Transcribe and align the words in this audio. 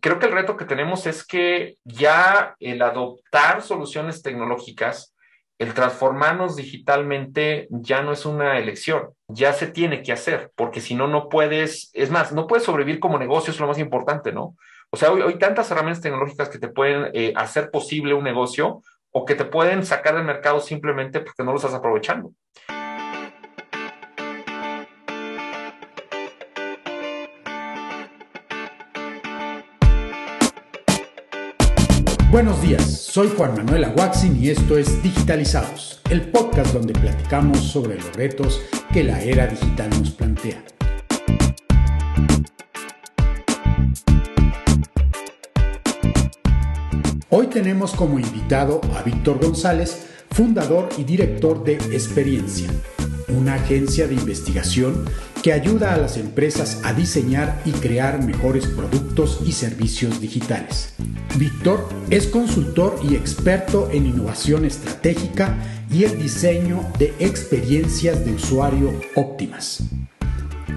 creo 0.00 0.18
que 0.18 0.26
el 0.26 0.32
reto 0.32 0.56
que 0.56 0.64
tenemos 0.64 1.06
es 1.06 1.24
que 1.24 1.76
ya 1.84 2.56
el 2.58 2.82
adoptar 2.82 3.62
soluciones 3.62 4.22
tecnológicas, 4.22 5.14
el 5.58 5.74
transformarnos 5.74 6.56
digitalmente 6.56 7.68
ya 7.70 8.02
no 8.02 8.12
es 8.12 8.24
una 8.24 8.58
elección, 8.58 9.10
ya 9.28 9.52
se 9.52 9.66
tiene 9.66 10.02
que 10.02 10.12
hacer, 10.12 10.50
porque 10.56 10.80
si 10.80 10.94
no, 10.94 11.06
no 11.06 11.28
puedes, 11.28 11.90
es 11.92 12.10
más, 12.10 12.32
no 12.32 12.46
puedes 12.46 12.64
sobrevivir 12.64 12.98
como 12.98 13.18
negocio, 13.18 13.52
es 13.52 13.60
lo 13.60 13.66
más 13.66 13.78
importante, 13.78 14.32
¿no? 14.32 14.56
O 14.90 14.96
sea, 14.96 15.12
hoy 15.12 15.22
hay 15.22 15.38
tantas 15.38 15.70
herramientas 15.70 16.02
tecnológicas 16.02 16.48
que 16.48 16.58
te 16.58 16.68
pueden 16.68 17.10
eh, 17.12 17.32
hacer 17.36 17.70
posible 17.70 18.14
un 18.14 18.24
negocio 18.24 18.82
o 19.12 19.24
que 19.24 19.34
te 19.34 19.44
pueden 19.44 19.84
sacar 19.84 20.14
del 20.14 20.24
mercado 20.24 20.60
simplemente 20.60 21.20
porque 21.20 21.44
no 21.44 21.52
lo 21.52 21.58
estás 21.58 21.74
aprovechando. 21.74 22.32
Buenos 32.30 32.62
días, 32.62 32.84
soy 32.84 33.28
Juan 33.36 33.56
Manuel 33.56 33.82
Aguaxin 33.82 34.40
y 34.40 34.50
esto 34.50 34.78
es 34.78 35.02
Digitalizados, 35.02 36.00
el 36.10 36.30
podcast 36.30 36.72
donde 36.72 36.92
platicamos 36.92 37.58
sobre 37.58 37.96
los 37.96 38.14
retos 38.14 38.60
que 38.92 39.02
la 39.02 39.20
era 39.20 39.48
digital 39.48 39.90
nos 39.90 40.12
plantea. 40.12 40.62
Hoy 47.30 47.48
tenemos 47.48 47.94
como 47.94 48.20
invitado 48.20 48.80
a 48.96 49.02
Víctor 49.02 49.40
González, 49.44 50.06
fundador 50.30 50.88
y 50.98 51.02
director 51.02 51.64
de 51.64 51.74
Experiencia, 51.74 52.70
una 53.26 53.54
agencia 53.54 54.06
de 54.06 54.14
investigación 54.14 55.04
que 55.42 55.52
ayuda 55.52 55.94
a 55.94 55.98
las 55.98 56.16
empresas 56.16 56.80
a 56.84 56.92
diseñar 56.92 57.62
y 57.64 57.72
crear 57.72 58.22
mejores 58.22 58.66
productos 58.66 59.40
y 59.44 59.52
servicios 59.52 60.20
digitales. 60.20 60.94
Víctor 61.36 61.88
es 62.10 62.26
consultor 62.26 62.98
y 63.02 63.14
experto 63.14 63.88
en 63.92 64.06
innovación 64.06 64.64
estratégica 64.64 65.56
y 65.90 66.04
el 66.04 66.18
diseño 66.18 66.84
de 66.98 67.14
experiencias 67.18 68.24
de 68.24 68.34
usuario 68.34 68.92
óptimas. 69.14 69.84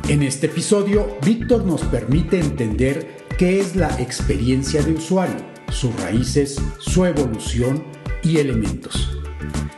En 0.07 0.23
este 0.23 0.47
episodio, 0.47 1.17
Víctor 1.25 1.65
nos 1.65 1.81
permite 1.83 2.39
entender 2.39 3.07
qué 3.37 3.59
es 3.59 3.75
la 3.75 3.89
experiencia 3.99 4.81
de 4.81 4.93
usuario, 4.93 5.37
sus 5.69 5.95
raíces, 6.01 6.61
su 6.79 7.05
evolución 7.05 7.83
y 8.23 8.37
elementos. 8.37 9.22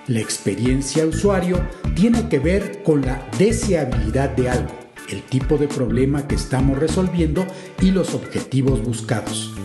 La 0.07 0.19
experiencia 0.19 1.03
usuario 1.03 1.67
tiene 1.95 2.29
que 2.29 2.37
ver 2.37 2.83
con 2.83 3.01
la 3.01 3.27
deseabilidad 3.39 4.29
de 4.35 4.49
algo, 4.49 4.71
el 5.09 5.23
tipo 5.23 5.57
de 5.57 5.67
problema 5.67 6.27
que 6.27 6.35
estamos 6.35 6.77
resolviendo 6.77 7.43
y 7.81 7.89
los 7.89 8.13
objetivos 8.13 8.83
buscados. 8.83 9.55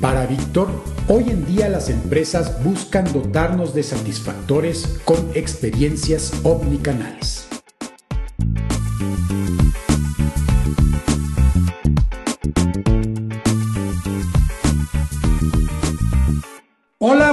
Para 0.00 0.24
Víctor, 0.26 0.68
hoy 1.08 1.24
en 1.30 1.44
día 1.46 1.68
las 1.68 1.90
empresas 1.90 2.62
buscan 2.62 3.12
dotarnos 3.12 3.74
de 3.74 3.82
satisfactores 3.82 5.00
con 5.04 5.32
experiencias 5.34 6.32
omnicanales. 6.44 7.47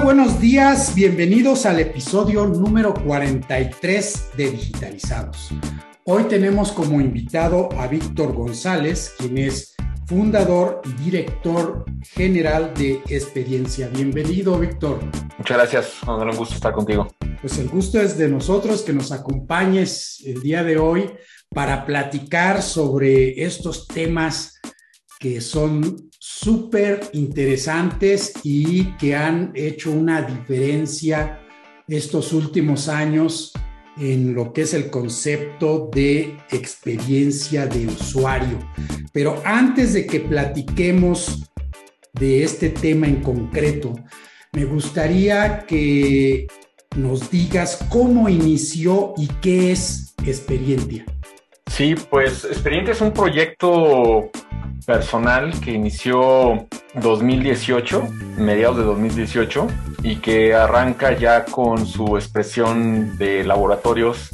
Buenos 0.05 0.39
días, 0.39 0.93
bienvenidos 0.93 1.65
al 1.65 1.79
episodio 1.79 2.45
número 2.45 2.93
43 2.93 4.29
de 4.37 4.51
Digitalizados. 4.51 5.49
Hoy 6.03 6.25
tenemos 6.25 6.71
como 6.71 7.01
invitado 7.01 7.69
a 7.79 7.87
Víctor 7.87 8.33
González, 8.33 9.15
quien 9.17 9.39
es 9.39 9.73
fundador 10.05 10.83
y 10.85 10.91
director 11.05 11.85
general 12.03 12.71
de 12.75 13.01
Experiencia. 13.07 13.87
Bienvenido, 13.87 14.59
Víctor. 14.59 14.99
Muchas 15.39 15.57
gracias, 15.57 16.03
un 16.03 16.37
gusto 16.37 16.53
estar 16.53 16.71
contigo. 16.71 17.07
Pues 17.41 17.57
el 17.57 17.67
gusto 17.69 17.99
es 17.99 18.15
de 18.15 18.29
nosotros 18.29 18.83
que 18.83 18.93
nos 18.93 19.11
acompañes 19.11 20.21
el 20.23 20.39
día 20.39 20.63
de 20.63 20.77
hoy 20.77 21.09
para 21.49 21.83
platicar 21.83 22.61
sobre 22.61 23.43
estos 23.43 23.87
temas 23.87 24.61
que 25.19 25.41
son 25.41 26.11
súper 26.39 26.99
interesantes 27.13 28.33
y 28.43 28.91
que 28.97 29.15
han 29.15 29.51
hecho 29.55 29.91
una 29.91 30.21
diferencia 30.21 31.39
estos 31.87 32.33
últimos 32.33 32.89
años 32.89 33.53
en 33.97 34.33
lo 34.33 34.51
que 34.51 34.63
es 34.63 34.73
el 34.73 34.89
concepto 34.89 35.89
de 35.93 36.35
experiencia 36.51 37.67
de 37.67 37.87
usuario. 37.87 38.59
Pero 39.13 39.41
antes 39.45 39.93
de 39.93 40.05
que 40.05 40.19
platiquemos 40.19 41.49
de 42.11 42.43
este 42.43 42.69
tema 42.69 43.07
en 43.07 43.21
concreto, 43.21 43.95
me 44.51 44.65
gustaría 44.65 45.65
que 45.65 46.47
nos 46.97 47.31
digas 47.31 47.79
cómo 47.89 48.27
inició 48.27 49.13
y 49.17 49.27
qué 49.41 49.71
es 49.71 50.13
Experiencia. 50.25 51.05
Sí, 51.67 51.93
pues 52.09 52.45
Experiencia 52.45 52.93
es 52.93 53.01
un 53.01 53.11
proyecto 53.11 54.31
personal 54.85 55.59
que 55.59 55.71
inició 55.71 56.67
2018, 56.95 58.07
mediados 58.37 58.77
de 58.77 58.83
2018, 58.83 59.67
y 60.03 60.17
que 60.17 60.53
arranca 60.53 61.17
ya 61.17 61.45
con 61.45 61.85
su 61.85 62.15
expresión 62.17 63.17
de 63.17 63.43
laboratorios 63.43 64.29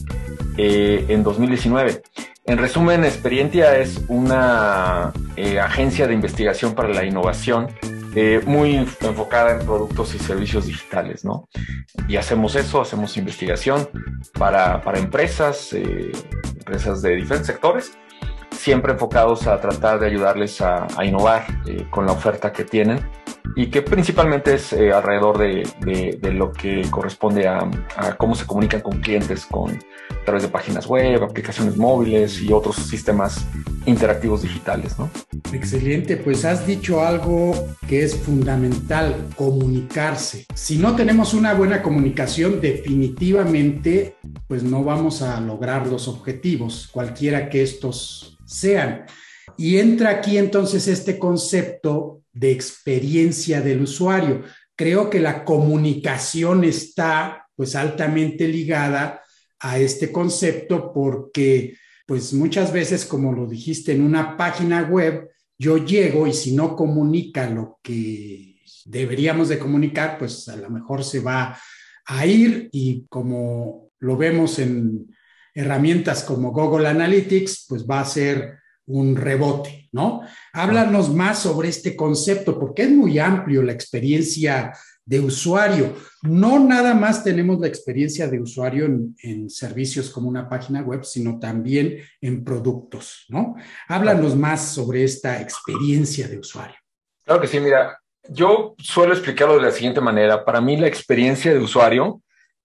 eh, 0.58 1.06
en 1.08 1.24
2019. 1.24 2.02
En 2.46 2.58
resumen, 2.58 3.06
Experiencia 3.06 3.78
es 3.78 4.02
una 4.08 5.14
eh, 5.38 5.60
agencia 5.60 6.08
de 6.08 6.14
investigación 6.14 6.74
para 6.74 6.90
la 6.90 7.06
innovación 7.06 7.68
eh, 8.16 8.42
muy 8.46 8.76
enfocada 8.76 9.54
en 9.54 9.66
productos 9.66 10.14
y 10.16 10.20
servicios 10.20 10.66
digitales, 10.66 11.24
¿no? 11.24 11.48
Y 12.10 12.18
hacemos 12.18 12.56
eso, 12.56 12.82
hacemos 12.82 13.16
investigación 13.16 13.88
para, 14.34 14.82
para 14.82 15.00
empresas, 15.00 15.72
empresas 15.72 17.02
de 17.02 17.16
diferentes 17.16 17.48
sectores, 17.48 17.94
siempre 18.62 18.94
enfocados 18.94 19.48
a 19.48 19.60
tratar 19.60 20.00
de 20.00 20.06
ayudarles 20.06 20.62
a, 20.62 20.86
innovar 21.04 21.46
eh, 21.66 21.88
con 21.90 22.06
la 22.06 22.12
oferta 22.12 22.54
que 22.54 22.64
tienen 22.64 23.00
y 23.56 23.72
que 23.72 23.82
principalmente 23.82 24.54
es 24.54 24.72
eh, 24.72 24.92
alrededor 24.92 25.40
de, 25.40 26.20
lo 26.32 26.52
que 26.52 26.84
corresponde 26.92 27.48
a, 27.48 27.68
cómo 28.20 28.36
se 28.36 28.46
comunican 28.46 28.82
con 28.82 29.02
clientes 29.02 29.48
con, 29.48 29.72
a 29.72 30.26
través 30.26 30.44
de 30.44 30.50
páginas 30.50 30.86
web, 30.86 31.24
aplicaciones 31.24 31.76
móviles 31.76 32.40
y 32.40 32.54
otros 32.54 32.76
sistemas 32.76 33.48
interactivos 33.88 34.44
digitales. 34.44 34.98
¿no? 35.00 35.10
Excelente, 35.52 36.18
pues 36.18 36.46
has 36.46 36.68
dicho 36.68 37.04
algo 37.04 37.54
que 37.88 38.04
es 38.04 38.16
fundamental, 38.16 39.28
comunicarse. 39.36 40.46
Si 40.54 40.78
no 40.78 40.96
tenemos 40.96 41.34
una 41.34 41.56
buena 41.56 41.82
comunicación, 41.82 42.62
definitivamente 42.62 44.18
pues 44.48 44.62
no 44.62 44.84
vamos 44.84 45.24
a 45.24 45.42
lograr 45.42 45.88
los 45.88 46.08
objetivos, 46.08 46.88
cualquiera 46.92 47.50
que 47.50 47.64
estos 47.64 48.38
sean. 48.52 49.06
Y 49.58 49.78
entra 49.78 50.10
aquí 50.10 50.38
entonces 50.38 50.88
este 50.88 51.18
concepto 51.18 52.24
de 52.32 52.52
experiencia 52.52 53.62
del 53.62 53.82
usuario. 53.82 54.44
Creo 54.76 55.10
que 55.10 55.20
la 55.20 55.44
comunicación 55.44 56.64
está 56.64 57.48
pues 57.56 57.76
altamente 57.76 58.48
ligada 58.48 59.22
a 59.60 59.78
este 59.78 60.12
concepto 60.12 60.92
porque 60.94 61.78
pues 62.06 62.34
muchas 62.34 62.74
veces, 62.74 63.06
como 63.06 63.32
lo 63.32 63.48
dijiste 63.48 63.94
en 63.94 64.02
una 64.02 64.36
página 64.36 64.84
web, 64.84 65.30
yo 65.58 65.78
llego 65.78 66.26
y 66.28 66.34
si 66.34 66.56
no 66.56 66.76
comunica 66.76 67.50
lo 67.50 67.80
que 67.84 68.56
deberíamos 68.86 69.50
de 69.50 69.60
comunicar, 69.60 70.18
pues 70.18 70.50
a 70.50 70.56
lo 70.56 70.70
mejor 70.70 71.04
se 71.04 71.20
va 71.20 71.58
a 72.06 72.26
ir 72.26 72.70
y 72.72 73.06
como 73.08 73.92
lo 74.00 74.18
vemos 74.18 74.58
en 74.60 75.08
herramientas 75.54 76.24
como 76.24 76.52
Google 76.52 76.88
Analytics, 76.88 77.66
pues 77.68 77.86
va 77.86 78.00
a 78.02 78.06
ser 78.06 78.60
un 78.88 79.16
rebote, 79.16 79.90
¿no? 79.92 80.22
Háblanos 80.54 81.14
más 81.14 81.40
sobre 81.40 81.70
este 81.70 81.96
concepto, 81.96 82.60
porque 82.60 82.84
es 82.84 82.92
muy 82.92 83.20
amplio 83.20 83.62
la 83.64 83.72
experiencia 83.72 84.74
de 85.06 85.20
usuario. 85.20 85.96
No 86.24 86.60
nada 86.60 86.94
más 86.94 87.24
tenemos 87.24 87.60
la 87.60 87.68
experiencia 87.68 88.28
de 88.28 88.40
usuario 88.40 88.86
en, 88.86 89.50
servicios 89.50 90.10
como 90.10 90.30
una 90.30 90.48
página 90.48 90.82
web, 90.82 91.04
sino 91.04 91.40
también 91.40 91.98
en 92.22 92.44
productos, 92.44 93.26
¿no? 93.30 93.56
Háblanos 93.88 94.36
más 94.36 94.74
sobre 94.74 95.04
esta 95.04 95.42
experiencia 95.42 96.28
de 96.28 96.40
usuario. 96.40 96.76
Claro 97.24 97.42
que 97.42 97.48
sí, 97.48 97.60
mira, 97.60 98.00
yo 98.30 98.76
suelo 98.78 99.14
explicarlo 99.14 99.56
de 99.56 99.64
la 99.64 99.72
siguiente 99.72 100.02
manera. 100.02 100.46
Para 100.46 100.62
mí 100.62 100.78
la 100.78 100.88
experiencia 100.88 101.54
de 101.54 101.60
usuario 101.60 102.22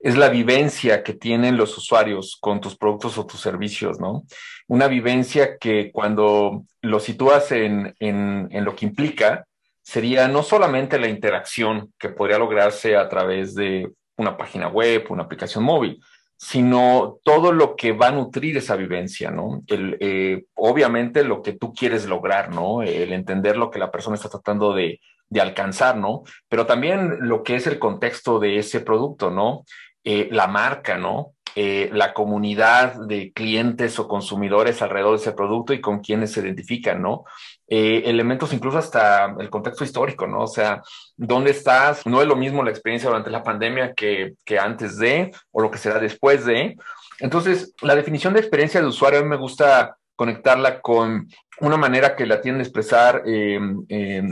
es 0.06 0.16
la 0.16 0.28
vivencia 0.28 1.02
que 1.02 1.14
tienen 1.14 1.56
los 1.56 1.76
usuarios 1.76 2.36
con 2.40 2.60
tus 2.60 2.76
productos 2.76 3.18
o 3.18 3.26
tus 3.26 3.40
servicios, 3.40 3.98
¿no? 3.98 4.22
Una 4.68 4.86
vivencia 4.86 5.58
que 5.58 5.90
cuando 5.90 6.62
lo 6.80 7.00
sitúas 7.00 7.50
en, 7.50 7.92
en, 7.98 8.64
lo 8.64 8.76
que 8.76 8.86
implica, 8.86 9.46
sería 9.82 10.28
no 10.28 10.44
solamente 10.44 11.00
la 11.00 11.08
interacción 11.08 11.92
que 11.98 12.10
podría 12.10 12.38
lograrse 12.38 12.96
a 12.96 13.08
través 13.08 13.56
de 13.56 13.90
una 14.16 14.36
página 14.36 14.68
web, 14.68 15.06
una 15.10 15.24
aplicación 15.24 15.64
móvil, 15.64 16.00
sino 16.36 17.18
todo 17.24 17.50
lo 17.50 17.74
que 17.74 17.90
va 17.90 18.06
a 18.06 18.12
nutrir 18.12 18.56
esa 18.56 18.76
vivencia, 18.76 19.32
¿no? 19.32 19.64
Eh, 19.68 20.44
obviamente 20.54 21.24
lo 21.24 21.42
que 21.42 21.54
tú 21.54 21.74
quieres 21.74 22.06
lograr, 22.06 22.54
¿no? 22.54 22.82
El 22.82 23.12
entender 23.12 23.56
lo 23.56 23.72
que 23.72 23.80
la 23.80 23.90
persona 23.90 24.14
está 24.14 24.28
tratando 24.28 24.72
de, 24.72 25.00
de 25.28 25.40
alcanzar, 25.40 25.96
¿no? 25.96 26.22
Pero 26.48 26.66
también 26.66 27.16
lo 27.20 27.42
que 27.42 27.56
es 27.56 27.66
el 27.66 27.78
contexto 27.78 28.38
de 28.38 28.58
ese 28.58 28.80
producto, 28.80 29.30
¿no? 29.30 29.64
Eh, 30.08 30.28
la 30.30 30.46
marca, 30.46 30.96
¿no? 30.96 31.34
Eh, 31.56 31.90
la 31.92 32.14
comunidad 32.14 32.94
de 33.08 33.32
clientes 33.32 33.98
o 33.98 34.06
consumidores 34.06 34.80
alrededor 34.80 35.16
de 35.16 35.22
ese 35.22 35.32
producto 35.32 35.72
y 35.72 35.80
con 35.80 35.98
quienes 35.98 36.30
se 36.30 36.42
identifican, 36.42 37.02
¿no? 37.02 37.24
Eh, 37.66 38.04
elementos 38.06 38.52
incluso 38.52 38.78
hasta 38.78 39.34
el 39.40 39.50
contexto 39.50 39.82
histórico, 39.82 40.28
¿no? 40.28 40.42
O 40.42 40.46
sea, 40.46 40.80
¿dónde 41.16 41.50
estás? 41.50 42.06
No 42.06 42.22
es 42.22 42.28
lo 42.28 42.36
mismo 42.36 42.62
la 42.62 42.70
experiencia 42.70 43.08
durante 43.08 43.30
la 43.30 43.42
pandemia 43.42 43.94
que, 43.94 44.34
que 44.44 44.60
antes 44.60 44.96
de 44.96 45.32
o 45.50 45.60
lo 45.60 45.72
que 45.72 45.78
será 45.78 45.98
después 45.98 46.44
de. 46.44 46.76
Entonces, 47.18 47.74
la 47.82 47.96
definición 47.96 48.32
de 48.34 48.40
experiencia 48.40 48.80
de 48.80 48.86
usuario 48.86 49.18
a 49.18 49.22
mí 49.24 49.28
me 49.28 49.34
gusta 49.34 49.96
conectarla 50.14 50.80
con 50.80 51.26
una 51.58 51.76
manera 51.76 52.14
que 52.14 52.26
la 52.26 52.40
tienen 52.40 52.58
de 52.58 52.64
expresar 52.64 53.24
eh, 53.26 53.58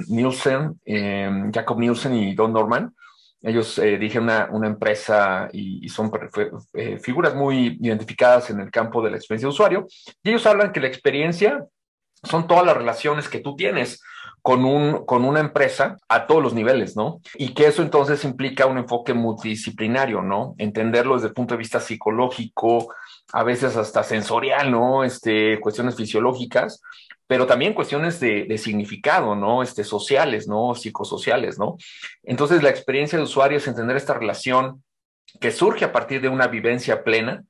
Nielsen, 0.07 0.79
Jacob 1.53 1.81
Nielsen 1.81 2.15
y 2.15 2.33
Don 2.37 2.53
Norman, 2.53 2.95
ellos 3.45 3.79
eh, 3.79 3.99
dirigen 3.99 4.23
una, 4.23 4.67
empresa 4.67 5.49
y, 5.53 5.87
son 5.91 6.11
eh, 6.73 6.99
figuras 6.99 7.35
muy 7.35 7.79
identificadas 7.81 8.49
en 8.51 8.61
el 8.61 8.71
campo 8.71 9.03
de 9.03 9.11
la 9.11 9.17
experiencia 9.19 9.47
de 9.47 9.53
usuario. 9.53 9.87
Y 10.23 10.31
ellos 10.31 10.47
hablan 10.47 10.73
que 10.73 10.81
la 10.81 10.89
experiencia 10.89 11.65
son 12.23 12.47
todas 12.47 12.65
las 12.65 12.77
relaciones 12.77 13.29
que 13.29 13.41
tú 13.41 13.55
tienes 13.55 14.03
con, 14.41 14.65
un, 14.65 15.05
con 15.05 15.25
una 15.25 15.41
empresa 15.41 15.97
a 16.09 16.27
todos 16.27 16.43
los 16.43 16.55
niveles, 16.55 16.97
¿no? 16.97 17.21
Y 17.35 17.55
que 17.55 17.67
eso 17.67 17.83
entonces 17.83 18.25
implica 18.25 18.67
un 18.67 18.79
enfoque 18.79 19.15
multidisciplinario, 19.15 20.23
¿no? 20.23 20.55
Entenderlo 20.59 21.15
desde 21.15 21.29
el 21.29 21.35
punto 21.35 21.55
de 21.55 21.59
vista 21.59 21.81
psicológico, 21.81 22.95
a 23.33 23.43
veces 23.43 23.77
hasta 23.77 24.03
sensorial, 24.03 24.71
¿no? 24.71 25.05
Este, 25.05 25.61
cuestiones 25.61 25.97
fisiológicas, 25.97 26.83
pero 27.27 27.47
también 27.47 27.75
cuestiones 27.75 28.21
de, 28.21 28.59
significado, 28.59 29.35
¿no? 29.35 29.63
Este, 29.63 29.85
sociales, 29.85 30.47
¿no? 30.47 30.75
Psicosociales, 30.75 31.59
¿no? 31.59 31.77
Entonces, 32.23 32.63
la 32.63 32.71
experiencia 32.71 33.19
de 33.19 33.25
usuario 33.25 33.59
es 33.59 33.67
entender 33.67 33.97
esta 33.97 34.15
relación 34.15 34.83
que 35.41 35.51
surge 35.51 35.85
a 35.85 35.93
partir 35.93 36.21
de 36.21 36.29
una 36.29 36.47
vivencia 36.47 37.03
plena, 37.03 37.43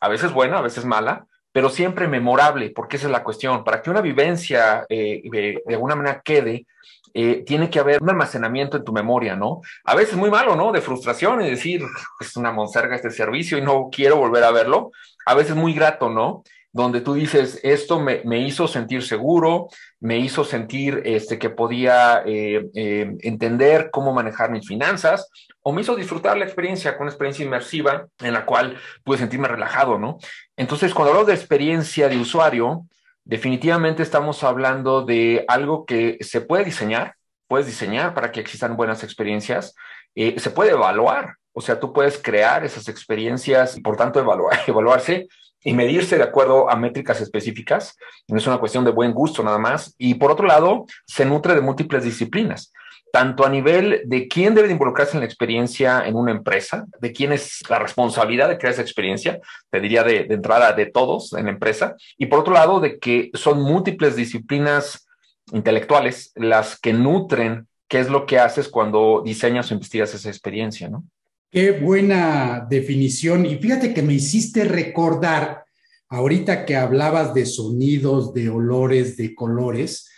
a 0.00 0.08
veces 0.08 0.32
buena, 0.32 0.58
a 0.58 0.62
veces 0.62 0.84
mala, 0.84 1.26
pero 1.52 1.68
siempre 1.68 2.08
memorable, 2.08 2.70
porque 2.70 2.96
esa 2.96 3.06
es 3.06 3.12
la 3.12 3.24
cuestión. 3.24 3.64
Para 3.64 3.82
que 3.82 3.90
una 3.90 4.00
vivencia 4.00 4.84
eh, 4.88 5.22
de, 5.24 5.62
alguna 5.68 5.96
manera 5.96 6.20
quede, 6.24 6.66
eh, 7.12 7.42
tiene 7.44 7.70
que 7.70 7.80
haber 7.80 8.02
un 8.02 8.10
almacenamiento 8.10 8.76
en 8.76 8.84
tu 8.84 8.92
memoria, 8.92 9.34
¿no? 9.34 9.60
A 9.84 9.96
veces 9.96 10.16
muy 10.16 10.30
malo, 10.30 10.54
¿no? 10.54 10.70
De 10.70 10.80
frustración 10.80 11.42
y 11.42 11.50
decir, 11.50 11.82
es 12.20 12.36
una 12.36 12.52
monserga 12.52 12.94
este 12.94 13.10
servicio 13.10 13.58
y 13.58 13.62
no 13.62 13.88
quiero 13.90 14.16
volver 14.16 14.44
a 14.44 14.52
verlo. 14.52 14.92
A 15.26 15.34
veces 15.34 15.56
muy 15.56 15.74
grato, 15.74 16.08
¿no? 16.08 16.44
Donde 16.72 17.00
tú 17.00 17.14
dices, 17.14 17.58
esto 17.62 17.98
me, 17.98 18.38
hizo 18.38 18.68
sentir 18.68 19.02
seguro, 19.02 19.68
me 19.98 20.18
hizo 20.18 20.44
sentir 20.44 21.02
este, 21.04 21.38
que 21.38 21.50
podía 21.50 22.22
eh, 22.24 22.68
eh, 22.74 23.16
entender 23.20 23.90
cómo 23.90 24.12
manejar 24.12 24.50
mis 24.50 24.66
finanzas, 24.66 25.28
o 25.62 25.72
me 25.72 25.82
hizo 25.82 25.96
disfrutar 25.96 26.36
la 26.38 26.44
experiencia 26.44 26.92
con 26.92 27.02
una 27.02 27.10
experiencia 27.10 27.44
inmersiva 27.44 28.06
en 28.20 28.32
la 28.32 28.46
cual 28.46 28.78
pude 29.02 29.18
sentirme 29.18 29.48
relajado, 29.48 29.98
¿no? 29.98 30.18
Entonces, 30.56 30.94
cuando 30.94 31.10
hablamos 31.10 31.26
de 31.26 31.34
experiencia 31.34 32.08
de 32.08 32.18
usuario, 32.18 32.86
definitivamente 33.24 34.02
estamos 34.02 34.42
hablando 34.44 35.04
de 35.04 35.44
algo 35.48 35.84
que 35.84 36.18
se 36.20 36.40
puede 36.40 36.64
diseñar, 36.64 37.14
puedes 37.48 37.66
diseñar 37.66 38.14
para 38.14 38.30
que 38.30 38.40
existan 38.40 38.76
buenas 38.76 39.02
experiencias, 39.02 39.74
eh, 40.14 40.38
se 40.38 40.50
puede 40.50 40.70
evaluar, 40.70 41.34
o 41.52 41.60
sea, 41.60 41.80
tú 41.80 41.92
puedes 41.92 42.16
crear 42.22 42.64
esas 42.64 42.88
experiencias 42.88 43.76
y 43.76 43.80
por 43.80 43.96
tanto 43.96 44.20
evaluar, 44.20 44.60
evaluarse 44.68 45.28
y 45.62 45.72
medirse 45.72 46.16
de 46.16 46.22
acuerdo 46.22 46.70
a 46.70 46.76
métricas 46.76 47.20
específicas. 47.20 47.96
No 48.28 48.38
es 48.38 48.46
una 48.46 48.58
cuestión 48.58 48.84
de 48.84 48.90
buen 48.90 49.12
gusto 49.12 49.42
nada 49.42 49.58
más. 49.58 49.94
Y 49.98 50.14
por 50.14 50.30
otro 50.30 50.46
lado, 50.46 50.86
se 51.06 51.24
nutre 51.24 51.54
de 51.54 51.60
múltiples 51.60 52.04
disciplinas, 52.04 52.72
tanto 53.12 53.44
a 53.44 53.50
nivel 53.50 54.02
de 54.06 54.28
quién 54.28 54.54
debe 54.54 54.70
involucrarse 54.70 55.16
en 55.16 55.20
la 55.20 55.26
experiencia 55.26 56.06
en 56.06 56.16
una 56.16 56.32
empresa, 56.32 56.86
de 57.00 57.12
quién 57.12 57.32
es 57.32 57.60
la 57.68 57.78
responsabilidad 57.78 58.48
de 58.48 58.58
crear 58.58 58.72
esa 58.72 58.82
experiencia, 58.82 59.40
te 59.70 59.80
diría 59.80 60.04
de, 60.04 60.24
de 60.24 60.34
entrada 60.34 60.72
de 60.72 60.86
todos 60.86 61.32
en 61.32 61.46
la 61.46 61.50
empresa, 61.50 61.96
y 62.16 62.26
por 62.26 62.40
otro 62.40 62.54
lado, 62.54 62.80
de 62.80 62.98
que 62.98 63.30
son 63.34 63.60
múltiples 63.60 64.16
disciplinas 64.16 65.08
intelectuales 65.52 66.32
las 66.36 66.78
que 66.78 66.92
nutren 66.92 67.66
qué 67.88 67.98
es 67.98 68.08
lo 68.08 68.24
que 68.24 68.38
haces 68.38 68.68
cuando 68.68 69.22
diseñas 69.24 69.70
o 69.70 69.74
investigas 69.74 70.14
esa 70.14 70.28
experiencia, 70.28 70.88
¿no? 70.88 71.04
Qué 71.50 71.72
buena 71.72 72.64
definición. 72.70 73.44
Y 73.44 73.56
fíjate 73.56 73.92
que 73.92 74.02
me 74.02 74.14
hiciste 74.14 74.64
recordar, 74.64 75.64
ahorita 76.08 76.64
que 76.64 76.76
hablabas 76.76 77.34
de 77.34 77.44
sonidos, 77.44 78.32
de 78.32 78.48
olores, 78.48 79.16
de 79.16 79.34
colores, 79.34 80.08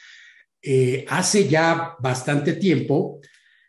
eh, 0.60 1.06
hace 1.08 1.48
ya 1.48 1.94
bastante 2.00 2.52
tiempo, 2.52 3.20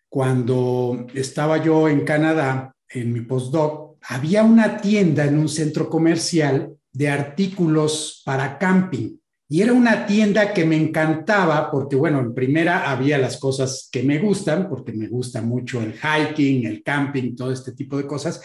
cuando 0.10 1.08
estaba 1.16 1.64
yo 1.64 1.88
en 1.88 2.02
Canadá, 2.02 2.76
en 2.90 3.14
mi 3.14 3.22
postdoc, 3.22 3.98
había 4.02 4.44
una 4.44 4.78
tienda 4.78 5.26
en 5.26 5.40
un 5.40 5.48
centro 5.48 5.90
comercial 5.90 6.76
de 6.92 7.10
artículos 7.10 8.22
para 8.26 8.58
camping. 8.58 9.18
Y 9.54 9.62
era 9.62 9.72
una 9.72 10.08
tienda 10.08 10.52
que 10.52 10.66
me 10.66 10.76
encantaba 10.76 11.70
porque, 11.70 11.96
bueno, 11.96 12.20
en 12.20 12.34
primera 12.34 12.90
había 12.90 13.20
las 13.20 13.38
cosas 13.38 13.88
que 13.92 14.02
me 14.02 14.18
gustan, 14.18 14.68
porque 14.68 14.94
me 14.94 15.08
gusta 15.08 15.44
mucho 15.44 15.80
el 15.80 15.94
hiking, 15.94 16.66
el 16.66 16.82
camping, 16.82 17.36
todo 17.36 17.52
este 17.52 17.74
tipo 17.74 17.96
de 17.96 18.08
cosas, 18.08 18.42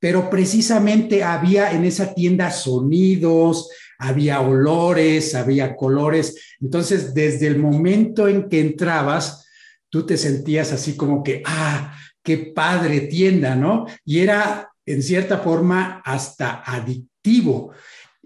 pero 0.00 0.30
precisamente 0.30 1.22
había 1.22 1.72
en 1.72 1.84
esa 1.84 2.14
tienda 2.14 2.50
sonidos, 2.50 3.68
había 3.98 4.40
olores, 4.40 5.34
había 5.34 5.76
colores. 5.76 6.56
Entonces, 6.58 7.12
desde 7.12 7.48
el 7.48 7.58
momento 7.58 8.26
en 8.26 8.48
que 8.48 8.60
entrabas, 8.60 9.46
tú 9.90 10.06
te 10.06 10.16
sentías 10.16 10.72
así 10.72 10.96
como 10.96 11.22
que, 11.22 11.42
ah, 11.44 11.94
qué 12.22 12.38
padre 12.38 13.00
tienda, 13.00 13.56
¿no? 13.56 13.84
Y 14.06 14.20
era, 14.20 14.70
en 14.86 15.02
cierta 15.02 15.36
forma, 15.36 16.00
hasta 16.02 16.62
adictivo. 16.64 17.72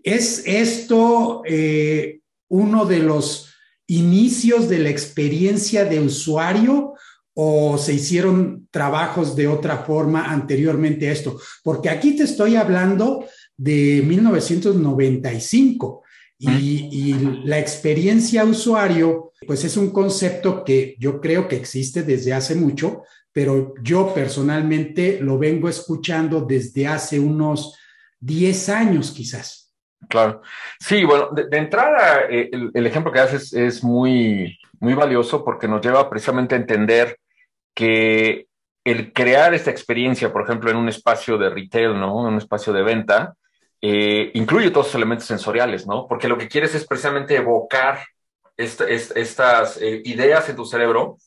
¿Es 0.03 0.45
esto 0.47 1.43
eh, 1.45 2.20
uno 2.51 2.85
de 2.85 2.99
los 2.99 3.55
inicios 3.87 4.69
de 4.69 4.79
la 4.79 4.91
experiencia 4.91 5.85
de 5.85 6.01
usuario 6.01 6.93
o 7.35 7.79
se 7.79 7.95
hicieron 7.95 8.69
trabajos 8.71 9.35
de 9.35 9.49
otra 9.49 9.79
forma 9.79 10.31
anteriormente 10.31 11.09
a 11.09 11.13
esto? 11.13 11.41
Porque 11.65 11.89
aquí 11.89 12.15
te 12.15 12.25
estoy 12.25 12.57
hablando 12.57 13.25
de 13.57 14.03
1995 14.07 16.03
y, 16.39 16.89
y, 16.91 17.43
la 17.45 17.59
experiencia 17.59 18.45
usuario, 18.45 19.33
pues 19.47 19.65
es 19.65 19.77
un 19.77 19.91
concepto 19.91 20.65
que 20.65 20.97
yo 20.99 21.21
creo 21.21 21.47
que 21.47 21.57
existe 21.57 22.03
desde 22.03 22.33
hace 22.33 22.55
mucho, 22.55 23.03
pero 23.33 23.75
yo 23.83 24.13
personalmente 24.15 25.21
lo 25.21 25.39
vengo 25.39 25.69
escuchando 25.69 26.41
desde 26.41 26.87
hace 26.87 27.21
unos 27.21 27.75
10 28.21 28.69
años 28.71 29.11
quizás. 29.11 29.60
Claro. 30.11 30.43
Sí, 30.81 31.05
bueno, 31.05 31.29
de, 31.31 31.57
entrada, 31.57 32.23
eh, 32.29 32.51
el, 32.75 32.85
ejemplo 32.85 33.13
que 33.13 33.21
haces 33.21 33.53
es 33.53 33.85
muy, 33.85 34.59
muy 34.81 34.95
valioso 34.95 35.45
porque 35.45 35.69
nos 35.69 35.81
lleva 35.81 36.11
precisamente 36.11 36.57
a 36.57 36.59
entender 36.59 37.17
que 37.73 38.49
el 38.85 39.13
crear 39.13 39.55
esta 39.55 39.71
experiencia, 39.71 40.33
por 40.33 40.43
ejemplo, 40.43 40.69
en 40.69 40.79
un 40.79 40.89
espacio 40.89 41.39
de 41.39 41.51
retail, 41.51 41.95
¿no? 42.01 42.27
En 42.27 42.33
un 42.33 42.39
espacio 42.39 42.73
de 42.73 42.83
venta, 42.83 43.35
eh, 43.81 44.33
incluye 44.35 44.73
todos 44.73 44.87
los 44.87 44.95
elementos 44.97 45.29
sensoriales, 45.29 45.87
¿no? 45.87 46.09
Porque 46.09 46.27
lo 46.27 46.37
que 46.37 46.49
quieres 46.49 46.75
es 46.75 46.85
precisamente 46.85 47.37
evocar 47.37 48.01
estas 48.57 49.81
eh, 49.81 50.03
ideas 50.05 50.49
en 50.49 50.57
tu 50.57 50.65
cerebro 50.65 51.19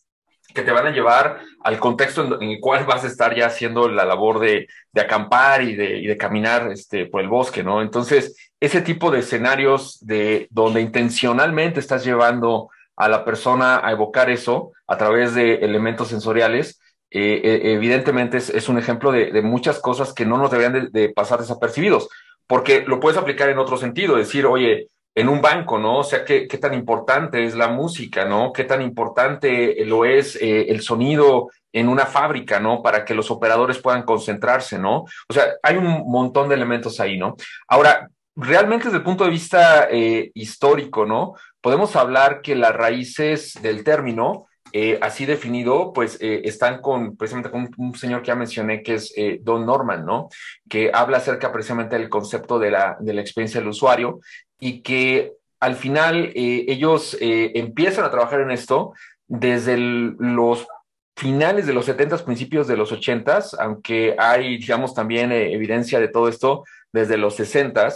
que 0.53 0.61
te 0.61 0.71
van 0.71 0.87
a 0.87 0.91
llevar 0.91 1.41
al 1.63 1.79
contexto 1.79 2.39
en, 2.39 2.49
el 2.51 2.59
cual 2.59 2.85
vas 2.85 3.03
a 3.03 3.07
estar 3.07 3.35
ya 3.35 3.47
haciendo 3.47 3.89
la 3.89 4.05
labor 4.05 4.39
de, 4.39 4.67
acampar 4.95 5.63
y 5.63 5.75
de, 5.75 6.17
caminar 6.17 6.71
este, 6.71 7.05
por 7.05 7.21
el 7.21 7.27
bosque, 7.27 7.63
¿no? 7.63 7.81
Entonces, 7.81 8.35
ese 8.63 8.81
tipo 8.81 9.11
de 9.11 9.19
escenarios 9.19 9.99
de 9.99 10.47
donde 10.49 10.79
intencionalmente 10.79 11.81
estás 11.81 12.05
llevando 12.05 12.69
a 12.95 13.09
la 13.09 13.25
persona 13.25 13.85
a 13.85 13.91
evocar 13.91 14.29
eso 14.29 14.71
a 14.87 14.97
través 14.97 15.35
de 15.35 15.55
elementos 15.55 16.07
sensoriales, 16.07 16.79
eh, 17.11 17.41
eh, 17.43 17.73
evidentemente 17.73 18.37
es, 18.37 18.69
un 18.69 18.77
ejemplo 18.77 19.11
de, 19.11 19.41
muchas 19.41 19.79
cosas 19.79 20.13
que 20.13 20.25
no 20.25 20.37
nos 20.37 20.49
deberían 20.49 20.89
de, 20.93 21.09
pasar 21.09 21.41
desapercibidos, 21.41 22.07
porque 22.47 22.85
lo 22.87 23.01
puedes 23.01 23.19
aplicar 23.19 23.49
en 23.49 23.59
otro 23.59 23.75
sentido, 23.75 24.15
decir, 24.15 24.45
oye, 24.45 24.87
en 25.13 25.27
un 25.27 25.41
banco, 25.41 25.77
¿no? 25.77 25.97
O 25.97 26.03
sea, 26.05 26.23
¿qué, 26.23 26.47
qué 26.47 26.57
tan 26.57 26.73
importante 26.73 27.43
es 27.43 27.55
la 27.55 27.67
música, 27.67 28.23
¿no? 28.23 28.53
¿Qué 28.53 28.63
tan 28.63 28.81
importante 28.81 29.83
lo 29.83 30.05
es 30.05 30.37
eh, 30.37 30.67
el 30.69 30.79
sonido 30.79 31.49
en 31.73 31.89
una 31.89 32.05
fábrica, 32.05 32.61
¿no? 32.61 32.81
Para 32.81 33.03
que 33.03 33.13
los 33.13 33.29
operadores 33.29 33.79
puedan 33.79 34.03
concentrarse, 34.03 34.79
¿no? 34.79 35.03
O 35.27 35.33
sea, 35.33 35.47
hay 35.61 35.75
un 35.75 36.09
montón 36.09 36.47
de 36.47 36.55
elementos 36.55 37.01
ahí, 37.01 37.17
¿no? 37.17 37.35
Ahora, 37.67 38.09
realmente 38.35 38.85
desde 38.85 38.97
el 38.97 39.03
punto 39.03 39.23
de 39.23 39.29
vista 39.29 39.87
eh, 39.89 40.31
histórico, 40.33 41.05
¿no? 41.05 41.35
Podemos 41.61 41.95
hablar 41.95 42.41
que 42.41 42.55
las 42.55 42.73
raíces 42.73 43.53
del 43.61 43.83
término 43.83 44.47
eh, 44.71 44.97
así 45.01 45.25
definido, 45.25 45.93
pues 45.93 46.17
eh, 46.19 46.41
están 46.45 46.81
con 46.81 47.15
precisamente 47.15 47.51
con 47.51 47.69
un 47.77 47.95
señor 47.95 48.21
que 48.21 48.29
ya 48.29 48.35
mencioné 48.35 48.81
que 48.81 48.95
es 48.95 49.13
Don 49.41 49.65
Norman, 49.65 50.03
¿no? 50.03 50.29
Que 50.67 50.89
habla 50.91 51.17
acerca 51.17 51.51
precisamente 51.51 51.97
del 51.97 52.09
concepto 52.09 52.57
de 52.57 52.71
la, 52.71 52.97
de 52.99 53.13
la 53.13 53.21
experiencia 53.21 53.59
del 53.59 53.69
usuario 53.69 54.19
y 54.59 54.81
que 54.81 55.33
al 55.59 55.75
final 55.75 56.31
ellos 56.33 57.15
empiezan 57.19 58.03
a 58.03 58.11
trabajar 58.11 58.41
en 58.41 58.51
esto 58.51 58.93
desde 59.27 59.77
los 59.77 60.67
finales 61.15 61.65
de 61.67 61.73
los 61.73 61.85
70, 61.85 62.25
principios 62.25 62.67
de 62.67 62.75
los 62.75 62.91
80, 62.91 63.43
aunque 63.59 64.15
hay, 64.17 64.57
digamos, 64.57 64.93
también 64.93 65.31
evidencia 65.31 66.01
de 66.01 66.09
todo 66.09 66.27
esto 66.27 66.65
desde 66.91 67.17
los 67.17 67.35
60 67.35 67.93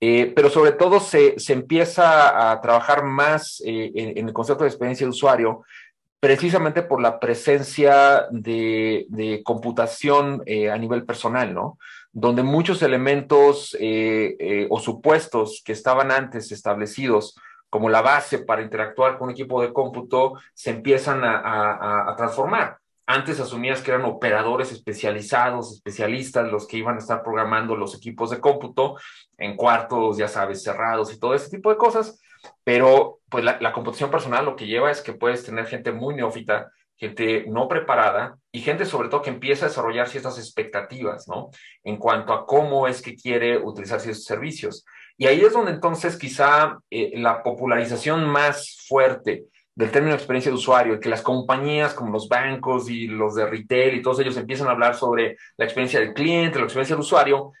eh, 0.00 0.32
pero 0.34 0.48
sobre 0.48 0.72
todo 0.72 0.98
se, 0.98 1.38
se, 1.38 1.52
empieza 1.52 2.50
a 2.50 2.60
trabajar 2.62 3.04
más 3.04 3.62
eh, 3.66 3.92
en, 3.94 4.26
el 4.26 4.32
concepto 4.32 4.64
de 4.64 4.70
experiencia 4.70 5.06
de 5.06 5.10
usuario, 5.10 5.62
precisamente 6.18 6.82
por 6.82 7.02
la 7.02 7.20
presencia 7.20 8.26
de, 8.30 9.06
de 9.08 9.42
computación 9.42 10.42
eh, 10.46 10.70
a 10.70 10.78
nivel 10.78 11.04
personal, 11.04 11.52
¿no? 11.52 11.78
Donde 12.12 12.42
muchos 12.42 12.82
elementos 12.82 13.76
o 14.68 14.80
supuestos 14.80 15.62
que 15.64 15.72
estaban 15.72 16.10
antes 16.10 16.50
establecidos 16.50 17.36
como 17.68 17.88
la 17.88 18.02
base 18.02 18.38
para 18.38 18.62
interactuar 18.62 19.16
con 19.16 19.28
un 19.28 19.32
equipo 19.32 19.62
de 19.62 19.72
cómputo 19.72 20.34
se 20.52 20.70
empiezan 20.70 21.22
a, 21.22 22.10
a 22.10 22.16
transformar. 22.16 22.80
Antes 23.12 23.40
asumías 23.40 23.82
que 23.82 23.90
eran 23.90 24.04
operadores 24.04 24.70
especializados, 24.70 25.72
especialistas, 25.72 26.48
los 26.48 26.68
que 26.68 26.76
iban 26.76 26.94
a 26.94 27.00
estar 27.00 27.24
programando 27.24 27.74
los 27.74 27.92
equipos 27.92 28.30
de 28.30 28.38
cómputo 28.38 28.98
en 29.36 29.56
cuartos, 29.56 30.16
ya 30.16 30.28
sabes, 30.28 30.62
cerrados 30.62 31.12
y 31.12 31.18
todo 31.18 31.34
ese 31.34 31.50
tipo 31.50 31.70
de 31.70 31.76
cosas. 31.76 32.20
Pero 32.62 33.18
pues 33.28 33.42
la, 33.42 33.72
computación 33.72 34.12
personal 34.12 34.44
lo 34.44 34.54
que 34.54 34.68
lleva 34.68 34.92
es 34.92 35.00
que 35.00 35.12
puedes 35.12 35.44
tener 35.44 35.66
gente 35.66 35.90
muy 35.90 36.14
neófita, 36.14 36.70
gente 36.94 37.46
no 37.48 37.66
preparada 37.66 38.36
y 38.52 38.60
gente 38.60 38.84
sobre 38.84 39.08
todo 39.08 39.22
que 39.22 39.30
empieza 39.30 39.66
a 39.66 39.70
desarrollar 39.70 40.08
ciertas 40.08 40.38
expectativas, 40.38 41.26
¿no? 41.26 41.50
En 41.82 41.96
cuanto 41.96 42.32
a 42.32 42.46
cómo 42.46 42.86
es 42.86 43.02
que 43.02 43.16
quiere 43.16 43.58
utilizar 43.58 43.98
ciertos 43.98 44.22
servicios. 44.22 44.84
Y 45.18 45.26
ahí 45.26 45.40
es 45.40 45.52
donde 45.52 45.72
entonces 45.72 46.16
quizá 46.16 46.78
eh, 46.90 47.18
la 47.18 47.42
popularización 47.42 48.24
más 48.28 48.86
fuerte 48.86 49.46
del 49.74 49.90
término 49.90 50.14
experiencia 50.14 50.50
de 50.50 50.56
usuario, 50.56 51.00
que 51.00 51.08
las 51.08 51.22
compañías 51.22 51.94
como 51.94 52.12
los 52.12 52.28
bancos 52.28 52.90
y 52.90 53.06
los 53.06 53.34
de 53.34 53.46
retail 53.46 53.94
y 53.94 54.02
todos 54.02 54.20
ellos 54.20 54.36
empiezan 54.36 54.68
a 54.68 54.72
hablar 54.72 54.94
sobre 54.94 55.36
la 55.56 55.64
experiencia 55.64 56.00
del 56.00 56.12
cliente, 56.12 56.58
la 56.58 56.64
experiencia 56.64 56.96
del 56.96 57.02
usuario, 57.02 57.52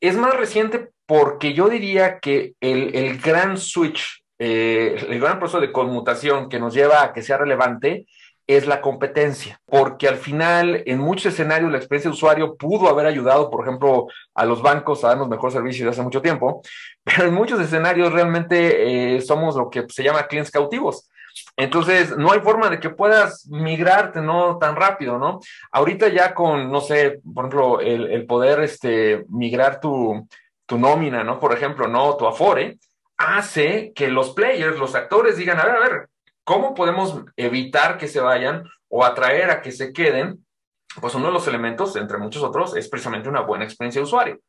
es 0.00 0.16
más 0.16 0.36
reciente 0.36 0.90
porque 1.06 1.54
yo 1.54 1.68
diría 1.68 2.18
que 2.18 2.54
el, 2.60 2.94
el 2.94 3.18
gran 3.18 3.56
switch, 3.56 4.24
eh, 4.38 4.96
el 5.08 5.20
gran 5.20 5.38
proceso 5.38 5.60
de 5.60 5.72
conmutación 5.72 6.48
que 6.48 6.60
nos 6.60 6.74
lleva 6.74 7.02
a 7.02 7.12
que 7.12 7.22
sea 7.22 7.38
relevante 7.38 8.06
es 8.46 8.66
la 8.66 8.80
competencia, 8.80 9.60
porque 9.66 10.06
al 10.06 10.16
final 10.16 10.84
en 10.86 10.98
muchos 10.98 11.32
escenarios 11.32 11.70
la 11.70 11.78
experiencia 11.78 12.10
de 12.10 12.14
usuario 12.14 12.56
pudo 12.56 12.88
haber 12.88 13.06
ayudado, 13.06 13.50
por 13.50 13.66
ejemplo, 13.66 14.06
a 14.34 14.44
los 14.44 14.62
bancos 14.62 15.02
a 15.02 15.08
darnos 15.08 15.28
mejor 15.28 15.50
servicio 15.50 15.90
hace 15.90 16.02
mucho 16.02 16.22
tiempo, 16.22 16.62
pero 17.04 17.26
en 17.26 17.34
muchos 17.34 17.60
escenarios 17.60 18.12
realmente 18.12 19.16
eh, 19.16 19.20
somos 19.20 19.56
lo 19.56 19.68
que 19.68 19.84
se 19.88 20.04
llama 20.04 20.26
clientes 20.28 20.52
cautivos. 20.52 21.08
Entonces, 21.56 22.16
no 22.16 22.32
hay 22.32 22.40
forma 22.40 22.68
de 22.68 22.80
que 22.80 22.90
puedas 22.90 23.46
migrarte, 23.48 24.20
¿no? 24.20 24.58
Tan 24.58 24.76
rápido, 24.76 25.18
¿no? 25.18 25.40
Ahorita 25.72 26.08
ya 26.08 26.34
con, 26.34 26.70
no 26.70 26.80
sé, 26.80 27.20
por 27.34 27.46
ejemplo, 27.46 27.80
el, 27.80 28.26
poder 28.26 28.60
este, 28.60 29.24
migrar 29.28 29.80
tu, 29.80 30.28
tu 30.66 30.78
nómina, 30.78 31.24
¿no? 31.24 31.38
Por 31.40 31.52
ejemplo, 31.52 31.88
¿no? 31.88 32.16
Tu 32.16 32.26
Afore, 32.26 32.78
hace 33.16 33.92
que 33.94 34.08
los 34.08 34.30
players, 34.30 34.78
los 34.78 34.94
actores 34.94 35.36
digan, 35.36 35.58
a 35.58 35.64
ver, 35.64 35.76
a 35.76 35.80
ver, 35.80 36.08
¿cómo 36.44 36.74
podemos 36.74 37.22
evitar 37.36 37.98
que 37.98 38.08
se 38.08 38.20
vayan 38.20 38.64
o 38.88 39.04
atraer 39.04 39.50
a 39.50 39.62
que 39.62 39.72
se 39.72 39.92
queden? 39.92 40.44
Pues 41.00 41.14
uno 41.14 41.26
de 41.26 41.32
los 41.32 41.46
elementos, 41.48 41.96
entre 41.96 42.18
muchos 42.18 42.42
otros, 42.42 42.76
es 42.76 42.88
precisamente 42.88 43.28
una 43.28 43.40
buena 43.40 43.64
experiencia 43.64 44.00
de 44.00 44.04
usuario. 44.04 44.40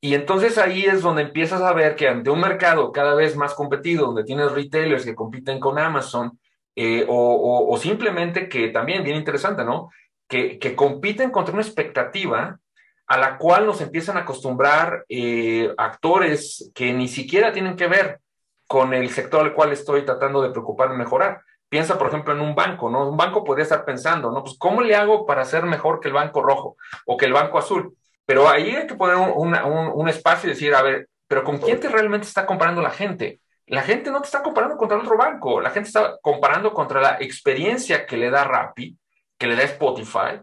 Y 0.00 0.14
entonces 0.14 0.58
ahí 0.58 0.84
es 0.84 1.02
donde 1.02 1.22
empiezas 1.22 1.60
a 1.60 1.72
ver 1.72 1.96
que 1.96 2.08
ante 2.08 2.30
un 2.30 2.40
mercado 2.40 2.92
cada 2.92 3.14
vez 3.14 3.36
más 3.36 3.54
competido, 3.54 4.06
donde 4.06 4.24
tienes 4.24 4.52
retailers 4.52 5.04
que 5.04 5.16
compiten 5.16 5.58
con 5.58 5.78
Amazon, 5.78 6.38
eh, 6.76 7.04
o, 7.08 7.76
simplemente 7.80 8.48
que 8.48 8.68
también, 8.68 9.02
bien 9.02 9.16
interesante, 9.16 9.64
¿no? 9.64 9.90
Que, 10.28 10.60
que, 10.60 10.76
compiten 10.76 11.30
contra 11.30 11.52
una 11.52 11.62
expectativa 11.62 12.60
a 13.08 13.18
la 13.18 13.36
cual 13.38 13.66
nos 13.66 13.80
empiezan 13.80 14.16
a 14.16 14.20
acostumbrar 14.20 15.04
eh, 15.08 15.74
actores 15.76 16.70
que 16.74 16.92
ni 16.92 17.08
siquiera 17.08 17.52
tienen 17.52 17.74
que 17.74 17.88
ver 17.88 18.20
con 18.68 18.94
el 18.94 19.10
sector 19.10 19.40
al 19.40 19.54
cual 19.54 19.72
estoy 19.72 20.04
tratando 20.04 20.40
de 20.40 20.50
preocuparme 20.50 20.96
mejorar. 20.96 21.40
Piensa, 21.68 21.98
por 21.98 22.08
ejemplo, 22.08 22.34
en 22.34 22.40
un 22.40 22.54
banco, 22.54 22.88
¿no? 22.88 23.08
Un 23.08 23.16
banco 23.16 23.42
podría 23.42 23.64
estar 23.64 23.84
pensando, 23.84 24.30
¿no? 24.30 24.44
Pues, 24.44 24.56
¿cómo 24.58 24.82
le 24.82 24.94
hago 24.94 25.26
para 25.26 25.44
ser 25.44 25.64
mejor 25.64 25.98
que 25.98 26.08
el 26.08 26.14
banco 26.14 26.42
rojo 26.42 26.76
o 27.06 27.16
que 27.16 27.26
el 27.26 27.32
banco 27.32 27.58
azul? 27.58 27.96
Pero 28.28 28.46
ahí 28.46 28.76
hay 28.76 28.86
que 28.86 28.94
poner 28.94 29.16
un, 29.16 30.06
espacio 30.06 30.50
y 30.50 30.52
decir, 30.52 30.74
a 30.74 30.82
ver, 30.82 31.08
pero 31.26 31.42
¿con 31.42 31.56
quién 31.56 31.80
te 31.80 31.88
realmente 31.88 32.26
está 32.26 32.44
comparando 32.44 32.82
la 32.82 32.90
gente? 32.90 33.40
La 33.64 33.80
gente 33.80 34.10
no 34.10 34.20
te 34.20 34.26
está 34.26 34.42
comparando 34.42 34.76
contra 34.76 34.98
otro 34.98 35.16
banco, 35.16 35.62
la 35.62 35.70
gente 35.70 35.86
está 35.88 36.18
comparando 36.20 36.74
contra 36.74 37.00
la 37.00 37.16
experiencia 37.20 38.04
que 38.04 38.18
le 38.18 38.28
da 38.28 38.44
Rappi, 38.44 38.98
que 39.38 39.46
le 39.46 39.56
da 39.56 39.62
Spotify, 39.62 40.42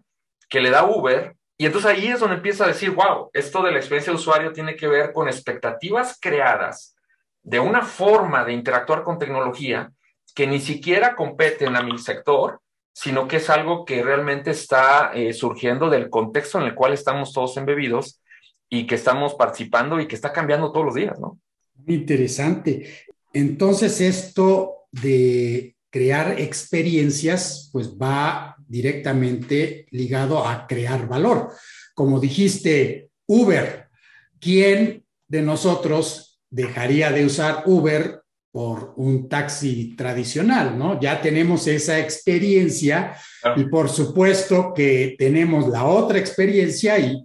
que 0.49 0.61
le 0.61 0.71
da 0.71 0.83
Uber. 0.83 1.35
Y 1.59 1.67
entonces 1.67 1.91
ahí 1.91 2.07
es 2.07 2.19
donde 2.19 2.37
empieza 2.37 2.65
a 2.65 2.69
decir, 2.69 2.89
wow, 2.89 3.29
esto 3.33 3.61
de 3.61 3.71
la 3.71 3.77
experiencia 3.77 4.11
de 4.11 4.17
usuario 4.17 4.51
tiene 4.51 4.75
que 4.75 4.87
ver 4.87 5.13
con 5.13 5.27
expectativas 5.27 6.17
creadas 6.19 6.95
de 7.43 7.59
una 7.59 7.83
forma 7.83 8.43
de 8.45 8.53
interactuar 8.53 9.03
con 9.03 9.19
tecnología 9.19 9.91
que 10.33 10.47
ni 10.47 10.59
siquiera 10.59 11.15
competen 11.15 11.75
a 11.75 11.83
mi 11.83 11.99
sector, 11.99 12.61
sino 12.95 13.27
que 13.27 13.37
es 13.37 13.49
algo 13.49 13.83
que 13.83 14.01
realmente 14.01 14.51
está 14.51 15.11
eh, 15.13 15.33
surgiendo 15.33 15.89
del 15.89 16.09
contexto 16.09 16.59
en 16.59 16.67
el 16.67 16.75
cual 16.75 16.93
estamos 16.93 17.33
todos 17.33 17.57
embebidos 17.57 18.21
y 18.69 18.87
que 18.87 18.95
estamos 18.95 19.33
participando 19.35 19.99
y 19.99 20.07
que 20.07 20.15
está 20.15 20.31
cambiando 20.31 20.71
todos 20.71 20.85
los 20.85 20.95
días, 20.95 21.19
¿no? 21.19 21.37
Interesante. 21.87 23.03
Entonces, 23.33 23.99
esto 23.99 24.87
de 24.93 25.75
crear 25.89 26.39
experiencias, 26.39 27.69
pues 27.73 27.97
va 27.97 28.55
directamente 28.65 29.87
ligado 29.91 30.47
a 30.47 30.65
crear 30.65 31.05
valor. 31.05 31.51
Como 31.95 32.21
dijiste, 32.21 33.09
Uber, 33.27 33.89
¿quién 34.39 35.03
de 35.27 35.41
nosotros 35.41 36.41
dejaría 36.49 37.11
de 37.11 37.25
usar 37.25 37.63
Uber 37.65 38.21
por 38.55 38.93
un 38.95 39.27
taxi 39.27 39.97
tradicional, 39.97 40.79
¿no? 40.79 40.97
Ya 40.97 41.19
tenemos 41.19 41.67
esa 41.67 41.99
experiencia 41.99 43.17
y 43.57 43.65
por 43.65 43.89
supuesto 43.89 44.73
que 44.73 45.17
tenemos 45.19 45.67
la 45.67 45.83
otra 45.83 46.19
experiencia 46.19 46.97
y 46.97 47.21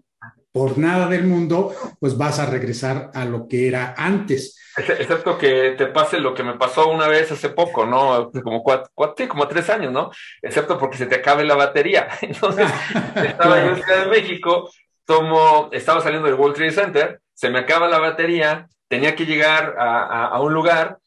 por 0.51 0.77
nada 0.77 1.07
del 1.07 1.23
mundo, 1.23 1.73
pues 2.01 2.19
vas 2.19 2.41
a 2.41 2.47
regresar 2.47 3.13
a 3.15 3.25
lo 3.27 3.47
que 3.47 3.69
era 3.69 3.95
antes. 3.97 4.59
Excepto 4.77 5.39
que 5.39 5.77
te 5.79 5.87
pase 5.87 6.19
lo 6.19 6.35
que 6.35 6.43
me 6.43 6.55
pasó 6.55 6.91
una 6.91 7.07
vez 7.07 7.31
hace 7.31 7.51
poco, 7.51 7.87
¿no? 7.87 8.33
Como 8.43 8.65
cuatro, 8.65 8.91
como 9.29 9.47
tres 9.47 9.71
años, 9.71 9.93
¿no? 9.93 10.11
Excepto 10.43 10.79
porque 10.79 10.99
se 10.99 11.07
te 11.07 11.15
acabe 11.15 11.45
la 11.45 11.55
batería. 11.55 12.09
Entonces, 12.23 12.67
estaba 13.15 13.63
en 13.63 13.77
Ciudad 13.77 14.07
de 14.07 14.11
México, 14.11 14.69
tomo, 15.05 15.69
estaba 15.71 16.01
saliendo 16.01 16.27
del 16.27 16.41
World 16.41 16.57
Trade 16.57 16.73
Center, 16.73 17.21
se 17.33 17.51
me 17.51 17.61
acaba 17.61 17.87
la 17.87 18.01
batería, 18.01 18.67
tenía 18.89 19.15
que 19.15 19.27
llegar 19.27 19.77
a, 19.79 20.27
a 20.27 20.41
un 20.41 20.53
lugar 20.53 20.99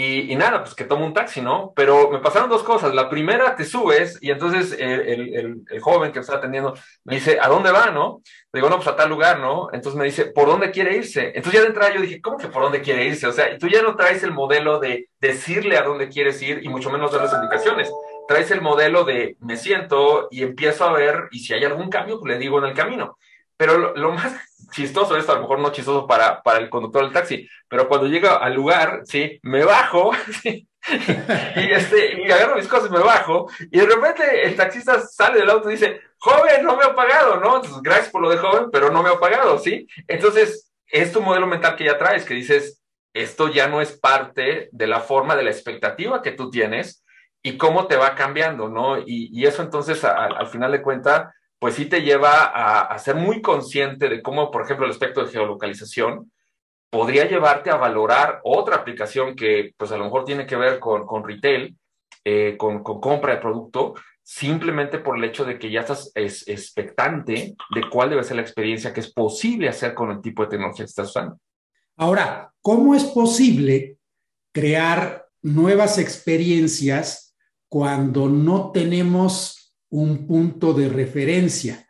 y, 0.00 0.36
nada, 0.36 0.62
pues 0.62 0.76
que 0.76 0.84
tomo 0.84 1.04
un 1.04 1.12
taxi, 1.12 1.40
¿no? 1.40 1.72
Pero 1.74 2.08
me 2.08 2.20
pasaron 2.20 2.48
dos 2.48 2.62
cosas. 2.62 2.94
La 2.94 3.10
primera, 3.10 3.56
te 3.56 3.64
subes 3.64 4.16
y 4.20 4.30
entonces 4.30 4.76
el, 4.78 5.64
joven 5.80 6.12
que 6.12 6.20
me 6.20 6.20
está 6.20 6.36
atendiendo 6.36 6.74
me 7.02 7.16
dice, 7.16 7.38
¿a 7.40 7.48
dónde 7.48 7.72
va, 7.72 7.90
no? 7.90 8.22
Le 8.52 8.60
digo, 8.60 8.70
no, 8.70 8.76
pues 8.76 8.86
a 8.86 8.94
tal 8.94 9.08
lugar, 9.08 9.40
¿no? 9.40 9.70
Entonces 9.72 9.98
me 9.98 10.04
dice, 10.04 10.26
¿por 10.26 10.46
dónde 10.46 10.70
quiere 10.70 10.96
irse? 10.96 11.32
Entonces 11.34 11.54
ya 11.54 11.60
de 11.62 11.66
entrada 11.66 11.92
yo 11.92 12.00
dije, 12.00 12.20
¿cómo 12.20 12.38
que 12.38 12.46
por 12.46 12.62
dónde 12.62 12.80
quiere 12.80 13.06
irse? 13.06 13.26
O 13.26 13.32
sea, 13.32 13.52
y 13.52 13.58
tú 13.58 13.66
ya 13.66 13.82
no 13.82 13.96
traes 13.96 14.22
el 14.22 14.30
modelo 14.30 14.78
de 14.78 15.08
decirle 15.20 15.76
a 15.76 15.82
dónde 15.82 16.08
quieres 16.08 16.40
ir 16.42 16.60
y 16.62 16.68
mucho 16.68 16.90
menos 16.90 17.10
darles 17.10 17.32
indicaciones. 17.32 17.90
Traes 18.28 18.52
el 18.52 18.60
modelo 18.60 19.02
de 19.02 19.36
me 19.40 19.56
siento 19.56 20.28
y 20.30 20.44
empiezo 20.44 20.84
a 20.84 20.92
ver 20.92 21.24
y 21.32 21.40
si 21.40 21.54
hay 21.54 21.64
algún 21.64 21.90
cambio, 21.90 22.20
pues 22.20 22.34
le 22.34 22.38
digo 22.38 22.58
en 22.58 22.66
el 22.66 22.74
camino. 22.74 23.18
Pero 23.56 23.96
lo, 23.96 24.12
más 24.12 24.32
chistoso 24.70 25.16
esto, 25.16 25.32
a 25.32 25.36
lo 25.36 25.42
mejor 25.42 25.58
no 25.58 25.72
chistoso 25.72 26.06
para, 26.06 26.42
para 26.42 26.58
el 26.58 26.70
conductor 26.70 27.02
del 27.02 27.12
taxi, 27.12 27.48
pero 27.68 27.88
cuando 27.88 28.06
llega 28.06 28.36
al 28.36 28.54
lugar, 28.54 29.00
sí, 29.04 29.38
me 29.42 29.64
bajo, 29.64 30.12
y, 30.44 31.72
este, 31.72 32.22
y 32.22 32.30
agarro 32.30 32.56
mis 32.56 32.68
cosas 32.68 32.88
y 32.88 32.92
me 32.92 33.00
bajo, 33.00 33.48
y 33.70 33.78
de 33.78 33.86
repente 33.86 34.44
el 34.44 34.56
taxista 34.56 35.00
sale 35.00 35.40
del 35.40 35.50
auto 35.50 35.68
y 35.68 35.74
dice, 35.74 36.00
joven, 36.18 36.64
no 36.64 36.76
me 36.76 36.84
ha 36.84 36.94
pagado, 36.94 37.40
¿no? 37.40 37.56
Entonces, 37.56 37.80
gracias 37.82 38.10
por 38.10 38.22
lo 38.22 38.30
de 38.30 38.38
joven, 38.38 38.70
pero 38.72 38.90
no 38.90 39.02
me 39.02 39.10
ha 39.10 39.18
pagado, 39.18 39.58
¿sí? 39.58 39.86
Entonces, 40.06 40.72
es 40.86 41.12
tu 41.12 41.20
modelo 41.20 41.46
mental 41.46 41.76
que 41.76 41.84
ya 41.84 41.98
traes, 41.98 42.24
que 42.24 42.34
dices, 42.34 42.82
esto 43.12 43.48
ya 43.48 43.68
no 43.68 43.80
es 43.80 43.98
parte 43.98 44.68
de 44.72 44.86
la 44.86 45.00
forma, 45.00 45.36
de 45.36 45.42
la 45.42 45.50
expectativa 45.50 46.22
que 46.22 46.32
tú 46.32 46.50
tienes 46.50 47.04
y 47.42 47.56
cómo 47.56 47.86
te 47.86 47.96
va 47.96 48.14
cambiando, 48.14 48.68
¿no? 48.68 48.98
Y, 48.98 49.30
y 49.32 49.46
eso 49.46 49.62
entonces, 49.62 50.04
al 50.04 50.46
final 50.48 50.72
de 50.72 50.82
cuentas, 50.82 51.28
pues 51.58 51.74
sí 51.74 51.86
te 51.86 52.02
lleva 52.02 52.44
a, 52.82 52.98
ser 52.98 53.16
muy 53.16 53.42
consciente 53.42 54.08
de 54.08 54.22
cómo, 54.22 54.50
por 54.50 54.62
ejemplo, 54.62 54.86
el 54.86 54.92
aspecto 54.92 55.24
de 55.24 55.32
geolocalización 55.32 56.30
podría 56.90 57.28
llevarte 57.28 57.70
a 57.70 57.76
valorar 57.76 58.40
otra 58.44 58.76
aplicación 58.76 59.34
que, 59.34 59.74
pues 59.76 59.90
a 59.90 59.96
lo 59.96 60.04
mejor 60.04 60.24
tiene 60.24 60.46
que 60.46 60.56
ver 60.56 60.78
con, 60.78 61.04
con 61.04 61.26
retail, 61.26 61.76
eh, 62.24 62.56
con, 62.56 62.82
compra 62.82 63.34
de 63.34 63.40
producto, 63.40 63.94
simplemente 64.22 64.98
por 64.98 65.16
el 65.16 65.24
hecho 65.24 65.44
de 65.44 65.58
que 65.58 65.70
ya 65.70 65.80
estás 65.80 66.12
expectante 66.14 67.56
de 67.74 67.90
cuál 67.90 68.10
debe 68.10 68.22
ser 68.22 68.36
la 68.36 68.42
experiencia 68.42 68.92
que 68.92 69.00
es 69.00 69.12
posible 69.12 69.68
hacer 69.68 69.94
con 69.94 70.10
el 70.10 70.20
tipo 70.20 70.42
de 70.42 70.50
tecnología 70.50 70.84
que 70.84 70.90
estás 70.90 71.08
usando. 71.08 71.38
Ahora, 71.96 72.52
¿cómo 72.60 72.94
es 72.94 73.04
posible 73.04 73.96
crear 74.52 75.26
nuevas 75.42 75.98
experiencias 75.98 77.34
cuando 77.68 78.28
no 78.28 78.70
tenemos 78.70 79.57
un 79.90 80.26
punto 80.26 80.72
de 80.72 80.88
referencia? 80.88 81.88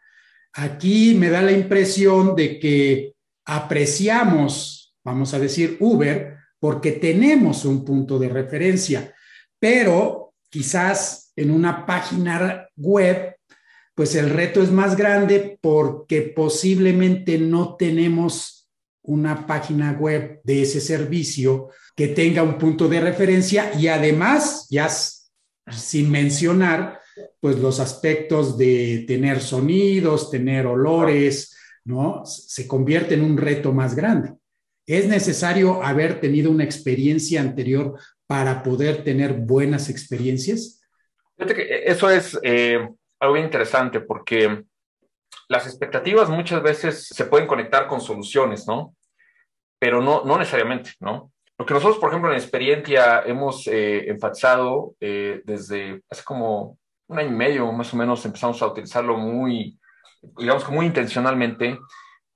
Aquí 0.52 1.14
me 1.14 1.30
da 1.30 1.42
la 1.42 1.52
impresión 1.52 2.34
de 2.34 2.58
que 2.58 3.14
apreciamos, 3.44 4.96
vamos 5.04 5.34
a 5.34 5.38
decir, 5.38 5.76
Uber, 5.80 6.36
porque 6.58 6.92
tenemos 6.92 7.64
un 7.64 7.84
punto 7.84 8.18
de 8.18 8.28
referencia, 8.28 9.14
pero 9.58 10.34
quizás 10.50 11.32
en 11.36 11.50
una 11.50 11.86
página 11.86 12.68
web, 12.76 13.36
pues 13.94 14.14
el 14.14 14.30
reto 14.30 14.62
es 14.62 14.70
más 14.70 14.96
grande 14.96 15.58
porque 15.60 16.22
posiblemente 16.22 17.38
no 17.38 17.76
tenemos 17.76 18.68
una 19.02 19.46
página 19.46 19.92
web 19.92 20.40
de 20.44 20.62
ese 20.62 20.80
servicio 20.80 21.70
que 21.96 22.08
tenga 22.08 22.42
un 22.42 22.58
punto 22.58 22.88
de 22.88 23.00
referencia 23.00 23.72
y 23.78 23.88
además, 23.88 24.66
ya 24.70 24.88
sin 24.88 26.10
mencionar, 26.10 27.00
pues 27.40 27.58
los 27.58 27.80
aspectos 27.80 28.58
de 28.58 29.04
tener 29.06 29.40
sonidos, 29.40 30.30
tener 30.30 30.66
olores, 30.66 31.56
¿no? 31.84 32.24
Se 32.24 32.66
convierte 32.66 33.14
en 33.14 33.22
un 33.22 33.36
reto 33.36 33.72
más 33.72 33.94
grande. 33.94 34.34
Es 34.86 35.06
necesario 35.06 35.82
haber 35.82 36.20
tenido 36.20 36.50
una 36.50 36.64
experiencia 36.64 37.40
anterior 37.40 37.98
para 38.26 38.62
poder 38.62 39.04
tener 39.04 39.34
buenas 39.34 39.88
experiencias. 39.88 40.80
Que 41.36 41.84
eso 41.84 42.10
es 42.10 42.38
eh, 42.42 42.88
algo 43.20 43.36
interesante 43.36 44.00
porque 44.00 44.64
las 45.48 45.66
expectativas 45.66 46.28
muchas 46.28 46.62
veces 46.62 47.06
se 47.06 47.24
pueden 47.24 47.46
conectar 47.46 47.86
con 47.86 48.00
soluciones, 48.00 48.66
¿no? 48.66 48.94
Pero 49.78 50.02
no, 50.02 50.24
no 50.24 50.38
necesariamente, 50.38 50.92
¿no? 51.00 51.32
Lo 51.58 51.66
que 51.66 51.74
nosotros, 51.74 51.98
por 51.98 52.10
ejemplo, 52.10 52.30
en 52.30 52.36
Experiencia 52.36 53.22
hemos 53.26 53.66
eh, 53.66 54.08
enfatizado 54.08 54.94
eh, 55.00 55.42
desde 55.44 56.02
hace 56.08 56.22
como 56.22 56.78
un 57.08 57.18
año 57.18 57.28
y 57.28 57.36
medio 57.36 57.72
más 57.72 57.92
o 57.92 57.96
menos 57.96 58.24
empezamos 58.24 58.62
a 58.62 58.66
utilizarlo 58.66 59.16
muy, 59.16 59.78
digamos 60.38 60.64
que 60.64 60.72
muy 60.72 60.86
intencionalmente, 60.86 61.78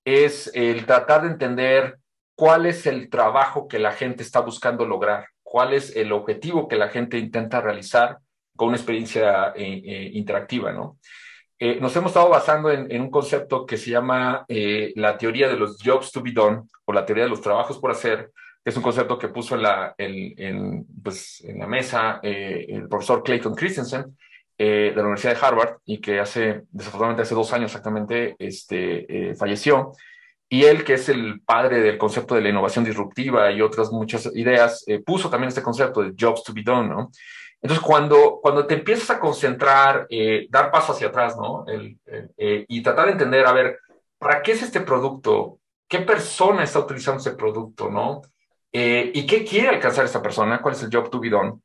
es 0.05 0.51
el 0.55 0.85
tratar 0.85 1.23
de 1.23 1.29
entender 1.29 1.99
cuál 2.35 2.67
es 2.67 2.87
el 2.87 3.09
trabajo 3.09 3.69
que 3.69 3.79
la 3.79 3.93
gente 3.93 4.23
está 4.23 4.41
buscando 4.41 4.85
lograr, 4.85 5.27
cuál 5.43 5.75
es 5.75 5.95
el 5.95 6.13
objetivo 6.13 6.67
que 6.67 6.77
la 6.77 6.89
gente 6.89 7.19
intenta 7.19 7.61
realizar 7.61 8.19
con 8.57 8.69
una 8.69 8.77
experiencia 8.77 9.53
eh, 9.55 9.83
eh, 9.85 10.11
interactiva, 10.15 10.73
¿no? 10.73 10.99
Eh, 11.59 11.79
nos 11.81 11.95
hemos 11.95 12.11
estado 12.11 12.29
basando 12.29 12.73
en, 12.73 13.01
un 13.01 13.11
concepto 13.11 13.65
que 13.65 13.77
se 13.77 13.91
llama 13.91 14.45
la 14.49 15.17
teoría 15.17 15.49
de 15.49 15.57
los 15.57 15.79
jobs 15.81 16.11
to 16.11 16.21
be 16.21 16.33
done 16.33 16.63
o 16.85 16.93
la 16.93 17.07
teoría 17.07 17.23
de 17.25 17.31
los 17.31 17.41
trabajos 17.41 17.79
por 17.79 17.93
hacer, 17.93 18.33
que 18.65 18.71
es 18.71 18.77
un 18.77 18.83
concepto 18.83 19.17
que 19.17 19.29
puso 19.29 19.55
en 19.55 19.63
la, 19.63 19.95
pues, 21.05 21.41
en 21.45 21.61
la 21.61 21.69
mesa 21.69 22.19
el 22.21 22.89
profesor 22.89 23.23
Clayton 23.23 23.55
Christensen, 23.55 24.17
de 24.65 24.93
la 24.95 25.03
Universidad 25.03 25.35
de 25.35 25.47
Harvard 25.47 25.77
y 25.85 26.01
que 26.01 26.21
hace, 26.21 26.63
desafortunadamente 26.71 27.23
hace 27.23 27.35
dos 27.35 27.53
años 27.53 27.71
exactamente, 27.71 28.37
este, 28.39 29.35
falleció. 29.37 29.93
Y 30.53 30.67
él, 30.67 30.85
que 30.85 30.93
es 30.93 31.09
el 31.09 31.41
padre 31.41 31.81
del 31.81 31.97
concepto 31.97 32.35
de 32.35 32.43
la 32.43 32.51
innovación 32.51 32.85
disruptiva 32.85 33.51
y 33.51 33.63
otras 33.63 33.91
muchas 33.91 34.27
ideas, 34.35 34.85
eh, 34.87 34.99
puso 34.99 35.31
también 35.31 35.49
este 35.49 35.63
concepto 35.63 36.03
de 36.03 36.13
jobs 36.15 36.45
to 36.45 36.53
be 36.53 36.61
done, 36.63 36.91
¿no? 36.91 37.11
Entonces, 37.63 37.83
cuando, 37.83 38.39
cuando 38.43 38.67
te 38.67 38.75
empiezas 38.75 39.09
a 39.09 39.19
concentrar, 39.19 40.07
eh, 40.11 40.47
dar 40.51 40.71
paso 40.71 40.93
hacia 40.93 41.09
atrás, 41.09 41.39
¿no? 41.39 41.65
Eh, 42.37 42.67
y 42.69 42.83
tratar 42.83 43.07
de 43.07 43.13
entender, 43.13 43.47
a 43.47 43.53
ver, 43.53 43.79
¿para 44.19 44.43
qué 44.43 44.53
es 44.53 44.63
este 44.63 44.83
producto? 44.83 45.59
¿Qué 45.89 46.01
persona 46.01 46.65
está 46.65 46.81
utilizando 46.81 47.23
ese 47.23 47.31
producto, 47.31 47.89
no? 47.89 48.21
¿Y 48.71 49.25
qué 49.25 49.47
quiere 49.47 49.71
alcanzar 49.71 50.05
esta 50.05 50.21
persona? 50.21 50.61
¿Cuál 50.61 50.75
es 50.75 50.83
el 50.83 50.91
job 50.93 51.09
to 51.09 51.19
be 51.19 51.31
done? 51.31 51.63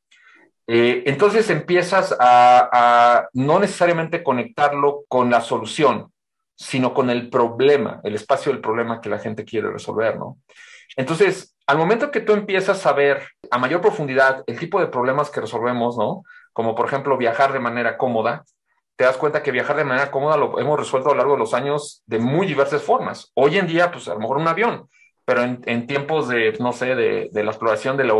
Entonces 0.68 1.48
empiezas 1.48 2.14
a, 2.20 2.68
a 2.72 3.28
no 3.32 3.58
necesariamente 3.58 4.22
conectarlo 4.22 5.04
con 5.08 5.30
la 5.30 5.40
solución, 5.40 6.12
sino 6.56 6.92
con 6.92 7.08
el 7.08 7.30
problema, 7.30 8.00
el 8.04 8.14
espacio 8.14 8.52
del 8.52 8.60
problema 8.60 9.00
que 9.00 9.08
la 9.08 9.18
gente 9.18 9.44
quiere 9.44 9.70
resolver, 9.70 10.18
¿no? 10.18 10.38
Entonces, 10.96 11.56
al 11.66 11.78
momento 11.78 12.10
que 12.10 12.20
tú 12.20 12.32
empiezas 12.32 12.84
a 12.86 12.92
ver 12.92 13.28
a 13.50 13.58
mayor 13.58 13.80
profundidad 13.80 14.42
el 14.46 14.58
tipo 14.58 14.80
de 14.80 14.88
problemas 14.88 15.30
que 15.30 15.40
resolvemos, 15.40 15.96
¿no? 15.96 16.24
Como 16.52 16.74
por 16.74 16.86
ejemplo 16.86 17.16
viajar 17.16 17.52
de 17.52 17.60
manera 17.60 17.96
cómoda, 17.96 18.44
te 18.96 19.04
das 19.04 19.16
cuenta 19.16 19.42
que 19.42 19.52
viajar 19.52 19.76
de 19.76 19.84
manera 19.84 20.10
cómoda 20.10 20.36
lo 20.36 20.58
hemos 20.58 20.78
resuelto 20.78 21.10
a 21.10 21.12
lo 21.12 21.18
largo 21.18 21.34
de 21.34 21.38
los 21.38 21.54
años 21.54 22.02
de 22.06 22.18
muy 22.18 22.46
diversas 22.46 22.82
formas. 22.82 23.30
Hoy 23.34 23.56
en 23.56 23.66
día, 23.66 23.92
pues 23.92 24.08
a 24.08 24.14
lo 24.14 24.20
mejor 24.20 24.38
un 24.38 24.48
avión, 24.48 24.88
pero 25.28 25.42
en, 25.42 25.86
tiempos 25.86 26.26
de, 26.30 26.56
no 26.58 26.72
sé, 26.72 26.94
de, 26.94 27.28
la 27.34 27.50
exploración 27.50 27.98
del, 27.98 28.10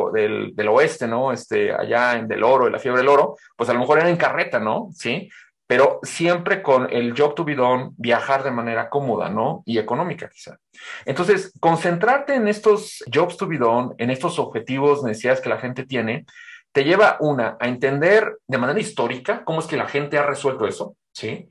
del, 0.54 0.68
oeste, 0.68 1.08
¿no? 1.08 1.32
Este, 1.32 1.72
allá 1.72 2.18
en 2.18 2.28
del 2.28 2.44
oro, 2.44 2.66
en 2.66 2.72
la 2.74 2.78
fiebre 2.78 3.00
del 3.00 3.08
oro, 3.08 3.34
pues 3.56 3.70
a 3.70 3.72
lo 3.72 3.80
mejor 3.80 3.98
era 3.98 4.10
en 4.10 4.18
carreta, 4.18 4.58
¿no? 4.58 4.90
Sí, 4.92 5.30
pero 5.66 6.00
siempre 6.02 6.60
con 6.60 6.86
el 6.92 7.18
job 7.18 7.34
to 7.34 7.46
be 7.46 7.54
done, 7.54 7.92
viajar 7.96 8.42
de 8.42 8.50
manera 8.50 8.90
cómoda, 8.90 9.30
¿no? 9.30 9.62
Y 9.64 9.78
económica 9.78 10.28
quizá. 10.28 10.58
Entonces, 11.06 11.54
concentrarte 11.58 12.34
en 12.34 12.46
estos 12.46 13.02
jobs 13.10 13.38
to 13.38 13.48
be 13.48 13.56
done, 13.56 13.94
en 13.96 14.10
estos 14.10 14.38
objetivos, 14.38 15.02
necesidades 15.02 15.40
que 15.40 15.48
la 15.48 15.56
gente 15.56 15.86
tiene, 15.86 16.26
te 16.72 16.84
lleva 16.84 17.16
una 17.20 17.56
a 17.58 17.68
entender 17.68 18.36
de 18.46 18.58
manera 18.58 18.80
histórica 18.80 19.46
cómo 19.46 19.60
es 19.60 19.66
que 19.66 19.78
la 19.78 19.88
gente 19.88 20.18
ha 20.18 20.26
resuelto 20.26 20.66
eso, 20.66 20.94
¿sí? 21.14 21.50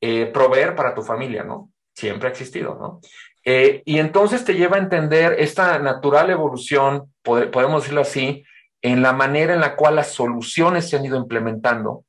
Eh, 0.00 0.26
proveer 0.26 0.76
para 0.76 0.94
tu 0.94 1.02
familia, 1.02 1.42
¿no? 1.42 1.72
Siempre 1.92 2.28
ha 2.28 2.30
existido, 2.30 2.76
¿no? 2.76 3.00
Eh, 3.44 3.82
y 3.84 3.98
entonces 3.98 4.44
te 4.44 4.54
lleva 4.54 4.76
a 4.76 4.80
entender 4.80 5.36
esta 5.38 5.78
natural 5.78 6.30
evolución, 6.30 7.12
podemos 7.22 7.82
decirlo 7.82 8.02
así, 8.02 8.44
en 8.82 9.02
la 9.02 9.12
manera 9.12 9.54
en 9.54 9.60
la 9.60 9.76
cual 9.76 9.96
las 9.96 10.12
soluciones 10.12 10.88
se 10.88 10.96
han 10.96 11.04
ido 11.04 11.16
implementando 11.16 12.04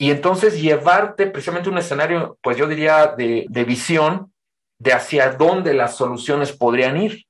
y 0.00 0.10
entonces 0.10 0.58
llevarte 0.58 1.26
precisamente 1.26 1.68
un 1.68 1.76
escenario, 1.76 2.38
pues 2.42 2.56
yo 2.56 2.66
diría, 2.66 3.08
de, 3.08 3.64
visión 3.66 4.32
de 4.78 4.94
hacia 4.94 5.32
dónde 5.32 5.74
las 5.74 5.94
soluciones 5.94 6.52
podrían 6.52 6.96
ir, 6.96 7.26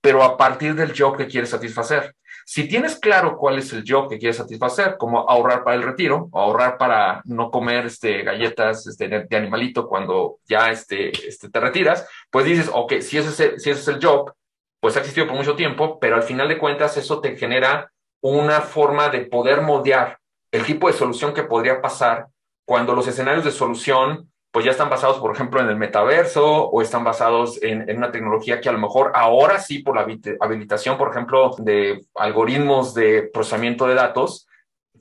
pero 0.00 0.24
a 0.24 0.36
partir 0.36 0.74
del 0.74 0.92
yo 0.92 1.12
que 1.12 1.28
quieres 1.28 1.50
satisfacer. 1.50 2.16
Si 2.50 2.66
tienes 2.66 2.98
claro 2.98 3.36
cuál 3.36 3.58
es 3.58 3.74
el 3.74 3.84
yo 3.84 4.08
que 4.08 4.16
quieres 4.18 4.38
satisfacer, 4.38 4.96
como 4.96 5.28
ahorrar 5.28 5.64
para 5.64 5.76
el 5.76 5.82
retiro, 5.82 6.30
o 6.32 6.40
ahorrar 6.40 6.78
para 6.78 7.20
no 7.26 7.50
comer 7.50 7.84
este, 7.84 8.22
galletas 8.22 8.86
este, 8.86 9.06
de 9.06 9.36
animalito 9.36 9.86
cuando 9.86 10.38
ya 10.46 10.70
este, 10.70 11.10
este, 11.28 11.50
te 11.50 11.60
retiras, 11.60 12.08
pues 12.30 12.46
dices, 12.46 12.70
ok, 12.72 13.00
si 13.00 13.18
ese, 13.18 13.28
es 13.28 13.40
el, 13.40 13.60
si 13.60 13.68
ese 13.68 13.80
es 13.82 13.88
el 13.88 14.02
job, 14.02 14.32
pues 14.80 14.96
ha 14.96 15.00
existido 15.00 15.26
por 15.26 15.36
mucho 15.36 15.56
tiempo, 15.56 15.98
pero 16.00 16.16
al 16.16 16.22
final 16.22 16.48
de 16.48 16.56
cuentas 16.56 16.96
eso 16.96 17.20
te 17.20 17.36
genera 17.36 17.92
una 18.22 18.62
forma 18.62 19.10
de 19.10 19.26
poder 19.26 19.60
moldear 19.60 20.18
el 20.50 20.64
tipo 20.64 20.88
de 20.88 20.94
solución 20.94 21.34
que 21.34 21.42
podría 21.42 21.82
pasar 21.82 22.28
cuando 22.64 22.94
los 22.94 23.06
escenarios 23.06 23.44
de 23.44 23.50
solución 23.50 24.32
pues 24.58 24.64
ya 24.64 24.72
están 24.72 24.90
basados, 24.90 25.18
por 25.18 25.32
ejemplo, 25.32 25.60
en 25.60 25.68
el 25.68 25.76
metaverso 25.76 26.68
o 26.68 26.82
están 26.82 27.04
basados 27.04 27.62
en, 27.62 27.96
una 27.96 28.10
tecnología 28.10 28.60
que 28.60 28.68
a 28.68 28.72
lo 28.72 28.80
mejor 28.80 29.12
ahora 29.14 29.60
sí, 29.60 29.84
por 29.84 29.94
la 29.94 30.04
habilitación, 30.40 30.98
por 30.98 31.10
ejemplo, 31.10 31.54
de 31.58 32.04
algoritmos 32.16 32.92
de 32.92 33.30
procesamiento 33.32 33.86
de 33.86 33.94
datos, 33.94 34.48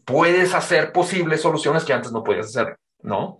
puedes 0.05 0.53
hacer 0.53 0.91
posibles 0.91 1.41
soluciones 1.41 1.85
que 1.85 1.93
antes 1.93 2.11
no 2.11 2.23
podías 2.23 2.55
hacer, 2.55 2.77
¿no? 3.01 3.39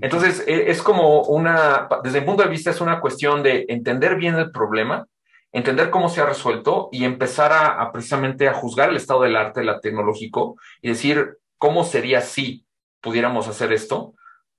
Entonces, 0.00 0.44
e, 0.46 0.70
es 0.70 0.80
como 0.82 1.22
una, 1.22 1.88
desde 2.04 2.20
mi 2.20 2.26
punto 2.26 2.44
de 2.44 2.48
vista, 2.48 2.70
es 2.70 2.80
una 2.80 3.00
cuestión 3.00 3.42
de 3.42 3.66
entender 3.68 4.14
bien 4.14 4.36
el 4.36 4.52
problema, 4.52 5.08
entender 5.50 5.90
cómo 5.90 6.08
se 6.08 6.20
ha 6.20 6.26
resuelto 6.26 6.90
y 6.92 7.04
empezar 7.04 7.52
a, 7.52 7.90
precisamente 7.90 8.46
a 8.46 8.54
juzgar 8.54 8.90
el 8.90 8.96
estado 8.98 9.22
del 9.22 9.34
arte, 9.34 9.64
la 9.64 9.80
tecnológico 9.80 10.54
y 10.80 10.90
decir, 10.90 11.38
¿Cómo 11.58 11.84
sería 11.84 12.20
si 12.20 12.66
pudiéramos 13.00 13.48
hacer 13.48 13.72
esto 13.72 14.14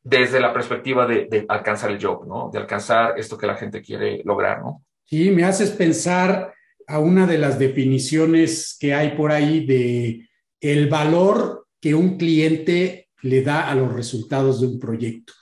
desde 0.10 0.40
la 0.40 0.54
perspectiva 0.54 1.06
de, 1.06 1.46
alcanzar 1.50 1.92
el 1.92 2.02
job, 2.02 2.26
¿no? 2.26 2.50
De 2.52 2.60
alcanzar 2.60 3.20
esto 3.20 3.38
que 3.38 3.46
la 3.46 3.58
gente 3.58 3.82
quiere 3.82 4.22
lograr, 4.24 4.62
¿no? 4.62 4.86
Sí, 5.04 5.32
me 5.32 5.44
haces 5.44 5.72
pensar 5.72 6.54
a 6.88 7.00
una 7.00 7.28
de 7.28 7.38
las 7.38 7.60
definiciones 7.60 8.78
que 8.80 8.94
hay 8.94 9.18
por 9.18 9.34
ahí 9.34 9.66
de 9.66 10.30
el 10.62 10.88
valor 10.88 11.68
que 11.82 11.94
un 11.94 12.18
cliente 12.18 13.10
le 13.22 13.42
da 13.42 13.70
a 13.70 13.76
los 13.76 13.94
resultados 13.94 14.62
de 14.62 14.68
un 14.68 14.80
proyecto. 14.80 15.34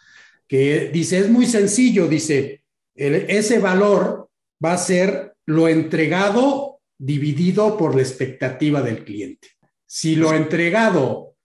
Que 0.48 0.90
dice, 0.92 1.20
es 1.20 1.30
muy 1.30 1.46
sencillo, 1.46 2.08
dice, 2.08 2.64
ese 2.96 3.60
valor 3.60 4.30
va 4.64 4.74
a 4.74 4.78
ser 4.78 5.36
lo 5.46 5.68
entregado 5.68 6.80
dividido 6.98 7.78
por 7.78 7.96
la 7.96 8.02
expectativa 8.02 8.82
del 8.82 9.04
cliente. 9.04 9.50
Si 9.86 10.16
lo 10.16 10.34
entregado 10.34 11.36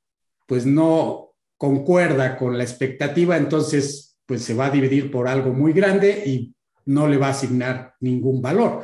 pues 0.51 0.67
no 0.67 1.30
concuerda 1.61 2.39
con 2.39 2.57
la 2.57 2.65
expectativa, 2.65 3.37
entonces 3.37 4.19
pues 4.25 4.43
se 4.43 4.55
va 4.55 4.67
a 4.67 4.71
dividir 4.71 5.11
por 5.11 5.29
algo 5.29 5.53
muy 5.53 5.75
grande 5.75 6.23
y 6.25 6.55
no 6.87 7.07
le 7.07 7.19
va 7.19 7.27
a 7.27 7.31
asignar 7.33 7.97
ningún 8.01 8.41
valor. 8.41 8.83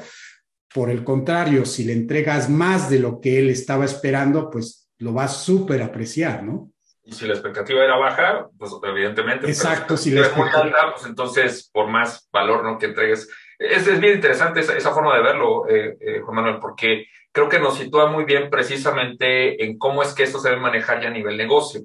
Por 0.74 0.90
el 0.90 1.02
contrario, 1.02 1.64
si 1.64 1.84
le 1.84 1.94
entregas 1.94 2.50
más 2.50 2.90
de 2.90 2.98
lo 2.98 3.18
que 3.18 3.38
él 3.38 3.48
estaba 3.48 3.86
esperando, 3.86 4.50
pues 4.50 4.90
lo 4.98 5.14
va 5.14 5.24
a 5.24 5.28
súper 5.28 5.82
apreciar, 5.82 6.42
¿no? 6.42 6.70
Y 7.02 7.12
si 7.12 7.26
la 7.26 7.32
expectativa 7.32 7.82
era 7.82 7.96
baja, 7.96 8.46
pues 8.58 8.72
evidentemente. 8.82 9.46
Exacto, 9.46 9.96
si 9.96 10.10
la 10.10 10.20
expectativa 10.20 10.58
es 10.58 10.64
muy 10.64 10.72
alta, 10.74 10.92
pues 10.92 11.06
entonces 11.06 11.70
por 11.72 11.88
más 11.88 12.28
valor 12.30 12.62
¿no? 12.62 12.76
que 12.76 12.86
entregues. 12.86 13.26
Es, 13.58 13.86
es 13.86 14.00
bien 14.00 14.16
interesante 14.16 14.60
esa, 14.60 14.76
esa, 14.76 14.92
forma 14.92 15.16
de 15.16 15.22
verlo, 15.22 15.66
eh, 15.66 15.96
eh, 15.98 16.20
Juan 16.20 16.36
Manuel, 16.36 16.58
porque 16.60 17.06
creo 17.32 17.48
que 17.48 17.58
nos 17.58 17.78
sitúa 17.78 18.10
muy 18.10 18.24
bien 18.24 18.50
precisamente 18.50 19.64
en 19.64 19.78
cómo 19.78 20.02
es 20.02 20.12
que 20.12 20.24
esto 20.24 20.38
se 20.38 20.50
debe 20.50 20.60
manejar 20.60 21.00
ya 21.00 21.08
a 21.08 21.12
nivel 21.12 21.38
negocio. 21.38 21.80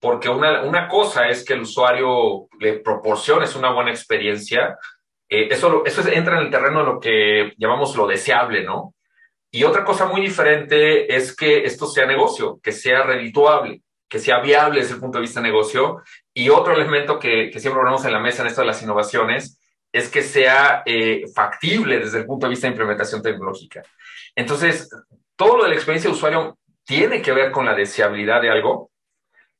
Porque 0.00 0.28
una, 0.28 0.62
una 0.62 0.88
cosa 0.88 1.28
es 1.28 1.44
que 1.44 1.52
el 1.52 1.62
usuario 1.62 2.48
le 2.58 2.80
proporciones 2.80 3.54
una 3.54 3.72
buena 3.72 3.90
experiencia, 3.90 4.78
eh, 5.28 5.48
eso, 5.50 5.84
eso 5.84 6.08
entra 6.08 6.38
en 6.38 6.46
el 6.46 6.50
terreno 6.50 6.80
de 6.80 6.86
lo 6.86 7.00
que 7.00 7.52
llamamos 7.58 7.94
lo 7.96 8.06
deseable, 8.06 8.64
¿no? 8.64 8.94
Y 9.52 9.64
otra 9.64 9.84
cosa 9.84 10.06
muy 10.06 10.20
diferente 10.20 11.14
es 11.14 11.36
que 11.36 11.64
esto 11.64 11.86
sea 11.86 12.06
negocio, 12.06 12.58
que 12.62 12.72
sea 12.72 13.02
redituable 13.02 13.82
que 14.10 14.18
sea 14.18 14.40
viable 14.40 14.80
desde 14.80 14.94
el 14.94 15.00
punto 15.00 15.18
de 15.18 15.22
vista 15.22 15.40
de 15.40 15.46
negocio. 15.46 16.02
Y 16.34 16.48
otro 16.50 16.74
elemento 16.74 17.18
que, 17.18 17.48
que 17.48 17.60
siempre 17.60 17.80
ponemos 17.80 18.04
en 18.04 18.12
la 18.12 18.18
mesa 18.18 18.42
en 18.42 18.48
esto 18.48 18.60
de 18.60 18.66
las 18.66 18.82
innovaciones 18.82 19.58
es 19.92 20.08
que 20.08 20.22
sea 20.22 20.82
eh, 20.84 21.24
factible 21.34 22.00
desde 22.00 22.18
el 22.18 22.26
punto 22.26 22.46
de 22.46 22.50
vista 22.50 22.66
de 22.66 22.72
implementación 22.72 23.22
tecnológica. 23.22 23.82
Entonces, 24.34 24.90
todo 25.36 25.58
lo 25.58 25.62
de 25.64 25.70
la 25.70 25.76
experiencia 25.76 26.10
de 26.10 26.16
usuario 26.16 26.58
tiene 26.84 27.22
que 27.22 27.32
ver 27.32 27.52
con 27.52 27.64
la 27.64 27.74
deseabilidad 27.74 28.42
de 28.42 28.50
algo, 28.50 28.90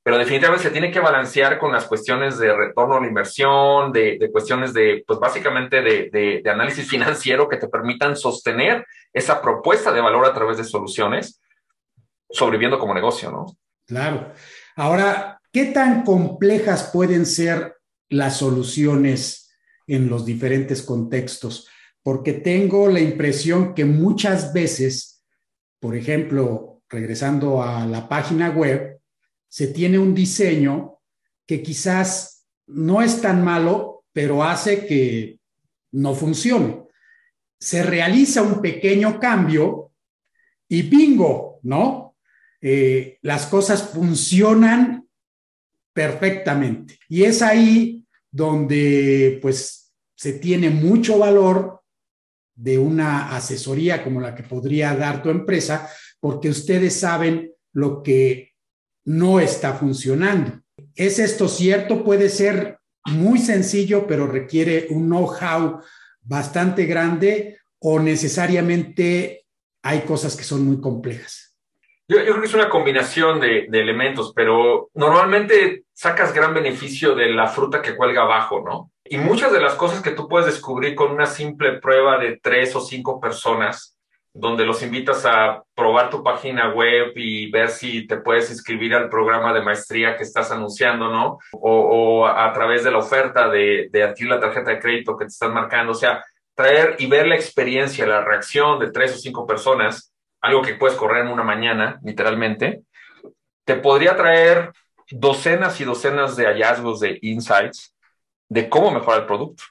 pero 0.03 0.17
definitivamente 0.17 0.65
se 0.65 0.71
tiene 0.71 0.91
que 0.91 1.01
balancear 1.01 1.59
con 1.59 1.73
las 1.73 1.85
cuestiones 1.85 2.39
de 2.39 2.55
retorno 2.55 2.97
a 2.97 3.01
la 3.01 3.07
inversión, 3.07 3.93
de, 3.93 4.31
cuestiones 4.33 4.73
de, 4.73 5.05
pues 5.07 5.19
básicamente 5.19 5.83
de, 5.83 6.41
de, 6.43 6.51
análisis 6.51 6.89
financiero 6.91 7.49
que 7.49 7.59
te 7.59 7.69
permitan 7.69 8.17
sostener 8.17 8.87
esa 9.13 9.43
propuesta 9.43 9.93
de 9.93 10.01
valor 10.01 10.25
a 10.25 10.33
través 10.33 10.57
de 10.57 10.65
soluciones, 10.65 11.41
sobreviviendo 12.31 12.79
como 12.79 12.95
negocio, 12.95 13.31
¿no? 13.31 13.47
Claro. 13.87 14.33
Ahora, 14.77 15.41
¿qué 15.53 15.67
tan 15.67 16.05
complejas 16.05 16.91
pueden 16.93 17.27
ser 17.27 17.77
las 18.09 18.39
soluciones 18.39 19.55
en 19.87 20.09
los 20.09 20.25
diferentes 20.25 20.83
contextos? 20.83 21.69
Porque 22.03 22.33
tengo 22.33 22.89
la 22.89 23.01
impresión 23.01 23.75
que 23.75 23.85
muchas 23.85 24.55
veces, 24.55 25.23
por 25.79 25.95
ejemplo, 25.95 26.81
regresando 26.89 27.63
a 27.63 27.85
la 27.85 28.09
página 28.09 28.49
web, 28.51 29.00
se 29.51 29.67
tiene 29.67 29.99
un 29.99 30.15
diseño 30.15 31.01
que 31.45 31.63
quizás 31.63 32.47
no 32.69 33.03
es 33.03 33.21
tan 33.21 33.45
malo, 33.45 34.05
pero 34.13 34.45
hace 34.45 34.87
que 34.87 35.41
no 35.93 36.15
funcione. 36.15 36.85
Se 37.59 37.83
realiza 37.83 38.43
un 38.43 38.63
pequeño 38.63 39.19
cambio 39.19 39.93
y 40.69 40.83
bingo, 40.83 41.59
¿no? 41.65 42.17
Eh, 42.61 43.19
las 43.23 43.47
cosas 43.47 43.91
funcionan 43.91 45.09
perfectamente. 45.93 46.99
Y 47.09 47.25
es 47.25 47.43
ahí 47.43 48.07
donde 48.31 49.41
pues 49.43 49.93
se 50.15 50.35
tiene 50.35 50.71
mucho 50.71 51.19
valor 51.19 51.83
de 52.55 52.79
una 52.79 53.35
asesoría 53.35 54.05
como 54.05 54.21
la 54.21 54.35
que 54.35 54.45
podría 54.45 54.95
dar 54.95 55.23
tu 55.23 55.31
empresa, 55.31 55.91
porque 56.21 56.51
ustedes 56.51 56.95
saben 56.95 57.53
lo 57.73 58.03
que 58.03 58.50
no 59.05 59.41
está 59.41 59.75
funcionando. 59.75 60.61
¿Es 60.95 61.19
esto 61.19 61.49
cierto? 61.49 62.05
Puede 62.05 62.29
ser 62.29 62.79
muy 63.07 63.39
sencillo, 63.39 64.07
pero 64.07 64.27
requiere 64.27 64.87
un 64.91 65.09
know-how 65.09 65.81
bastante 66.23 66.87
grande 66.87 67.59
o 67.81 67.99
necesariamente 67.99 69.47
hay 69.83 70.01
cosas 70.03 70.37
que 70.37 70.45
son 70.45 70.65
muy 70.65 70.81
complejas. 70.81 71.57
Yo, 72.09 72.17
creo 72.17 72.41
que 72.41 72.47
es 72.47 72.55
una 72.55 72.69
combinación 72.69 73.39
de, 73.39 73.67
elementos, 73.71 74.33
pero 74.35 74.91
normalmente 74.95 75.85
sacas 75.93 76.35
gran 76.35 76.53
beneficio 76.53 77.15
de 77.15 77.31
la 77.31 77.47
fruta 77.47 77.81
que 77.81 77.95
cuelga 77.95 78.23
abajo, 78.23 78.65
¿no? 78.67 78.91
Y 79.05 79.19
muchas 79.19 79.53
de 79.53 79.61
las 79.61 79.75
cosas 79.75 80.03
que 80.03 80.11
tú 80.11 80.29
puedes 80.29 80.47
descubrir 80.47 80.97
con 80.97 81.13
una 81.13 81.27
simple 81.27 81.79
prueba 81.79 82.19
de 82.19 82.41
tres 82.43 82.75
o 82.75 82.81
cinco 82.81 83.21
personas, 83.21 83.97
donde 84.33 84.65
los 84.65 84.83
invitas 84.83 85.27
a 85.27 85.63
probar 85.75 86.09
tu 86.11 86.23
página 86.23 86.73
web 86.73 87.13
y 87.17 87.51
ver 87.51 87.69
si 87.69 88.07
te 88.07 88.19
puedes 88.19 88.51
inscribir 88.51 88.95
al 88.95 89.09
programa 89.09 89.53
de 89.53 89.63
maestría 89.63 90.17
que 90.17 90.23
estás 90.23 90.51
anunciando, 90.51 91.09
¿no? 91.11 91.39
O, 91.53 92.27
a 92.27 92.53
través 92.53 92.85
de 92.85 92.91
la 92.91 92.99
oferta 92.99 93.49
de, 93.49 93.89
de 93.91 94.03
adquirir 94.03 94.33
la 94.33 94.41
tarjeta 94.41 94.71
de 94.71 94.79
crédito 94.79 95.17
que 95.17 95.25
te 95.25 95.31
están 95.31 95.53
marcando. 95.53 95.93
O 95.93 95.97
sea, 95.97 96.25
traer 96.55 96.97
y 96.99 97.07
ver 97.07 97.27
la 97.27 97.35
experiencia, 97.35 98.07
la 98.07 98.25
reacción 98.25 98.79
de 98.79 98.93
tres 98.93 99.15
o 99.15 99.19
cinco 99.19 99.47
personas 99.47 100.11
algo 100.41 100.63
que 100.63 100.75
puedes 100.75 100.97
correr 100.97 101.27
en 101.27 101.33
una 101.33 101.43
mañana, 101.43 102.01
literalmente, 102.03 102.83
te 103.65 103.77
podría 103.77 104.17
traer 104.17 104.73
docenas 105.11 105.81
y 105.81 105.85
docenas 105.85 106.37
de 106.37 106.47
hallazgos 106.47 107.01
de 107.01 107.19
insights 107.23 107.95
de 108.49 108.69
cómo 108.69 108.91
mejorar 108.91 109.21
el 109.21 109.27
producto. 109.27 109.65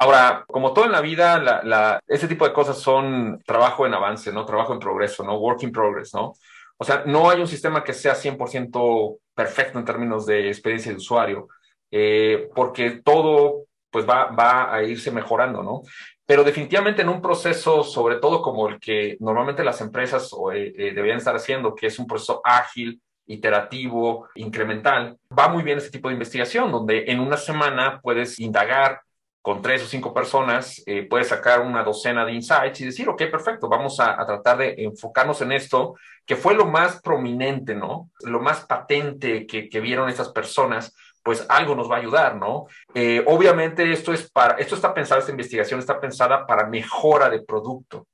Ahora, 0.00 0.44
como 0.48 0.72
todo 0.72 0.86
en 0.86 0.92
la 0.92 1.02
vida, 1.02 1.38
la, 1.38 2.00
ese 2.08 2.26
tipo 2.26 2.46
de 2.46 2.54
cosas 2.54 2.78
son 2.78 3.40
trabajo 3.46 3.86
en 3.86 3.94
avance, 3.94 4.32
¿no? 4.32 4.46
Trabajo 4.46 4.72
en 4.72 4.78
progreso, 4.78 5.22
¿no? 5.22 5.36
Work 5.36 5.62
in 5.62 5.72
progress, 5.72 6.14
¿no? 6.14 6.32
O 6.78 6.84
sea, 6.84 7.04
no 7.06 7.28
hay 7.28 7.40
un 7.40 7.46
sistema 7.46 7.84
que 7.84 7.92
sea 7.92 8.14
100% 8.14 9.18
perfecto 9.34 9.78
en 9.78 9.84
términos 9.84 10.24
de 10.24 10.48
experiencia 10.48 10.90
de 10.90 10.96
usuario, 10.96 11.48
eh, 11.90 12.48
porque 12.54 13.02
todo 13.04 13.66
pues 13.90 14.08
va, 14.08 14.26
va 14.26 14.74
a 14.74 14.82
irse 14.82 15.10
mejorando, 15.10 15.62
¿no? 15.62 15.82
pero 16.30 16.44
definitivamente 16.44 17.02
en 17.02 17.08
un 17.08 17.20
proceso, 17.20 17.82
sobre 17.82 18.14
todo 18.18 18.40
como 18.40 18.68
el 18.68 18.78
que 18.78 19.16
normalmente 19.18 19.64
las 19.64 19.80
empresas 19.80 20.30
eh, 20.54 20.72
eh, 20.78 20.92
deberían 20.94 21.18
estar 21.18 21.34
haciendo, 21.34 21.74
que 21.74 21.88
es 21.88 21.98
un 21.98 22.06
proceso 22.06 22.40
ágil, 22.44 23.02
iterativo, 23.26 24.28
incremental, 24.36 25.16
va 25.36 25.48
muy 25.48 25.64
bien 25.64 25.78
este 25.78 25.90
tipo 25.90 26.06
de 26.06 26.14
investigación, 26.14 26.70
donde 26.70 27.06
en 27.08 27.18
una 27.18 27.36
semana 27.36 27.98
puedes 28.00 28.38
indagar 28.38 29.00
con 29.42 29.62
tres 29.62 29.82
o 29.82 29.86
cinco 29.86 30.12
personas, 30.12 30.82
eh, 30.86 31.06
puedes 31.08 31.28
sacar 31.28 31.60
una 31.60 31.82
docena 31.82 32.26
de 32.26 32.32
insights 32.32 32.80
y 32.80 32.86
decir, 32.86 33.08
ok, 33.08 33.22
perfecto, 33.30 33.68
vamos 33.68 33.98
a, 33.98 34.16
tratar 34.26 34.58
de 34.58 34.74
enfocarnos 34.78 35.40
en 35.40 35.52
esto, 35.52 35.94
que 36.26 36.36
fue 36.36 36.54
lo 36.54 36.66
más 36.66 37.00
prominente, 37.00 37.74
¿no? 37.74 38.10
Lo 38.20 38.40
más 38.40 38.66
patente 38.66 39.46
que, 39.46 39.80
vieron 39.80 40.08
estas 40.08 40.30
personas 40.30 40.94
pues 41.22 41.44
algo 41.50 41.74
nos 41.74 41.90
va 41.90 41.96
a 41.96 41.98
ayudar, 41.98 42.36
¿no? 42.36 42.66
Eh, 42.94 43.22
obviamente 43.26 43.90
esto 43.92 44.12
es 44.12 44.30
para, 44.30 44.54
esto 44.54 44.74
está 44.74 44.94
pensado, 44.94 45.20
esta 45.20 45.30
investigación 45.30 45.78
está 45.78 46.00
pensada 46.00 46.46
para 46.46 46.66
mejora 46.66 47.28
de 47.28 47.42
producto. 47.42 48.06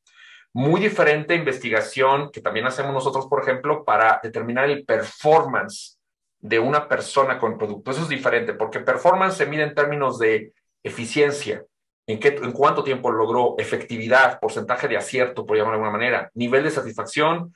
Muy 0.53 0.81
diferente 0.81 1.35
investigación 1.35 2.31
que 2.33 2.41
también 2.41 2.67
hacemos 2.67 2.93
nosotros, 2.93 3.27
por 3.27 3.43
ejemplo, 3.43 3.85
para 3.85 4.19
determinar 4.23 4.69
el 4.69 4.85
performance 4.85 5.99
de 6.41 6.59
una 6.59 6.89
persona 6.89 7.39
con 7.39 7.53
el 7.53 7.59
producto. 7.59 7.91
Eso 7.91 8.03
es 8.03 8.09
diferente, 8.09 8.55
porque 8.55 8.81
performance 8.81 9.37
se 9.37 9.47
mide 9.47 9.65
en 9.65 9.75
términos 9.75 10.19
de 10.19 10.53
eficiencia, 10.87 11.65
en, 12.07 12.21
qué, 12.21 12.29
en 12.29 12.53
cuánto 12.53 12.85
tiempo 12.85 13.11
logró, 13.11 13.57
efectividad, 13.59 14.39
porcentaje 14.41 14.89
de 14.89 14.97
acierto, 14.97 15.45
por 15.45 15.57
llamarlo 15.57 15.79
de 15.79 15.85
alguna 15.85 15.99
manera, 15.99 16.31
nivel 16.35 16.63
de 16.65 16.71
satisfacción 16.71 17.55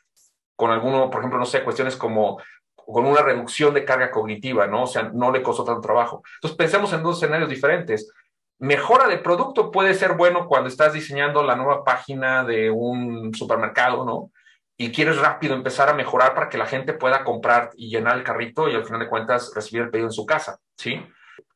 con 0.56 0.70
alguno, 0.70 1.08
por 1.08 1.20
ejemplo, 1.20 1.38
no 1.38 1.46
sé, 1.46 1.62
cuestiones 1.62 1.96
como 1.96 2.40
con 2.74 3.06
una 3.06 3.22
reducción 3.22 3.72
de 3.72 3.84
carga 3.84 4.10
cognitiva, 4.10 4.66
¿no? 4.66 4.82
O 4.82 4.86
sea, 4.86 5.10
no 5.14 5.30
le 5.30 5.42
costó 5.42 5.64
tanto 5.64 5.80
trabajo. 5.80 6.22
Entonces, 6.34 6.56
pensemos 6.56 6.92
en 6.92 7.02
dos 7.02 7.16
escenarios 7.16 7.48
diferentes. 7.48 8.12
Mejora 8.58 9.08
de 9.08 9.18
producto 9.18 9.70
puede 9.70 9.94
ser 9.94 10.14
bueno 10.14 10.46
cuando 10.46 10.68
estás 10.68 10.92
diseñando 10.92 11.42
la 11.42 11.56
nueva 11.56 11.84
página 11.84 12.44
de 12.44 12.68
un 12.70 13.32
supermercado, 13.32 14.04
¿no? 14.04 14.30
Y 14.76 14.90
quieres 14.90 15.18
rápido 15.18 15.54
empezar 15.54 15.88
a 15.88 15.94
mejorar 15.94 16.34
para 16.34 16.48
que 16.48 16.58
la 16.58 16.66
gente 16.66 16.92
pueda 16.94 17.22
comprar 17.22 17.70
y 17.76 17.88
llenar 17.88 18.16
el 18.16 18.24
carrito 18.24 18.68
y 18.68 18.74
al 18.74 18.84
final 18.84 19.00
de 19.00 19.08
cuentas 19.08 19.52
recibir 19.54 19.84
el 19.84 19.90
pedido 19.90 20.08
en 20.08 20.12
su 20.12 20.26
casa, 20.26 20.58
¿sí? 20.76 21.00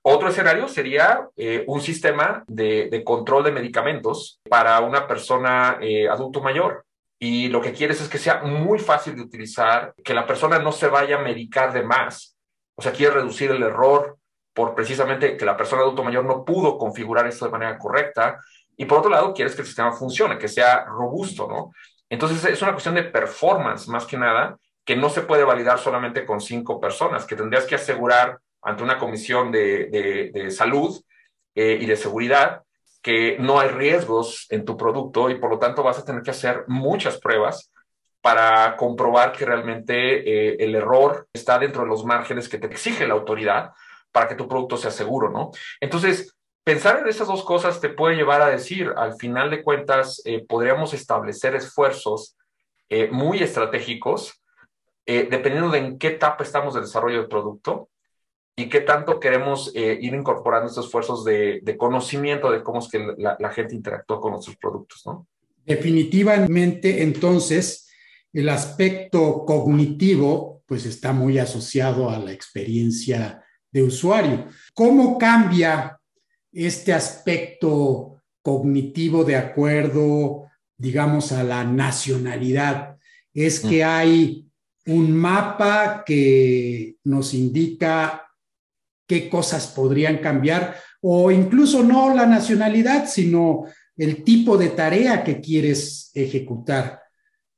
Otro 0.07 0.29
escenario 0.29 0.69
sería 0.69 1.31
eh, 1.35 1.65
un 1.67 1.81
sistema 1.81 2.45
de, 2.47 3.03
control 3.07 3.45
de 3.45 3.53
medicamentos 3.53 4.39
para 4.51 4.79
una 4.81 5.07
persona 5.09 5.79
eh, 5.81 6.07
adulto 6.07 6.43
mayor 6.43 6.85
y 7.19 7.49
lo 7.49 7.63
que 7.63 7.73
quieres 7.73 8.03
es 8.03 8.11
que 8.11 8.19
sea 8.19 8.43
muy 8.43 8.79
fácil 8.79 9.17
de 9.17 9.23
utilizar, 9.23 9.95
que 10.05 10.13
la 10.13 10.27
persona 10.27 10.59
no 10.59 10.73
se 10.73 10.89
vaya 10.89 11.17
a 11.17 11.23
medicar 11.23 11.73
de 11.73 11.85
más. 11.85 12.37
O 12.75 12.83
sea, 12.83 12.93
quieres 12.93 13.15
reducir 13.15 13.51
el 13.51 13.63
error 13.63 14.19
por 14.53 14.75
precisamente 14.75 15.39
que 15.39 15.47
la 15.47 15.57
persona 15.57 15.81
adulto 15.81 16.05
mayor 16.05 16.27
no 16.27 16.45
pudo 16.45 16.77
configurar 16.77 17.27
esto 17.27 17.47
de 17.47 17.53
manera 17.53 17.79
correcta. 17.79 18.39
Y 18.77 18.85
por 18.85 18.99
otro 18.99 19.11
lado, 19.11 19.33
quieres 19.33 19.55
que 19.55 19.63
el 19.63 19.67
sistema 19.67 19.93
funcione, 19.93 20.37
que 20.37 20.49
sea 20.49 20.85
robusto, 20.85 21.49
¿no? 21.49 21.71
Entonces 22.11 22.45
es 22.45 22.61
una 22.61 22.73
cuestión 22.73 22.95
de 22.97 23.05
performance 23.05 23.89
más 23.89 24.05
que 24.05 24.19
nada, 24.19 24.59
que 24.85 24.97
no 24.97 25.09
se 25.09 25.23
puede 25.23 25.45
validar 25.45 25.79
solamente 25.79 26.27
con 26.27 26.43
cinco 26.43 26.79
personas, 26.79 27.25
que 27.25 27.37
tendrías 27.37 27.65
que 27.65 27.77
asegurar 27.77 28.39
ante 28.65 28.83
una 28.83 28.99
comisión 28.99 29.53
de, 29.53 30.31
de, 30.33 30.51
salud 30.51 31.01
eh, 31.55 31.79
y 31.81 31.87
de 31.87 31.97
seguridad 31.97 32.63
que 33.03 33.37
no 33.39 33.61
hay 33.61 33.69
riesgos 33.69 34.47
en 34.49 34.65
tu 34.65 34.77
producto 34.77 35.29
y 35.29 35.35
por 35.35 35.51
lo 35.51 35.59
tanto 35.59 35.83
vas 35.83 35.99
a 35.99 36.05
tener 36.05 36.23
que 36.23 36.31
hacer 36.31 36.65
muchas 36.67 37.19
pruebas 37.19 37.71
para 38.23 38.77
comprobar 38.77 39.33
que 39.33 39.45
realmente 39.45 39.95
eh, 39.95 40.57
el 40.59 40.75
error 40.75 41.29
está 41.35 41.59
dentro 41.59 41.83
de 41.83 41.89
los 41.89 42.07
márgenes 42.07 42.49
que 42.49 42.57
te 42.57 42.67
exige 42.67 43.07
la 43.07 43.13
autoridad 43.13 43.73
para 44.11 44.27
que 44.27 44.35
tu 44.35 44.49
producto 44.49 44.79
sea 44.79 44.91
seguro, 44.91 45.31
¿no? 45.31 45.51
Entonces, 45.81 46.35
pensar 46.65 47.01
en 47.01 47.09
esas 47.09 47.29
dos 47.29 47.45
cosas 47.45 47.83
te 47.83 47.91
puede 47.91 48.17
llevar 48.17 48.41
a 48.41 48.49
decir, 48.49 48.95
al 48.97 49.17
final 49.17 49.51
de 49.51 49.63
cuentas, 49.63 50.23
eh, 50.25 50.43
podríamos 50.49 50.95
establecer 50.95 51.55
esfuerzos 51.55 52.37
muy 53.11 53.43
estratégicos 53.43 54.41
dependiendo 55.05 55.71
de 55.71 55.79
en 55.79 55.99
qué 55.99 56.09
etapa 56.09 56.45
estamos 56.45 56.75
del 56.75 56.85
desarrollo 56.85 57.19
del 57.19 57.29
producto 57.29 57.89
y 58.57 58.69
qué 58.69 58.81
tanto 58.81 59.19
queremos 59.19 59.73
eh, 59.75 59.99
ir 60.01 60.15
incorporando 60.15 60.69
estos 60.69 60.87
esfuerzos 60.87 61.25
de, 61.25 61.77
conocimiento 61.77 62.51
de 62.51 62.63
cómo 62.63 62.79
es 62.79 62.89
que 62.89 62.99
la, 63.19 63.37
la, 63.39 63.51
gente 63.51 63.75
interactúa 63.75 64.21
con 64.21 64.33
nuestros 64.33 64.57
productos, 64.57 65.03
¿no? 65.07 65.27
Definitivamente, 65.67 67.03
entonces, 67.03 67.89
el 68.33 68.49
aspecto 68.49 69.45
cognitivo, 69.45 70.63
pues 70.67 70.87
está 70.87 71.13
muy 71.13 71.39
asociado 71.39 72.11
a 72.11 72.19
la 72.19 72.33
experiencia 72.33 73.43
de 73.73 73.83
usuario. 73.83 74.47
¿Cómo 74.73 75.19
cambia 75.19 75.99
este 76.53 76.93
aspecto 76.93 78.23
cognitivo 78.43 79.25
de 79.25 79.37
acuerdo, 79.37 80.47
digamos, 80.77 81.33
a 81.33 81.43
la 81.43 81.65
nacionalidad? 81.65 82.99
Es 83.33 83.59
que 83.59 83.85
mm. 83.85 83.89
hay 83.89 84.49
un 84.87 85.17
mapa 85.17 86.05
que 86.07 86.97
nos 87.05 87.35
indica 87.35 88.25
qué 89.07 89.29
cosas 89.29 89.69
podrían 89.69 90.19
cambiar, 90.19 90.77
o 91.01 91.31
incluso 91.31 91.83
no 91.83 92.15
la 92.15 92.27
nacionalidad, 92.27 93.07
sino 93.07 93.65
el 93.97 94.25
tipo 94.25 94.57
de 94.57 94.71
tarea 94.71 95.23
que 95.23 95.41
quieres 95.41 96.11
ejecutar. 96.15 97.01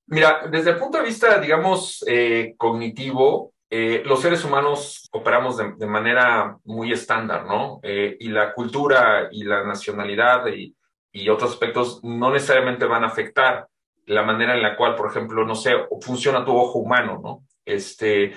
Mira, 0.09 0.49
desde 0.51 0.71
el 0.71 0.79
punto 0.79 0.99
de 0.99 1.05
vista, 1.05 1.39
digamos, 1.41 2.05
eh, 2.07 2.55
cognitivo, 2.57 3.53
eh, 3.69 4.03
los 4.07 4.21
seres 4.21 4.45
humanos 4.45 5.09
operamos 5.11 5.57
de, 5.57 5.87
manera 5.87 6.57
muy 6.65 6.93
estándar, 6.93 7.47
¿no? 7.47 7.81
Eh, 7.83 8.17
y 8.21 8.29
la 8.29 8.53
cultura 8.53 9.29
y 9.33 9.43
la 9.43 9.65
nacionalidad 9.65 10.47
y, 10.49 10.75
otros 11.31 11.53
aspectos 11.53 12.05
no 12.05 12.31
necesariamente 12.31 12.85
van 12.85 13.03
a 13.03 13.07
afectar 13.07 13.67
la 14.05 14.23
manera 14.23 14.55
en 14.55 14.61
la 14.61 14.77
cual, 14.77 14.95
por 14.95 15.09
ejemplo, 15.09 15.47
no 15.47 15.55
sé, 15.55 15.73
funciona 16.03 16.45
tu 16.45 16.55
ojo 16.55 16.79
humano, 16.79 17.19
¿no? 17.23 17.43
Este, 17.65 18.35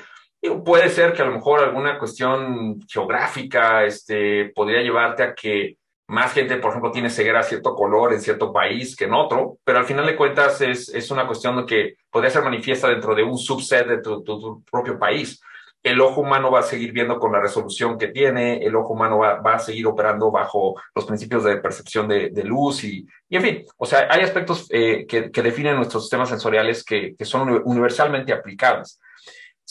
puede 0.64 0.90
ser 0.90 1.14
que 1.14 1.22
a 1.22 1.26
lo 1.26 1.34
mejor 1.34 1.60
alguna 1.60 2.00
cuestión 2.00 2.80
geográfica 2.88 3.84
este, 3.84 4.52
podría 4.56 4.82
llevarte 4.82 5.24
a 5.24 5.36
que 5.36 5.78
más 6.10 6.34
gente, 6.34 6.58
por 6.58 6.72
ejemplo, 6.72 6.92
tiene 6.92 7.10
ceguera 7.10 7.42
a 7.42 7.44
cierto 7.44 7.76
color 7.76 8.14
en 8.14 8.22
cierto 8.22 8.52
país 8.52 8.96
que 8.96 9.06
en 9.06 9.14
otro, 9.14 9.58
pero 9.64 9.78
al 9.78 9.86
final 9.86 10.08
de 10.08 10.16
cuentas 10.16 10.60
es, 10.60 10.90
es 10.90 11.12
una 11.12 11.28
cuestión 11.28 11.66
que 11.68 11.98
podría 12.10 12.32
ser 12.32 12.44
manifiesta 12.44 12.90
dentro 12.90 13.14
de 13.14 13.24
un 13.24 13.38
subset 13.38 13.88
de 13.88 14.02
tu, 14.02 14.64
propio 14.70 14.98
país. 14.98 15.40
El 15.84 16.02
ojo 16.02 16.22
humano 16.22 16.52
va 16.52 16.60
a 16.60 16.64
seguir 16.64 16.92
viendo 16.92 17.20
con 17.20 17.32
la 17.32 17.40
resolución 17.40 17.98
que 17.98 18.08
tiene, 18.08 18.58
el 18.58 18.76
ojo 18.76 18.94
humano 18.94 19.20
va, 19.20 19.40
va 19.40 19.54
a 19.54 19.60
seguir 19.60 19.86
operando 19.86 20.32
bajo 20.32 20.76
los 20.96 21.06
principios 21.06 21.44
de 21.44 21.58
percepción 21.58 22.08
de, 22.08 22.32
de 22.32 22.44
luz 22.44 22.84
y, 22.84 23.06
y, 23.30 23.36
en 23.36 23.42
fin, 23.42 23.66
o 23.78 23.86
sea, 23.86 24.08
hay 24.10 24.22
aspectos 24.22 24.68
eh, 24.72 25.06
que, 25.08 25.30
que, 25.30 25.42
definen 25.44 25.76
nuestros 25.76 26.04
sistemas 26.04 26.30
sensoriales 26.30 26.84
que, 26.84 27.16
que 27.16 27.24
son 27.24 27.62
universalmente 27.66 28.34
aplicables. 28.34 29.00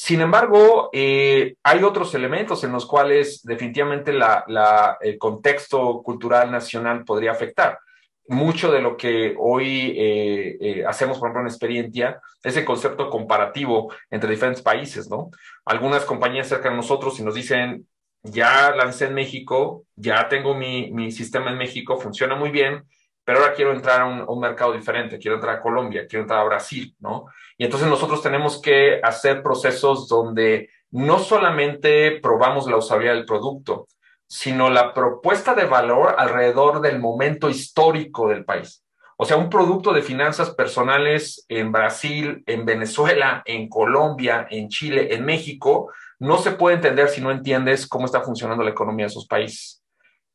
Sin 0.00 0.20
embargo, 0.20 0.90
eh, 0.92 1.56
hay 1.64 1.82
otros 1.82 2.14
elementos 2.14 2.62
en 2.62 2.70
los 2.70 2.86
cuales 2.86 3.42
definitivamente 3.42 4.12
el 4.12 5.18
contexto 5.18 6.02
cultural 6.04 6.52
nacional 6.52 7.04
podría 7.04 7.32
afectar. 7.32 7.80
Mucho 8.28 8.70
de 8.70 8.80
lo 8.80 8.96
que 8.96 9.34
hoy 9.36 9.96
eh, 9.98 10.56
eh, 10.60 10.84
hacemos, 10.86 11.18
por 11.18 11.26
ejemplo, 11.26 11.40
en 11.40 11.48
experiencia, 11.48 12.20
es 12.44 12.56
el 12.56 12.64
concepto 12.64 13.10
comparativo 13.10 13.92
entre 14.08 14.30
diferentes 14.30 14.62
países, 14.62 15.10
¿no? 15.10 15.30
Algunas 15.64 16.04
compañías 16.04 16.46
cerca 16.48 16.70
de 16.70 16.76
nosotros 16.76 17.18
y 17.18 17.24
nos 17.24 17.34
dicen, 17.34 17.88
ya 18.22 18.70
lancé 18.76 19.06
en 19.06 19.14
México, 19.14 19.82
ya 19.96 20.28
tengo 20.28 20.54
mi, 20.54 20.92
mi 20.92 21.10
sistema 21.10 21.50
en 21.50 21.58
México, 21.58 21.98
funciona 21.98 22.36
muy 22.36 22.50
bien, 22.50 22.84
pero 23.28 23.40
ahora 23.40 23.52
quiero 23.52 23.74
entrar 23.74 24.00
a 24.00 24.06
un, 24.06 24.40
mercado 24.40 24.72
diferente, 24.72 25.18
quiero 25.18 25.34
entrar 25.34 25.56
a 25.56 25.60
Colombia, 25.60 26.06
quiero 26.08 26.22
entrar 26.22 26.40
a 26.40 26.44
Brasil, 26.44 26.96
¿no? 26.98 27.26
Y 27.58 27.64
entonces 27.64 27.88
nosotros 27.88 28.22
tenemos 28.22 28.62
que 28.62 29.00
hacer 29.02 29.42
procesos 29.42 30.08
donde 30.08 30.70
no 30.90 31.18
solamente 31.18 32.20
probamos 32.20 32.68
la 32.68 32.76
usabilidad 32.76 33.14
del 33.14 33.26
producto, 33.26 33.88
sino 34.28 34.70
la 34.70 34.94
propuesta 34.94 35.54
de 35.54 35.64
valor 35.64 36.14
alrededor 36.16 36.80
del 36.80 37.00
momento 37.00 37.50
histórico 37.50 38.28
del 38.28 38.44
país. 38.44 38.84
O 39.16 39.24
sea, 39.24 39.36
un 39.36 39.50
producto 39.50 39.92
de 39.92 40.02
finanzas 40.02 40.50
personales 40.54 41.44
en 41.48 41.72
Brasil, 41.72 42.44
en 42.46 42.64
Venezuela, 42.64 43.42
en 43.44 43.68
Colombia, 43.68 44.46
en 44.48 44.68
Chile, 44.68 45.12
en 45.12 45.24
México, 45.24 45.92
no 46.20 46.38
se 46.38 46.52
puede 46.52 46.76
entender 46.76 47.08
si 47.08 47.20
no 47.20 47.32
entiendes 47.32 47.88
cómo 47.88 48.06
está 48.06 48.20
funcionando 48.20 48.62
la 48.62 48.70
economía 48.70 49.06
de 49.06 49.10
esos 49.10 49.26
países 49.26 49.82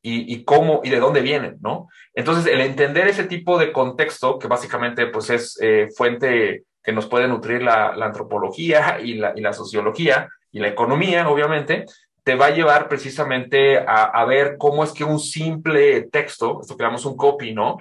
y, 0.01 0.43
cómo 0.43 0.81
y 0.83 0.89
de 0.89 0.99
dónde 0.99 1.21
vienen, 1.21 1.57
¿no? 1.61 1.87
Entonces, 2.13 2.51
el 2.51 2.59
entender 2.59 3.07
ese 3.07 3.23
tipo 3.23 3.57
de 3.57 3.71
contexto, 3.71 4.37
que 4.37 4.49
básicamente 4.49 5.07
pues 5.07 5.29
es 5.29 5.57
eh, 5.61 5.87
fuente 5.95 6.65
que 6.83 6.91
nos 6.91 7.05
puede 7.05 7.27
nutrir 7.27 7.61
la, 7.61 7.93
antropología 7.93 8.99
y 8.99 9.15
la, 9.15 9.53
sociología 9.53 10.29
y 10.51 10.59
la 10.59 10.67
economía, 10.67 11.27
obviamente, 11.29 11.85
te 12.23 12.35
va 12.35 12.47
a 12.47 12.51
llevar 12.51 12.87
precisamente 12.87 13.79
a, 13.79 14.03
a, 14.03 14.25
ver 14.25 14.55
cómo 14.57 14.83
es 14.83 14.91
que 14.91 15.03
un 15.03 15.19
simple 15.19 16.03
texto, 16.03 16.59
esto 16.61 16.75
que 16.75 16.83
llamamos 16.83 17.05
un 17.05 17.17
copy, 17.17 17.53
¿no? 17.53 17.77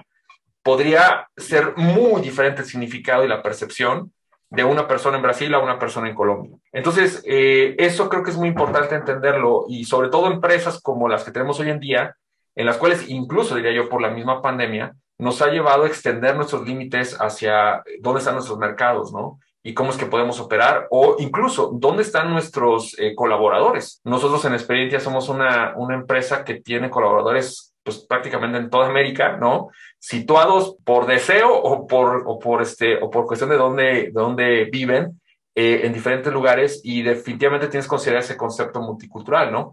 Podría 0.61 1.27
ser 1.35 1.75
muy 1.75 2.21
diferente 2.21 2.61
el 2.61 2.67
significado 2.67 3.23
y 3.23 3.27
la 3.27 3.43
percepción 3.43 4.11
de 4.53 4.63
una 4.63 4.87
persona 4.87 5.17
en 5.17 5.23
Brasil 5.23 5.51
a 5.55 5.59
una 5.59 5.79
persona 5.79 6.07
en 6.07 6.13
Colombia. 6.13 6.55
Entonces, 6.71 7.23
eh, 7.25 7.75
eso 7.79 8.07
creo 8.07 8.21
que 8.21 8.29
es 8.29 8.37
muy 8.37 8.49
importante 8.49 8.93
entenderlo 8.93 9.65
y 9.67 9.83
sobre 9.85 10.09
todo 10.09 10.31
empresas 10.31 10.79
como 10.79 11.09
las 11.09 11.23
que 11.23 11.31
tenemos 11.31 11.59
hoy 11.59 11.71
en 11.71 11.79
día, 11.79 12.15
en 12.53 12.67
las 12.67 12.77
cuales 12.77 13.09
incluso 13.09 13.55
diría 13.55 13.71
yo 13.71 13.89
por 13.89 13.99
la 13.99 14.11
misma 14.11 14.43
pandemia, 14.43 14.93
nos 15.23 15.41
ha 15.41 15.47
llevado 15.47 15.83
a 15.83 15.87
extender 15.87 16.35
nuestros 16.35 16.67
límites 16.67 17.17
hacia 17.19 17.81
dónde 18.01 18.19
están 18.19 18.35
nuestros 18.35 18.59
mercados, 18.59 19.13
¿no? 19.13 19.39
Y 19.63 19.73
cómo 19.73 19.91
es 19.91 19.97
que 19.97 20.05
podemos 20.05 20.41
operar 20.41 20.87
o 20.91 21.15
incluso 21.19 21.71
dónde 21.73 22.03
están 22.03 22.29
nuestros 22.29 22.99
eh, 22.99 23.15
colaboradores. 23.15 24.01
Nosotros 24.03 24.43
en 24.43 24.53
Experiencia 24.53 24.99
somos 24.99 25.29
una, 25.29 25.73
una 25.77 25.95
empresa 25.95 26.43
que 26.43 26.55
tiene 26.55 26.89
colaboradores 26.89 27.73
pues 27.83 27.99
prácticamente 27.99 28.57
en 28.57 28.69
toda 28.69 28.87
América, 28.87 29.37
¿no? 29.37 29.69
Situados 29.99 30.75
por 30.83 31.05
deseo 31.05 31.53
o 31.53 31.87
por, 31.87 32.23
o 32.25 32.39
por, 32.39 32.61
este, 32.61 33.01
o 33.01 33.09
por 33.09 33.25
cuestión 33.25 33.49
de 33.49 33.57
dónde, 33.57 33.83
de 33.83 34.11
dónde 34.11 34.65
viven 34.65 35.21
eh, 35.55 35.81
en 35.83 35.93
diferentes 35.93 36.33
lugares 36.33 36.81
y 36.83 37.01
definitivamente 37.01 37.67
tienes 37.67 37.85
que 37.85 37.91
considerar 37.91 38.23
ese 38.23 38.35
concepto 38.35 38.81
multicultural, 38.81 39.51
¿no? 39.51 39.71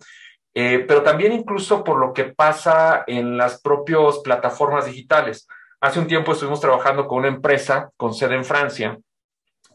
Eh, 0.54 0.84
pero 0.86 1.02
también 1.02 1.32
incluso 1.32 1.84
por 1.84 1.98
lo 1.98 2.12
que 2.12 2.24
pasa 2.24 3.04
en 3.06 3.36
las 3.36 3.60
propias 3.60 4.18
plataformas 4.18 4.86
digitales. 4.86 5.46
Hace 5.80 5.98
un 6.00 6.06
tiempo 6.06 6.32
estuvimos 6.32 6.60
trabajando 6.60 7.06
con 7.06 7.18
una 7.18 7.28
empresa 7.28 7.90
con 7.96 8.14
sede 8.14 8.34
en 8.34 8.44
Francia 8.44 8.98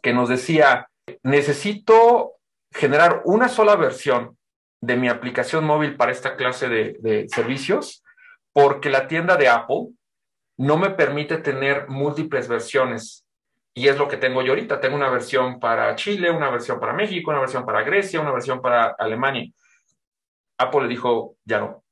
que 0.01 0.13
nos 0.13 0.29
decía, 0.29 0.87
necesito 1.23 2.33
generar 2.71 3.21
una 3.25 3.47
sola 3.47 3.75
versión 3.75 4.37
de 4.81 4.97
mi 4.97 5.07
aplicación 5.07 5.65
móvil 5.65 5.95
para 5.95 6.11
esta 6.11 6.35
clase 6.35 6.67
de, 6.69 6.97
de 6.99 7.27
servicios 7.29 8.03
porque 8.53 8.89
la 8.89 9.07
tienda 9.07 9.35
de 9.35 9.49
Apple 9.49 9.87
no 10.57 10.77
me 10.77 10.91
permite 10.91 11.37
tener 11.37 11.87
múltiples 11.89 12.47
versiones. 12.47 13.25
Y 13.73 13.89
es 13.89 13.97
lo 13.97 14.07
que 14.07 14.15
tengo 14.15 14.41
yo 14.41 14.53
ahorita. 14.53 14.79
Tengo 14.79 14.95
una 14.95 15.09
versión 15.09 15.59
para 15.59 15.93
Chile, 15.95 16.31
una 16.31 16.49
versión 16.49 16.79
para 16.79 16.93
México, 16.93 17.31
una 17.31 17.41
versión 17.41 17.65
para 17.65 17.83
Grecia, 17.83 18.21
una 18.21 18.31
versión 18.31 18.61
para 18.61 18.95
Alemania. 18.97 19.51
Apple 20.57 20.83
le 20.83 20.87
dijo, 20.89 21.35
ya 21.45 21.59
no. 21.59 21.83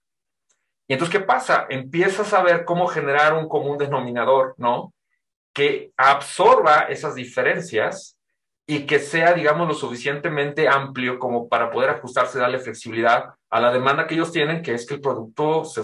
Y 0.88 0.94
entonces, 0.94 1.18
¿qué 1.18 1.26
pasa? 1.26 1.66
Empiezas 1.70 2.34
a 2.34 2.44
ver 2.44 2.66
cómo 2.66 2.88
generar 2.88 3.34
un 3.34 3.48
común 3.48 3.78
denominador, 3.78 4.56
¿no? 4.58 4.94
Que 5.54 5.92
absorba 5.98 6.88
esas 6.90 7.16
diferencias 7.16 8.18
y 8.66 8.86
que 8.86 9.00
sea, 9.00 9.34
digamos, 9.34 9.68
lo 9.68 9.74
suficientemente 9.74 10.68
amplio 10.68 11.20
como 11.20 11.50
para 11.50 11.70
poder 11.72 11.90
ajustarse, 11.90 12.40
darle 12.40 12.60
flexibilidad 12.60 13.34
a 13.50 13.60
la 13.60 13.72
demanda 13.72 14.08
que 14.08 14.16
ellos 14.16 14.32
tienen, 14.32 14.62
que 14.62 14.74
es 14.74 14.86
que 14.86 14.96
el 14.96 15.02
producto 15.02 15.66
se, 15.66 15.84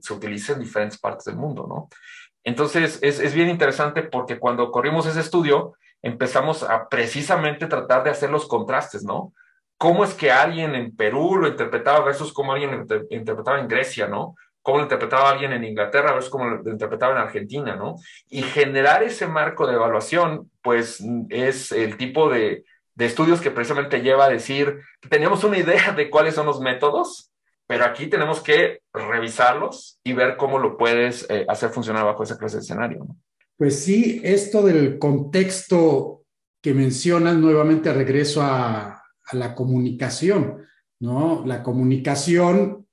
se 0.00 0.12
utilice 0.12 0.52
en 0.52 0.60
diferentes 0.60 0.98
partes 0.98 1.26
del 1.26 1.36
mundo, 1.36 1.66
¿no? 1.68 1.88
Entonces, 2.42 2.98
es, 3.00 3.20
es, 3.20 3.34
bien 3.34 3.48
interesante 3.48 4.02
porque 4.02 4.38
cuando 4.38 4.70
corrimos 4.70 5.06
ese 5.06 5.20
estudio, 5.20 5.74
empezamos 6.02 6.62
a 6.62 6.88
precisamente 6.88 7.66
tratar 7.66 8.04
de 8.04 8.10
hacer 8.10 8.30
los 8.30 8.46
contrastes, 8.46 9.02
¿no? 9.02 9.32
¿Cómo 9.84 10.02
es 10.02 10.14
que 10.14 10.30
alguien 10.30 10.74
en 10.74 10.96
Perú 10.96 11.36
lo 11.36 11.46
interpretaba 11.46 12.02
versus 12.02 12.32
cómo 12.32 12.54
alguien 12.54 12.70
lo 12.70 13.06
interpretaba 13.10 13.60
en 13.60 13.68
Grecia, 13.68 14.08
¿no? 14.08 14.34
cómo 14.62 14.78
lo 14.78 14.84
interpretaba 14.84 15.28
alguien 15.28 15.52
en 15.52 15.62
Inglaterra 15.62 16.14
versus 16.14 16.30
cómo 16.30 16.46
lo 16.46 16.70
interpretaba 16.70 17.12
en 17.12 17.18
Argentina, 17.18 17.76
¿no? 17.76 17.96
Y 18.30 18.40
generar 18.40 19.02
ese 19.02 19.26
marco 19.26 19.66
de 19.66 19.74
evaluación, 19.74 20.50
pues 20.62 21.04
es 21.28 21.70
el 21.70 21.98
tipo 21.98 22.30
de, 22.30 22.64
estudios 22.96 23.42
que 23.42 23.50
precisamente 23.50 24.00
lleva 24.00 24.24
a 24.24 24.30
decir, 24.30 24.80
teníamos 25.10 25.44
una 25.44 25.58
idea 25.58 25.92
de 25.92 26.08
cuáles 26.08 26.34
son 26.34 26.46
los 26.46 26.62
métodos, 26.62 27.30
pero 27.66 27.84
aquí 27.84 28.06
tenemos 28.06 28.40
que 28.40 28.80
revisarlos 28.94 29.98
y 30.02 30.14
ver 30.14 30.38
cómo 30.38 30.58
lo 30.58 30.78
puedes 30.78 31.26
eh, 31.28 31.44
hacer 31.46 31.68
funcionar 31.68 32.06
bajo 32.06 32.22
esa 32.22 32.38
clase 32.38 32.56
de 32.56 32.62
escenario. 32.62 33.04
¿no? 33.06 33.16
Pues 33.58 33.84
sí, 33.84 34.22
esto 34.24 34.62
del 34.62 34.98
contexto 34.98 36.22
que 36.62 36.72
mencionas 36.72 37.34
nuevamente 37.34 37.92
regreso 37.92 38.40
a, 38.40 39.03
a 39.26 39.36
la 39.36 39.54
comunicación, 39.54 40.66
¿no? 41.00 41.44
La 41.46 41.62
comunicación, 41.62 42.86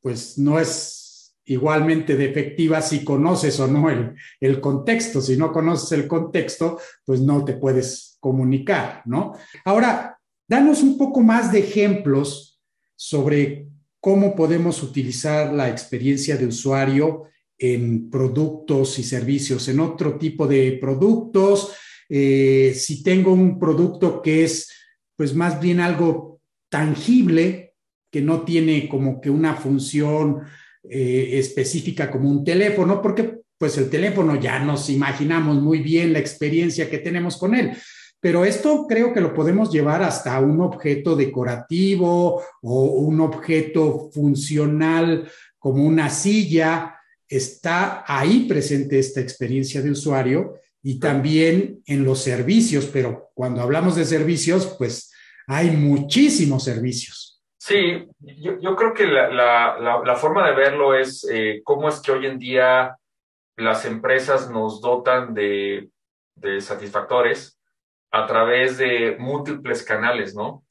pues 0.00 0.38
no 0.38 0.58
es 0.58 1.36
igualmente 1.46 2.16
de 2.16 2.26
efectiva 2.30 2.80
si 2.80 3.04
conoces 3.04 3.60
o 3.60 3.66
no 3.66 3.90
el, 3.90 4.14
el, 4.40 4.60
contexto. 4.60 5.20
Si 5.20 5.36
no 5.36 5.52
conoces 5.52 5.92
el 5.92 6.06
contexto, 6.06 6.78
pues 7.04 7.20
no 7.20 7.44
te 7.44 7.54
puedes 7.54 8.16
comunicar, 8.20 9.02
¿no? 9.04 9.34
Ahora, 9.64 10.18
danos 10.48 10.82
un 10.82 10.96
poco 10.96 11.20
más 11.20 11.52
de 11.52 11.60
ejemplos 11.60 12.60
sobre 12.96 13.68
cómo 14.00 14.34
podemos 14.34 14.82
utilizar 14.82 15.52
la 15.52 15.68
experiencia 15.68 16.36
de 16.36 16.46
usuario 16.46 17.24
en 17.58 18.10
productos 18.10 18.98
y 18.98 19.02
servicios, 19.02 19.68
en 19.68 19.80
otro 19.80 20.18
tipo 20.18 20.46
de 20.46 20.78
productos. 20.80 21.72
Eh, 22.08 22.74
si 22.76 23.02
tengo 23.02 23.32
un 23.32 23.58
producto 23.58 24.20
que 24.20 24.44
es, 24.44 24.70
pues 25.16 25.34
más 25.34 25.60
bien 25.60 25.80
algo 25.80 26.40
tangible, 26.68 27.74
que 28.10 28.20
no 28.20 28.42
tiene 28.42 28.88
como 28.88 29.20
que 29.20 29.28
una 29.28 29.54
función 29.54 30.42
eh, 30.84 31.30
específica 31.32 32.10
como 32.10 32.30
un 32.30 32.44
teléfono, 32.44 33.02
porque 33.02 33.40
pues 33.58 33.76
el 33.78 33.90
teléfono 33.90 34.36
ya 34.36 34.58
nos 34.60 34.88
imaginamos 34.90 35.60
muy 35.60 35.80
bien 35.80 36.12
la 36.12 36.20
experiencia 36.20 36.88
que 36.88 36.98
tenemos 36.98 37.36
con 37.36 37.54
él. 37.54 37.72
Pero 38.20 38.44
esto 38.44 38.86
creo 38.88 39.12
que 39.12 39.20
lo 39.20 39.34
podemos 39.34 39.70
llevar 39.70 40.02
hasta 40.02 40.38
un 40.40 40.60
objeto 40.60 41.14
decorativo 41.16 42.42
o 42.62 42.84
un 42.84 43.20
objeto 43.20 44.10
funcional 44.12 45.28
como 45.58 45.84
una 45.84 46.08
silla. 46.10 46.96
Está 47.28 48.04
ahí 48.06 48.46
presente 48.48 48.98
esta 48.98 49.20
experiencia 49.20 49.82
de 49.82 49.90
usuario 49.90 50.54
y 50.86 51.00
también 51.00 51.82
en 51.86 52.04
los 52.04 52.22
servicios, 52.22 52.84
pero 52.92 53.30
cuando 53.32 53.62
hablamos 53.62 53.96
de 53.96 54.04
servicios, 54.04 54.76
pues 54.76 55.10
hay 55.46 55.70
muchísimos 55.70 56.62
servicios. 56.62 57.42
Sí, 57.56 58.06
yo, 58.20 58.76
creo 58.76 58.92
que 58.92 59.06
la, 59.06 60.16
forma 60.20 60.46
de 60.46 60.54
verlo 60.54 60.94
es 60.94 61.26
eh, 61.32 61.62
cómo 61.64 61.88
es 61.88 62.00
que 62.00 62.12
hoy 62.12 62.26
en 62.26 62.38
día 62.38 62.98
las 63.56 63.86
empresas 63.86 64.50
nos 64.50 64.82
dotan 64.82 65.32
de, 65.32 65.88
satisfactores 66.60 67.58
a 68.10 68.26
través 68.26 68.76
de 68.76 69.16
múltiples 69.18 69.82
canales, 69.82 70.34
¿no? 70.34 70.64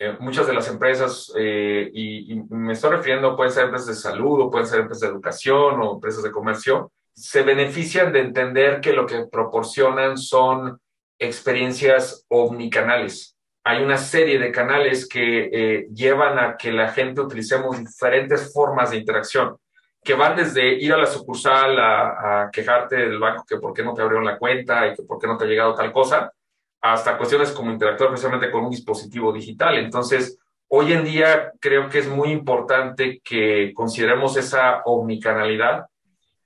Eh, 0.00 0.16
muchas 0.18 0.48
de 0.48 0.54
las 0.54 0.66
empresas, 0.66 1.32
eh, 1.38 1.88
y, 1.94 2.34
me 2.50 2.72
estoy 2.72 2.90
refiriendo, 2.90 3.36
pueden 3.36 3.52
ser 3.52 3.66
empresas 3.66 3.86
de 3.86 3.94
salud 3.94 4.40
o 4.40 4.50
pueden 4.50 4.66
ser 4.66 4.80
empresas 4.80 5.02
de 5.02 5.14
educación 5.14 5.80
o 5.80 5.94
empresas 5.94 6.24
de 6.24 6.32
comercio, 6.32 6.90
se 7.14 7.42
benefician 7.42 8.12
de 8.12 8.20
entender 8.20 8.80
que 8.80 8.92
lo 8.92 9.06
que 9.06 9.26
proporcionan 9.30 10.16
son 10.16 10.80
experiencias 11.18 12.24
omnicanales. 12.28 13.36
Hay 13.64 13.82
una 13.82 13.96
serie 13.96 14.38
de 14.38 14.50
canales 14.50 15.08
que 15.08 15.50
eh, 15.52 15.86
llevan 15.92 16.38
a 16.38 16.56
que 16.56 16.72
la 16.72 16.88
gente 16.88 17.20
utilicemos 17.20 17.78
diferentes 17.78 18.52
formas 18.52 18.90
de 18.90 18.96
interacción, 18.96 19.56
que 20.02 20.14
van 20.14 20.34
desde 20.34 20.74
ir 20.74 20.92
a 20.92 20.98
la 20.98 21.06
sucursal 21.06 21.78
a, 21.78 22.50
quejarte 22.52 22.96
del 22.96 23.20
banco 23.20 23.44
que 23.48 23.58
por 23.58 23.72
qué 23.72 23.84
no 23.84 23.94
te 23.94 24.02
abrieron 24.02 24.24
la 24.24 24.38
cuenta 24.38 24.88
y 24.88 24.94
que 24.94 25.04
por 25.04 25.18
qué 25.20 25.28
no 25.28 25.36
te 25.36 25.44
ha 25.44 25.48
llegado 25.48 25.74
tal 25.74 25.92
cosa, 25.92 26.32
hasta 26.80 27.16
cuestiones 27.16 27.52
como 27.52 27.70
interactuar 27.70 28.10
precisamente 28.10 28.50
con 28.50 28.64
un 28.64 28.70
dispositivo 28.70 29.32
digital. 29.32 29.78
Entonces, 29.78 30.40
hoy 30.66 30.92
en 30.92 31.04
día 31.04 31.52
creo 31.60 31.88
que 31.88 32.00
es 32.00 32.08
muy 32.08 32.30
importante 32.30 33.20
que 33.22 33.72
consideremos 33.74 34.36
esa 34.36 34.82
omnicanalidad 34.86 35.86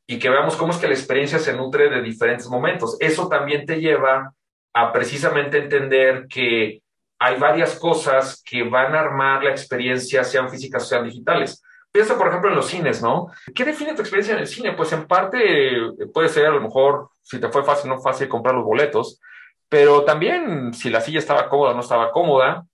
y 0.06 0.18
que 0.18 0.30
veamos 0.30 0.56
cómo 0.56 0.72
es 0.72 0.78
que 0.78 0.86
la 0.86 0.94
experiencia 0.94 1.38
se 1.38 1.52
nutre 1.52 1.90
de 1.90 2.00
diferentes 2.00 2.48
momentos. 2.48 2.96
Eso 3.00 3.28
también 3.28 3.66
te 3.66 3.80
lleva 3.80 4.32
a 4.72 4.92
precisamente 4.92 5.58
entender 5.58 6.26
que 6.28 6.82
hay 7.18 7.38
varias 7.38 7.78
cosas 7.78 8.42
que 8.44 8.62
van 8.62 8.94
a 8.94 9.00
armar 9.00 9.42
la 9.42 9.50
experiencia, 9.50 10.22
sean 10.22 10.50
físicas 10.50 10.82
o 10.82 10.86
sean 10.86 11.04
digitales. 11.04 11.62
Piensa, 11.90 12.18
por 12.18 12.28
ejemplo, 12.28 12.50
en 12.50 12.56
los 12.56 12.66
cines, 12.66 13.02
¿no? 13.02 13.28
¿Qué 13.54 13.64
define 13.64 13.94
tu 13.94 14.02
experiencia 14.02 14.34
en 14.34 14.40
el 14.40 14.46
cine? 14.46 14.74
Pues 14.74 14.92
en 14.92 15.06
parte 15.06 15.40
puede 16.12 16.28
ser 16.28 16.46
a 16.46 16.50
lo 16.50 16.60
mejor, 16.60 17.08
si 17.22 17.40
te 17.40 17.48
fue 17.48 17.64
fácil 17.64 17.90
o 17.90 17.94
no 17.94 18.02
fácil 18.02 18.28
comprar 18.28 18.54
los 18.54 18.64
boletos, 18.64 19.20
pero 19.68 20.04
también 20.04 20.74
si 20.74 20.90
la 20.90 21.00
silla 21.00 21.18
estaba 21.18 21.48
cómoda 21.48 21.70
o 21.70 21.74
no 21.74 21.80
estaba 21.80 22.12
cómoda, 22.12 22.66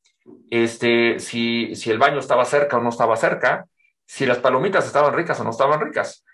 este, 0.50 1.18
si, 1.20 1.74
si 1.76 1.90
el 1.90 1.98
baño 1.98 2.18
estaba 2.18 2.44
cerca 2.44 2.76
o 2.76 2.80
no 2.80 2.88
estaba 2.88 3.16
cerca, 3.16 3.66
si 4.04 4.26
las 4.26 4.38
palomitas 4.38 4.86
estaban 4.86 5.14
ricas 5.14 5.38
o 5.40 5.44
no 5.44 5.50
estaban 5.50 5.80
ricas, 5.80 6.24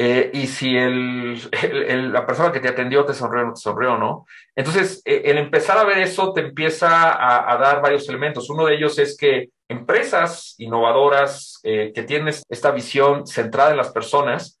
eh, 0.00 0.30
y 0.32 0.46
si 0.46 0.76
el, 0.76 2.12
la 2.12 2.24
persona 2.24 2.52
que 2.52 2.60
te 2.60 2.68
atendió 2.68 3.04
te 3.04 3.14
sonrió 3.14 3.42
o 3.42 3.46
no 3.46 3.52
te 3.54 3.60
sonrió, 3.60 3.98
¿no? 3.98 4.26
Entonces, 4.54 5.02
e, 5.04 5.22
el 5.24 5.38
empezar 5.38 5.76
a 5.76 5.84
ver 5.84 5.98
eso 5.98 6.32
te 6.32 6.40
empieza 6.40 7.10
a, 7.50 7.58
dar 7.58 7.82
varios 7.82 8.08
elementos. 8.08 8.48
Uno 8.48 8.66
de 8.66 8.76
ellos 8.76 8.96
es 9.00 9.16
que 9.16 9.50
empresas 9.68 10.54
innovadoras 10.58 11.58
eh, 11.64 11.90
que 11.92 12.04
tienen 12.04 12.32
esta 12.48 12.70
visión 12.70 13.26
centrada 13.26 13.72
en 13.72 13.76
las 13.76 13.90
personas 13.90 14.60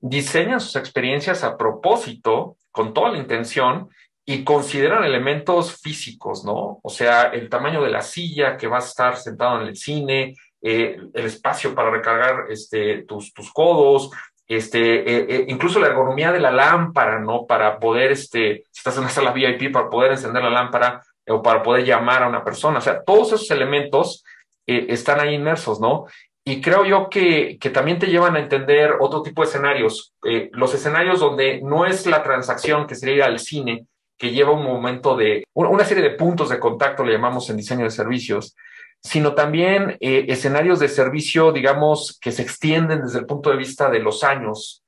diseñan 0.00 0.60
sus 0.60 0.74
experiencias 0.74 1.44
a 1.44 1.56
propósito, 1.56 2.56
con 2.72 2.92
toda 2.92 3.12
la 3.12 3.18
intención, 3.18 3.88
y 4.26 4.42
consideran 4.42 5.04
elementos 5.04 5.80
físicos, 5.80 6.44
¿no? 6.44 6.80
O 6.82 6.90
sea, 6.90 7.24
el 7.24 7.48
tamaño 7.48 7.80
de 7.82 7.90
la 7.90 8.02
silla 8.02 8.56
que 8.56 8.66
vas 8.66 8.86
a 8.86 8.88
estar 8.88 9.16
sentado 9.18 9.60
en 9.60 9.68
el 9.68 9.76
cine, 9.76 10.34
eh, 10.60 10.96
el 11.12 11.26
espacio 11.26 11.74
para 11.74 11.90
recargar 11.90 12.46
este, 12.50 13.04
tus, 13.04 13.32
tus 13.32 13.52
codos, 13.52 14.10
este, 14.46 15.00
eh, 15.00 15.26
eh, 15.28 15.44
incluso 15.48 15.80
la 15.80 15.88
ergonomía 15.88 16.32
de 16.32 16.40
la 16.40 16.50
lámpara, 16.50 17.18
¿no? 17.18 17.46
Para 17.46 17.78
poder, 17.78 18.12
este, 18.12 18.64
si 18.70 18.78
estás 18.78 18.96
en 18.96 19.02
una 19.02 19.10
sala 19.10 19.32
VIP, 19.32 19.72
para 19.72 19.88
poder 19.88 20.12
encender 20.12 20.42
la 20.42 20.50
lámpara 20.50 21.02
o 21.26 21.42
para 21.42 21.62
poder 21.62 21.84
llamar 21.84 22.22
a 22.22 22.28
una 22.28 22.44
persona. 22.44 22.78
O 22.78 22.82
sea, 22.82 23.02
todos 23.02 23.28
esos 23.28 23.50
elementos 23.50 24.24
están 24.66 25.20
ahí 25.20 25.34
inmersos, 25.34 25.78
¿no? 25.80 26.06
Y 26.42 26.60
creo 26.60 26.84
yo 26.84 27.08
que, 27.10 27.58
que, 27.58 27.70
también 27.70 27.98
te 27.98 28.06
llevan 28.06 28.36
a 28.36 28.40
entender 28.40 28.96
otro 29.00 29.22
tipo 29.22 29.42
de 29.42 29.48
escenarios. 29.48 30.14
los 30.52 30.74
escenarios 30.74 31.20
donde 31.20 31.60
no 31.62 31.86
es 31.86 32.06
la 32.06 32.22
transacción 32.22 32.86
que 32.86 32.94
sería 32.94 33.14
ir 33.14 33.22
al 33.22 33.38
cine, 33.38 33.86
que 34.18 34.30
lleva 34.30 34.52
un 34.52 34.64
momento 34.64 35.16
de, 35.16 35.44
una 35.54 35.84
serie 35.84 36.02
de 36.02 36.10
puntos 36.10 36.50
de 36.50 36.58
contacto, 36.58 37.04
le 37.04 37.12
llamamos 37.12 37.48
en 37.50 37.56
diseño 37.56 37.84
de 37.84 37.90
servicios, 37.90 38.56
sino 39.04 39.34
también 39.34 39.98
eh, 40.00 40.24
escenarios 40.28 40.80
de 40.80 40.88
servicio, 40.88 41.52
digamos, 41.52 42.18
que 42.20 42.32
se 42.32 42.42
extienden 42.42 43.02
desde 43.02 43.18
el 43.18 43.26
punto 43.26 43.50
de 43.50 43.56
vista 43.56 43.90
de 43.90 44.00
los 44.00 44.24
años 44.24 44.82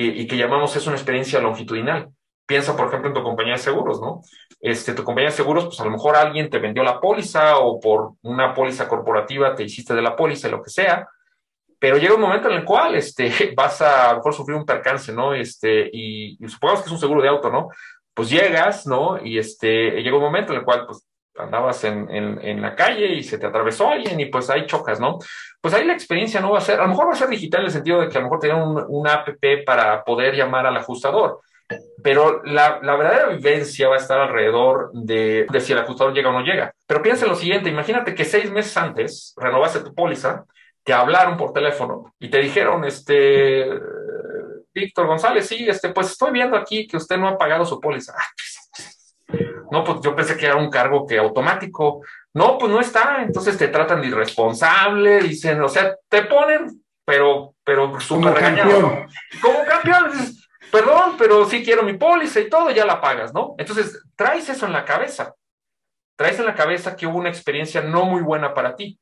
y 0.00 0.28
que 0.28 0.36
llamamos 0.36 0.76
es 0.76 0.86
una 0.86 0.94
experiencia 0.94 1.40
longitudinal. 1.40 2.08
Piensa, 2.46 2.76
por 2.76 2.86
ejemplo, 2.86 3.08
en 3.08 3.14
tu 3.14 3.22
compañía 3.24 3.54
de 3.54 3.58
seguros, 3.58 4.00
¿no? 4.00 4.22
Este, 4.60 4.94
tu 4.94 5.02
compañía 5.02 5.30
de 5.30 5.36
seguros, 5.36 5.64
pues 5.64 5.80
a 5.80 5.84
lo 5.84 5.90
mejor 5.90 6.14
alguien 6.14 6.48
te 6.48 6.60
vendió 6.60 6.84
la 6.84 7.00
póliza 7.00 7.58
o 7.58 7.80
por 7.80 8.12
una 8.22 8.54
póliza 8.54 8.86
corporativa 8.86 9.56
te 9.56 9.64
hiciste 9.64 9.92
de 9.92 10.02
la 10.02 10.14
póliza, 10.14 10.48
lo 10.48 10.62
que 10.62 10.70
sea, 10.70 11.08
pero 11.80 11.96
llega 11.96 12.14
un 12.14 12.20
momento 12.20 12.48
en 12.48 12.58
el 12.58 12.64
cual 12.64 12.94
este, 12.94 13.52
vas 13.56 13.82
a, 13.82 14.10
a 14.10 14.12
lo 14.12 14.18
mejor 14.18 14.34
sufrir 14.34 14.56
un 14.56 14.64
percance, 14.64 15.12
¿no? 15.12 15.34
Este, 15.34 15.90
y, 15.92 16.36
y 16.38 16.48
supongamos 16.48 16.84
que 16.84 16.86
es 16.86 16.92
un 16.92 17.00
seguro 17.00 17.20
de 17.20 17.28
auto, 17.28 17.50
¿no? 17.50 17.70
pues 18.18 18.30
llegas, 18.30 18.84
¿no? 18.84 19.24
Y 19.24 19.38
este, 19.38 20.02
llega 20.02 20.16
un 20.16 20.22
momento 20.24 20.52
en 20.52 20.58
el 20.58 20.64
cual, 20.64 20.86
pues, 20.86 21.06
andabas 21.38 21.84
en, 21.84 22.08
en, 22.10 22.62
la 22.62 22.74
calle 22.74 23.14
y 23.14 23.22
se 23.22 23.38
te 23.38 23.46
atravesó 23.46 23.88
alguien 23.88 24.18
y 24.20 24.26
pues 24.26 24.50
ahí 24.50 24.66
chocas, 24.66 25.00
¿no? 25.00 25.18
Pues 25.60 25.74
ahí 25.74 25.84
la 25.84 25.92
experiencia 25.92 26.40
no 26.40 26.50
va 26.50 26.58
a 26.58 26.62
ser, 26.62 26.80
a 26.80 26.82
lo 26.82 26.88
mejor 26.88 27.08
va 27.08 27.12
a 27.12 27.16
ser 27.16 27.28
digital 27.28 27.60
en 27.60 27.66
el 27.66 27.72
sentido 27.72 28.00
de 28.00 28.08
que 28.08 28.18
a 28.18 28.20
lo 28.20 28.26
mejor 28.26 28.40
tener 28.40 28.56
un, 28.56 28.84
una 28.88 29.14
app 29.14 29.28
para 29.64 30.04
poder 30.04 30.34
llamar 30.34 30.66
al 30.66 30.76
ajustador, 30.76 31.40
pero 32.02 32.42
la, 32.44 32.80
la, 32.82 32.96
verdadera 32.96 33.28
vivencia 33.28 33.88
va 33.88 33.96
a 33.96 33.98
estar 33.98 34.18
alrededor 34.18 34.90
de, 34.92 35.46
de, 35.50 35.60
si 35.60 35.72
el 35.72 35.78
ajustador 35.78 36.14
llega 36.14 36.30
o 36.30 36.32
no 36.32 36.42
llega. 36.42 36.72
Pero 36.86 37.02
piensa 37.02 37.24
en 37.24 37.30
lo 37.30 37.36
siguiente, 37.36 37.68
imagínate 37.68 38.14
que 38.14 38.24
seis 38.24 38.50
meses 38.50 38.76
antes 38.76 39.34
renovaste 39.36 39.80
tu 39.80 39.94
póliza, 39.94 40.44
te 40.82 40.92
hablaron 40.92 41.36
por 41.36 41.52
teléfono 41.52 42.14
y 42.18 42.30
te 42.30 42.38
dijeron, 42.38 42.84
este, 42.84 43.68
Víctor 44.72 45.06
González, 45.06 45.46
sí, 45.46 45.68
este, 45.68 45.90
pues 45.90 46.10
estoy 46.10 46.32
viendo 46.32 46.56
aquí 46.56 46.86
que 46.86 46.96
usted 46.96 47.18
no 47.18 47.28
ha 47.28 47.36
pagado 47.36 47.64
su 47.64 47.80
póliza. 47.80 48.14
Ah, 48.16 48.24
pues, 48.34 48.57
no, 49.70 49.84
pues 49.84 50.00
yo 50.00 50.16
pensé 50.16 50.36
que 50.36 50.46
era 50.46 50.56
un 50.56 50.70
cargo 50.70 51.06
que 51.06 51.18
automático. 51.18 52.02
No, 52.34 52.56
pues 52.56 52.72
no 52.72 52.80
está. 52.80 53.22
Entonces 53.22 53.56
te 53.58 53.68
tratan 53.68 54.00
de 54.00 54.08
irresponsable, 54.08 55.20
dicen, 55.20 55.60
o 55.60 55.68
sea, 55.68 55.94
te 56.08 56.22
ponen, 56.22 56.82
pero, 57.04 57.54
pero 57.64 58.00
súper 58.00 58.34
regañado. 58.34 59.06
Como 59.40 59.64
campeón. 59.64 60.12
Perdón, 60.70 61.14
pero 61.18 61.46
sí 61.46 61.64
quiero 61.64 61.82
mi 61.82 61.94
póliza 61.94 62.40
y 62.40 62.50
todo, 62.50 62.70
ya 62.70 62.84
la 62.84 63.00
pagas, 63.00 63.32
¿no? 63.32 63.54
Entonces, 63.58 64.02
traes 64.16 64.48
eso 64.48 64.66
en 64.66 64.72
la 64.72 64.84
cabeza. 64.84 65.34
Traes 66.16 66.38
en 66.38 66.46
la 66.46 66.54
cabeza 66.54 66.96
que 66.96 67.06
hubo 67.06 67.18
una 67.18 67.30
experiencia 67.30 67.80
no 67.80 68.04
muy 68.04 68.22
buena 68.22 68.52
para 68.52 68.76
ti. 68.76 68.98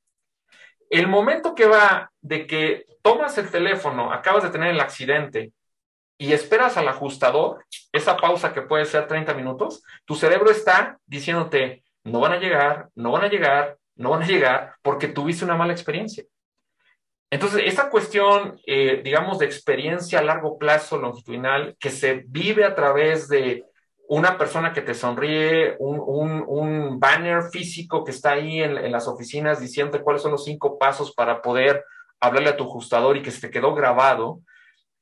El 0.91 1.09
momento 1.09 1.55
que 1.55 1.67
va 1.67 2.11
de 2.21 2.47
que 2.47 2.87
tomas 3.03 3.37
el 3.39 3.51
teléfono, 3.51 4.13
acabas 4.13 4.45
de 4.45 4.51
tener 4.51 4.71
el 4.71 4.81
accidente 4.81 5.53
y 6.19 6.33
esperas 6.33 6.77
al 6.77 6.89
ajustador, 6.89 7.65
esa 7.93 8.17
pausa 8.17 8.53
que 8.53 8.63
puede 8.63 8.85
ser 8.87 9.07
30 9.07 9.35
minutos, 9.35 9.83
tu 10.05 10.15
cerebro 10.15 10.51
está 10.51 10.99
diciéndote, 11.07 11.85
no 12.05 12.21
van 12.21 12.33
a 12.33 12.39
llegar, 12.39 12.89
no 12.95 13.13
van 13.13 13.25
a 13.25 13.29
llegar, 13.29 13.79
no 13.97 14.11
van 14.11 14.23
a 14.23 14.27
llegar, 14.27 14.75
porque 14.83 15.09
tuviste 15.09 15.45
una 15.45 15.57
mala 15.57 15.73
experiencia. 15.73 16.25
Entonces, 17.31 17.63
esta 17.65 17.91
cuestión, 17.91 18.61
eh, 18.67 19.01
digamos, 19.05 19.39
de 19.39 19.47
experiencia 19.47 20.21
a 20.21 20.23
largo 20.23 20.59
plazo 20.59 20.97
longitudinal 20.97 21.77
que 21.81 21.91
se 21.91 22.25
vive 22.29 22.65
a 22.65 22.75
través 22.75 23.29
de 23.29 23.65
una 24.09 24.39
persona 24.39 24.73
que 24.73 24.83
te 24.83 24.95
sonríe, 24.95 25.77
un, 25.81 27.01
banner 27.01 27.43
físico 27.51 28.05
que 28.05 28.13
está 28.13 28.33
ahí 28.33 28.63
en, 28.63 28.79
en, 28.79 28.93
las 28.93 29.09
oficinas 29.09 29.61
diciendo 29.61 30.01
cuáles 30.03 30.23
son 30.23 30.31
los 30.31 30.45
cinco 30.45 30.79
pasos 30.79 31.13
para 31.13 31.43
poder 31.43 31.85
hablarle 32.21 32.51
a 32.51 32.57
tu 32.57 32.65
ajustador 32.65 33.17
y 33.17 33.23
que 33.23 33.31
se 33.31 33.41
te 33.41 33.51
quedó 33.51 33.75
grabado, 33.75 34.41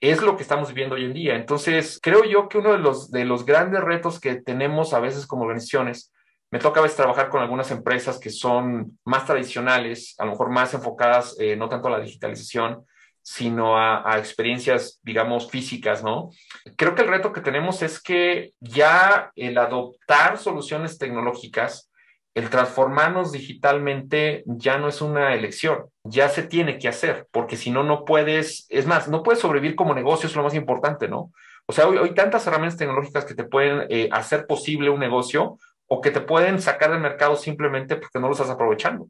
es 0.00 0.22
lo 0.22 0.36
que 0.36 0.42
estamos 0.42 0.68
viviendo 0.68 0.96
hoy 0.96 1.04
en 1.04 1.14
día. 1.14 1.36
Entonces, 1.36 1.98
creo 2.02 2.24
yo 2.24 2.48
que 2.48 2.58
uno 2.58 2.72
de 2.72 2.78
los, 2.78 3.10
de 3.10 3.24
los 3.24 3.46
grandes 3.46 3.80
retos 3.80 4.20
que 4.20 4.36
tenemos 4.36 4.92
a 4.94 5.00
veces 5.00 5.26
como 5.26 5.42
organizaciones 5.42 6.12
Me 6.50 6.60
toca 6.60 6.78
a 6.78 6.82
veces 6.84 6.96
trabajar 6.96 7.30
con 7.30 7.42
algunas 7.42 7.70
empresas 7.72 8.18
que 8.20 8.30
son 8.30 8.98
más 9.04 9.26
tradicionales, 9.26 10.14
a 10.18 10.24
lo 10.24 10.32
mejor 10.32 10.50
más 10.50 10.72
enfocadas 10.72 11.36
eh, 11.40 11.56
no 11.56 11.68
tanto 11.68 11.88
a 11.88 11.92
la 11.92 12.00
digitalización, 12.00 12.84
sino 13.24 13.78
a, 13.78 14.18
experiencias, 14.18 15.00
digamos, 15.02 15.50
físicas, 15.50 16.04
¿no? 16.04 16.30
Creo 16.76 16.94
que 16.94 17.02
el 17.02 17.08
reto 17.08 17.32
que 17.32 17.40
tenemos 17.40 17.80
es 17.82 18.00
que 18.00 18.52
ya 18.60 19.32
el 19.34 19.56
adoptar 19.56 20.36
soluciones 20.36 20.98
tecnológicas, 20.98 21.90
el 22.34 22.50
transformarnos 22.50 23.30
digitalmente 23.30 24.42
ya 24.46 24.78
no 24.78 24.88
es 24.88 25.00
una 25.00 25.34
elección, 25.34 25.84
ya 26.02 26.28
se 26.28 26.42
tiene 26.42 26.78
que 26.78 26.88
hacer, 26.88 27.28
porque 27.30 27.56
si 27.56 27.70
no, 27.70 27.84
no 27.84 28.04
puedes, 28.04 28.66
es 28.70 28.86
más, 28.86 29.08
no 29.08 29.22
puedes 29.22 29.40
sobrevivir 29.40 29.76
como 29.76 29.94
negocio, 29.94 30.28
es 30.28 30.34
lo 30.34 30.42
más 30.42 30.54
importante, 30.54 31.08
¿no? 31.08 31.30
O 31.66 31.72
sea, 31.72 31.86
hoy 31.86 31.96
hay 31.96 32.12
tantas 32.12 32.46
herramientas 32.46 32.76
tecnológicas 32.76 33.24
que 33.24 33.34
te 33.34 33.44
pueden 33.44 33.86
eh, 33.88 34.08
hacer 34.12 34.46
posible 34.46 34.90
un 34.90 35.00
negocio 35.00 35.58
o 35.86 36.00
que 36.00 36.10
te 36.10 36.20
pueden 36.20 36.60
sacar 36.60 36.90
del 36.90 37.00
mercado 37.00 37.36
simplemente 37.36 37.96
porque 37.96 38.18
no 38.18 38.26
lo 38.26 38.32
estás 38.32 38.50
aprovechando. 38.50 39.08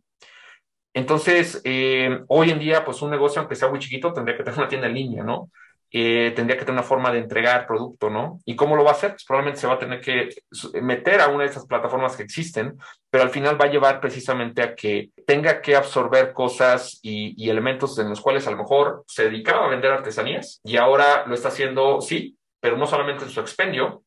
Entonces, 0.92 1.60
eh, 1.64 2.20
hoy 2.28 2.50
en 2.50 2.60
día, 2.60 2.84
pues 2.84 3.02
un 3.02 3.10
negocio, 3.10 3.40
aunque 3.40 3.56
sea 3.56 3.68
muy 3.68 3.80
chiquito, 3.80 4.12
tendría 4.12 4.36
que 4.36 4.44
tener 4.44 4.58
una 4.58 4.68
tienda 4.68 4.86
en 4.86 4.94
línea, 4.94 5.24
¿no? 5.24 5.50
Eh, 5.96 6.32
tendría 6.34 6.58
que 6.58 6.64
tener 6.64 6.80
una 6.80 6.82
forma 6.82 7.12
de 7.12 7.20
entregar 7.20 7.68
producto, 7.68 8.10
¿no? 8.10 8.40
¿Y 8.44 8.56
cómo 8.56 8.74
lo 8.74 8.82
va 8.82 8.90
a 8.90 8.94
hacer? 8.94 9.12
Pues 9.12 9.24
probablemente 9.24 9.60
se 9.60 9.68
va 9.68 9.74
a 9.74 9.78
tener 9.78 10.00
que 10.00 10.28
meter 10.82 11.20
a 11.20 11.28
una 11.28 11.44
de 11.44 11.50
esas 11.50 11.66
plataformas 11.66 12.16
que 12.16 12.24
existen, 12.24 12.76
pero 13.08 13.22
al 13.22 13.30
final 13.30 13.60
va 13.60 13.66
a 13.66 13.70
llevar 13.70 14.00
precisamente 14.00 14.60
a 14.60 14.74
que 14.74 15.10
tenga 15.24 15.62
que 15.62 15.76
absorber 15.76 16.32
cosas 16.32 16.98
y, 17.00 17.48
elementos 17.48 17.96
en 18.00 18.08
los 18.08 18.20
cuales 18.20 18.44
a 18.48 18.50
lo 18.50 18.56
mejor 18.56 19.04
se 19.06 19.26
dedicaba 19.26 19.66
a 19.66 19.68
vender 19.68 19.92
artesanías 19.92 20.60
y 20.64 20.78
ahora 20.78 21.26
lo 21.28 21.34
está 21.36 21.46
haciendo, 21.46 22.00
sí, 22.00 22.36
pero 22.58 22.76
no 22.76 22.88
solamente 22.88 23.22
en 23.22 23.30
su 23.30 23.38
expendio, 23.38 24.02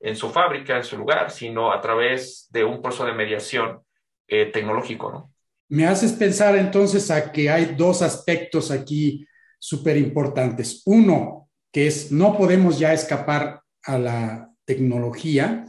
en 0.00 0.16
su 0.16 0.30
fábrica, 0.30 0.78
en 0.78 0.84
su 0.84 0.96
lugar, 0.96 1.30
sino 1.30 1.70
a 1.70 1.82
través 1.82 2.46
de 2.48 2.64
un 2.64 2.80
proceso 2.80 3.04
de 3.04 3.12
mediación 3.12 3.82
eh, 4.26 4.46
tecnológico, 4.46 5.12
¿no? 5.12 5.30
Me 5.68 5.86
haces 5.86 6.14
pensar 6.14 6.56
entonces 6.56 7.10
a 7.10 7.30
que 7.30 7.50
hay 7.50 7.74
dos 7.76 8.00
aspectos 8.00 8.70
aquí 8.70 9.26
súper 9.66 9.96
importantes. 9.96 10.82
Uno, 10.84 11.50
que 11.72 11.88
es 11.88 12.12
no 12.12 12.38
podemos 12.38 12.78
ya 12.78 12.92
escapar 12.92 13.62
a 13.82 13.98
la 13.98 14.52
tecnología. 14.64 15.66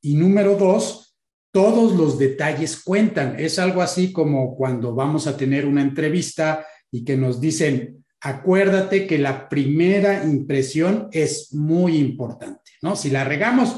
Y 0.00 0.14
número 0.14 0.56
dos, 0.56 1.16
todos 1.52 1.94
los 1.94 2.18
detalles 2.18 2.82
cuentan. 2.82 3.36
Es 3.38 3.60
algo 3.60 3.82
así 3.82 4.12
como 4.12 4.56
cuando 4.56 4.96
vamos 4.96 5.28
a 5.28 5.36
tener 5.36 5.64
una 5.64 5.82
entrevista 5.82 6.66
y 6.90 7.04
que 7.04 7.16
nos 7.16 7.40
dicen, 7.40 8.04
acuérdate 8.20 9.06
que 9.06 9.18
la 9.18 9.48
primera 9.48 10.24
impresión 10.24 11.08
es 11.12 11.54
muy 11.54 11.98
importante, 11.98 12.72
¿no? 12.82 12.96
Si 12.96 13.10
la 13.10 13.22
regamos 13.22 13.76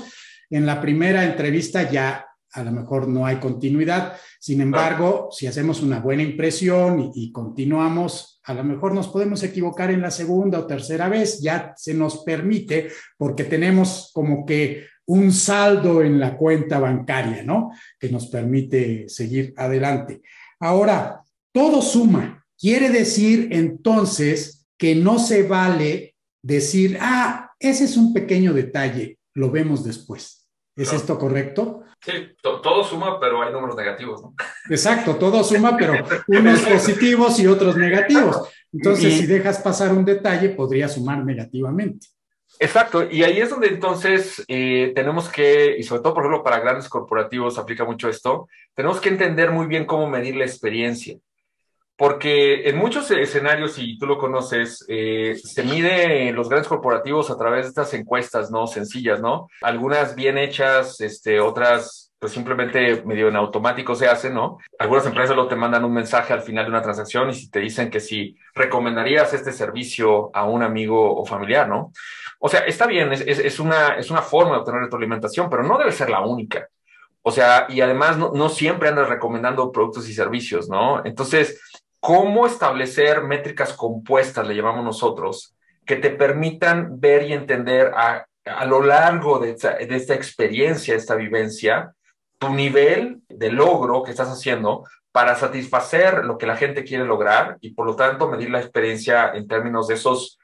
en 0.48 0.64
la 0.64 0.80
primera 0.80 1.26
entrevista 1.26 1.90
ya 1.90 2.24
a 2.52 2.64
lo 2.64 2.72
mejor 2.72 3.06
no 3.06 3.26
hay 3.26 3.36
continuidad. 3.36 4.14
Sin 4.40 4.62
embargo, 4.62 5.28
si 5.30 5.46
hacemos 5.46 5.82
una 5.82 6.00
buena 6.00 6.22
impresión 6.22 7.12
y, 7.14 7.30
continuamos, 7.30 8.38
a 8.49 8.55
lo 8.55 8.64
mejor 8.64 8.94
nos 8.94 9.09
podemos 9.09 9.42
equivocar 9.42 9.90
en 9.90 10.01
la 10.01 10.11
segunda 10.11 10.59
o 10.59 10.66
tercera 10.66 11.11
vez, 11.11 11.38
ya 11.42 11.74
se 11.76 11.92
nos 11.92 12.24
permite 12.24 12.88
porque 13.18 13.44
tenemos 13.44 14.11
como 14.14 14.46
que 14.46 14.86
un 15.05 15.32
saldo 15.32 16.03
en 16.03 16.18
la 16.18 16.34
cuenta 16.34 16.78
bancaria, 16.78 17.42
¿no? 17.42 17.70
Que 18.01 18.09
nos 18.09 18.28
permite 18.28 19.07
seguir 19.07 19.53
adelante. 19.55 20.22
Ahora, 20.61 21.20
todo 21.53 21.82
suma. 21.82 22.42
Quiere 22.59 22.88
decir 22.88 23.49
entonces 23.53 24.66
que 24.78 24.94
no 24.94 25.18
se 25.18 25.42
vale 25.42 26.16
decir, 26.42 26.96
ah, 27.03 27.51
ese 27.59 27.84
es 27.84 27.99
un 27.99 28.14
pequeño 28.14 28.55
detalle, 28.55 29.18
lo 29.34 29.51
vemos 29.51 29.84
después. 29.84 30.49
¿Es 30.74 30.94
esto 30.94 31.18
correcto? 31.18 31.82
Sí, 32.01 32.12
todo 32.42 32.84
suma, 32.84 33.18
pero 33.18 33.42
hay 33.42 33.53
números 33.53 33.76
negativos, 33.76 34.22
¿no? 34.22 34.34
Exacto, 34.70 35.16
todo 35.16 35.42
suma, 35.42 35.76
pero 35.76 35.94
unos 36.28 36.61
positivos 36.61 37.38
y 37.40 37.46
otros 37.46 37.76
negativos. 37.76 38.49
Entonces, 38.72 39.14
si 39.14 39.26
dejas 39.26 39.59
pasar 39.61 39.92
un 39.92 40.05
detalle, 40.05 40.51
podría 40.51 40.88
sumar 40.88 41.24
negativamente. 41.24 42.07
Exacto, 42.61 43.09
y 43.09 43.22
ahí 43.22 43.38
es 43.38 43.51
donde 43.51 43.68
entonces 43.68 44.44
eh, 44.49 44.92
tenemos 44.94 45.28
que, 45.28 45.76
y 45.78 45.82
sobre 45.82 46.03
todo, 46.03 46.14
por 46.14 46.24
ejemplo, 46.24 46.42
para 46.42 46.59
grandes 46.59 46.88
corporativos 46.88 47.59
aplica 47.59 47.84
mucho 47.84 48.09
esto, 48.09 48.49
tenemos 48.74 49.01
que 49.01 49.11
entender 49.11 49.51
muy 49.53 49.66
bien 49.66 49.84
cómo 49.84 50.09
medir 50.09 50.34
la 50.34 50.44
experiencia. 50.44 51.18
Porque 51.99 52.68
en 52.68 52.78
muchos 52.78 53.11
escenarios, 53.11 53.76
y 53.76 53.99
tú 53.99 54.07
lo 54.07 54.18
conoces, 54.18 54.84
eh, 54.86 55.36
se 55.42 55.64
mide 55.64 56.30
los 56.30 56.49
grandes 56.49 56.68
corporativos 56.68 57.28
a 57.28 57.36
través 57.36 57.64
de 57.64 57.68
estas 57.70 57.92
encuestas, 57.92 58.53
¿no? 58.53 58.68
Sencillas, 58.68 59.20
¿no? 59.20 59.49
Algunas 59.62 60.14
bien 60.14 60.38
hechas, 60.38 61.01
este, 61.01 61.40
otras 61.40 62.09
pues 62.20 62.32
simplemente 62.32 63.03
medio 63.05 63.28
en 63.28 63.36
automático 63.36 63.96
se 63.96 64.07
hacen, 64.07 64.34
¿no? 64.34 64.59
Algunas 64.78 65.07
empresas 65.07 65.34
luego 65.34 65.49
te 65.49 65.57
mandan 65.57 65.84
un 65.84 65.92
mensaje 65.92 66.32
al 66.32 66.42
final 66.42 66.64
de 66.64 66.70
una 66.70 66.82
transacción 66.82 67.30
y 67.30 67.34
si 67.34 67.51
te 67.51 67.61
dicen 67.61 67.90
que 67.90 68.01
si 68.01 68.36
recomendarías 68.55 69.34
este 69.34 69.53
servicio 69.53 70.30
a 70.34 70.44
un 70.44 70.62
amigo 70.62 71.16
o 71.20 71.24
familiar, 71.24 71.68
¿no? 71.68 71.92
O 72.38 72.49
sea, 72.49 72.61
está 72.61 72.86
bien, 72.86 73.12
es, 73.12 73.22
es, 73.22 73.59
una, 73.59 73.96
es 73.96 74.11
una 74.11 74.22
forma 74.22 74.53
de 74.53 74.59
obtener 74.59 74.82
retroalimentación, 74.82 75.51
pero 75.51 75.64
no 75.64 75.78
debe 75.78 75.90
ser 75.90 76.11
la 76.11 76.20
única. 76.20 76.68
O 77.22 77.30
sea, 77.30 77.66
y 77.68 77.80
además 77.80 78.16
no, 78.16 78.32
no 78.32 78.49
siempre 78.49 78.88
andas 78.88 79.09
recomendando 79.09 79.70
productos 79.70 80.09
y 80.09 80.14
servicios, 80.14 80.68
¿no? 80.68 81.05
Entonces, 81.05 81.61
cómo 82.01 82.46
establecer 82.46 83.22
métricas 83.22 83.72
compuestas, 83.72 84.46
le 84.46 84.55
llamamos 84.55 84.84
nosotros, 84.84 85.55
que 85.84 85.96
te 85.96 86.11
permitan 86.11 87.01
ver 87.01 87.24
y 87.24 87.32
entender 87.32 87.92
a, 87.94 88.26
lo 88.66 88.82
largo 88.82 89.38
de 89.38 89.51
esta, 89.51 89.74
de 89.74 89.96
esta 89.96 90.14
experiencia, 90.14 90.94
esta 90.94 91.14
vivencia, 91.14 91.92
tu 92.38 92.51
nivel 92.55 93.22
de 93.28 93.51
logro 93.51 94.03
que 94.03 94.11
estás 94.11 94.28
haciendo 94.28 94.84
para 95.12 95.34
satisfacer 95.34 96.24
lo 96.24 96.38
que 96.38 96.46
la 96.46 96.57
gente 96.57 96.84
quiere 96.84 97.05
lograr 97.05 97.59
y 97.61 97.74
por 97.74 97.86
lo 97.86 97.96
tanto 97.96 98.28
medir 98.28 98.51
la 98.51 98.61
experiencia 98.61 99.32
en 99.34 99.49
términos 99.49 99.88
de 99.88 99.94
esos, 99.94 100.38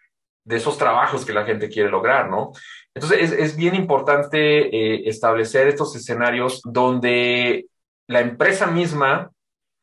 de 0.44 0.56
esos 0.56 0.76
trabajos 0.76 1.24
que 1.24 1.32
la 1.32 1.44
gente 1.44 1.68
quiere 1.68 1.90
lograr, 1.90 2.28
¿no? 2.28 2.52
Entonces 2.94 3.22
es, 3.22 3.32
es 3.32 3.56
bien 3.56 3.74
importante 3.74 4.66
eh, 4.66 5.08
establecer 5.08 5.68
estos 5.68 5.94
escenarios 5.94 6.60
donde 6.64 7.66
la 8.06 8.20
empresa 8.20 8.66
misma 8.66 9.30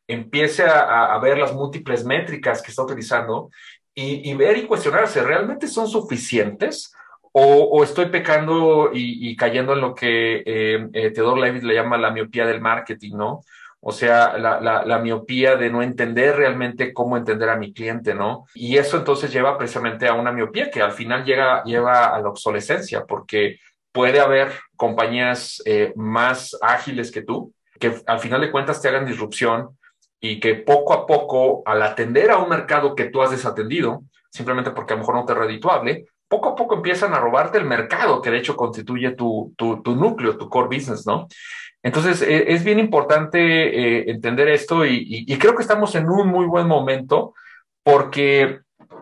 empiece 0.07 0.63
a, 0.63 1.17
ver 1.19 1.37
las 1.37 1.53
múltiples 1.53 2.03
métricas 2.03 2.61
que 2.61 2.71
está 2.71 2.83
utilizando 2.83 3.49
y, 3.93 4.33
ver 4.33 4.57
y 4.57 4.65
cuestionarse, 4.65 5.21
¿realmente 5.23 5.67
son 5.67 5.87
suficientes? 5.87 6.93
O, 7.33 7.83
estoy 7.83 8.07
pecando 8.07 8.91
y, 8.93 9.35
cayendo 9.35 9.73
en 9.73 9.81
lo 9.81 9.95
que 9.95 10.43
eh, 10.45 10.87
eh, 10.93 11.11
Theodore 11.11 11.41
Levitt 11.41 11.63
le 11.63 11.75
llama 11.75 11.97
la 11.97 12.11
miopía 12.11 12.45
del 12.45 12.61
marketing, 12.61 13.15
¿no? 13.15 13.41
O 13.83 13.91
sea, 13.91 14.37
la, 14.37 14.99
miopía 14.99 15.55
de 15.55 15.71
no 15.71 15.81
entender 15.81 16.35
realmente 16.35 16.93
cómo 16.93 17.17
entender 17.17 17.49
a 17.49 17.55
mi 17.55 17.73
cliente, 17.73 18.13
¿no? 18.13 18.45
Y 18.53 18.77
eso 18.77 18.97
entonces 18.97 19.33
lleva 19.33 19.57
precisamente 19.57 20.07
a 20.07 20.13
una 20.13 20.31
miopía 20.31 20.69
que 20.69 20.83
al 20.83 20.91
final 20.91 21.25
llega, 21.25 21.63
lleva 21.63 22.15
a 22.15 22.21
la 22.21 22.29
obsolescencia, 22.29 23.05
porque 23.05 23.57
puede 23.91 24.19
haber 24.19 24.51
compañías 24.75 25.63
eh, 25.65 25.93
más 25.95 26.55
ágiles 26.61 27.11
que 27.11 27.23
tú, 27.23 27.53
que 27.79 27.95
al 28.05 28.19
final 28.19 28.41
de 28.41 28.51
cuentas 28.51 28.79
te 28.81 28.87
hagan 28.87 29.07
disrupción, 29.07 29.75
y 30.22 30.39
que 30.39 30.55
poco 30.55 30.93
a 30.93 31.07
poco, 31.07 31.63
al 31.65 31.82
atender 31.82 32.30
a 32.30 32.38
un 32.38 32.47
mercado 32.47 32.95
que 32.95 33.05
tú 33.05 33.22
has 33.22 33.32
desatendido, 33.32 34.03
simplemente 34.30 34.72
porque 34.72 34.93
a 34.93 34.95
lo 34.95 35.01
mejor 35.01 35.15
no 35.15 35.26
te 35.26 35.34
es 35.34 35.39
redituable, 35.39 36.05
poco 36.28 36.49
a 36.49 36.55
poco 36.55 36.76
empiezan 36.76 37.13
a 37.13 37.19
robarte 37.19 37.57
el 37.57 37.65
mercado, 37.65 38.22
que 38.22 38.32
de 38.32 38.38
hecho 38.38 38.55
constituye 38.55 39.11
tu, 39.11 39.53
tu, 39.57 39.82
tu 39.82 39.95
núcleo, 39.95 40.38
tu 40.38 40.47
core 40.47 40.78
business, 40.78 41.05
¿no? 41.05 41.28
Entonces, 41.84 42.22
e, 42.22 42.53
es 42.53 42.63
bien 42.63 42.80
importante 42.80 43.39
eh, 43.39 44.11
entender 44.11 44.47
esto 44.47 44.86
y, 44.86 45.26
y, 45.28 45.38
creo 45.38 45.55
que 45.55 45.63
estamos 45.63 45.95
en 45.95 46.07
un 46.07 46.28
muy 46.28 46.45
buen 46.45 46.67
momento 46.67 47.34
porque 47.84 48.59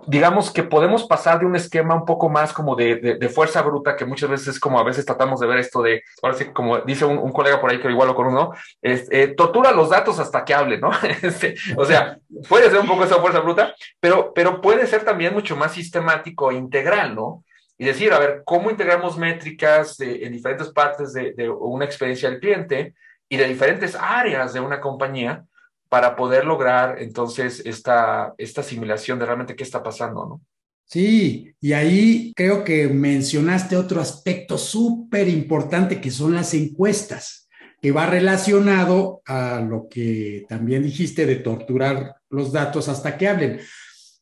digamos 0.07 0.51
que 0.51 0.63
podemos 0.63 1.05
pasar 1.05 1.39
de 1.39 1.45
un 1.45 1.55
esquema 1.55 1.95
un 1.95 2.05
poco 2.05 2.29
más 2.29 2.53
como 2.53 2.75
de, 2.75 3.29
fuerza 3.33 3.61
bruta, 3.61 3.95
que 3.95 4.05
muchas 4.05 4.29
veces 4.29 4.47
es 4.49 4.59
como 4.59 4.79
a 4.79 4.83
veces 4.83 5.05
tratamos 5.05 5.39
de 5.39 5.47
ver 5.47 5.59
esto 5.59 5.81
de, 5.81 6.03
ahora 6.21 6.35
sí, 6.35 6.45
como 6.45 6.79
dice 6.79 7.05
un, 7.05 7.31
colega 7.31 7.61
por 7.61 7.69
ahí 7.69 7.79
que 7.79 7.89
igual 7.89 8.07
lo 8.07 8.17
uno, 8.17 8.53
es, 8.81 9.07
eh, 9.11 9.29
tortura 9.29 9.71
los 9.71 9.89
datos 9.89 10.19
hasta 10.19 10.43
que 10.43 10.53
hable, 10.53 10.77
¿no? 10.79 10.91
Este, 11.21 11.55
o 11.75 11.85
sea, 11.85 12.17
puede 12.47 12.69
ser 12.69 12.79
un 12.79 12.87
poco 12.87 13.03
esa 13.03 13.19
fuerza 13.19 13.39
bruta, 13.39 13.73
pero, 13.99 14.33
pero 14.33 14.61
puede 14.61 14.87
ser 14.87 15.03
también 15.03 15.33
mucho 15.33 15.55
más 15.55 15.73
sistemático 15.73 16.51
e 16.51 16.55
integral, 16.55 17.15
¿no? 17.15 17.43
Y 17.77 17.85
decir, 17.85 18.11
a 18.13 18.19
ver, 18.19 18.43
¿cómo 18.45 18.69
integramos 18.69 19.17
métricas 19.17 19.99
en 19.99 20.31
diferentes 20.31 20.69
partes 20.69 21.13
de, 21.13 21.33
de 21.33 21.49
una 21.49 21.85
experiencia 21.85 22.29
del 22.29 22.39
cliente 22.39 22.93
y 23.29 23.37
de 23.37 23.47
diferentes 23.47 23.95
áreas 23.95 24.53
de 24.53 24.59
una 24.59 24.81
compañía? 24.81 25.45
Para 25.89 26.15
poder 26.15 26.45
lograr 26.45 27.01
entonces 27.01 27.61
esta, 27.65 28.33
esta 28.37 28.61
asimilación 28.61 29.19
de 29.19 29.25
realmente 29.25 29.55
qué 29.55 29.63
está 29.63 29.81
pasando, 29.83 30.25
¿no? 30.25 30.41
Sí, 30.85 31.53
y 31.59 31.73
ahí 31.73 32.33
creo 32.35 32.63
que 32.63 32.87
mencionaste 32.87 33.75
otro 33.75 34.01
aspecto 34.01 34.57
súper 34.57 35.27
importante 35.27 36.01
que 36.01 36.09
son 36.09 36.33
las 36.33 36.53
encuestas, 36.55 37.47
que 37.81 37.91
va 37.91 38.07
relacionado 38.07 39.21
a 39.25 39.61
lo 39.61 39.87
que 39.87 40.45
también 40.49 40.83
dijiste 40.83 41.25
de 41.25 41.37
torturar 41.37 42.15
los 42.29 42.51
datos 42.51 42.89
hasta 42.89 43.17
que 43.17 43.27
hablen. 43.27 43.59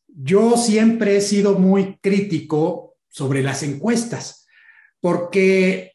Yo 0.08 0.56
siempre 0.56 1.16
he 1.16 1.20
sido 1.22 1.58
muy 1.58 1.98
crítico 2.02 2.96
sobre 3.08 3.42
las 3.42 3.62
encuestas, 3.62 4.46
porque 5.00 5.94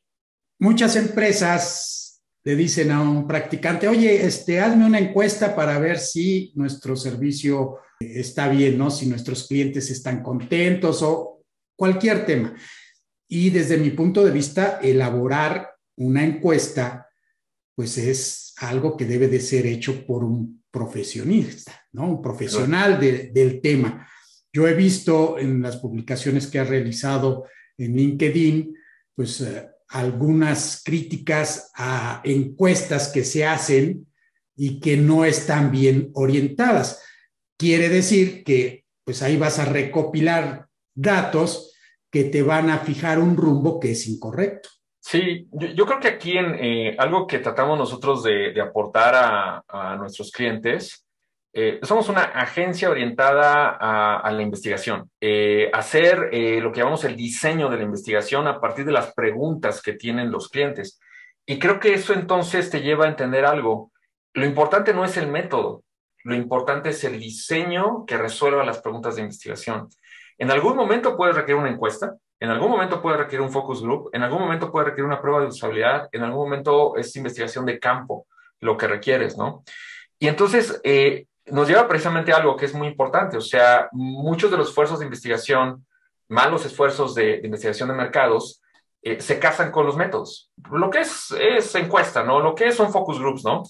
muchas 0.58 0.96
empresas 0.96 2.03
le 2.46 2.56
dicen 2.56 2.92
a 2.92 3.02
un 3.02 3.26
practicante, 3.26 3.88
oye, 3.88 4.26
este, 4.26 4.60
hazme 4.60 4.86
una 4.86 5.00
encuesta 5.00 5.56
para 5.56 5.80
ver 5.80 5.98
si 5.98 6.52
nuestro 6.56 6.96
servicio 6.96 7.78
está 8.00 8.50
bien, 8.50 8.78
¿no? 8.78 8.92
Si 8.92 9.06
nuestros 9.06 9.48
clientes 9.48 9.90
están 9.90 10.22
contentos 10.22 11.02
o 11.02 11.44
cualquier 11.76 12.26
tema. 12.26 12.54
Y 13.30 13.50
desde 13.50 13.78
mi 13.78 13.92
punto 13.92 14.24
de 14.26 14.32
vista, 14.32 14.80
elaborar 14.82 15.70
una 15.98 16.24
encuesta, 16.24 17.08
pues 17.76 17.98
es 17.98 18.54
algo 18.58 18.98
que 18.98 19.06
debe 19.06 19.28
de 19.28 19.40
ser 19.40 19.66
hecho 19.66 20.06
por 20.06 20.24
un 20.24 20.64
profesionista, 20.70 21.72
¿no? 21.94 22.10
Un 22.10 22.22
profesional 22.22 23.00
del 23.00 23.62
tema. 23.62 24.08
Yo 24.52 24.68
he 24.68 24.74
visto 24.74 25.40
en 25.40 25.62
las 25.62 25.78
publicaciones 25.78 26.48
que 26.48 26.60
ha 26.60 26.64
realizado 26.64 27.46
en 27.78 27.96
LinkedIn, 27.96 28.76
pues 29.16 29.42
eh, 29.42 29.70
algunas 29.94 30.82
críticas 30.84 31.72
a 31.76 32.22
encuestas 32.24 33.10
que 33.10 33.24
se 33.24 33.46
hacen 33.46 34.08
y 34.56 34.80
que 34.80 34.98
no 34.98 35.24
están 35.24 35.72
bien 35.72 36.10
orientadas. 36.16 37.04
Quiere 37.58 37.90
decir 37.90 38.44
que 38.44 38.86
pues 39.06 39.22
ahí 39.22 39.38
vas 39.38 39.60
a 39.60 39.66
recopilar 39.66 40.68
datos 40.96 41.76
que 42.12 42.24
te 42.24 42.42
van 42.42 42.72
a 42.72 42.80
fijar 42.80 43.20
un 43.20 43.38
rumbo 43.38 43.80
que 43.80 43.92
es 43.92 44.08
incorrecto. 44.08 44.70
Sí, 45.00 45.48
yo, 45.52 45.86
creo 45.86 46.00
que 46.00 46.08
aquí 46.08 46.38
en 46.38 46.56
eh, 46.56 46.96
algo 46.98 47.28
que 47.28 47.40
tratamos 47.40 47.78
nosotros 47.78 48.24
de, 48.24 48.60
aportar 48.62 49.14
a, 49.68 49.96
nuestros 49.98 50.32
clientes, 50.32 51.06
eh, 51.54 51.80
somos 51.84 52.10
una 52.10 52.24
agencia 52.24 52.90
orientada 52.90 53.78
a, 53.80 54.32
la 54.32 54.42
investigación, 54.42 55.10
eh, 55.22 55.70
hacer 55.72 56.30
lo 56.62 56.72
que 56.72 56.80
llamamos 56.80 57.06
el 57.06 57.16
diseño 57.16 57.70
de 57.70 57.78
la 57.78 57.84
investigación 57.84 58.48
a 58.48 58.60
partir 58.60 58.86
de 58.86 58.92
las 58.92 59.14
preguntas 59.14 59.82
que 59.82 59.94
tienen 59.94 60.32
los 60.32 60.50
clientes. 60.50 61.00
Y 61.46 61.60
creo 61.60 61.80
que 61.80 61.94
eso 61.94 62.14
entonces 62.14 62.70
te 62.70 62.82
lleva 62.82 63.06
a 63.06 63.10
entender 63.10 63.46
algo. 63.46 63.92
Lo 64.34 64.46
importante 64.46 64.94
no 64.94 65.06
es 65.06 65.16
el 65.18 65.28
método, 65.28 65.84
lo 66.24 66.36
importante 66.36 66.90
es 66.90 67.04
el 67.04 67.20
diseño 67.20 68.06
que 68.06 68.18
resuelva 68.18 68.64
las 68.64 68.82
preguntas 68.82 69.16
de 69.16 69.22
investigación. 69.22 69.90
En 70.38 70.52
algún 70.52 70.76
momento 70.76 71.16
puedes 71.16 71.36
requerir 71.36 71.62
una 71.62 71.70
encuesta, 71.70 72.16
en 72.40 72.50
algún 72.50 72.72
momento 72.72 73.02
puede 73.02 73.18
requerir 73.18 73.42
un 73.42 73.52
focus 73.52 73.82
group, 73.82 74.10
en 74.14 74.24
algún 74.24 74.42
momento 74.42 74.72
puede 74.72 74.88
requerir 74.88 75.06
una 75.06 75.22
prueba 75.22 75.42
de 75.42 75.48
usabilidad, 75.48 76.10
en 76.12 76.24
algún 76.24 76.46
momento 76.46 76.96
es 76.98 77.16
investigación 77.16 77.66
de 77.66 77.80
campo 77.80 78.28
lo 78.60 78.78
que 78.78 78.88
requieres, 78.88 79.38
¿no? 79.38 79.64
Y 80.18 80.28
entonces 80.28 80.80
eh, 80.84 81.28
nos 81.48 81.68
lleva 81.68 81.88
precisamente 81.88 82.32
a 82.32 82.38
algo 82.38 82.56
que 82.56 82.66
es 82.66 82.74
muy 82.74 82.88
importante, 82.88 83.38
o 83.38 83.42
sea, 83.42 83.90
muchos 83.92 84.50
de 84.50 84.58
los 84.58 84.70
esfuerzos 84.70 85.00
de 85.00 85.06
investigación, 85.06 85.86
malos 86.30 86.66
esfuerzos 86.66 87.16
de, 87.16 87.42
investigación 87.44 87.90
de 87.90 87.96
mercados, 87.96 88.62
eh, 89.02 89.20
se 89.20 89.40
casan 89.40 89.72
con 89.72 89.86
los 89.86 89.98
métodos. 89.98 90.52
Lo 90.72 90.90
que 90.90 91.02
es, 91.02 91.32
es 91.32 91.76
encuesta, 91.76 92.24
¿no? 92.24 92.40
Lo 92.40 92.56
que 92.56 92.68
es 92.68 92.76
son 92.76 92.92
focus 92.92 93.20
groups, 93.20 93.44
¿no? 93.44 93.64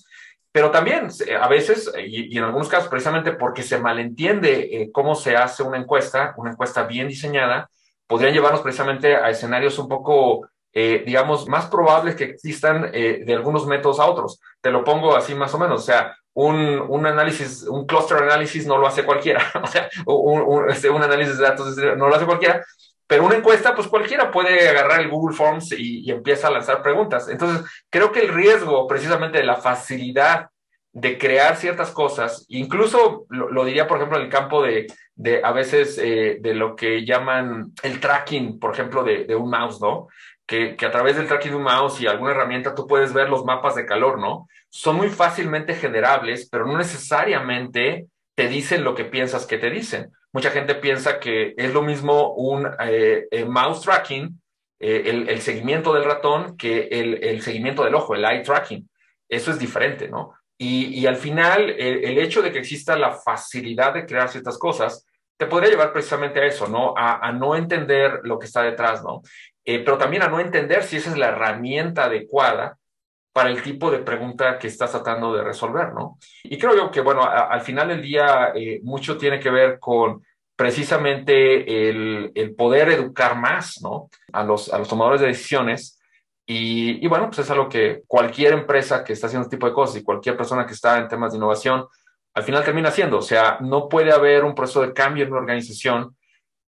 Pero 0.52 0.70
también 0.70 1.08
a 1.42 1.48
veces, 1.48 1.92
y, 1.98 2.38
en 2.38 2.44
algunos 2.44 2.70
casos 2.70 2.88
precisamente 2.88 3.32
porque 3.32 3.64
se 3.64 3.80
malentiende 3.80 4.70
eh, 4.72 4.92
cómo 4.92 5.16
se 5.16 5.36
hace 5.36 5.64
una 5.64 5.78
encuesta, 5.78 6.36
una 6.38 6.52
encuesta 6.52 6.84
bien 6.84 7.08
diseñada, 7.08 7.68
podrían 8.06 8.34
llevarnos 8.34 8.62
precisamente 8.62 9.16
a 9.16 9.32
escenarios 9.32 9.80
un 9.80 9.88
poco, 9.88 10.48
eh, 10.72 11.02
digamos, 11.04 11.48
más 11.48 11.66
probables 11.66 12.14
que 12.14 12.26
existan 12.26 12.92
de 12.92 13.34
algunos 13.34 13.66
métodos 13.66 14.00
a 14.00 14.06
otros. 14.06 14.40
Te 14.62 14.70
lo 14.70 14.84
pongo 14.84 15.16
así 15.16 15.34
más 15.34 15.52
o 15.56 15.58
menos, 15.58 15.82
o 15.82 15.84
sea, 15.84 16.16
un, 16.34 16.80
un 16.88 17.06
análisis, 17.06 17.64
un 17.64 17.86
cluster 17.86 18.18
análisis 18.18 18.66
no 18.66 18.78
lo 18.78 18.88
hace 18.88 19.04
cualquiera, 19.04 19.44
o 19.64 19.68
sea, 19.68 19.90
un, 20.06 20.70
este, 20.70 20.90
un, 20.90 21.04
análisis 21.04 21.38
de 21.38 21.44
datos 21.44 21.78
no 21.78 22.08
lo 22.08 22.16
hace 22.16 22.26
cualquiera, 22.26 22.64
pero 23.06 23.26
una 23.26 23.36
encuesta, 23.36 23.76
pues 23.76 23.88
cualquiera 23.88 24.32
puede 24.32 24.68
agarrar 24.70 25.02
el 25.02 25.10
Google 25.10 25.36
Forms 25.36 25.72
y, 25.74 26.00
y 26.00 26.12
empieza 26.12 26.48
a 26.48 26.52
lanzar 26.52 26.82
preguntas. 26.82 27.30
Entonces, 27.30 27.70
creo 27.90 28.12
que 28.12 28.22
el 28.22 28.34
riesgo 28.34 28.88
precisamente 28.88 29.38
de 29.38 29.44
la 29.44 29.58
facilidad 29.58 30.50
de 30.94 31.18
crear 31.18 31.58
ciertas 31.58 31.92
cosas, 31.92 32.46
incluso 32.50 33.26
lo, 33.30 33.66
diría, 33.66 33.88
por 33.88 33.98
ejemplo, 33.98 34.18
en 34.20 34.26
el 34.26 34.32
campo 34.32 34.62
de, 34.62 34.88
de 35.16 35.42
a 35.44 35.52
veces 35.52 35.98
eh, 35.98 36.38
de 36.40 36.54
lo 36.54 36.76
que 36.76 37.04
llaman 37.04 37.72
el 37.82 38.00
tracking, 38.00 38.60
por 38.60 38.74
ejemplo, 38.74 39.04
de, 39.04 39.26
de 39.26 39.36
un 39.36 39.50
mouse, 39.50 39.82
¿no? 39.82 40.08
Que, 40.46 40.76
que, 40.76 40.86
a 40.86 40.92
través 40.92 41.16
del 41.16 41.28
tracking 41.28 41.52
de 41.52 41.58
un 41.58 41.64
mouse 41.64 42.00
y 42.00 42.08
alguna 42.08 42.32
herramienta 42.32 42.76
tú 42.76 42.86
puedes 42.86 43.12
ver 43.12 43.28
los 43.28 43.44
mapas 43.44 43.74
de 43.76 43.88
calor, 43.88 44.20
¿no? 44.20 44.48
Son 44.76 44.96
muy 44.96 45.10
fácilmente 45.10 45.76
generables, 45.76 46.50
pero 46.50 46.66
no 46.66 46.76
necesariamente 46.80 48.08
te 48.34 48.48
dicen 48.48 48.84
lo 48.84 48.96
que 48.96 49.06
piensas 49.06 49.46
que 49.46 49.60
te 49.60 49.70
dicen. 49.70 50.12
Mucha 50.32 50.50
gente 50.50 50.74
piensa 50.74 51.20
que 51.20 51.54
es 51.56 51.72
lo 51.72 51.84
mismo 51.84 52.34
un 52.34 52.68
eh, 52.80 53.28
eh, 53.30 53.46
mouse 53.46 53.82
tracking, 53.82 54.42
el, 54.80 55.30
el, 55.30 55.42
seguimiento 55.42 55.94
del 55.94 56.06
ratón, 56.06 56.58
que 56.58 56.88
el, 56.92 57.42
seguimiento 57.44 57.84
del 57.84 57.94
ojo, 57.94 58.16
el 58.16 58.26
eye 58.26 58.42
tracking. 58.42 58.90
Eso 59.30 59.52
es 59.52 59.60
diferente, 59.60 60.10
¿no? 60.10 60.34
Y, 60.58 61.06
al 61.06 61.18
final, 61.18 61.70
el, 61.70 62.18
hecho 62.18 62.42
de 62.42 62.52
que 62.52 62.60
exista 62.60 62.98
la 62.98 63.12
facilidad 63.12 63.94
de 63.94 64.06
crear 64.06 64.28
ciertas 64.28 64.58
cosas, 64.58 65.06
te 65.38 65.46
podría 65.46 65.70
llevar 65.70 65.94
precisamente 65.94 66.40
a 66.40 66.46
eso, 66.46 66.68
¿no? 66.68 66.96
A, 66.98 67.32
no 67.32 67.56
entender 67.56 68.22
lo 68.24 68.40
que 68.40 68.48
está 68.48 68.64
detrás, 68.64 69.04
¿no? 69.04 69.22
Eh, 69.64 69.80
pero 69.80 69.98
también 69.98 70.24
a 70.24 70.28
no 70.28 70.40
entender 70.40 70.84
si 70.84 70.98
esa 70.98 71.12
es 71.12 71.18
la 71.18 71.30
herramienta 71.30 72.06
adecuada 72.06 72.78
para 73.34 73.50
el 73.50 73.62
tipo 73.62 73.90
de 73.92 74.00
pregunta 74.00 74.58
que 74.60 74.68
estás 74.68 74.92
tratando 74.92 75.34
de 75.34 75.44
resolver, 75.44 75.92
¿no? 75.94 76.18
Y 76.44 76.58
creo 76.58 76.76
yo 76.76 76.92
que, 76.92 77.02
bueno, 77.02 77.24
al 77.24 77.62
final 77.62 77.88
del 77.88 78.02
día, 78.02 78.52
eh, 78.56 78.80
mucho 78.84 79.18
tiene 79.18 79.40
que 79.40 79.50
ver 79.50 79.80
con 79.80 80.24
precisamente 80.56 81.90
el, 81.90 82.32
el, 82.36 82.54
poder 82.56 82.90
educar 82.90 83.36
más, 83.36 83.82
¿no? 83.82 84.10
A 84.32 84.44
los, 84.44 84.72
a 84.72 84.78
los 84.78 84.88
tomadores 84.88 85.20
de 85.20 85.28
decisiones 85.28 86.00
y, 86.46 87.08
bueno, 87.08 87.28
pues 87.28 87.40
es 87.40 87.50
algo 87.52 87.70
que 87.70 88.04
cualquier 88.06 88.54
empresa 88.54 89.04
que 89.04 89.14
está 89.14 89.28
haciendo 89.28 89.46
este 89.46 89.56
tipo 89.56 89.68
de 89.68 89.74
cosas 89.74 89.98
y 89.98 90.04
cualquier 90.04 90.36
persona 90.36 90.66
que 90.66 90.74
está 90.74 90.98
en 91.00 91.08
temas 91.08 91.32
de 91.32 91.38
innovación, 91.38 91.86
al 92.34 92.44
final 92.44 92.66
termina 92.66 92.90
haciendo. 92.90 93.18
O 93.20 93.22
sea, 93.22 93.58
no 93.62 93.88
puede 93.88 94.12
haber 94.12 94.44
un 94.44 94.54
proceso 94.54 94.82
de 94.82 94.94
cambio 94.94 95.24
en 95.24 95.32
una 95.32 95.40
organización 95.40 96.18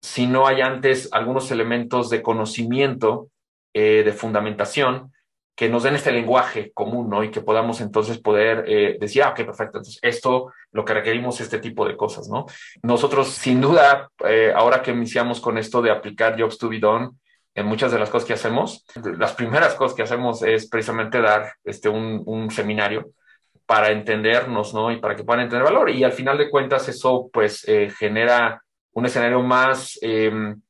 si 0.01 0.27
no 0.27 0.47
hay 0.47 0.61
antes 0.61 1.09
algunos 1.13 1.51
elementos 1.51 2.11
de 2.11 2.23
conocimiento, 2.23 3.31
eh, 3.73 4.03
de 4.05 4.13
fundamentación, 4.13 5.13
que 5.55 5.69
nos 5.69 5.85
den 5.85 5.95
este 5.95 6.11
lenguaje 6.11 6.73
común, 6.73 7.09
¿no? 7.09 7.23
Y 7.23 7.31
que 7.31 7.41
podamos 7.41 7.81
entonces 7.81 8.19
poder 8.19 8.65
eh, 8.67 8.97
decir, 8.99 9.23
ah, 9.23 9.31
ok, 9.31 9.37
perfecto, 9.37 9.79
entonces 9.79 9.99
esto, 10.03 10.53
lo 10.73 10.85
que 10.85 10.95
requerimos 10.95 11.41
este 11.41 11.59
tipo 11.59 11.87
de 11.87 11.97
cosas, 11.97 12.29
¿no? 12.29 12.47
Nosotros, 12.83 13.29
sin 13.29 13.61
duda, 13.61 14.11
eh, 14.27 14.53
ahora 14.55 14.83
que 14.83 14.91
iniciamos 14.91 15.41
con 15.41 15.57
esto 15.57 15.81
de 15.81 15.91
aplicar 15.91 16.41
Jobs 16.41 16.59
to 16.59 16.69
be 16.69 16.81
Done, 16.81 17.11
en 17.55 17.67
muchas 17.67 17.93
de 17.93 17.99
las 17.99 18.11
cosas 18.11 18.27
que 18.27 18.33
hacemos. 18.33 18.85
Las 19.17 19.33
primeras 19.35 19.75
cosas 19.75 19.97
que 19.97 20.03
hacemos 20.03 20.43
es 20.43 20.69
precisamente 20.69 21.21
dar 21.21 21.53
este, 21.65 21.89
un, 21.89 22.51
seminario 22.51 23.13
para 23.65 23.91
entendernos, 23.91 24.75
¿no? 24.75 24.91
Y 24.91 24.99
para 24.99 25.15
que 25.15 25.25
puedan 25.25 25.45
entender 25.45 25.65
valor. 25.65 25.89
Y 25.91 26.05
al 26.05 26.13
final 26.13 26.37
de 26.37 26.51
cuentas 26.51 26.89
eso 26.89 27.31
pues 27.33 27.67
eh, 27.69 27.91
genera 27.97 28.63
un 28.93 29.07
escenario 29.07 29.41
más, 29.43 29.99
em, 30.03 30.61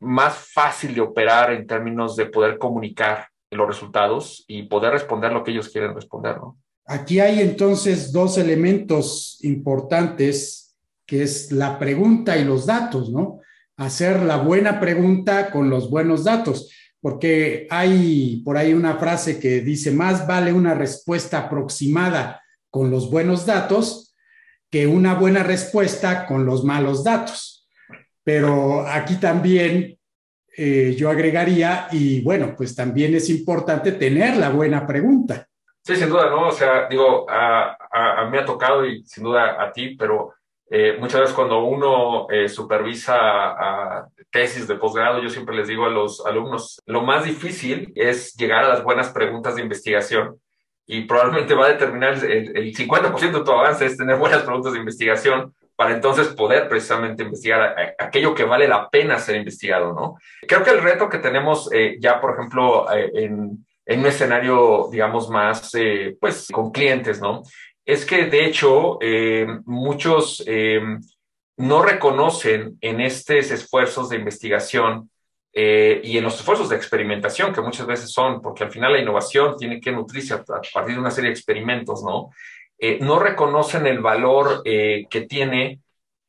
más 0.00 0.50
fácil 0.52 0.94
de 0.94 1.00
operar 1.00 1.52
en 1.52 1.66
términos 1.66 2.14
de 2.14 2.26
poder 2.26 2.58
comunicar 2.58 3.31
los 3.56 3.68
resultados 3.68 4.44
y 4.48 4.64
poder 4.64 4.92
responder 4.92 5.32
lo 5.32 5.44
que 5.44 5.52
ellos 5.52 5.68
quieren 5.68 5.94
responder, 5.94 6.36
¿no? 6.36 6.58
Aquí 6.84 7.20
hay 7.20 7.40
entonces 7.40 8.12
dos 8.12 8.38
elementos 8.38 9.38
importantes, 9.42 10.76
que 11.06 11.22
es 11.22 11.52
la 11.52 11.78
pregunta 11.78 12.36
y 12.36 12.44
los 12.44 12.66
datos, 12.66 13.10
¿no? 13.10 13.40
hacer 13.76 14.22
la 14.22 14.36
buena 14.36 14.80
pregunta 14.80 15.50
con 15.50 15.70
los 15.70 15.90
buenos 15.90 16.24
datos, 16.24 16.70
porque 17.00 17.66
hay 17.70 18.42
por 18.44 18.56
ahí 18.56 18.74
una 18.74 18.96
frase 18.96 19.40
que 19.40 19.60
dice, 19.60 19.90
más 19.90 20.26
vale 20.26 20.52
una 20.52 20.74
respuesta 20.74 21.38
aproximada 21.38 22.42
con 22.70 22.90
los 22.90 23.10
buenos 23.10 23.44
datos 23.44 24.14
que 24.70 24.86
una 24.86 25.14
buena 25.14 25.42
respuesta 25.42 26.26
con 26.26 26.46
los 26.46 26.64
malos 26.64 27.04
datos. 27.04 27.68
Pero 28.24 28.86
aquí 28.86 29.16
también 29.16 29.98
eh, 30.56 30.94
yo 30.96 31.10
agregaría, 31.10 31.88
y 31.92 32.20
bueno, 32.22 32.54
pues 32.56 32.74
también 32.74 33.14
es 33.14 33.30
importante 33.30 33.92
tener 33.92 34.36
la 34.36 34.50
buena 34.50 34.86
pregunta. 34.86 35.46
Sí, 35.82 35.96
sin 35.96 36.08
duda, 36.08 36.30
¿no? 36.30 36.48
O 36.48 36.52
sea, 36.52 36.86
digo, 36.88 37.28
a, 37.28 37.76
a, 37.90 38.20
a 38.20 38.30
mí 38.30 38.38
ha 38.38 38.44
tocado 38.44 38.86
y 38.86 39.04
sin 39.04 39.24
duda 39.24 39.62
a 39.62 39.72
ti, 39.72 39.96
pero 39.96 40.34
eh, 40.74 40.96
muchas 40.98 41.20
veces 41.20 41.34
cuando 41.34 41.64
uno 41.64 42.26
eh, 42.30 42.48
supervisa 42.48 43.14
a 43.18 44.08
tesis 44.30 44.66
de 44.66 44.76
posgrado, 44.76 45.22
yo 45.22 45.28
siempre 45.28 45.54
les 45.54 45.68
digo 45.68 45.84
a 45.84 45.90
los 45.90 46.24
alumnos, 46.24 46.80
lo 46.86 47.02
más 47.02 47.24
difícil 47.24 47.92
es 47.94 48.34
llegar 48.36 48.64
a 48.64 48.68
las 48.68 48.82
buenas 48.82 49.10
preguntas 49.10 49.54
de 49.54 49.60
investigación 49.60 50.40
y 50.86 51.02
probablemente 51.02 51.54
va 51.54 51.66
a 51.66 51.72
determinar 51.72 52.14
el, 52.24 52.56
el 52.56 52.74
50% 52.74 53.32
de 53.32 53.44
tu 53.44 53.52
avance 53.52 53.84
es 53.84 53.98
tener 53.98 54.16
buenas 54.16 54.44
preguntas 54.44 54.72
de 54.72 54.78
investigación 54.78 55.54
para 55.82 55.94
entonces 55.94 56.28
poder 56.28 56.68
precisamente 56.68 57.22
investigar 57.22 57.94
aquello 57.98 58.34
que 58.34 58.44
vale 58.44 58.68
la 58.68 58.88
pena 58.88 59.18
ser 59.18 59.36
investigado, 59.36 59.92
¿no? 59.92 60.16
Creo 60.46 60.62
que 60.62 60.70
el 60.70 60.82
reto 60.82 61.08
que 61.08 61.18
tenemos 61.18 61.70
eh, 61.72 61.96
ya, 62.00 62.20
por 62.20 62.34
ejemplo, 62.34 62.86
en, 62.92 63.64
en, 63.86 64.00
un 64.00 64.06
escenario, 64.06 64.88
digamos, 64.90 65.28
más, 65.28 65.72
pues, 66.20 66.48
con 66.52 66.70
clientes, 66.70 67.20
¿no? 67.20 67.42
es 67.84 68.04
que 68.04 68.26
de 68.26 68.44
hecho 68.46 68.98
eh, 69.00 69.46
muchos 69.64 70.42
eh, 70.46 70.80
no 71.56 71.82
reconocen 71.82 72.78
en 72.80 73.00
estos 73.00 73.50
esfuerzos 73.50 74.08
de 74.08 74.16
investigación 74.16 75.10
eh, 75.52 76.00
y 76.02 76.16
en 76.16 76.24
los 76.24 76.36
esfuerzos 76.36 76.70
de 76.70 76.76
experimentación, 76.76 77.52
que 77.52 77.60
muchas 77.60 77.86
veces 77.86 78.10
son, 78.10 78.40
porque 78.40 78.64
al 78.64 78.70
final 78.70 78.92
la 78.92 79.00
innovación 79.00 79.56
tiene 79.56 79.80
que 79.80 79.92
nutrirse 79.92 80.32
a, 80.32 80.42
partir 80.44 80.94
de 80.94 81.00
una 81.00 81.10
serie 81.10 81.28
de 81.28 81.34
experimentos, 81.34 82.02
¿no? 82.02 82.30
Eh, 82.84 82.98
no 83.00 83.20
reconocen 83.20 83.86
el 83.86 84.00
valor 84.00 84.62
eh, 84.64 85.06
que 85.08 85.20
tiene 85.20 85.78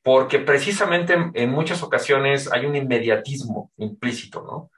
porque 0.03 0.37
precisamente 0.37 1.17
en, 1.33 1.49
muchas 1.49 1.81
ocasiones 1.81 2.47
hay 2.51 2.67
un 2.67 2.75
inmediatismo 2.75 3.71
implícito, 3.77 4.43
¿no? 4.43 4.69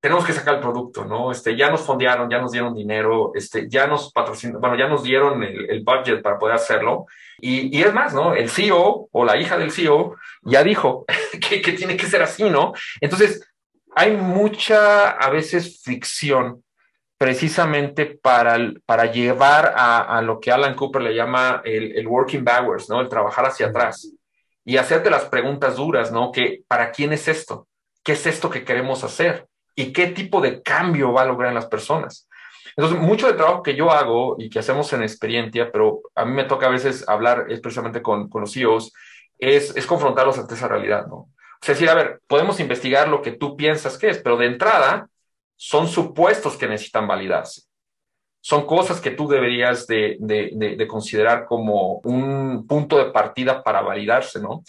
Tenemos 0.00 0.24
que 0.24 0.32
sacar 0.32 0.54
el 0.54 0.60
producto, 0.60 1.04
¿no? 1.04 1.32
Este, 1.32 1.56
ya 1.56 1.68
nos 1.68 1.80
fondearon, 1.80 2.30
ya 2.30 2.38
nos 2.38 2.52
dieron 2.52 2.74
dinero, 2.74 3.32
este, 3.34 3.68
ya 3.68 3.88
nos 3.88 4.12
patrocinaron, 4.12 4.60
bueno, 4.60 4.76
ya 4.78 4.86
nos 4.86 5.02
dieron 5.02 5.42
el, 5.42 5.82
budget 5.82 6.22
para 6.22 6.38
poder 6.38 6.54
hacerlo. 6.54 7.06
Y, 7.40 7.76
y, 7.76 7.82
es 7.82 7.92
más, 7.92 8.14
¿no? 8.14 8.32
El 8.32 8.48
CEO 8.48 9.08
o 9.10 9.24
la 9.24 9.36
hija 9.36 9.58
del 9.58 9.72
CEO 9.72 10.14
ya 10.42 10.62
dijo 10.62 11.06
que, 11.48 11.60
que 11.60 11.72
tiene 11.72 11.96
que 11.96 12.06
ser 12.06 12.22
así, 12.22 12.48
¿no? 12.48 12.72
Entonces, 13.00 13.52
hay 13.96 14.16
mucha, 14.16 15.10
a 15.10 15.28
veces, 15.30 15.82
fricción 15.82 16.62
precisamente 17.18 18.06
para, 18.06 18.58
para 18.84 19.06
llevar 19.10 19.72
a, 19.76 20.20
lo 20.22 20.38
que 20.38 20.52
Alan 20.52 20.74
Cooper 20.74 21.02
le 21.02 21.14
llama 21.14 21.62
el, 21.64 22.06
working 22.06 22.44
backwards, 22.44 22.88
¿no? 22.88 23.00
El 23.00 23.08
trabajar 23.08 23.46
hacia 23.46 23.66
atrás 23.66 24.12
y 24.64 24.76
hacerte 24.76 25.10
las 25.10 25.24
preguntas 25.24 25.76
duras, 25.76 26.12
¿no? 26.12 26.30
Que, 26.30 26.62
¿para 26.68 26.90
quién 26.90 27.12
es 27.12 27.28
esto? 27.28 27.68
¿Qué 28.02 28.12
es 28.12 28.26
esto 28.26 28.50
que 28.50 28.64
queremos 28.64 29.02
hacer? 29.02 29.46
¿Y 29.74 29.92
qué 29.92 30.08
tipo 30.08 30.40
de 30.40 30.62
cambio 30.62 31.12
va 31.12 31.22
a 31.22 31.26
lograr 31.26 31.48
en 31.48 31.54
las 31.54 31.66
personas? 31.66 32.28
Entonces, 32.76 33.00
mucho 33.00 33.26
del 33.26 33.36
trabajo 33.36 33.62
que 33.62 33.74
yo 33.74 33.90
hago 33.90 34.36
y 34.38 34.50
que 34.50 34.58
hacemos 34.58 34.92
en 34.92 35.02
Experiencia, 35.02 35.70
pero 35.72 36.02
a 36.14 36.24
mí 36.26 36.32
me 36.32 36.44
toca 36.44 36.66
a 36.66 36.70
veces 36.70 37.08
hablar 37.08 37.46
precisamente 37.62 38.02
con, 38.02 38.28
con 38.28 38.42
los 38.42 38.52
CEOs, 38.52 38.92
es, 39.38 39.74
es 39.74 39.86
confrontarlos 39.86 40.38
ante 40.38 40.54
esa 40.54 40.68
realidad, 40.68 41.06
¿no? 41.06 41.30
Es 41.62 41.68
decir, 41.68 41.88
a 41.88 41.94
ver, 41.94 42.20
podemos 42.26 42.60
investigar 42.60 43.08
lo 43.08 43.22
que 43.22 43.32
tú 43.32 43.56
piensas 43.56 43.96
que 43.96 44.10
es, 44.10 44.18
pero 44.18 44.36
de 44.36 44.46
entrada 44.46 45.08
son 45.56 45.88
supuestos 45.88 46.56
que 46.56 46.68
necesitan 46.68 47.06
validarse. 47.06 47.62
Son 48.40 48.64
cosas 48.64 49.00
que 49.00 49.10
tú 49.10 49.26
deberías 49.26 49.86
de, 49.86 50.86
considerar 50.88 51.46
como 51.46 52.00
un 52.04 52.66
punto 52.66 52.98
de 52.98 53.10
partida 53.10 53.64
para 53.64 53.80
validarse, 53.80 54.40
¿no? 54.40 54.62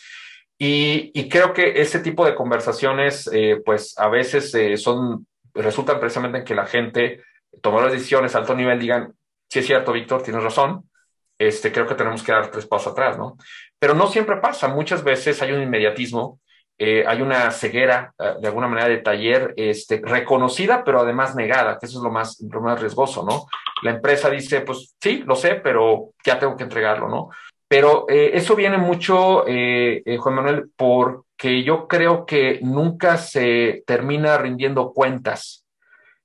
Y, 0.57 1.29
creo 1.29 1.53
que 1.53 1.79
ese 1.81 1.99
tipo 1.99 2.25
de 2.25 2.33
conversaciones, 2.33 3.29
eh, 3.31 3.61
pues 3.63 3.93
a 3.99 4.09
veces 4.09 4.53
eh, 4.55 4.75
son, 4.77 5.27
resultan 5.53 5.99
precisamente 5.99 6.39
en 6.39 6.43
que 6.43 6.55
la 6.55 6.65
gente 6.65 7.21
toma 7.61 7.81
las 7.81 7.91
decisiones 7.91 8.33
a 8.33 8.39
alto 8.39 8.55
nivel, 8.55 8.79
digan, 8.79 9.13
sí 9.47 9.59
es 9.59 9.67
cierto, 9.67 9.93
Víctor, 9.93 10.23
tienes 10.23 10.43
razón, 10.43 10.89
este, 11.37 11.71
creo 11.71 11.85
que 11.85 11.93
tenemos 11.93 12.23
que 12.23 12.31
dar 12.31 12.49
tres 12.49 12.65
pasos 12.65 12.93
atrás, 12.93 13.17
¿no? 13.17 13.37
Pero 13.77 13.93
no 13.93 14.07
siempre 14.07 14.37
pasa, 14.37 14.67
muchas 14.67 15.03
veces 15.03 15.39
hay 15.43 15.51
un 15.51 15.61
inmediatismo 15.61 16.39
eh, 16.79 17.03
hay 17.07 17.21
una 17.21 17.49
ceguera, 17.49 18.13
eh, 18.19 18.35
de 18.39 18.47
alguna 18.47 18.67
manera, 18.67 18.87
de 18.87 18.99
taller 18.99 19.53
este, 19.57 19.99
reconocida, 20.03 20.83
pero 20.83 21.01
además 21.01 21.35
negada, 21.35 21.79
que 21.79 21.87
eso 21.87 21.97
es 21.97 22.03
lo 22.03 22.11
más, 22.11 22.39
lo 22.39 22.61
más 22.61 22.79
riesgoso, 22.79 23.23
¿no? 23.23 23.47
La 23.81 23.91
empresa 23.91 24.29
dice, 24.29 24.61
pues 24.61 24.95
sí, 25.01 25.23
lo 25.25 25.35
sé, 25.35 25.55
pero 25.55 26.11
ya 26.23 26.37
tengo 26.37 26.55
que 26.55 26.63
entregarlo, 26.63 27.09
¿no? 27.09 27.29
Pero 27.67 28.05
eh, 28.07 28.31
eso 28.33 28.55
viene 28.55 28.77
mucho, 28.77 29.43
Juan 29.43 30.35
Manuel, 30.35 30.71
porque 30.75 31.63
yo 31.63 31.87
creo 31.87 32.25
que 32.25 32.59
nunca 32.61 33.17
se 33.17 33.83
termina 33.85 34.37
rindiendo 34.37 34.93
cuentas 34.93 35.65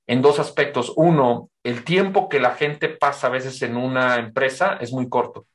en 0.07 0.21
dos 0.21 0.39
aspectos. 0.39 0.93
Uno, 0.95 1.49
el 1.63 1.83
tiempo 1.83 2.29
que 2.29 2.39
la 2.39 2.51
gente 2.51 2.89
pasa 2.89 3.27
a 3.27 3.31
veces 3.31 3.61
en 3.61 3.75
una 3.75 4.17
empresa 4.17 4.77
es 4.79 4.93
muy 4.93 5.09
corto. 5.09 5.47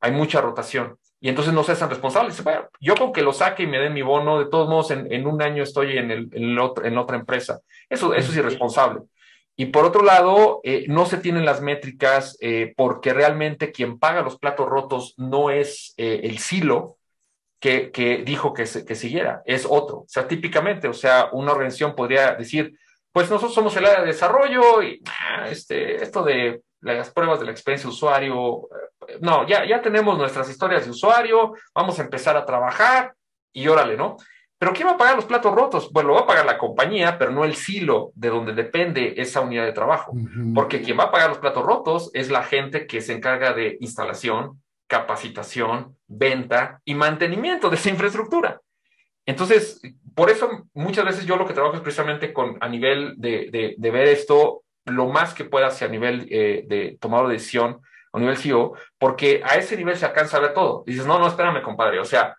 Hay 0.00 0.12
mucha 0.12 0.40
rotación 0.40 0.99
y 1.20 1.28
entonces 1.28 1.52
no 1.52 1.62
se 1.62 1.72
hacen 1.72 1.90
responsables. 1.90 2.42
Bueno, 2.42 2.68
yo 2.80 2.94
con 2.94 3.12
que 3.12 3.22
lo 3.22 3.32
saque 3.32 3.64
y 3.64 3.66
me 3.66 3.78
den 3.78 3.92
mi 3.92 4.00
bono, 4.00 4.38
de 4.38 4.46
todos 4.46 4.68
modos, 4.68 4.90
en, 4.90 5.26
un 5.26 5.42
año 5.42 5.62
estoy 5.62 5.98
en, 5.98 6.10
el, 6.10 6.30
en, 6.32 6.58
otra 6.98 7.16
empresa. 7.16 7.60
Eso, 7.90 8.14
eso 8.14 8.32
es 8.32 8.38
irresponsable. 8.38 9.02
Y 9.54 9.66
por 9.66 9.84
otro 9.84 10.02
lado, 10.02 10.60
eh, 10.64 10.86
no 10.88 11.04
se 11.04 11.18
tienen 11.18 11.44
las 11.44 11.60
métricas 11.60 12.38
eh, 12.40 12.72
porque 12.74 13.12
realmente 13.12 13.70
quien 13.70 13.98
paga 13.98 14.22
los 14.22 14.38
platos 14.38 14.66
rotos 14.66 15.14
no 15.18 15.50
es 15.50 15.92
eh, 15.98 16.20
el 16.24 16.38
silo 16.38 16.96
que, 17.60 17.90
que 17.90 18.22
dijo 18.24 18.54
que, 18.54 18.64
que 18.64 18.94
siguiera, 18.94 19.42
es 19.44 19.66
otro. 19.68 19.98
O 19.98 20.06
sea, 20.08 20.26
típicamente, 20.26 20.88
o 20.88 20.94
sea, 20.94 21.28
una 21.32 21.52
organización 21.52 21.94
podría 21.94 22.34
decir, 22.34 22.78
pues 23.12 23.28
nosotros 23.28 23.52
somos 23.52 23.76
el 23.76 23.84
área 23.84 24.00
de 24.00 24.06
desarrollo 24.06 24.82
y 24.82 25.02
ah, 25.06 25.48
este, 25.50 26.02
esto 26.02 26.22
de 26.22 26.62
las 26.80 27.10
pruebas 27.10 27.40
de 27.40 27.46
la 27.46 27.52
experiencia 27.52 27.88
de 27.88 27.94
usuario. 27.94 28.68
Eh, 29.08 29.18
no, 29.20 29.46
ya, 29.46 29.66
ya 29.66 29.80
tenemos 29.80 30.16
nuestras 30.16 30.48
historias 30.48 30.84
de 30.84 30.90
usuario, 30.90 31.54
vamos 31.74 31.98
a 31.98 32.02
empezar 32.02 32.36
a 32.36 32.44
trabajar 32.44 33.14
y 33.52 33.66
órale, 33.68 33.96
¿no? 33.96 34.16
Pero 34.60 34.74
¿quién 34.74 34.88
va 34.88 34.92
a 34.92 34.98
pagar 34.98 35.16
los 35.16 35.24
platos 35.24 35.54
rotos? 35.54 35.90
Bueno, 35.90 36.10
lo 36.10 36.16
va 36.16 36.20
a 36.20 36.26
pagar 36.26 36.44
la 36.44 36.58
compañía, 36.58 37.16
pero 37.16 37.30
no 37.30 37.46
el 37.46 37.54
silo 37.54 38.12
de 38.14 38.28
donde 38.28 38.52
depende 38.52 39.14
esa 39.16 39.40
unidad 39.40 39.64
de 39.64 39.72
trabajo. 39.72 40.12
Porque 40.54 40.82
quien 40.82 40.98
va 40.98 41.04
a 41.04 41.10
pagar 41.10 41.30
los 41.30 41.38
platos 41.38 41.64
rotos 41.64 42.10
es 42.12 42.30
la 42.30 42.42
gente 42.42 42.86
que 42.86 43.00
se 43.00 43.14
encarga 43.14 43.54
de 43.54 43.78
instalación, 43.80 44.62
capacitación, 44.86 45.96
venta 46.06 46.82
y 46.84 46.94
mantenimiento 46.94 47.70
de 47.70 47.76
esa 47.76 47.88
infraestructura. 47.88 48.60
Entonces, 49.24 49.80
por 50.14 50.28
eso 50.28 50.50
muchas 50.74 51.06
veces 51.06 51.24
yo 51.24 51.36
lo 51.36 51.46
que 51.46 51.54
trabajo 51.54 51.76
es 51.76 51.82
precisamente 51.82 52.30
con, 52.34 52.58
a 52.60 52.68
nivel 52.68 53.14
de, 53.16 53.74
de 53.78 53.90
ver 53.90 54.08
esto 54.08 54.64
lo 54.90 55.08
más 55.08 55.34
que 55.34 55.44
puedas 55.44 55.80
a 55.82 55.88
nivel 55.88 56.26
eh, 56.30 56.64
de 56.66 56.98
tomar 57.00 57.26
de 57.26 57.34
decisión, 57.34 57.80
a 58.12 58.18
nivel 58.18 58.36
CEO, 58.36 58.74
porque 58.98 59.42
a 59.44 59.56
ese 59.56 59.76
nivel 59.76 59.96
se 59.96 60.06
alcanza 60.06 60.36
a 60.36 60.40
ver 60.40 60.54
todo. 60.54 60.84
dices, 60.86 61.06
no, 61.06 61.18
no, 61.18 61.28
espérame, 61.28 61.62
compadre. 61.62 62.00
O 62.00 62.04
sea, 62.04 62.36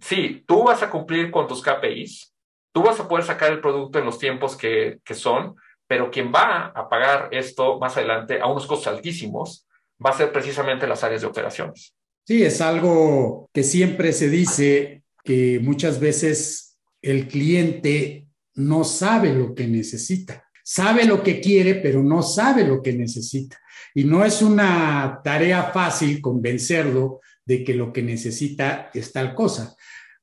sí, 0.00 0.44
tú 0.46 0.64
vas 0.64 0.82
a 0.82 0.90
cumplir 0.90 1.30
con 1.30 1.46
tus 1.48 1.62
KPIs, 1.62 2.34
tú 2.72 2.82
vas 2.82 2.98
a 3.00 3.08
poder 3.08 3.24
sacar 3.24 3.52
el 3.52 3.60
producto 3.60 3.98
en 3.98 4.04
los 4.04 4.18
tiempos 4.18 4.56
que, 4.56 4.98
que 5.04 5.14
son, 5.14 5.56
pero 5.86 6.10
quien 6.10 6.32
va 6.32 6.72
a 6.74 6.88
pagar 6.88 7.28
esto 7.30 7.78
más 7.78 7.96
adelante 7.96 8.40
a 8.40 8.46
unos 8.46 8.66
costos 8.66 8.88
altísimos 8.88 9.66
va 10.04 10.10
a 10.10 10.16
ser 10.16 10.32
precisamente 10.32 10.86
las 10.86 11.04
áreas 11.04 11.22
de 11.22 11.28
operaciones. 11.28 11.94
Sí, 12.26 12.42
es 12.42 12.60
algo 12.60 13.50
que 13.52 13.62
siempre 13.62 14.12
se 14.12 14.28
dice 14.28 15.02
que 15.22 15.60
muchas 15.62 16.00
veces 16.00 16.78
el 17.02 17.28
cliente 17.28 18.26
no 18.54 18.84
sabe 18.84 19.32
lo 19.32 19.54
que 19.54 19.66
necesita 19.66 20.43
sabe 20.64 21.04
lo 21.04 21.22
que 21.22 21.40
quiere, 21.40 21.76
pero 21.76 22.02
no 22.02 22.22
sabe 22.22 22.66
lo 22.66 22.82
que 22.82 22.94
necesita. 22.94 23.60
Y 23.94 24.04
no 24.04 24.24
es 24.24 24.42
una 24.42 25.20
tarea 25.22 25.64
fácil 25.64 26.20
convencerlo 26.20 27.20
de 27.44 27.62
que 27.62 27.74
lo 27.74 27.92
que 27.92 28.02
necesita 28.02 28.90
es 28.94 29.12
tal 29.12 29.34
cosa, 29.34 29.76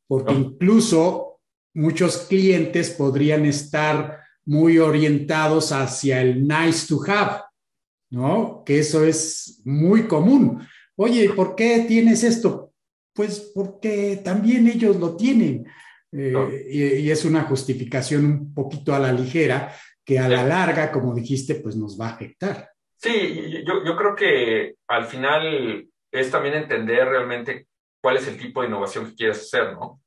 porque 0.07 0.33
incluso 0.33 1.39
muchos 1.75 2.17
clientes 2.27 2.89
podrían 2.89 3.45
estar 3.45 4.19
muy 4.45 4.79
orientados 4.79 5.71
hacia 5.71 6.21
el 6.21 6.45
nice 6.47 6.87
to 6.87 6.99
have, 7.07 7.43
¿no? 8.09 8.63
Que 8.65 8.79
eso 8.79 9.05
es 9.05 9.61
muy 9.63 10.07
común. 10.07 10.67
Oye, 10.95 11.29
¿por 11.29 11.55
qué 11.55 11.85
tienes 11.87 12.23
esto? 12.23 12.73
Pues 13.13 13.51
porque 13.53 14.19
también 14.23 14.67
ellos 14.67 14.97
lo 14.97 15.15
tienen. 15.15 15.65
Eh, 16.11 16.99
y, 16.99 17.09
es 17.09 17.23
una 17.23 17.43
justificación 17.43 18.25
un 18.25 18.53
poquito 18.53 18.93
a 18.93 18.99
la 18.99 19.13
ligera, 19.13 19.73
que 20.05 20.19
a 20.19 20.27
la 20.27 20.43
larga, 20.43 20.91
como 20.91 21.13
dijiste, 21.13 21.55
pues 21.55 21.75
nos 21.75 21.99
va 21.99 22.07
a 22.07 22.13
afectar. 22.13 22.69
Sí, 22.97 23.63
yo, 23.65 23.83
yo 23.83 23.95
creo 23.95 24.15
que 24.15 24.75
al 24.87 25.05
final 25.05 25.87
es 26.11 26.29
también 26.29 26.55
entender 26.55 27.07
realmente 27.07 27.67
cuál 28.01 28.17
es 28.17 28.27
el 28.27 28.37
tipo 28.37 28.61
de 28.61 28.67
innovación 28.67 29.07
que 29.07 29.15
quieres 29.15 29.39
hacer, 29.39 29.73
¿no? 29.73 30.01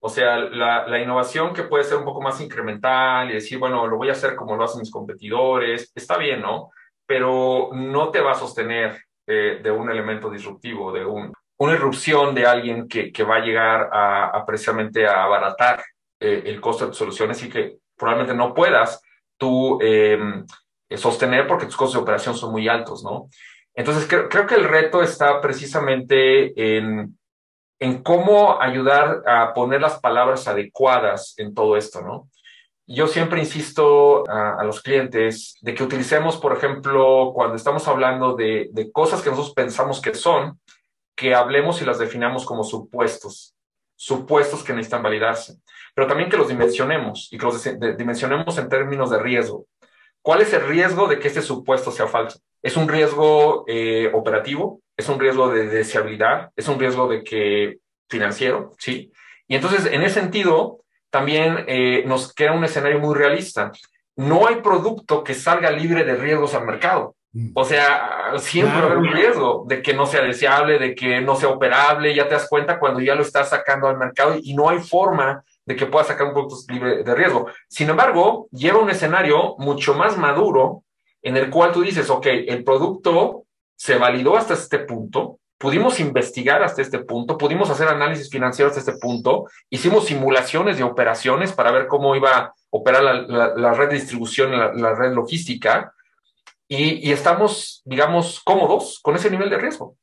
O 0.00 0.08
sea, 0.08 0.38
la, 0.38 0.86
la, 0.86 1.00
innovación 1.00 1.52
que 1.52 1.64
puede 1.64 1.82
ser 1.82 1.98
un 1.98 2.04
poco 2.04 2.20
más 2.20 2.40
incremental 2.40 3.30
y 3.30 3.34
decir, 3.34 3.58
bueno, 3.58 3.86
lo 3.88 3.96
voy 3.96 4.10
a 4.10 4.12
hacer 4.12 4.36
como 4.36 4.54
lo 4.54 4.64
hacen 4.64 4.80
mis 4.80 4.92
competidores, 4.92 5.90
está 5.94 6.16
bien, 6.16 6.40
¿no? 6.40 6.70
Pero 7.04 7.70
no 7.72 8.10
te 8.10 8.20
va 8.20 8.32
a 8.32 8.36
sostener 8.36 9.02
eh, 9.26 9.60
de 9.60 9.70
un 9.70 9.90
elemento 9.90 10.30
disruptivo, 10.30 10.92
de 10.92 11.04
un, 11.04 11.32
una 11.58 11.72
irrupción 11.72 12.34
de 12.34 12.46
alguien 12.46 12.86
que, 12.86 13.10
que 13.12 13.24
va 13.24 13.36
a 13.36 13.44
llegar 13.44 13.90
a, 13.92 14.44
precisamente 14.46 15.04
a 15.06 15.24
abaratar 15.24 15.82
eh, 16.20 16.44
el 16.46 16.60
costo 16.60 16.84
de 16.84 16.90
tus 16.90 16.98
soluciones 16.98 17.42
y 17.42 17.50
que 17.50 17.78
probablemente 17.96 18.36
no 18.36 18.54
puedas 18.54 19.02
tú 19.38 19.80
em, 19.80 20.44
sostener 20.96 21.46
porque 21.46 21.66
tus 21.66 21.76
costos 21.76 21.94
de 21.94 22.02
operación 22.02 22.34
son 22.34 22.52
muy 22.52 22.68
altos, 22.68 23.02
¿no? 23.02 23.28
Entonces, 23.74 24.06
creo, 24.08 24.28
creo 24.28 24.46
que 24.46 24.56
el 24.56 24.64
reto 24.64 25.02
está 25.02 25.40
precisamente 25.40 26.76
en, 26.76 27.16
en 27.78 28.02
cómo 28.02 28.60
ayudar 28.60 29.22
a 29.26 29.54
poner 29.54 29.80
las 29.80 30.00
palabras 30.00 30.48
adecuadas 30.48 31.34
en 31.38 31.54
todo 31.54 31.76
esto, 31.76 32.02
¿no? 32.02 32.28
Yo 32.90 33.06
siempre 33.06 33.38
insisto 33.38 34.24
a, 34.30 34.64
los 34.64 34.80
clientes 34.80 35.58
de 35.60 35.74
que 35.74 35.84
utilicemos, 35.84 36.38
por 36.38 36.56
ejemplo, 36.56 37.32
cuando 37.34 37.54
estamos 37.54 37.86
hablando 37.86 38.34
de, 38.34 38.70
de, 38.72 38.90
cosas 38.90 39.20
que 39.20 39.28
nosotros 39.28 39.54
pensamos 39.54 40.00
que 40.00 40.14
son, 40.14 40.58
que 41.14 41.34
hablemos 41.34 41.82
y 41.82 41.84
las 41.84 41.98
definamos 41.98 42.46
como 42.46 42.64
supuestos, 42.64 43.54
supuestos 43.94 44.64
que 44.64 44.72
necesitan 44.72 45.02
validarse 45.02 45.58
pero 45.98 46.06
también 46.06 46.30
que 46.30 46.36
los 46.36 46.46
dimensionemos 46.46 47.26
y 47.32 47.38
que 47.38 47.44
los 47.44 47.60
dimensionemos 47.98 48.56
en 48.56 48.68
términos 48.68 49.10
de 49.10 49.18
riesgo. 49.18 49.66
¿Cuál 50.22 50.42
es 50.42 50.52
el 50.52 50.64
riesgo 50.64 51.08
de 51.08 51.18
que 51.18 51.26
este 51.26 51.42
supuesto 51.42 51.90
sea 51.90 52.06
falso? 52.06 52.38
¿Es 52.62 52.76
un 52.76 52.88
riesgo 52.88 53.64
eh, 53.66 54.08
operativo? 54.14 54.80
¿Es 54.96 55.08
un 55.08 55.18
riesgo 55.18 55.50
de 55.50 55.66
deseabilidad? 55.66 56.52
¿Es 56.54 56.68
un 56.68 56.78
riesgo 56.78 57.08
de 57.08 57.24
que 57.24 57.78
financiero? 58.08 58.70
Sí. 58.78 59.10
Y 59.48 59.56
entonces, 59.56 59.86
en 59.86 60.02
ese 60.02 60.20
sentido, 60.20 60.84
también 61.10 61.64
eh, 61.66 62.04
nos 62.06 62.32
queda 62.32 62.52
un 62.52 62.62
escenario 62.62 63.00
muy 63.00 63.16
realista. 63.16 63.72
No 64.14 64.46
hay 64.46 64.62
producto 64.62 65.24
que 65.24 65.34
salga 65.34 65.72
libre 65.72 66.04
de 66.04 66.14
riesgos 66.14 66.54
al 66.54 66.64
mercado. 66.64 67.16
Mm. 67.32 67.50
O 67.54 67.64
sea, 67.64 68.34
siempre 68.36 68.76
va 68.76 68.82
a 68.82 68.86
haber 68.86 68.98
un 68.98 69.10
riesgo 69.10 69.64
de 69.66 69.82
que 69.82 69.94
no 69.94 70.06
sea 70.06 70.22
deseable, 70.22 70.78
de 70.78 70.94
que 70.94 71.20
no 71.20 71.34
sea 71.34 71.48
operable. 71.48 72.14
Ya 72.14 72.28
te 72.28 72.34
das 72.34 72.48
cuenta 72.48 72.78
cuando 72.78 73.00
ya 73.00 73.16
lo 73.16 73.22
estás 73.22 73.48
sacando 73.48 73.88
al 73.88 73.98
mercado 73.98 74.36
y 74.40 74.54
no 74.54 74.68
hay 74.68 74.78
forma 74.78 75.42
de 75.68 75.76
que 75.76 75.84
pueda 75.84 76.04
sacar 76.04 76.28
un 76.28 76.32
producto 76.32 76.72
libre 76.72 77.04
de 77.04 77.14
riesgo. 77.14 77.46
Sin 77.68 77.90
embargo, 77.90 78.48
lleva 78.50 78.78
un 78.78 78.88
escenario 78.88 79.54
mucho 79.58 79.92
más 79.92 80.16
maduro 80.16 80.82
en 81.20 81.36
el 81.36 81.50
cual 81.50 81.72
tú 81.72 81.82
dices, 81.82 82.08
ok, 82.08 82.26
el 82.46 82.64
producto 82.64 83.44
se 83.76 83.98
validó 83.98 84.38
hasta 84.38 84.54
este 84.54 84.78
punto, 84.78 85.40
pudimos 85.58 86.00
investigar 86.00 86.62
hasta 86.62 86.80
este 86.80 87.00
punto, 87.00 87.36
pudimos 87.36 87.68
hacer 87.68 87.86
análisis 87.88 88.30
financiero 88.30 88.70
hasta 88.70 88.80
este 88.80 88.98
punto, 88.98 89.44
hicimos 89.68 90.06
simulaciones 90.06 90.78
de 90.78 90.84
operaciones 90.84 91.52
para 91.52 91.70
ver 91.70 91.86
cómo 91.86 92.16
iba 92.16 92.34
a 92.34 92.54
operar 92.70 93.02
la, 93.02 93.74
red 93.74 93.90
de 93.90 93.96
distribución, 93.96 94.58
la, 94.58 94.72
la 94.72 94.94
red 94.94 95.12
logística, 95.12 95.92
y, 96.66 97.12
estamos, 97.12 97.82
digamos, 97.84 98.40
cómodos 98.40 99.00
con 99.02 99.16
ese 99.16 99.30
nivel 99.30 99.48
de 99.50 99.58
riesgo. 99.58 99.96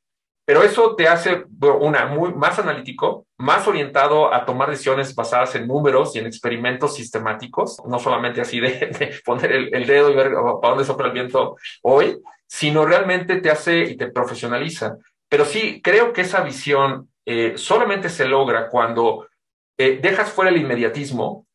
Pero 0.46 0.62
eso 0.62 0.96
te 0.96 1.08
hace 1.08 1.44
una 1.60 2.06
muy 2.06 2.34
más 2.34 2.60
analítico, 2.60 3.26
más 3.38 3.68
orientado 3.68 4.32
a 4.32 4.46
tomar 4.46 4.70
decisiones 4.70 5.16
basadas 5.16 5.56
en 5.56 5.68
números 5.68 6.16
y 6.16 6.20
en 6.20 6.28
experimentos 6.28 6.96
sistemáticos, 6.96 7.82
no 7.88 7.98
solamente 7.98 8.42
así 8.42 8.60
de, 8.60 9.20
poner 9.26 9.52
el, 9.52 9.88
dedo 9.88 10.12
y 10.12 10.16
ver 10.16 10.32
para 10.62 10.76
dónde 10.76 10.86
sopla 10.86 11.08
el 11.08 11.14
viento 11.14 11.56
hoy, 11.82 12.20
sino 12.46 12.86
realmente 12.86 13.42
te 13.42 13.50
hace 13.50 13.80
y 13.80 13.98
te 13.98 14.12
profesionaliza. 14.12 14.98
Pero 15.28 15.46
sí, 15.46 15.82
creo 15.82 16.14
que 16.14 16.22
esa 16.22 16.42
visión 16.42 17.10
eh, 17.26 17.54
solamente 17.56 18.10
se 18.10 18.26
logra 18.26 18.70
cuando 18.70 19.28
eh, 19.78 20.00
dejas 20.00 20.32
fuera 20.32 20.52
el 20.52 20.58
inmediatismo 20.58 21.46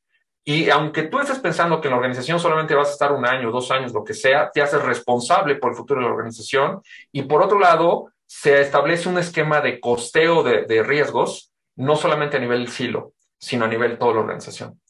y 0.45 0.71
aunque 0.71 1.05
tú 1.05 1.19
estés 1.19 1.39
pensando 1.39 1.81
que 1.81 1.89
en 1.89 1.93
la 1.93 1.99
organización 1.99 2.41
solamente 2.41 2.75
vas 2.75 2.89
a 2.89 2.93
estar 2.93 3.13
un 3.13 3.27
año, 3.27 3.51
dos 3.51 3.71
años, 3.71 3.93
lo 3.93 4.03
que 4.03 4.15
sea, 4.15 4.51
te 4.51 4.63
haces 4.63 4.83
responsable 4.83 5.57
por 5.57 5.71
el 5.71 5.77
futuro 5.77 6.01
de 6.01 6.07
la 6.07 6.13
organización. 6.13 6.83
Y 7.13 7.23
por 7.23 7.43
otro 7.43 7.59
lado, 7.59 8.11
se 8.33 8.61
establece 8.61 9.09
un 9.09 9.19
esquema 9.19 9.61
de 9.61 9.81
costeo 9.81 10.45
de, 10.45 10.83
riesgos, 10.85 11.53
no 11.75 11.97
solamente 11.97 12.37
a 12.37 12.41
nivel 12.41 12.69
silo, 12.69 13.13
sino 13.41 13.65
a 13.65 13.69
nivel 13.69 13.99
toda 13.99 14.15
la 14.15 14.21
organización. 14.21 14.81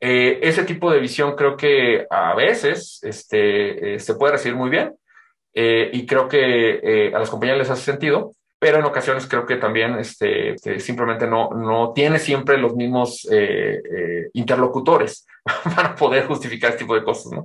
Eh, 0.00 0.38
ese 0.40 0.64
tipo 0.64 0.90
de 0.90 0.98
visión 0.98 1.36
creo 1.36 1.58
que 1.58 2.06
a 2.08 2.34
veces 2.34 2.98
este, 3.02 3.96
eh, 3.96 4.00
se 4.00 4.14
puede 4.14 4.32
recibir 4.32 4.56
muy 4.56 4.70
bien 4.70 4.94
eh, 5.52 5.90
y 5.92 6.06
creo 6.06 6.26
que 6.26 7.12
a 7.14 7.18
las 7.18 7.28
compañías 7.28 7.58
les 7.58 7.68
hace 7.68 7.82
sentido, 7.82 8.32
pero 8.58 8.78
en 8.78 8.86
ocasiones 8.86 9.26
creo 9.26 9.44
que 9.44 9.56
también 9.56 9.98
este, 9.98 10.56
simplemente 10.80 11.26
no, 11.26 11.50
no 11.50 11.92
tiene 11.92 12.18
siempre 12.18 12.56
los 12.56 12.74
mismos 12.74 13.28
interlocutores 14.32 15.26
para 15.76 15.94
poder 15.94 16.26
justificar 16.26 16.70
este 16.70 16.84
tipo 16.84 16.94
de 16.94 17.04
cosas. 17.04 17.44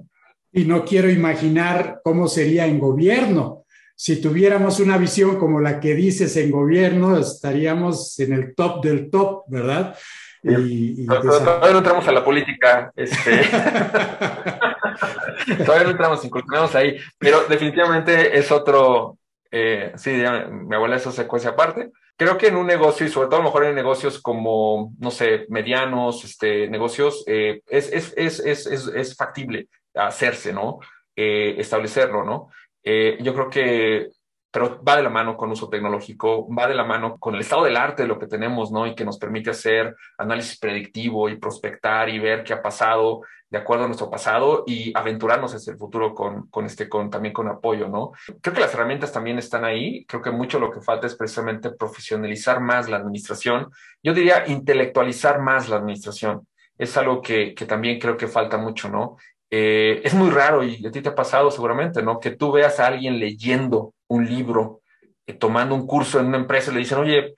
Y 0.53 0.63
no 0.63 0.85
quiero 0.85 1.09
imaginar 1.09 1.99
cómo 2.05 2.29
sería 2.29 2.65
en 2.67 2.79
gobierno 2.79 3.60
si 4.01 4.19
tuviéramos 4.19 4.79
una 4.79 4.97
visión 4.97 5.37
como 5.37 5.59
la 5.59 5.79
que 5.79 5.93
dices 5.93 6.35
en 6.35 6.49
gobierno, 6.49 7.19
estaríamos 7.19 8.19
en 8.19 8.33
el 8.33 8.55
top 8.55 8.83
del 8.83 9.11
top, 9.11 9.43
¿verdad? 9.47 9.95
Y, 10.41 11.05
todavía 11.05 11.71
no 11.71 11.77
entramos 11.77 12.07
a 12.07 12.11
la 12.11 12.25
política, 12.25 12.91
este. 12.95 13.29
todavía 15.63 15.83
no 15.83 15.91
entramos, 15.91 16.25
incursionamos 16.25 16.73
ahí, 16.73 16.97
pero 17.19 17.43
definitivamente 17.47 18.39
es 18.39 18.51
otro, 18.51 19.19
eh, 19.51 19.91
sí, 19.97 20.23
mi 20.49 20.75
abuela 20.75 20.95
eso 20.95 21.11
se 21.11 21.27
cuece 21.27 21.49
aparte. 21.49 21.91
Creo 22.15 22.39
que 22.39 22.47
en 22.47 22.55
un 22.55 22.65
negocio, 22.65 23.05
y 23.05 23.09
sobre 23.09 23.27
todo 23.27 23.35
a 23.35 23.43
lo 23.43 23.49
mejor 23.49 23.65
en 23.65 23.75
negocios 23.75 24.19
como, 24.19 24.95
no 24.97 25.11
sé, 25.11 25.45
medianos, 25.49 26.25
este, 26.25 26.67
negocios, 26.69 27.23
eh, 27.27 27.61
es, 27.67 27.93
es, 27.93 28.15
es, 28.17 28.39
es, 28.39 28.65
es 28.65 29.15
factible 29.15 29.67
hacerse, 29.93 30.53
¿no? 30.53 30.79
Eh, 31.15 31.53
establecerlo, 31.59 32.23
¿no? 32.23 32.49
Eh, 32.83 33.17
yo 33.21 33.33
creo 33.33 33.49
que, 33.49 34.09
pero 34.51 34.83
va 34.83 34.97
de 34.97 35.03
la 35.03 35.09
mano 35.09 35.37
con 35.37 35.51
uso 35.51 35.69
tecnológico, 35.69 36.47
va 36.53 36.67
de 36.67 36.75
la 36.75 36.83
mano 36.83 37.17
con 37.17 37.35
el 37.35 37.41
estado 37.41 37.63
del 37.63 37.77
arte 37.77 38.03
de 38.03 38.09
lo 38.09 38.19
que 38.19 38.27
tenemos, 38.27 38.71
¿no? 38.71 38.85
Y 38.85 38.95
que 38.95 39.05
nos 39.05 39.17
permite 39.17 39.51
hacer 39.51 39.95
análisis 40.17 40.59
predictivo 40.59 41.29
y 41.29 41.37
prospectar 41.37 42.09
y 42.09 42.19
ver 42.19 42.43
qué 42.43 42.53
ha 42.53 42.61
pasado 42.61 43.21
de 43.51 43.57
acuerdo 43.57 43.83
a 43.83 43.87
nuestro 43.87 44.09
pasado 44.09 44.63
y 44.65 44.97
aventurarnos 44.97 45.53
hacia 45.53 45.71
el 45.71 45.77
futuro 45.77 46.15
con, 46.15 46.47
con 46.47 46.65
este, 46.65 46.87
con, 46.87 47.09
también 47.09 47.33
con 47.33 47.49
apoyo, 47.49 47.89
¿no? 47.89 48.13
Creo 48.41 48.53
que 48.55 48.61
las 48.61 48.73
herramientas 48.73 49.11
también 49.11 49.37
están 49.37 49.65
ahí. 49.65 50.05
Creo 50.05 50.21
que 50.21 50.31
mucho 50.31 50.57
lo 50.57 50.71
que 50.71 50.79
falta 50.79 51.05
es 51.05 51.15
precisamente 51.15 51.69
profesionalizar 51.71 52.61
más 52.61 52.89
la 52.89 52.97
administración. 52.97 53.69
Yo 54.01 54.13
diría 54.13 54.47
intelectualizar 54.47 55.41
más 55.41 55.67
la 55.67 55.75
administración. 55.75 56.47
Es 56.77 56.95
algo 56.95 57.21
que, 57.21 57.53
que 57.53 57.65
también 57.65 57.99
creo 57.99 58.15
que 58.15 58.27
falta 58.27 58.57
mucho, 58.57 58.89
¿no? 58.89 59.17
Eh, 59.53 60.01
es 60.05 60.13
muy 60.13 60.29
raro 60.29 60.63
y 60.63 60.85
a 60.85 60.91
ti 60.91 61.01
te 61.01 61.09
ha 61.09 61.15
pasado 61.15 61.51
seguramente, 61.51 62.01
¿no? 62.01 62.21
Que 62.21 62.31
tú 62.31 62.53
veas 62.53 62.79
a 62.79 62.87
alguien 62.87 63.19
leyendo 63.19 63.93
un 64.07 64.25
libro, 64.25 64.79
eh, 65.27 65.33
tomando 65.33 65.75
un 65.75 65.85
curso 65.85 66.21
en 66.21 66.27
una 66.27 66.37
empresa 66.37 66.71
y 66.71 66.75
le 66.75 66.79
dicen, 66.79 66.99
oye, 66.99 67.35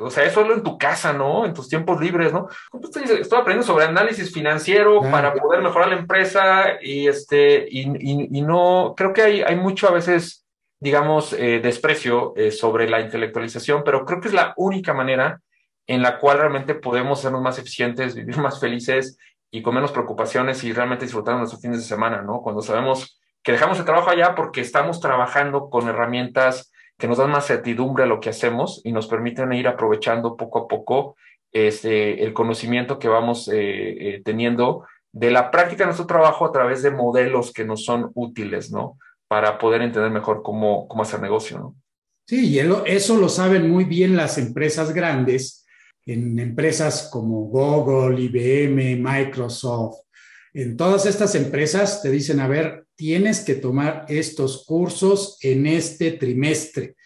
o 0.00 0.10
sea, 0.10 0.24
es 0.24 0.32
solo 0.32 0.54
en 0.54 0.64
tu 0.64 0.76
casa, 0.76 1.12
¿no? 1.12 1.46
En 1.46 1.54
tus 1.54 1.68
tiempos 1.68 2.00
libres, 2.00 2.32
¿no? 2.32 2.48
Estoy, 2.82 3.04
estoy 3.04 3.38
aprendiendo 3.38 3.62
sobre 3.62 3.84
análisis 3.84 4.32
financiero 4.32 5.00
para 5.00 5.32
poder 5.32 5.62
mejorar 5.62 5.90
la 5.90 5.98
empresa 5.98 6.78
y 6.82 7.06
este, 7.06 7.66
y, 7.70 7.82
y, 8.36 8.42
no, 8.42 8.94
creo 8.96 9.12
que 9.12 9.22
hay, 9.22 9.42
hay 9.42 9.54
mucho 9.54 9.88
a 9.88 9.92
veces, 9.92 10.44
digamos, 10.80 11.32
eh, 11.34 11.60
desprecio 11.60 12.34
sobre 12.50 12.88
la 12.88 13.00
intelectualización, 13.00 13.82
pero 13.84 14.04
creo 14.04 14.20
que 14.20 14.28
es 14.28 14.34
la 14.34 14.54
única 14.56 14.92
manera 14.92 15.40
en 15.86 16.02
la 16.02 16.18
cual 16.18 16.38
realmente 16.38 16.74
podemos 16.74 17.20
sernos 17.20 17.42
más 17.42 17.58
eficientes, 17.58 18.14
vivir 18.14 18.38
más 18.38 18.58
felices 18.58 19.18
y 19.54 19.62
con 19.62 19.72
menos 19.72 19.92
preocupaciones 19.92 20.64
y 20.64 20.72
realmente 20.72 21.04
disfrutar 21.04 21.36
nuestros 21.36 21.62
fines 21.62 21.78
de 21.78 21.84
semana, 21.84 22.22
¿no? 22.22 22.42
Cuando 22.42 22.60
sabemos 22.60 23.20
que 23.40 23.52
dejamos 23.52 23.78
el 23.78 23.84
trabajo 23.84 24.10
allá 24.10 24.34
porque 24.34 24.60
estamos 24.60 24.98
trabajando 24.98 25.70
con 25.70 25.88
herramientas 25.88 26.72
que 26.98 27.06
nos 27.06 27.18
dan 27.18 27.30
más 27.30 27.46
certidumbre 27.46 28.02
a 28.02 28.06
lo 28.08 28.18
que 28.18 28.30
hacemos 28.30 28.80
y 28.82 28.90
nos 28.90 29.06
permiten 29.06 29.52
ir 29.52 29.68
aprovechando 29.68 30.36
poco 30.36 30.58
a 30.58 30.66
poco 30.66 31.14
este, 31.52 32.24
el 32.24 32.32
conocimiento 32.32 32.98
que 32.98 33.06
vamos 33.06 33.46
eh, 33.46 33.54
eh, 34.16 34.22
teniendo 34.24 34.88
de 35.12 35.30
la 35.30 35.52
práctica 35.52 35.84
de 35.84 35.86
nuestro 35.86 36.08
trabajo 36.08 36.44
a 36.44 36.50
través 36.50 36.82
de 36.82 36.90
modelos 36.90 37.52
que 37.52 37.64
nos 37.64 37.84
son 37.84 38.10
útiles, 38.14 38.72
¿no? 38.72 38.98
Para 39.28 39.56
poder 39.58 39.82
entender 39.82 40.10
mejor 40.10 40.42
cómo, 40.42 40.88
cómo 40.88 41.04
hacer 41.04 41.20
negocio, 41.20 41.60
¿no? 41.60 41.76
Sí, 42.26 42.48
y 42.48 42.58
eso 42.58 43.18
lo 43.18 43.28
saben 43.28 43.70
muy 43.70 43.84
bien 43.84 44.16
las 44.16 44.36
empresas 44.36 44.92
grandes 44.92 45.63
en 46.06 46.38
empresas 46.38 47.08
como 47.10 47.46
Google, 47.46 48.20
IBM, 48.20 48.96
Microsoft. 48.96 50.00
En 50.52 50.76
todas 50.76 51.06
estas 51.06 51.34
empresas 51.34 52.02
te 52.02 52.10
dicen, 52.10 52.40
a 52.40 52.48
ver, 52.48 52.86
tienes 52.94 53.40
que 53.40 53.54
tomar 53.54 54.04
estos 54.08 54.64
cursos 54.64 55.38
en 55.40 55.66
este 55.66 56.12
trimestre. 56.12 56.96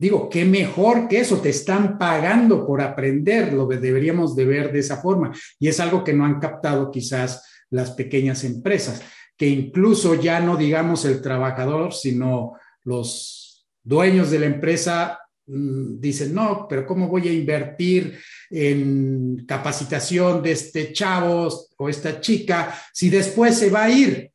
Digo, 0.00 0.28
qué 0.28 0.44
mejor 0.44 1.08
que 1.08 1.20
eso, 1.20 1.38
te 1.38 1.50
están 1.50 1.98
pagando 1.98 2.66
por 2.66 2.80
aprender, 2.80 3.52
lo 3.52 3.68
que 3.68 3.78
deberíamos 3.78 4.36
de 4.36 4.44
ver 4.44 4.72
de 4.72 4.78
esa 4.78 4.98
forma. 5.00 5.32
Y 5.58 5.68
es 5.68 5.80
algo 5.80 6.04
que 6.04 6.12
no 6.12 6.24
han 6.24 6.38
captado 6.38 6.90
quizás 6.90 7.44
las 7.70 7.90
pequeñas 7.92 8.44
empresas, 8.44 9.02
que 9.36 9.46
incluso 9.46 10.14
ya 10.14 10.40
no 10.40 10.56
digamos 10.56 11.04
el 11.04 11.20
trabajador, 11.20 11.92
sino 11.92 12.54
los 12.84 13.66
dueños 13.82 14.30
de 14.30 14.38
la 14.38 14.46
empresa 14.46 15.18
dicen, 15.48 16.34
no, 16.34 16.66
pero 16.68 16.86
¿cómo 16.86 17.08
voy 17.08 17.28
a 17.28 17.32
invertir 17.32 18.18
en 18.50 19.44
capacitación 19.46 20.42
de 20.42 20.52
este 20.52 20.92
chavo 20.92 21.48
o 21.76 21.88
esta 21.88 22.20
chica 22.20 22.74
si 22.92 23.08
después 23.08 23.56
se 23.56 23.70
va 23.70 23.84
a 23.84 23.90
ir? 23.90 24.30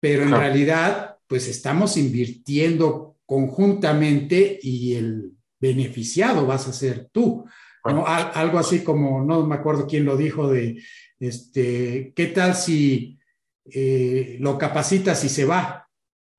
Pero 0.00 0.22
en 0.24 0.30
realidad, 0.30 1.16
pues 1.26 1.48
estamos 1.48 1.96
invirtiendo 1.96 3.16
conjuntamente 3.24 4.58
y 4.62 4.94
el 4.94 5.32
beneficiado 5.60 6.46
vas 6.46 6.68
a 6.68 6.72
ser 6.72 7.08
tú. 7.10 7.44
¿no? 7.84 8.06
Algo 8.06 8.58
así 8.58 8.84
como, 8.84 9.24
no 9.24 9.46
me 9.46 9.54
acuerdo 9.54 9.86
quién 9.86 10.04
lo 10.04 10.16
dijo, 10.16 10.50
de, 10.50 10.82
este, 11.18 12.12
¿qué 12.14 12.26
tal 12.26 12.54
si 12.54 13.18
eh, 13.64 14.36
lo 14.40 14.58
capacitas 14.58 15.24
y 15.24 15.28
se 15.28 15.44
va? 15.44 15.87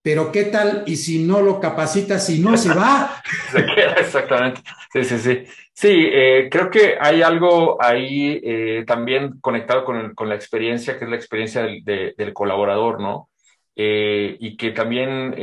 Pero 0.09 0.31
¿qué 0.31 0.45
tal 0.45 0.81
y 0.87 0.95
si 0.95 1.23
no 1.23 1.39
lo 1.39 1.59
capacita, 1.59 2.17
si 2.17 2.39
no 2.39 2.57
se 2.57 2.73
va? 2.73 3.21
se 3.51 3.63
queda, 3.63 3.93
exactamente. 3.93 4.61
Sí, 4.91 5.03
sí, 5.03 5.19
sí. 5.19 5.43
Sí, 5.71 6.09
eh, 6.11 6.49
creo 6.49 6.71
que 6.71 6.97
hay 6.99 7.21
algo 7.21 7.77
ahí 7.79 8.41
eh, 8.43 8.83
también 8.87 9.39
conectado 9.39 9.85
con, 9.85 10.15
con, 10.15 10.27
la 10.27 10.33
experiencia, 10.33 10.97
que 10.97 11.05
es 11.05 11.11
la 11.11 11.15
experiencia 11.15 11.61
del, 11.61 11.83
del 12.17 12.33
colaborador, 12.33 12.99
¿no? 12.99 13.29
Eh, 13.75 14.35
y 14.39 14.57
que 14.57 14.71
también, 14.71 15.35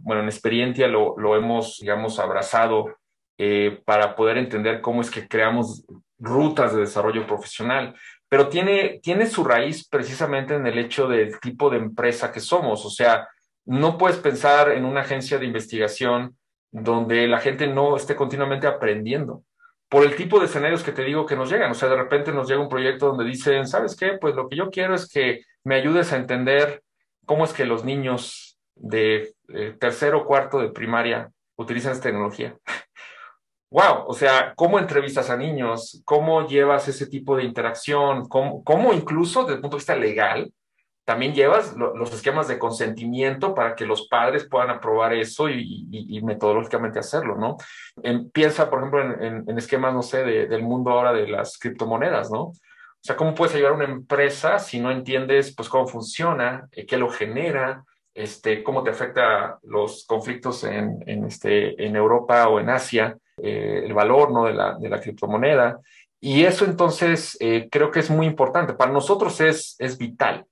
bueno, 0.00 0.22
en 0.22 0.28
experiencia 0.28 0.88
lo, 0.88 1.16
lo 1.16 1.36
hemos, 1.36 1.78
digamos, 1.78 2.18
abrazado 2.18 2.96
para 3.84 4.16
poder 4.16 4.38
entender 4.38 4.80
cómo 4.80 5.00
es 5.00 5.12
que 5.12 5.28
creamos 5.28 5.84
rutas 6.18 6.74
de 6.74 6.80
desarrollo 6.80 7.24
profesional 7.24 7.94
pero 8.28 8.48
tiene, 8.48 9.00
tiene 9.02 9.26
su 9.26 9.42
raíz 9.42 9.88
precisamente 9.88 10.54
en 10.54 10.66
el 10.66 10.78
hecho 10.78 11.08
del 11.08 11.40
tipo 11.40 11.70
de 11.70 11.78
empresa 11.78 12.30
que 12.30 12.40
somos. 12.40 12.84
O 12.84 12.90
sea, 12.90 13.26
no 13.68 13.98
puedes 13.98 14.16
pensar 14.16 14.72
en 14.72 14.86
una 14.86 15.02
agencia 15.02 15.38
de 15.38 15.44
investigación 15.44 16.38
donde 16.70 17.28
la 17.28 17.38
gente 17.38 17.66
no 17.66 17.96
esté 17.96 18.16
continuamente 18.16 18.66
aprendiendo. 18.66 19.44
por 19.90 20.04
el 20.04 20.16
tipo 20.16 20.38
de 20.38 20.44
escenarios 20.46 20.82
que 20.82 20.92
te 20.92 21.02
digo 21.02 21.24
que 21.24 21.36
nos 21.36 21.50
llegan. 21.50 21.70
O 21.70 21.74
sea, 21.74 21.88
de 21.88 21.96
repente 21.96 22.30
nos 22.30 22.46
llega 22.46 22.60
un 22.60 22.68
proyecto 22.68 23.06
donde 23.08 23.24
dicen, 23.24 23.66
¿sabes 23.66 23.96
qué? 23.96 24.18
Pues 24.20 24.34
lo 24.34 24.46
que 24.46 24.56
yo 24.56 24.70
quiero 24.70 24.94
es 24.94 25.08
que 25.08 25.42
me 25.64 25.76
ayudes 25.76 26.12
a 26.12 26.16
entender 26.16 26.82
cómo 27.24 27.44
es 27.44 27.54
que 27.54 27.64
los 27.64 27.84
niños 27.84 28.58
de 28.74 29.34
eh, 29.48 29.76
tercero 29.80 30.18
o 30.18 30.24
cuarto 30.26 30.58
de 30.58 30.68
primaria 30.68 31.30
utilizan 31.56 31.92
esta 31.92 32.04
tecnología. 32.10 32.54
wow, 33.70 34.04
o 34.06 34.12
sea, 34.12 34.52
cómo 34.56 34.78
entrevistas 34.78 35.30
a 35.30 35.38
niños, 35.38 36.02
cómo 36.04 36.46
llevas 36.46 36.86
ese 36.88 37.06
tipo 37.06 37.36
de 37.36 37.44
interacción, 37.44 38.28
cómo, 38.28 38.62
cómo 38.64 38.92
incluso 38.92 39.42
desde 39.42 39.54
el 39.54 39.60
punto 39.60 39.76
de 39.76 39.80
vista 39.80 39.96
legal, 39.96 40.52
también 41.08 41.32
llevas 41.32 41.74
los 41.74 42.12
esquemas 42.12 42.48
de 42.48 42.58
consentimiento 42.58 43.54
para 43.54 43.74
que 43.74 43.86
los 43.86 44.08
padres 44.08 44.46
puedan 44.46 44.68
aprobar 44.68 45.14
eso 45.14 45.48
y, 45.48 46.20
metodológicamente 46.22 46.98
hacerlo, 46.98 47.34
¿no? 47.34 47.56
piensa, 48.30 48.68
por 48.68 48.80
ejemplo, 48.80 49.14
en, 49.18 49.56
esquemas, 49.56 49.94
no 49.94 50.02
sé, 50.02 50.22
del 50.22 50.62
mundo 50.62 50.90
ahora 50.90 51.14
de 51.14 51.26
las 51.26 51.56
criptomonedas, 51.58 52.30
¿no? 52.30 52.42
O 52.42 52.54
sea, 53.00 53.16
¿cómo 53.16 53.34
puedes 53.34 53.54
ayudar 53.54 53.72
a 53.72 53.76
una 53.76 53.86
empresa 53.86 54.58
si 54.58 54.80
no 54.80 54.90
entiendes, 54.90 55.54
pues, 55.56 55.70
cómo 55.70 55.86
funciona, 55.86 56.68
eh, 56.72 56.84
qué 56.84 56.98
lo 56.98 57.08
genera, 57.08 57.84
este, 58.12 58.62
cómo 58.62 58.82
te 58.82 58.90
afecta 58.90 59.58
los 59.62 60.04
conflictos 60.04 60.62
en, 60.64 61.24
este, 61.24 61.86
en 61.86 61.96
Europa 61.96 62.48
o 62.48 62.60
en 62.60 62.68
Asia, 62.68 63.16
eh, 63.42 63.80
el 63.82 63.94
valor, 63.94 64.30
¿no? 64.30 64.44
De 64.44 64.52
la, 64.52 64.76
de 64.78 64.90
la 64.90 65.00
criptomoneda. 65.00 65.80
Y 66.20 66.44
eso 66.44 66.66
entonces 66.66 67.34
eh, 67.40 67.66
creo 67.70 67.90
que 67.90 68.00
es 68.00 68.10
muy 68.10 68.26
importante. 68.26 68.74
Para 68.74 68.92
nosotros 68.92 69.40
es, 69.40 69.74
es 69.78 69.96
vital. 69.96 70.44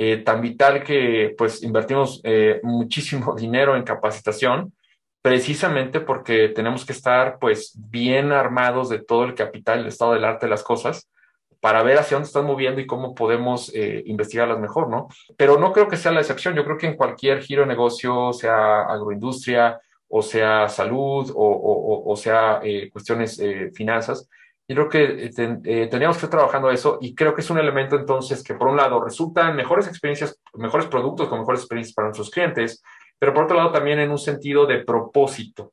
Eh, 0.00 0.18
tan 0.18 0.40
vital 0.40 0.84
que 0.84 1.34
pues 1.36 1.60
invertimos 1.64 2.20
eh, 2.22 2.60
muchísimo 2.62 3.34
dinero 3.36 3.74
en 3.74 3.82
capacitación, 3.82 4.72
precisamente 5.20 5.98
porque 5.98 6.50
tenemos 6.50 6.86
que 6.86 6.92
estar 6.92 7.40
pues 7.40 7.72
bien 7.76 8.30
armados 8.30 8.90
de 8.90 9.00
todo 9.00 9.24
el 9.24 9.34
capital, 9.34 9.80
el 9.80 9.88
estado 9.88 10.12
del 10.12 10.24
arte 10.24 10.46
de 10.46 10.50
las 10.50 10.62
cosas, 10.62 11.10
para 11.58 11.82
ver 11.82 11.98
hacia 11.98 12.14
dónde 12.14 12.28
están 12.28 12.46
moviendo 12.46 12.80
y 12.80 12.86
cómo 12.86 13.12
podemos 13.12 13.74
eh, 13.74 14.04
investigarlas 14.06 14.60
mejor, 14.60 14.88
¿no? 14.88 15.08
Pero 15.36 15.58
no 15.58 15.72
creo 15.72 15.88
que 15.88 15.96
sea 15.96 16.12
la 16.12 16.20
excepción, 16.20 16.54
yo 16.54 16.64
creo 16.64 16.78
que 16.78 16.86
en 16.86 16.96
cualquier 16.96 17.42
giro 17.42 17.62
de 17.62 17.68
negocio, 17.68 18.32
sea 18.32 18.82
agroindustria, 18.82 19.80
o 20.06 20.22
sea 20.22 20.68
salud, 20.68 21.32
o, 21.34 22.14
sea 22.16 22.60
cuestiones 22.92 23.42
finanzas, 23.74 24.28
y 24.70 24.74
creo 24.74 24.88
que 24.88 25.02
eh, 25.02 25.30
eh, 25.64 25.88
teníamos 25.90 26.18
que 26.18 26.26
estar 26.26 26.38
trabajando 26.38 26.70
eso 26.70 26.98
y 27.00 27.14
creo 27.14 27.34
que 27.34 27.40
es 27.40 27.48
un 27.48 27.58
elemento 27.58 27.96
entonces 27.96 28.42
que 28.42 28.54
por 28.54 28.68
un 28.68 28.76
lado 28.76 29.02
resultan 29.02 29.56
mejores 29.56 29.88
experiencias, 29.88 30.38
mejores 30.52 30.86
productos 30.86 31.26
con 31.28 31.38
mejores 31.38 31.62
experiencias 31.62 31.94
para 31.94 32.08
nuestros 32.08 32.30
clientes, 32.30 32.82
pero 33.18 33.32
por 33.32 33.44
otro 33.44 33.56
lado 33.56 33.72
también 33.72 33.98
en 33.98 34.10
un 34.10 34.18
sentido 34.18 34.66
de 34.66 34.84
propósito, 34.84 35.72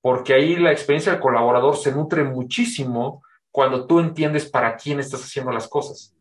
porque 0.00 0.32
ahí 0.32 0.56
la 0.56 0.72
experiencia 0.72 1.12
del 1.12 1.20
colaborador 1.20 1.76
se 1.76 1.92
nutre 1.92 2.24
muchísimo 2.24 3.22
cuando 3.50 3.86
tú 3.86 4.00
entiendes 4.00 4.48
para 4.48 4.74
quién 4.74 5.00
estás 5.00 5.22
haciendo 5.22 5.52
las 5.52 5.68
cosas. 5.68 6.16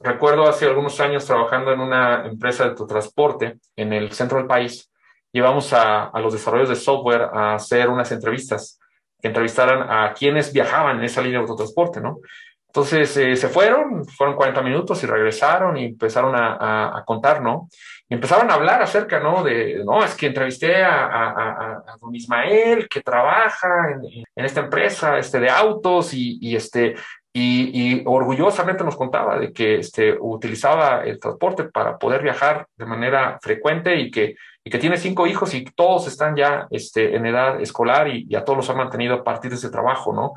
Recuerdo 0.00 0.48
hace 0.48 0.66
algunos 0.66 1.00
años 1.00 1.24
trabajando 1.24 1.72
en 1.72 1.78
una 1.78 2.26
empresa 2.26 2.68
de 2.68 2.74
transporte 2.74 3.58
en 3.76 3.92
el 3.92 4.10
centro 4.10 4.38
del 4.38 4.48
país, 4.48 4.90
llevamos 5.30 5.72
a, 5.72 6.06
a 6.06 6.20
los 6.20 6.32
desarrollos 6.32 6.68
de 6.68 6.76
software 6.76 7.22
a 7.32 7.54
hacer 7.54 7.88
unas 7.88 8.10
entrevistas 8.10 8.80
que 9.24 9.28
entrevistaran 9.28 9.90
a 9.90 10.12
quienes 10.12 10.52
viajaban 10.52 10.98
en 10.98 11.04
esa 11.04 11.22
línea 11.22 11.38
de 11.38 11.44
autotransporte, 11.44 11.98
¿no? 11.98 12.18
Entonces 12.66 13.16
eh, 13.16 13.34
se 13.36 13.48
fueron, 13.48 14.04
fueron 14.04 14.36
40 14.36 14.60
minutos 14.60 15.02
y 15.02 15.06
regresaron 15.06 15.78
y 15.78 15.86
empezaron 15.86 16.34
a, 16.36 17.02
contar, 17.06 17.40
¿no? 17.40 17.70
Y 18.06 18.16
empezaron 18.16 18.50
a 18.50 18.54
hablar 18.54 18.82
acerca, 18.82 19.20
¿no? 19.20 19.42
De, 19.42 19.82
no, 19.82 20.04
es 20.04 20.14
que 20.14 20.26
entrevisté 20.26 20.84
a, 20.84 21.82
don 21.98 22.14
Ismael, 22.14 22.86
que 22.86 23.00
trabaja 23.00 23.92
en, 24.36 24.44
esta 24.44 24.60
empresa 24.60 25.16
este, 25.16 25.40
de 25.40 25.48
autos 25.48 26.12
y, 26.12 26.54
este, 26.54 26.94
y, 27.32 28.02
orgullosamente 28.04 28.84
nos 28.84 28.96
contaba 28.96 29.38
de 29.38 29.54
que 29.54 29.76
este, 29.76 30.18
utilizaba 30.20 31.02
el 31.02 31.18
transporte 31.18 31.64
para 31.64 31.96
poder 31.96 32.22
viajar 32.22 32.66
de 32.76 32.84
manera 32.84 33.38
frecuente 33.40 33.96
y 33.96 34.10
que 34.10 34.34
y 34.64 34.70
que 34.70 34.78
tiene 34.78 34.96
cinco 34.96 35.26
hijos 35.26 35.52
y 35.54 35.64
todos 35.64 36.08
están 36.08 36.34
ya 36.34 36.66
este, 36.70 37.14
en 37.14 37.26
edad 37.26 37.60
escolar 37.60 38.08
y, 38.08 38.34
a 38.34 38.44
todos 38.44 38.56
los 38.56 38.70
ha 38.70 38.74
mantenido 38.74 39.14
a 39.14 39.24
partir 39.24 39.50
de 39.50 39.58
ese 39.58 39.70
trabajo, 39.70 40.14
¿no? 40.14 40.32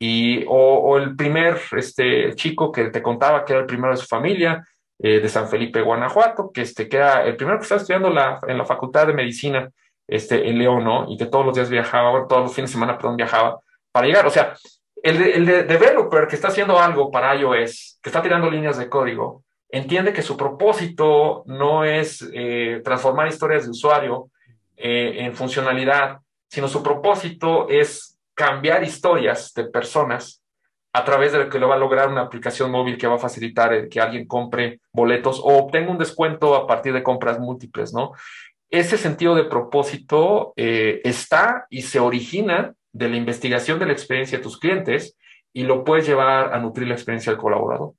Y, 0.00 0.44
o, 0.48 0.98
el 0.98 1.14
primer 1.16 1.60
este, 1.76 2.34
chico 2.34 2.72
que 2.72 2.90
te 2.90 3.02
contaba 3.02 3.44
que 3.44 3.52
era 3.52 3.60
el 3.60 3.66
primero 3.66 3.92
de 3.92 4.00
su 4.00 4.06
familia, 4.06 4.66
eh, 5.00 5.20
de 5.20 5.28
San 5.28 5.48
Felipe, 5.48 5.80
Guanajuato, 5.80 6.50
que, 6.52 6.62
este, 6.62 6.88
que 6.88 6.96
era 6.96 7.24
el 7.24 7.36
primero 7.36 7.58
que 7.58 7.62
estaba 7.62 7.80
estudiando 7.80 8.10
la, 8.10 8.40
en 8.48 8.58
la 8.58 8.64
Facultad 8.64 9.06
de 9.06 9.12
Medicina 9.12 9.70
este, 10.08 10.48
en 10.48 10.58
León, 10.58 10.82
¿no? 10.82 11.06
Y 11.08 11.16
que 11.16 11.26
todos 11.26 11.46
los 11.46 11.54
días 11.54 11.70
viajaba, 11.70 12.26
todos 12.26 12.42
los 12.42 12.54
fines 12.54 12.70
de 12.70 12.74
semana, 12.74 12.96
perdón, 12.98 13.16
viajaba 13.16 13.60
para 13.92 14.06
llegar. 14.08 14.26
O 14.26 14.30
sea, 14.30 14.54
el, 15.02 15.22
el 15.22 15.46
developer 15.46 16.26
que 16.26 16.34
está 16.34 16.48
haciendo 16.48 16.78
algo 16.80 17.12
para 17.12 17.36
iOS, 17.36 18.00
que 18.02 18.08
está 18.08 18.20
tirando 18.20 18.50
líneas 18.50 18.76
de 18.76 18.88
código, 18.88 19.44
entiende 19.70 20.12
que 20.12 20.22
su 20.22 20.36
propósito 20.36 21.44
no 21.46 21.84
es 21.84 22.28
eh, 22.32 22.80
transformar 22.82 23.28
historias 23.28 23.64
de 23.64 23.70
usuario 23.70 24.30
eh, 24.76 25.16
en 25.18 25.34
funcionalidad, 25.34 26.18
sino 26.48 26.68
su 26.68 26.82
propósito 26.82 27.68
es 27.68 28.18
cambiar 28.34 28.82
historias 28.82 29.52
de 29.54 29.64
personas 29.64 30.42
a 30.92 31.04
través 31.04 31.32
de 31.32 31.38
lo 31.38 31.50
que 31.50 31.58
lo 31.58 31.68
va 31.68 31.74
a 31.74 31.78
lograr 31.78 32.08
una 32.08 32.22
aplicación 32.22 32.70
móvil 32.70 32.96
que 32.96 33.06
va 33.06 33.16
a 33.16 33.18
facilitar 33.18 33.88
que 33.88 34.00
alguien 34.00 34.26
compre 34.26 34.80
boletos 34.92 35.38
o 35.38 35.58
obtenga 35.58 35.90
un 35.90 35.98
descuento 35.98 36.54
a 36.54 36.66
partir 36.66 36.92
de 36.92 37.02
compras 37.02 37.38
múltiples, 37.38 37.92
¿no? 37.92 38.12
Ese 38.70 38.98
sentido 38.98 39.34
de 39.34 39.44
propósito 39.44 40.52
eh, 40.56 41.00
está 41.04 41.66
y 41.70 41.82
se 41.82 42.00
origina 42.00 42.74
de 42.92 43.08
la 43.08 43.16
investigación 43.16 43.78
de 43.78 43.86
la 43.86 43.92
experiencia 43.92 44.38
de 44.38 44.44
tus 44.44 44.58
clientes 44.58 45.16
y 45.52 45.62
lo 45.64 45.84
puedes 45.84 46.06
llevar 46.06 46.52
a 46.52 46.58
nutrir 46.58 46.88
la 46.88 46.94
experiencia 46.94 47.32
del 47.32 47.40
colaborador. 47.40 47.92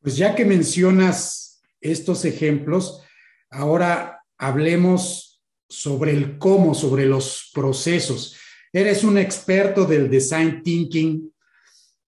Pues 0.00 0.16
ya 0.16 0.34
que 0.34 0.44
mencionas 0.44 1.60
estos 1.80 2.24
ejemplos, 2.24 3.02
ahora 3.50 4.24
hablemos 4.36 5.42
sobre 5.68 6.12
el 6.12 6.38
cómo, 6.38 6.74
sobre 6.74 7.06
los 7.06 7.50
procesos. 7.52 8.36
Eres 8.72 9.04
un 9.04 9.18
experto 9.18 9.84
del 9.84 10.10
design 10.10 10.62
thinking. 10.62 11.32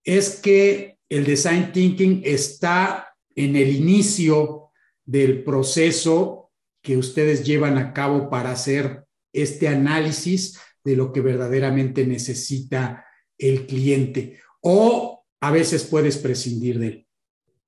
Es 0.05 0.37
que 0.37 0.99
el 1.09 1.25
design 1.25 1.73
thinking 1.73 2.23
está 2.25 3.15
en 3.35 3.57
el 3.57 3.75
inicio 3.75 4.71
del 5.05 5.43
proceso 5.43 6.51
que 6.83 6.97
ustedes 6.97 7.45
llevan 7.45 7.79
a 7.79 7.93
cabo 7.93 8.31
para 8.31 8.53
hacer 8.53 9.05
este 9.33 9.69
análisis 9.69 10.59
de 10.85 10.97
lo 10.97 11.13
que 11.13 11.21
verdaderamente 11.21 12.07
necesita 12.07 13.05
el 13.37 13.67
cliente 13.67 14.41
o 14.61 15.25
a 15.41 15.51
veces 15.51 15.85
puedes 15.85 16.19
prescindir 16.19 16.79
de 16.79 16.87
él. 16.87 17.07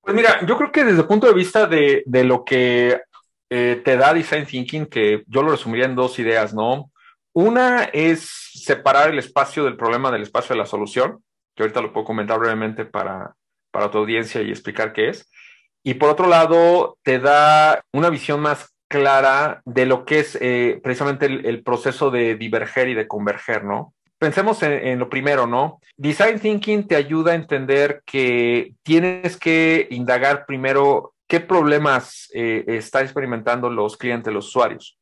Pues 0.02 0.16
mira, 0.16 0.44
yo 0.44 0.56
creo 0.56 0.72
que 0.72 0.84
desde 0.84 1.00
el 1.00 1.06
punto 1.06 1.26
de 1.26 1.34
vista 1.34 1.66
de, 1.66 2.04
lo 2.24 2.44
que 2.44 3.00
eh, 3.50 3.82
te 3.84 3.96
da 3.96 4.12
Design 4.12 4.46
Thinking, 4.46 4.86
que 4.86 5.22
yo 5.26 5.42
lo 5.42 5.52
resumiría 5.52 5.86
en 5.86 5.94
dos 5.94 6.18
ideas, 6.18 6.52
¿no? 6.52 6.90
Una 7.32 7.84
es 7.84 8.28
separar 8.52 9.10
el 9.10 9.18
espacio 9.18 9.64
del 9.64 9.76
problema 9.76 10.10
del 10.10 10.22
espacio 10.22 10.54
de 10.54 10.58
la 10.58 10.66
solución, 10.66 11.22
que 11.54 11.62
ahorita 11.62 11.80
lo 11.80 11.92
puedo 11.92 12.04
comentar 12.04 12.38
brevemente 12.38 12.84
para, 12.84 13.34
para 13.70 13.90
tu 13.90 13.98
audiencia 13.98 14.42
y 14.42 14.50
explicar 14.50 14.92
qué 14.92 15.08
es. 15.08 15.30
Y 15.84 15.94
por 15.94 16.10
otro 16.10 16.26
lado, 16.26 16.98
te 17.02 17.18
da 17.18 17.82
una 17.92 18.10
visión 18.10 18.40
más 18.40 18.72
clara 18.88 19.62
de 19.64 19.86
lo 19.86 20.04
que 20.04 20.20
es 20.20 20.36
eh, 20.40 20.78
precisamente 20.82 21.26
el, 21.26 21.62
proceso 21.62 22.10
de 22.10 22.36
diverger 22.36 22.88
y 22.88 22.94
de 22.94 23.08
converger, 23.08 23.64
¿no? 23.64 23.94
Pensemos 24.22 24.62
en, 24.62 25.00
lo 25.00 25.08
primero, 25.08 25.48
¿no? 25.48 25.80
Design 25.96 26.38
Thinking 26.38 26.86
te 26.86 26.94
ayuda 26.94 27.32
a 27.32 27.34
entender 27.34 28.04
que 28.06 28.72
tienes 28.84 29.36
que 29.36 29.88
indagar 29.90 30.46
primero 30.46 31.14
qué 31.26 31.40
problemas 31.40 32.30
eh, 32.32 32.62
están 32.68 33.02
experimentando 33.02 33.68
los 33.68 33.96
clientes, 33.96 34.32
los 34.32 34.46
usuarios. 34.46 34.96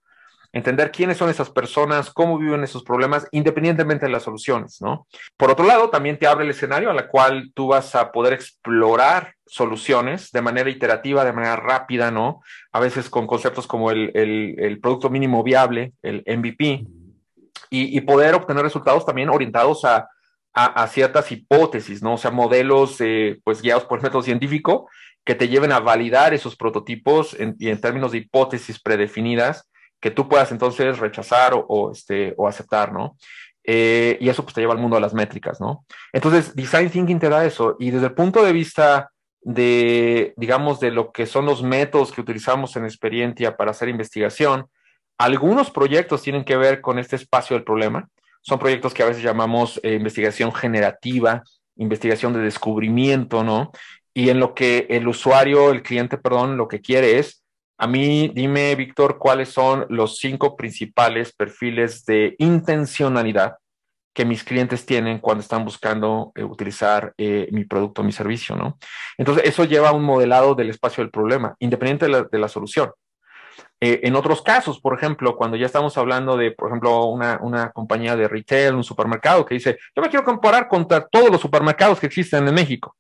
Entender 0.55 0.91
quiénes 0.91 1.19
son 1.19 1.29
esas 1.29 1.51
personas, 1.51 2.11
cómo 2.11 2.39
viven 2.39 2.65
esos 2.65 2.83
problemas, 2.83 3.29
independientemente 3.31 4.07
de 4.07 4.13
las 4.13 4.23
soluciones, 4.23 4.81
¿no? 4.81 5.07
Por 5.37 5.51
otro 5.51 5.67
lado, 5.67 5.91
también 5.91 6.19
te 6.19 6.27
abre 6.27 6.47
el 6.47 6.51
escenario 6.53 6.89
a 6.89 6.95
la 6.95 7.07
cual 7.07 7.53
tú 7.53 7.69
vas 7.69 7.95
a 7.95 8.13
poder 8.13 8.33
explorar 8.33 9.35
soluciones 9.45 10.31
de 10.33 10.41
manera 10.41 10.71
iterativa, 10.71 11.27
de 11.27 11.35
manera 11.35 11.57
rápida, 11.57 12.11
¿no? 12.11 12.41
A 12.73 12.81
veces 12.81 13.11
con 13.11 13.27
conceptos 13.27 13.67
como 13.67 13.91
el, 13.91 14.13
el 14.15 14.81
producto 14.81 15.11
mínimo 15.11 15.43
viable, 15.43 15.93
el 16.01 16.25
MVP, 16.27 16.87
y, 17.69 18.01
poder 18.03 18.35
obtener 18.35 18.63
resultados 18.63 19.07
también 19.07 19.29
orientados 19.29 19.85
a, 19.85 20.09
ciertas 20.89 21.31
hipótesis, 21.31 22.03
¿no? 22.03 22.15
O 22.15 22.19
sea, 22.19 22.31
modelos 22.31 23.01
eh, 23.01 23.41
pues 23.45 23.63
guiados 23.63 23.85
por 23.85 23.99
el 23.99 24.03
método 24.03 24.23
científico 24.23 24.89
que 25.25 25.35
te 25.35 25.49
lleven 25.49 25.71
a 25.71 25.81
validar 25.81 26.35
esos 26.35 26.57
prototipos 26.57 27.37
y 27.59 27.69
en 27.69 27.81
términos 27.81 28.13
de 28.13 28.19
hipótesis 28.19 28.81
predefinidas 28.81 29.71
que 30.01 30.11
tú 30.11 30.29
puedas 30.29 30.51
entonces 30.51 30.99
rechazar 30.99 31.53
o, 31.55 31.93
este, 31.93 32.35
o 32.37 32.49
aceptar, 32.49 32.93
¿no? 32.93 33.17
Eh, 33.63 34.17
y 34.21 34.29
eso 34.29 34.43
pues 34.43 34.55
te 34.55 34.61
lleva 34.63 34.73
al 34.73 34.81
mundo 34.81 34.97
de 34.97 35.03
las 35.03 35.15
métricas, 35.15 35.61
¿no? 35.61 35.85
Entonces, 36.13 36.57
Design 36.57 36.91
Thinking 36.91 37.21
te 37.21 37.29
da 37.29 37.45
eso 37.45 37.77
y 37.79 37.91
desde 37.91 38.07
el 38.07 38.15
punto 38.15 38.43
de 38.43 38.53
vista 38.53 39.11
de, 39.43 40.35
digamos, 40.37 40.81
de 40.81 40.91
lo 40.91 41.13
que 41.13 41.27
son 41.27 41.47
los 41.47 41.63
métodos 41.63 42.13
que 42.13 42.21
utilizamos 42.21 42.75
en 42.77 42.85
Experientia 42.85 43.57
para 43.57 43.71
hacer 43.71 43.89
investigación, 43.89 44.67
algunos 45.21 45.71
proyectos 45.71 46.23
tienen 46.23 46.45
que 46.45 46.57
ver 46.57 46.81
con 46.81 46.99
este 46.99 47.17
espacio 47.17 47.55
del 47.55 47.65
problema. 47.65 48.09
son 48.43 48.59
proyectos 48.59 48.95
que 48.95 49.03
a 49.03 49.07
veces 49.07 49.23
llamamos 49.23 49.79
eh, 49.83 49.95
investigación 49.97 50.51
generativa, 50.51 51.43
investigación 51.77 52.33
de 52.33 52.41
descubrimiento, 52.41 53.45
¿no? 53.45 53.71
Y 54.15 54.31
en 54.31 54.41
lo 54.41 54.55
que 54.55 54.87
el 54.89 55.07
usuario, 55.07 55.73
el 55.73 55.83
cliente, 55.83 56.17
perdón, 56.17 56.57
lo 56.57 56.69
que 56.69 56.81
quiere 56.81 57.19
es, 57.19 57.45
a 57.77 57.87
mí 57.87 58.33
dime, 58.35 58.75
Víctor, 58.77 59.19
cuáles 59.19 59.51
son 59.51 59.85
los 59.91 60.17
cinco 60.17 60.57
principales 60.57 61.35
perfiles 61.35 62.07
de 62.07 62.35
intencionalidad 62.39 63.57
que 64.15 64.25
mis 64.25 64.43
clientes 64.43 64.87
tienen 64.87 65.19
cuando 65.19 65.43
están 65.43 65.67
buscando 65.67 66.33
eh, 66.35 66.43
utilizar 66.45 67.13
eh, 67.19 67.47
mi 67.53 67.65
producto 67.67 68.01
o 68.01 68.05
mi 68.05 68.13
servicio, 68.13 68.57
¿no? 68.57 68.79
Entonces, 69.19 69.45
eso 69.47 69.65
lleva 69.65 69.91
a 69.91 69.93
un 69.93 70.03
modelado 70.03 70.55
del 70.55 70.71
espacio 70.71 71.05
del 71.05 71.11
problema, 71.11 71.55
independiente 71.59 72.07
de 72.07 72.39
la, 72.39 72.49
solución. 72.49 72.91
Eh, 73.81 74.01
en 74.03 74.15
otros 74.17 74.43
casos, 74.43 74.81
por 74.81 74.95
ejemplo, 74.95 75.37
cuando 75.37 75.57
ya 75.57 75.67
estamos 75.67 75.97
hablando 75.97 76.37
de, 76.37 76.51
por 76.53 76.69
ejemplo, 76.69 77.07
una, 77.07 77.39
una, 77.43 77.71
compañía 77.71 78.17
de 78.17 78.29
retail, 78.29 78.75
un 78.75 78.85
supermercado 78.85 79.45
que 79.45 79.55
dice, 79.55 79.79
yo 79.95 80.03
me 80.03 80.09
quiero 80.09 80.25
comparar 80.25 80.69
contra 80.69 81.07
todos 81.07 81.31
los 81.31 81.41
supermercados 81.41 81.99
que 81.99 82.07
existen 82.07 82.47
en 82.47 82.55
México 82.55 82.97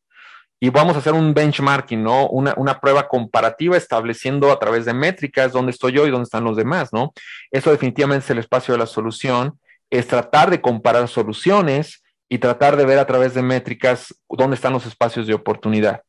y 0.58 0.70
vamos 0.70 0.94
a 0.94 0.98
hacer 0.98 1.14
un 1.14 1.32
benchmarking, 1.32 2.02
¿no? 2.02 2.28
Una, 2.28 2.54
una, 2.56 2.80
prueba 2.80 3.08
comparativa 3.08 3.76
estableciendo 3.76 4.52
a 4.52 4.58
través 4.58 4.84
de 4.84 4.94
métricas 4.94 5.52
dónde 5.52 5.72
estoy 5.72 5.92
yo 5.92 6.06
y 6.06 6.10
dónde 6.10 6.24
están 6.24 6.44
los 6.44 6.56
demás, 6.56 6.92
¿no? 6.92 7.12
Eso 7.50 7.70
definitivamente 7.70 8.24
es 8.24 8.30
el 8.30 8.38
espacio 8.38 8.72
de 8.72 8.78
la 8.78 8.86
solución 8.86 9.58
es 9.90 10.06
tratar 10.06 10.50
de 10.50 10.60
comparar 10.60 11.08
soluciones 11.08 11.99
y 12.32 12.38
tratar 12.38 12.76
de 12.76 12.86
ver 12.86 13.00
a 13.00 13.06
través 13.06 13.34
de 13.34 13.42
métricas 13.42 14.14
dónde 14.28 14.54
están 14.54 14.72
los 14.72 14.86
espacios 14.86 15.26
de 15.26 15.34
oportunidad. 15.34 16.02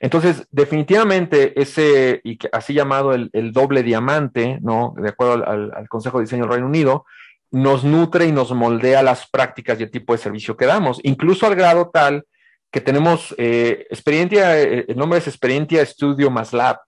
Entonces, 0.00 0.44
definitivamente 0.50 1.58
ese, 1.58 2.20
y 2.24 2.36
así 2.50 2.74
llamado 2.74 3.14
el, 3.14 3.52
doble 3.52 3.84
diamante, 3.84 4.58
¿no? 4.60 4.94
De 4.98 5.10
acuerdo 5.10 5.46
al, 5.46 5.88
Consejo 5.88 6.18
de 6.18 6.24
Diseño 6.24 6.42
del 6.42 6.52
Reino 6.52 6.66
Unido, 6.66 7.06
nos 7.52 7.84
nutre 7.84 8.26
y 8.26 8.32
nos 8.32 8.50
moldea 8.52 9.04
las 9.04 9.30
prácticas 9.30 9.78
y 9.78 9.84
el 9.84 9.90
tipo 9.92 10.12
de 10.12 10.18
servicio 10.18 10.56
que 10.56 10.66
damos, 10.66 10.98
incluso 11.04 11.46
al 11.46 11.54
grado 11.54 11.90
tal 11.94 12.24
que 12.72 12.80
tenemos 12.80 13.34
eh, 13.38 13.86
experiencia, 13.88 14.60
eh, 14.60 14.84
el 14.88 14.96
nombre 14.96 15.20
es 15.20 15.28
experiencia 15.28 15.80
estudio 15.80 16.28
más 16.28 16.52
lab, 16.52 16.80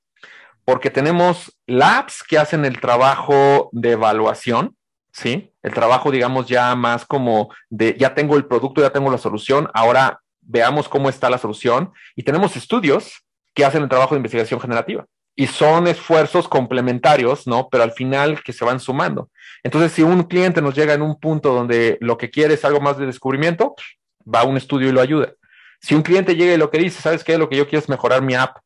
porque 0.64 0.90
tenemos 0.90 1.56
labs 1.66 2.24
que 2.24 2.38
hacen 2.38 2.64
el 2.64 2.80
trabajo 2.80 3.70
de 3.72 3.92
evaluación, 3.92 4.76
¿sí? 5.12 5.52
El 5.62 5.72
trabajo, 5.72 6.10
digamos, 6.10 6.46
ya 6.46 6.74
más 6.74 7.04
como 7.04 7.50
de, 7.68 7.96
ya 7.98 8.14
tengo 8.14 8.36
el 8.36 8.46
producto, 8.46 8.80
ya 8.80 8.90
tengo 8.90 9.10
la 9.10 9.18
solución, 9.18 9.68
ahora 9.74 10.20
veamos 10.40 10.88
cómo 10.88 11.08
está 11.08 11.30
la 11.30 11.38
solución. 11.38 11.92
Y 12.16 12.22
tenemos 12.22 12.56
estudios 12.56 13.24
que 13.54 13.64
hacen 13.64 13.82
el 13.82 13.88
trabajo 13.88 14.14
de 14.14 14.18
investigación 14.18 14.60
generativa. 14.60 15.06
Y 15.36 15.46
son 15.46 15.86
esfuerzos 15.86 16.48
complementarios, 16.48 17.46
¿no? 17.46 17.68
Pero 17.70 17.84
al 17.84 17.92
final 17.92 18.42
que 18.42 18.52
se 18.52 18.64
van 18.64 18.80
sumando. 18.80 19.30
Entonces, 19.62 19.92
si 19.92 20.02
un 20.02 20.24
cliente 20.24 20.60
nos 20.60 20.74
llega 20.74 20.94
en 20.94 21.02
un 21.02 21.18
punto 21.18 21.52
donde 21.54 21.98
lo 22.00 22.18
que 22.18 22.30
quiere 22.30 22.54
es 22.54 22.64
algo 22.64 22.80
más 22.80 22.98
de 22.98 23.06
descubrimiento, 23.06 23.74
va 24.22 24.40
a 24.40 24.44
un 24.44 24.56
estudio 24.56 24.88
y 24.88 24.92
lo 24.92 25.00
ayuda. 25.00 25.32
Si 25.80 25.94
un 25.94 26.02
cliente 26.02 26.36
llega 26.36 26.52
y 26.52 26.58
lo 26.58 26.70
que 26.70 26.78
dice, 26.78 27.00
¿sabes 27.00 27.24
qué? 27.24 27.38
Lo 27.38 27.48
que 27.48 27.56
yo 27.56 27.66
quiero 27.66 27.82
es 27.82 27.88
mejorar 27.88 28.22
mi 28.22 28.34
app 28.34 28.58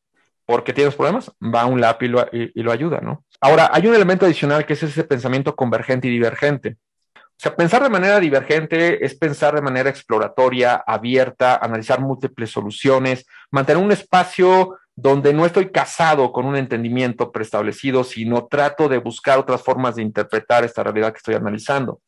porque 0.45 0.73
tienes 0.73 0.95
problemas, 0.95 1.31
va 1.41 1.61
a 1.61 1.65
un 1.65 1.81
lab 1.81 1.97
y 2.01 2.07
lo, 2.07 2.27
y 2.31 2.61
lo 2.61 2.71
ayuda, 2.71 2.99
¿no? 3.01 3.23
Ahora, 3.45 3.69
hay 3.71 3.85
un 3.85 3.93
elemento 3.93 4.25
adicional 4.25 4.65
que 4.65 4.73
es 4.73 4.81
ese 4.81 5.03
pensamiento 5.03 5.55
convergente 5.55 6.07
y 6.07 6.11
divergente. 6.11 6.77
O 7.15 7.37
sea, 7.37 7.55
pensar 7.55 7.83
de 7.83 7.91
manera 7.91 8.19
divergente 8.19 9.05
es 9.05 9.13
pensar 9.13 9.53
de 9.53 9.61
manera 9.61 9.87
exploratoria, 9.87 10.83
abierta, 10.87 11.57
analizar 11.57 12.01
múltiples 12.01 12.49
soluciones, 12.49 13.27
mantener 13.51 13.83
un 13.83 13.91
espacio 13.91 14.79
donde 14.95 15.31
no 15.31 15.45
estoy 15.45 15.69
casado 15.69 16.31
con 16.31 16.47
un 16.47 16.55
entendimiento 16.55 17.31
preestablecido, 17.31 18.03
sino 18.03 18.47
trato 18.47 18.89
de 18.89 18.97
buscar 18.97 19.37
otras 19.37 19.61
formas 19.61 19.95
de 19.95 20.01
interpretar 20.01 20.63
esta 20.63 20.81
realidad 20.81 21.11
que 21.11 21.17
estoy 21.17 21.35
analizando. 21.35 21.99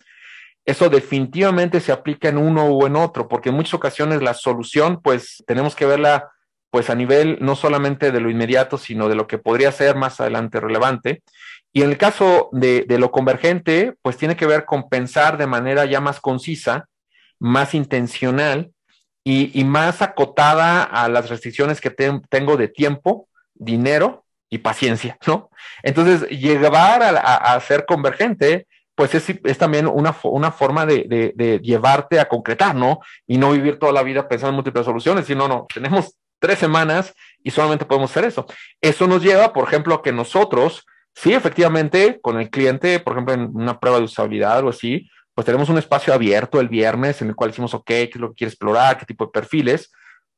Eso 0.65 0.89
definitivamente 0.89 1.79
se 1.81 1.91
aplica 1.91 2.29
en 2.29 2.39
uno 2.39 2.65
o 2.65 2.87
en 2.87 2.95
otro, 2.95 3.27
porque 3.27 3.49
en 3.49 3.55
muchas 3.55 3.75
ocasiones 3.75 4.23
la 4.23 4.33
solución, 4.33 5.01
pues 5.03 5.43
tenemos 5.45 5.75
que 5.75 5.85
verla 5.85 6.31
pues 6.69 6.89
a 6.89 6.95
nivel 6.95 7.37
no 7.41 7.55
solamente 7.55 8.11
de 8.11 8.19
lo 8.19 8.29
inmediato, 8.29 8.77
sino 8.77 9.07
de 9.07 9.15
lo 9.15 9.27
que 9.27 9.37
podría 9.37 9.71
ser 9.71 9.95
más 9.95 10.19
adelante 10.19 10.59
relevante. 10.59 11.23
Y 11.73 11.83
en 11.83 11.89
el 11.89 11.97
caso 11.97 12.49
de, 12.51 12.85
lo 12.89 13.11
convergente, 13.11 13.93
pues 14.01 14.17
tiene 14.17 14.35
que 14.35 14.45
ver 14.45 14.65
con 14.65 14.89
pensar 14.89 15.37
de 15.37 15.47
manera 15.47 15.85
ya 15.85 16.01
más 16.01 16.19
concisa, 16.19 16.87
más 17.39 17.73
intencional 17.73 18.71
y, 19.23 19.63
más 19.65 20.01
acotada 20.01 20.83
a 20.83 21.09
las 21.09 21.29
restricciones 21.29 21.81
que 21.81 21.89
tengo 21.91 22.57
de 22.57 22.67
tiempo, 22.67 23.27
dinero 23.53 24.23
y 24.49 24.59
paciencia, 24.59 25.17
¿no? 25.27 25.49
Entonces, 25.83 26.29
llevar 26.29 27.03
a, 27.03 27.59
ser 27.59 27.85
convergente, 27.85 28.67
pues 28.95 29.13
es, 29.13 29.57
también 29.57 29.85
una, 29.87 30.15
una 30.23 30.51
forma 30.51 30.85
de, 30.85 31.33
de, 31.35 31.59
llevarte 31.59 32.19
a 32.19 32.27
concretar, 32.27 32.73
¿no? 32.73 33.01
Y 33.27 33.37
no 33.37 33.51
vivir 33.51 33.77
toda 33.77 33.91
la 33.91 34.03
vida 34.03 34.27
pensando 34.27 34.49
en 34.49 34.55
múltiples 34.55 34.85
soluciones, 34.85 35.25
sino, 35.25 35.47
no, 35.47 35.67
tenemos 35.71 36.15
tres 36.39 36.59
semanas 36.59 37.13
y 37.43 37.51
solamente 37.51 37.85
podemos 37.85 38.11
hacer 38.11 38.25
eso. 38.25 38.45
Eso 38.81 39.07
nos 39.07 39.23
lleva, 39.23 39.53
por 39.53 39.67
ejemplo, 39.67 39.95
a 39.95 40.01
que 40.01 40.11
nosotros, 40.11 40.85
sí, 41.13 41.33
efectivamente, 41.33 42.19
con 42.21 42.39
el 42.39 42.49
cliente, 42.49 42.99
por 42.99 43.13
ejemplo, 43.13 43.33
en 43.33 43.51
una 43.53 43.79
prueba 43.79 43.99
de 43.99 44.05
usabilidad 44.05 44.63
o 44.63 44.69
así, 44.69 45.09
pues 45.33 45.45
tenemos 45.45 45.69
un 45.69 45.77
espacio 45.77 46.13
abierto 46.13 46.59
el 46.59 46.67
viernes 46.67 47.21
en 47.21 47.29
el 47.29 47.35
cual 47.35 47.51
decimos, 47.51 47.73
ok, 47.73 47.85
qué 47.85 48.09
es 48.11 48.15
lo 48.15 48.29
que 48.29 48.37
quiere 48.37 48.49
explorar, 48.49 48.97
qué 48.97 49.05
tipo 49.05 49.25
de 49.25 49.31
perfiles, 49.31 49.91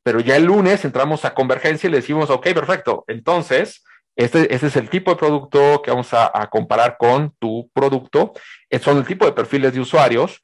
pero 0.04 0.20
ya 0.20 0.36
el 0.36 0.44
lunes 0.44 0.84
entramos 0.84 1.24
a 1.24 1.34
convergencia 1.34 1.88
y 1.88 1.92
le 1.92 1.98
decimos, 1.98 2.30
ok, 2.30 2.48
perfecto, 2.54 3.06
entonces, 3.08 3.84
este, 4.18 4.54
este 4.54 4.68
es 4.68 4.76
el 4.76 4.90
tipo 4.90 5.12
de 5.12 5.18
producto 5.18 5.82
que 5.82 5.92
vamos 5.92 6.14
a, 6.14 6.50
comparar 6.52 6.98
con 6.98 7.34
tu 7.40 7.70
producto, 7.74 8.34
son 8.82 8.98
el 8.98 9.06
tipo 9.06 9.26
de 9.26 9.32
perfiles 9.32 9.74
de 9.74 9.80
usuarios, 9.80 10.42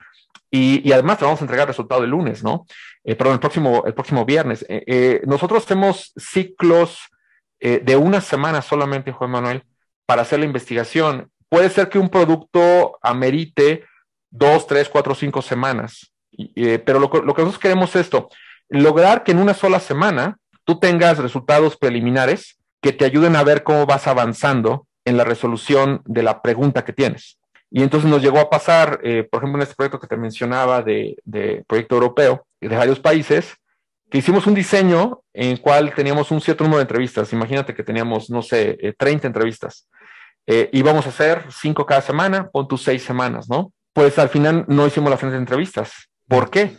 y, 0.50 0.90
además 0.94 1.18
te 1.18 1.26
vamos 1.26 1.42
a 1.42 1.44
entregar 1.44 1.68
resultado 1.68 2.04
el 2.04 2.12
lunes, 2.12 2.42
¿no? 2.42 2.66
Eh, 3.06 3.16
perdón, 3.16 3.36
el 3.36 3.40
próximo, 3.40 3.84
el 3.86 3.94
próximo 3.94 4.26
viernes. 4.26 4.66
Eh, 4.68 4.84
eh, 4.88 5.22
nosotros 5.26 5.64
hacemos 5.64 6.12
ciclos 6.18 7.00
de 7.58 7.96
una 7.96 8.22
semana 8.22 8.62
solamente, 8.62 9.12
Juan 9.12 9.32
Manuel, 9.32 9.64
para 10.06 10.22
hacer 10.22 10.38
la 10.38 10.46
investigación. 10.46 11.32
Puede 11.50 11.72
ser 11.72 11.90
que 11.90 11.98
un 11.98 12.10
producto 12.10 13.00
amerite 13.02 13.86
dos, 14.30 14.68
tres, 14.68 14.88
cuatro, 14.88 15.16
cinco 15.16 15.42
semanas, 15.42 16.12
pero 16.86 17.00
lo, 17.00 17.08
lo 17.08 17.34
que 17.34 17.42
nosotros 17.42 17.58
queremos 17.58 17.96
es 17.96 18.02
esto, 18.02 18.30
lograr 18.70 19.24
que 19.24 19.32
en 19.32 19.40
una 19.40 19.56
sola 19.56 19.80
semana 19.80 20.38
tú 20.64 20.80
tengas 20.80 21.18
resultados 21.18 21.76
preliminares 21.76 22.60
que 22.82 22.94
te 22.94 23.06
ayuden 23.06 23.36
a 23.36 23.44
ver 23.44 23.64
cómo 23.64 23.88
vas 23.88 24.06
avanzando 24.06 24.86
en 25.04 25.18
la 25.18 25.24
resolución 25.24 26.04
de 26.06 26.22
la 26.22 26.44
pregunta 26.44 26.86
que 26.86 26.94
tienes. 26.94 27.40
Y 27.76 27.84
entonces 27.84 28.10
nos 28.10 28.22
llegó 28.22 28.40
a 28.40 28.50
pasar, 28.50 29.02
eh, 29.04 29.28
por 29.30 29.42
ejemplo, 29.42 29.58
en 29.60 29.64
este 29.64 29.76
proyecto 29.76 30.00
que 30.00 30.08
te 30.08 30.16
mencionaba 30.16 30.82
de, 30.82 31.18
proyecto 31.68 31.96
europeo 31.96 32.48
de 32.62 32.70
varios 32.70 33.02
países, 33.02 33.54
que 34.10 34.20
hicimos 34.20 34.48
un 34.48 34.54
diseño 34.54 35.20
en 35.34 35.50
el 35.50 35.60
cual 35.60 35.94
teníamos 35.94 36.32
un 36.32 36.40
cierto 36.40 36.64
número 36.64 36.78
de 36.78 36.84
entrevistas. 36.84 37.34
Imagínate 37.34 37.74
que 37.76 37.84
teníamos, 37.84 38.30
no 38.30 38.42
sé, 38.42 38.78
30 38.98 39.28
eh, 39.28 39.28
entrevistas. 39.28 39.90
Eh, 40.48 40.70
íbamos 40.72 41.06
a 41.06 41.10
hacer 41.10 41.44
cinco 41.52 41.86
cada 41.86 42.00
semana, 42.00 42.50
pon 42.50 42.66
tus 42.66 42.82
seis 42.82 43.04
semanas, 43.04 43.50
¿no? 43.50 43.74
Pues 43.92 44.18
al 44.20 44.30
final 44.30 44.64
no 44.70 44.88
hicimos 44.88 45.10
las 45.10 45.20
30 45.20 45.38
entrevistas. 45.38 45.92
¿Por 46.30 46.50
qué? 46.50 46.78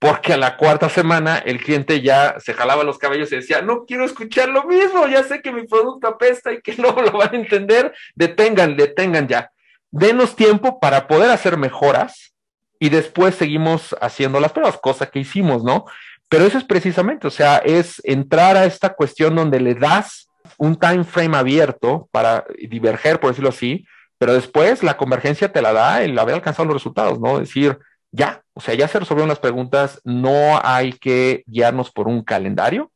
Porque 0.00 0.32
a 0.32 0.38
la 0.38 0.56
cuarta 0.56 0.88
semana 0.88 1.38
el 1.38 1.62
cliente 1.62 2.00
ya 2.00 2.34
se 2.40 2.52
jalaba 2.52 2.82
los 2.82 2.98
cabellos 2.98 3.30
y 3.30 3.36
decía, 3.36 3.62
no 3.62 3.84
quiero 3.84 4.04
escuchar 4.04 4.48
lo 4.48 4.64
mismo, 4.64 5.06
ya 5.06 5.22
sé 5.22 5.40
que 5.40 5.52
mi 5.52 5.68
producto 5.68 6.08
apesta 6.08 6.52
y 6.52 6.60
que 6.60 6.74
no 6.78 7.00
lo 7.00 7.12
van 7.12 7.32
a 7.32 7.38
entender, 7.38 7.94
detengan, 8.16 8.76
detengan 8.76 9.28
ya 9.28 9.48
denos 9.92 10.34
tiempo 10.34 10.80
para 10.80 11.06
poder 11.06 11.30
hacer 11.30 11.56
mejoras 11.56 12.34
y 12.80 12.88
después 12.88 13.36
seguimos 13.36 13.94
haciendo 14.00 14.40
las 14.40 14.50
pruebas, 14.50 14.76
cosa 14.78 15.06
que 15.06 15.20
hicimos, 15.20 15.62
¿no? 15.62 15.84
Pero 16.28 16.46
eso 16.46 16.58
es 16.58 16.64
precisamente, 16.64 17.28
o 17.28 17.30
sea, 17.30 17.58
es 17.58 18.00
entrar 18.04 18.56
a 18.56 18.64
esta 18.64 18.94
cuestión 18.94 19.36
donde 19.36 19.60
le 19.60 19.74
das 19.74 20.28
un 20.56 20.76
time 20.76 21.04
frame 21.04 21.36
abierto 21.36 22.08
para 22.10 22.44
diverger, 22.58 23.20
por 23.20 23.30
decirlo 23.30 23.50
así, 23.50 23.86
pero 24.18 24.32
después 24.32 24.82
la 24.82 24.96
convergencia 24.96 25.52
te 25.52 25.62
la 25.62 25.72
da 25.72 26.02
el 26.02 26.18
haber 26.18 26.34
alcanzado 26.34 26.66
los 26.66 26.76
resultados, 26.76 27.20
¿no? 27.20 27.38
Decir, 27.38 27.78
ya, 28.10 28.42
o 28.54 28.60
sea, 28.60 28.74
ya 28.74 28.88
se 28.88 28.98
resolvieron 28.98 29.28
las 29.28 29.38
preguntas, 29.38 30.00
no 30.04 30.58
hay 30.62 30.94
que 30.94 31.44
guiarnos 31.46 31.90
por 31.90 32.08
un 32.08 32.22
calendario, 32.24 32.90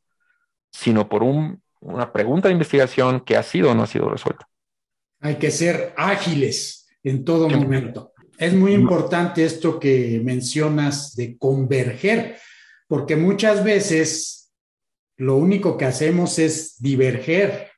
sino 0.72 1.08
por 1.08 1.22
una 1.22 2.12
pregunta 2.12 2.48
de 2.48 2.52
investigación 2.52 3.20
que 3.20 3.36
ha 3.36 3.42
sido 3.42 3.70
o 3.70 3.74
no 3.74 3.82
ha 3.82 3.86
sido 3.86 4.08
resuelta. 4.08 4.48
Hay 5.20 5.36
que 5.36 5.50
ser 5.50 5.94
ágiles 5.96 6.85
en 7.06 7.24
todo 7.24 7.48
momento. 7.48 8.12
Es 8.36 8.52
muy 8.52 8.74
importante 8.74 9.44
esto 9.44 9.78
que 9.78 10.20
mencionas 10.24 11.14
de 11.14 11.38
converger, 11.38 12.36
porque 12.88 13.14
muchas 13.14 13.62
veces 13.62 14.52
lo 15.16 15.36
único 15.36 15.76
que 15.76 15.84
hacemos 15.84 16.40
es 16.40 16.74
diverger 16.80 17.70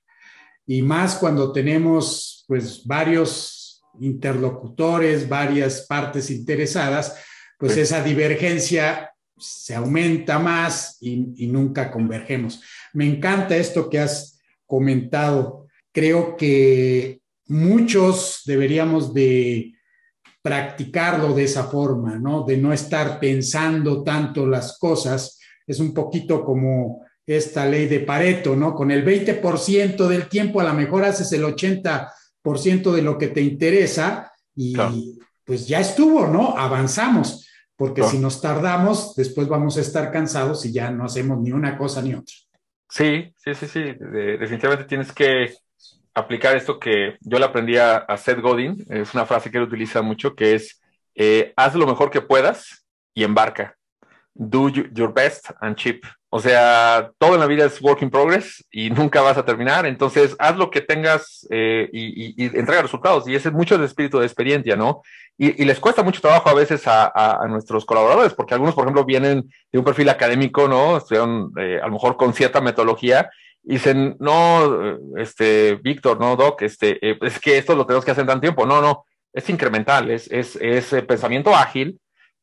y 0.66 0.80
más 0.80 1.16
cuando 1.16 1.52
tenemos 1.52 2.46
pues 2.48 2.86
varios 2.86 3.82
interlocutores, 4.00 5.28
varias 5.28 5.82
partes 5.82 6.30
interesadas, 6.30 7.14
pues 7.58 7.76
esa 7.76 8.02
divergencia 8.02 9.12
se 9.36 9.74
aumenta 9.74 10.38
más 10.38 10.96
y, 11.02 11.34
y, 11.36 11.48
nunca 11.48 11.90
convergemos. 11.90 12.62
Me 12.94 13.04
encanta 13.04 13.56
esto 13.56 13.90
que 13.90 14.00
has 14.00 14.40
comentado. 14.66 15.66
Creo 15.92 16.36
que 16.36 17.20
muchos 17.48 18.42
deberíamos 18.44 19.12
de 19.12 19.74
practicarlo 20.42 21.34
de 21.34 21.44
esa 21.44 21.64
forma, 21.64 22.18
¿no? 22.18 22.44
De 22.44 22.56
no 22.56 22.72
estar 22.72 23.18
pensando 23.18 24.02
tanto 24.02 24.46
las 24.46 24.78
cosas. 24.78 25.38
Es 25.66 25.80
un 25.80 25.92
poquito 25.92 26.44
como 26.44 27.04
esta 27.26 27.66
ley 27.66 27.86
de 27.86 28.00
Pareto, 28.00 28.56
¿no? 28.56 28.74
Con 28.74 28.90
el 28.90 29.04
20% 29.04 30.06
del 30.06 30.28
tiempo 30.28 30.60
a 30.60 30.64
lo 30.64 30.74
mejor 30.74 31.04
haces 31.04 31.30
el 31.32 31.42
80% 31.42 32.92
de 32.92 33.02
lo 33.02 33.18
que 33.18 33.28
te 33.28 33.42
interesa 33.42 34.32
y 34.54 34.74
pues 35.44 35.68
ya 35.68 35.80
estuvo, 35.80 36.26
¿no? 36.26 36.56
Avanzamos, 36.56 37.48
porque 37.76 38.02
si 38.02 38.18
nos 38.18 38.40
tardamos, 38.40 39.14
después 39.14 39.48
vamos 39.48 39.76
a 39.76 39.82
estar 39.82 40.10
cansados 40.10 40.64
y 40.64 40.72
ya 40.72 40.90
no 40.90 41.04
hacemos 41.04 41.38
ni 41.40 41.52
una 41.52 41.76
cosa 41.76 42.00
ni 42.00 42.14
otra. 42.14 42.34
Sí, 42.88 43.34
sí, 43.36 43.54
sí, 43.54 43.66
sí. 43.66 43.80
definitivamente 44.00 44.84
tienes 44.84 45.12
que 45.12 45.52
aplicar 46.18 46.56
esto 46.56 46.78
que 46.78 47.16
yo 47.20 47.38
le 47.38 47.44
aprendí 47.44 47.76
a, 47.76 48.04
Seth 48.16 48.40
Godin, 48.40 48.84
es 48.88 49.14
una 49.14 49.26
frase 49.26 49.50
que 49.50 49.58
él 49.58 49.64
utiliza 49.64 50.02
mucho, 50.02 50.34
que 50.34 50.54
es, 50.54 50.80
eh, 51.14 51.52
haz 51.56 51.74
lo 51.74 51.86
mejor 51.86 52.10
que 52.10 52.20
puedas 52.20 52.84
y 53.14 53.24
embarca. 53.24 53.76
Do 54.34 54.68
your 54.68 55.12
best 55.12 55.50
and 55.60 55.74
chip. 55.76 56.04
O 56.30 56.40
sea, 56.40 57.10
todo 57.18 57.34
en 57.34 57.40
la 57.40 57.46
vida 57.46 57.64
es 57.64 57.80
work 57.80 58.02
in 58.02 58.10
progress 58.10 58.64
y 58.70 58.90
nunca 58.98 59.22
vas 59.22 59.38
a 59.38 59.44
terminar. 59.44 59.86
Entonces, 59.86 60.36
haz 60.38 60.56
lo 60.56 60.70
que 60.70 60.80
tengas 60.80 61.46
eh, 61.50 61.88
y, 61.92 62.44
entrega 62.56 62.82
resultados. 62.82 63.26
Y 63.26 63.34
ese 63.34 63.48
es 63.48 63.54
mucho 63.54 63.76
el 63.76 63.84
espíritu 63.84 64.18
de 64.18 64.26
experiencia, 64.26 64.76
¿no? 64.76 65.02
Y, 65.36 65.64
les 65.64 65.80
cuesta 65.80 66.02
mucho 66.02 66.20
trabajo 66.20 66.48
a 66.48 66.54
veces 66.54 66.82
a, 66.86 67.40
nuestros 67.48 67.84
colaboradores, 67.84 68.34
porque 68.34 68.54
algunos, 68.54 68.74
por 68.74 68.84
ejemplo, 68.84 69.04
vienen 69.04 69.48
de 69.72 69.78
un 69.78 69.84
perfil 69.84 70.08
académico, 70.08 70.68
¿no? 70.68 70.96
Estudiaron 70.96 71.52
eh, 71.56 71.80
a 71.82 71.86
lo 71.86 71.92
mejor 71.92 72.16
con 72.16 72.34
cierta 72.34 72.60
metodología 72.60 73.30
dicen, 73.74 74.16
no, 74.18 74.98
este, 75.16 75.76
Víctor, 75.76 76.20
no, 76.20 76.36
Doc, 76.36 76.62
este, 76.62 76.98
eh, 77.06 77.18
es 77.22 77.38
que 77.38 77.58
esto 77.58 77.74
lo 77.74 77.86
tenemos 77.86 78.04
que 78.04 78.10
hacer 78.10 78.22
en 78.22 78.28
tan 78.28 78.40
tiempo. 78.40 78.66
No, 78.66 78.80
no, 78.80 79.04
es 79.32 79.48
incremental, 79.50 80.10
es, 80.10 80.30
es, 80.30 80.56
es 80.56 80.86
pensamiento 81.04 81.54
ágil 81.54 81.98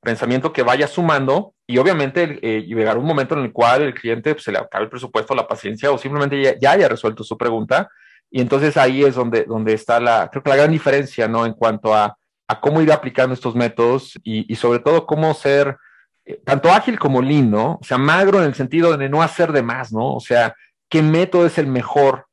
pensamiento 0.05 0.53
que 0.53 0.63
vaya 0.63 0.88
sumando 0.88 1.53
y 1.67 1.78
obviamente 1.80 2.39
eh, 2.41 2.61
llegará 2.61 2.97
un 2.97 3.05
momento 3.05 3.36
en 3.36 3.43
el 3.43 3.51
cual 3.51 3.82
el 3.82 3.93
cliente 3.93 4.34
pues, 4.34 4.45
se 4.45 4.51
le 4.53 4.59
acabe 4.59 4.86
el 4.86 4.89
presupuesto, 4.89 5.36
la 5.36 5.47
paciencia 5.47 5.91
o 5.91 5.97
simplemente 5.97 6.57
ya, 6.61 6.71
haya 6.71 6.88
resuelto 6.88 7.26
su 7.26 7.38
pregunta 7.38 7.89
y 8.32 8.39
entonces 8.39 8.78
ahí 8.78 9.03
es 9.03 9.15
donde, 9.15 9.43
donde 9.43 9.73
está 9.73 9.99
la, 9.99 10.30
creo 10.32 10.43
que 10.43 10.49
la 10.49 10.55
gran 10.55 10.71
diferencia, 10.71 11.28
¿no? 11.28 11.45
En 11.45 11.53
cuanto 11.53 11.93
a, 11.93 12.15
a 12.47 12.61
cómo 12.61 12.82
ir 12.82 12.91
aplicando 12.91 13.34
estos 13.34 13.55
métodos 13.55 14.13
y, 14.23 14.51
y 14.51 14.55
sobre 14.55 14.80
todo 14.80 15.05
cómo 15.05 15.34
ser 15.34 15.78
eh, 16.23 16.39
tanto 16.45 16.71
ágil 16.71 16.99
como 16.99 17.21
lean. 17.21 17.53
O 17.55 17.80
sea, 17.82 17.97
magro 17.97 18.39
en 18.39 18.45
el 18.45 18.55
sentido 18.55 18.95
de 18.95 19.09
no 19.09 19.21
hacer 19.21 19.51
de 19.51 19.63
más, 19.63 19.91
¿no? 19.91 20.15
O 20.15 20.19
sea, 20.19 20.55
¿qué 20.89 21.01
método 21.01 21.45
es 21.45 21.57
el 21.57 21.67
mejor 21.67 22.25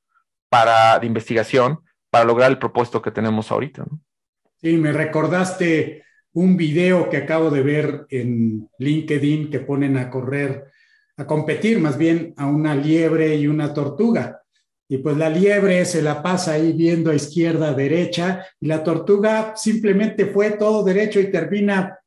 para, 0.52 0.98
de 0.98 1.06
investigación 1.06 1.80
para 2.12 2.26
lograr 2.26 2.50
el 2.50 2.58
propósito 2.58 3.00
que 3.00 3.10
tenemos 3.10 3.50
ahorita. 3.50 3.86
Sí, 4.60 4.76
me 4.76 4.92
recordaste 4.92 6.04
un 6.34 6.58
video 6.58 7.08
que 7.08 7.16
acabo 7.16 7.50
de 7.50 7.62
ver 7.62 8.06
en 8.10 8.68
LinkedIn 8.78 9.50
que 9.50 9.60
ponen 9.60 9.96
a 9.96 10.10
correr, 10.10 10.66
a 11.16 11.26
competir 11.26 11.80
más 11.80 11.96
bien 11.96 12.34
a 12.36 12.46
una 12.46 12.74
liebre 12.74 13.34
y 13.36 13.46
una 13.46 13.72
tortuga. 13.72 14.42
Y 14.86 14.98
pues 14.98 15.16
la 15.16 15.30
liebre 15.30 15.86
se 15.86 16.02
la 16.02 16.22
pasa 16.22 16.52
ahí 16.52 16.74
viendo 16.74 17.10
a 17.10 17.14
izquierda, 17.14 17.72
derecha, 17.72 18.46
y 18.60 18.66
la 18.66 18.84
tortuga 18.84 19.54
simplemente 19.56 20.26
fue 20.26 20.50
todo 20.50 20.84
derecho 20.84 21.18
y 21.18 21.30
termina 21.30 21.98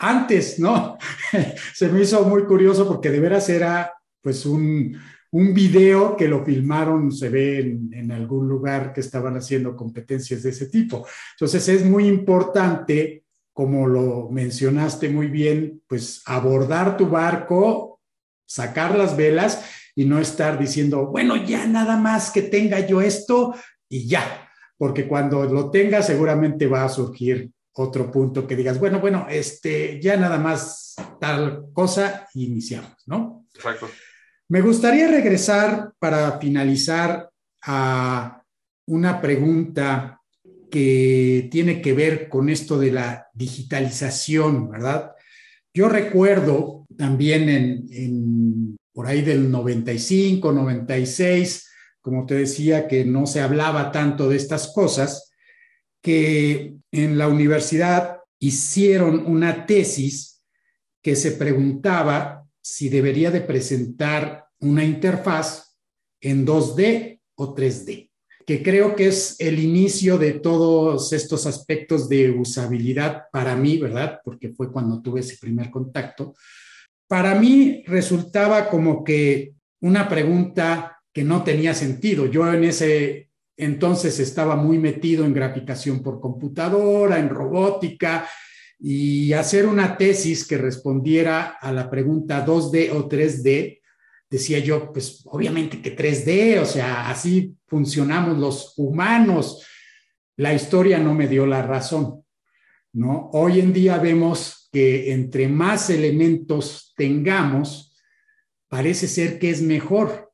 antes, 0.00 0.58
¿no? 0.58 0.98
se 1.72 1.88
me 1.88 2.00
hizo 2.00 2.24
muy 2.24 2.46
curioso 2.46 2.88
porque 2.88 3.10
de 3.10 3.20
veras 3.20 3.48
era 3.48 3.94
pues 4.20 4.44
un, 4.44 5.00
un 5.32 5.54
video 5.54 6.16
que 6.16 6.28
lo 6.28 6.44
filmaron, 6.44 7.10
se 7.10 7.28
ve 7.30 7.58
en, 7.60 8.12
algún 8.12 8.46
lugar 8.46 8.92
que 8.92 9.00
estaban 9.00 9.36
haciendo 9.36 9.74
competencias 9.74 10.42
de 10.42 10.50
ese 10.50 10.66
tipo. 10.66 11.06
Entonces 11.34 11.68
es 11.68 11.84
muy 11.84 12.06
importante 12.06 13.24
como 13.52 13.86
lo 13.86 14.28
mencionaste 14.30 15.08
muy 15.08 15.26
bien, 15.26 15.82
pues 15.86 16.22
abordar 16.24 16.96
tu 16.96 17.08
barco, 17.08 18.00
sacar 18.46 18.96
las 18.96 19.16
velas 19.16 19.62
y 19.94 20.06
no 20.06 20.18
estar 20.18 20.58
diciendo, 20.58 21.06
bueno, 21.06 21.36
ya 21.36 21.66
nada 21.66 21.96
más 21.96 22.30
que 22.30 22.42
tenga 22.42 22.80
yo 22.80 23.02
esto 23.02 23.54
y 23.88 24.08
ya, 24.08 24.48
porque 24.78 25.06
cuando 25.06 25.44
lo 25.44 25.70
tenga 25.70 26.02
seguramente 26.02 26.66
va 26.66 26.84
a 26.84 26.88
surgir 26.88 27.50
otro 27.74 28.10
punto 28.10 28.46
que 28.46 28.56
digas, 28.56 28.78
bueno, 28.78 29.00
bueno, 29.00 29.26
este, 29.28 30.00
ya 30.00 30.16
nada 30.16 30.38
más 30.38 30.94
tal 31.20 31.66
cosa 31.72 32.28
iniciamos, 32.34 32.96
¿no? 33.06 33.46
Exacto. 33.54 33.88
Me 34.52 34.60
gustaría 34.60 35.08
regresar 35.08 35.94
para 35.98 36.38
finalizar 36.38 37.30
a 37.62 38.44
una 38.86 39.18
pregunta 39.18 40.20
que 40.70 41.48
tiene 41.50 41.80
que 41.80 41.94
ver 41.94 42.28
con 42.28 42.50
esto 42.50 42.78
de 42.78 42.92
la 42.92 43.28
digitalización, 43.32 44.70
¿verdad? 44.70 45.12
Yo 45.72 45.88
recuerdo 45.88 46.86
también 46.98 47.48
en, 47.48 48.76
por 48.92 49.06
ahí 49.06 49.22
del 49.22 49.50
95, 49.50 50.52
96, 50.52 51.70
como 52.02 52.26
te 52.26 52.34
decía, 52.34 52.86
que 52.86 53.06
no 53.06 53.24
se 53.24 53.40
hablaba 53.40 53.90
tanto 53.90 54.28
de 54.28 54.36
estas 54.36 54.70
cosas, 54.74 55.32
que 56.02 56.74
en 56.90 57.16
la 57.16 57.26
universidad 57.28 58.18
hicieron 58.38 59.24
una 59.24 59.64
tesis 59.64 60.42
que 61.00 61.16
se 61.16 61.32
preguntaba 61.32 62.44
si 62.60 62.90
debería 62.90 63.30
de 63.30 63.40
presentar 63.40 64.41
una 64.62 64.84
interfaz 64.84 65.76
en 66.20 66.46
2D 66.46 67.20
o 67.36 67.54
3D 67.54 68.12
que 68.46 68.62
creo 68.62 68.96
que 68.96 69.08
es 69.08 69.36
el 69.38 69.58
inicio 69.58 70.18
de 70.18 70.32
todos 70.32 71.12
estos 71.12 71.46
aspectos 71.46 72.08
de 72.08 72.30
usabilidad 72.30 73.24
para 73.32 73.56
mí, 73.56 73.78
¿verdad? 73.78 74.20
Porque 74.24 74.50
fue 74.50 74.72
cuando 74.72 75.00
tuve 75.00 75.20
ese 75.20 75.36
primer 75.40 75.70
contacto. 75.70 76.34
Para 77.06 77.34
mí 77.34 77.84
resultaba 77.86 78.68
como 78.68 79.04
que 79.04 79.54
una 79.80 80.08
pregunta 80.08 80.98
que 81.12 81.24
no 81.24 81.42
tenía 81.42 81.74
sentido. 81.74 82.26
Yo 82.26 82.50
en 82.52 82.64
ese 82.64 83.30
entonces 83.56 84.18
estaba 84.18 84.56
muy 84.56 84.78
metido 84.78 85.24
en 85.24 85.34
graficación 85.34 86.02
por 86.02 86.20
computadora, 86.20 87.18
en 87.18 87.28
robótica, 87.28 88.28
y 88.78 89.32
hacer 89.34 89.66
una 89.66 89.96
tesis 89.96 90.46
que 90.46 90.58
respondiera 90.58 91.58
a 91.60 91.70
la 91.70 91.88
pregunta 91.88 92.44
2D 92.44 92.90
o 92.92 93.08
3D 93.08 93.81
decía 94.32 94.60
yo, 94.60 94.90
pues 94.90 95.20
obviamente 95.26 95.82
que 95.82 95.94
3D, 95.94 96.62
o 96.62 96.64
sea, 96.64 97.10
así 97.10 97.54
funcionamos 97.66 98.38
los 98.38 98.72
humanos. 98.78 99.62
La 100.38 100.54
historia 100.54 100.98
no 100.98 101.12
me 101.12 101.28
dio 101.28 101.44
la 101.44 101.60
razón, 101.60 102.24
¿no? 102.94 103.28
Hoy 103.34 103.60
en 103.60 103.74
día 103.74 103.98
vemos 103.98 104.70
que 104.72 105.12
entre 105.12 105.48
más 105.48 105.90
elementos 105.90 106.94
tengamos, 106.96 107.94
parece 108.68 109.06
ser 109.06 109.38
que 109.38 109.50
es 109.50 109.60
mejor. 109.60 110.32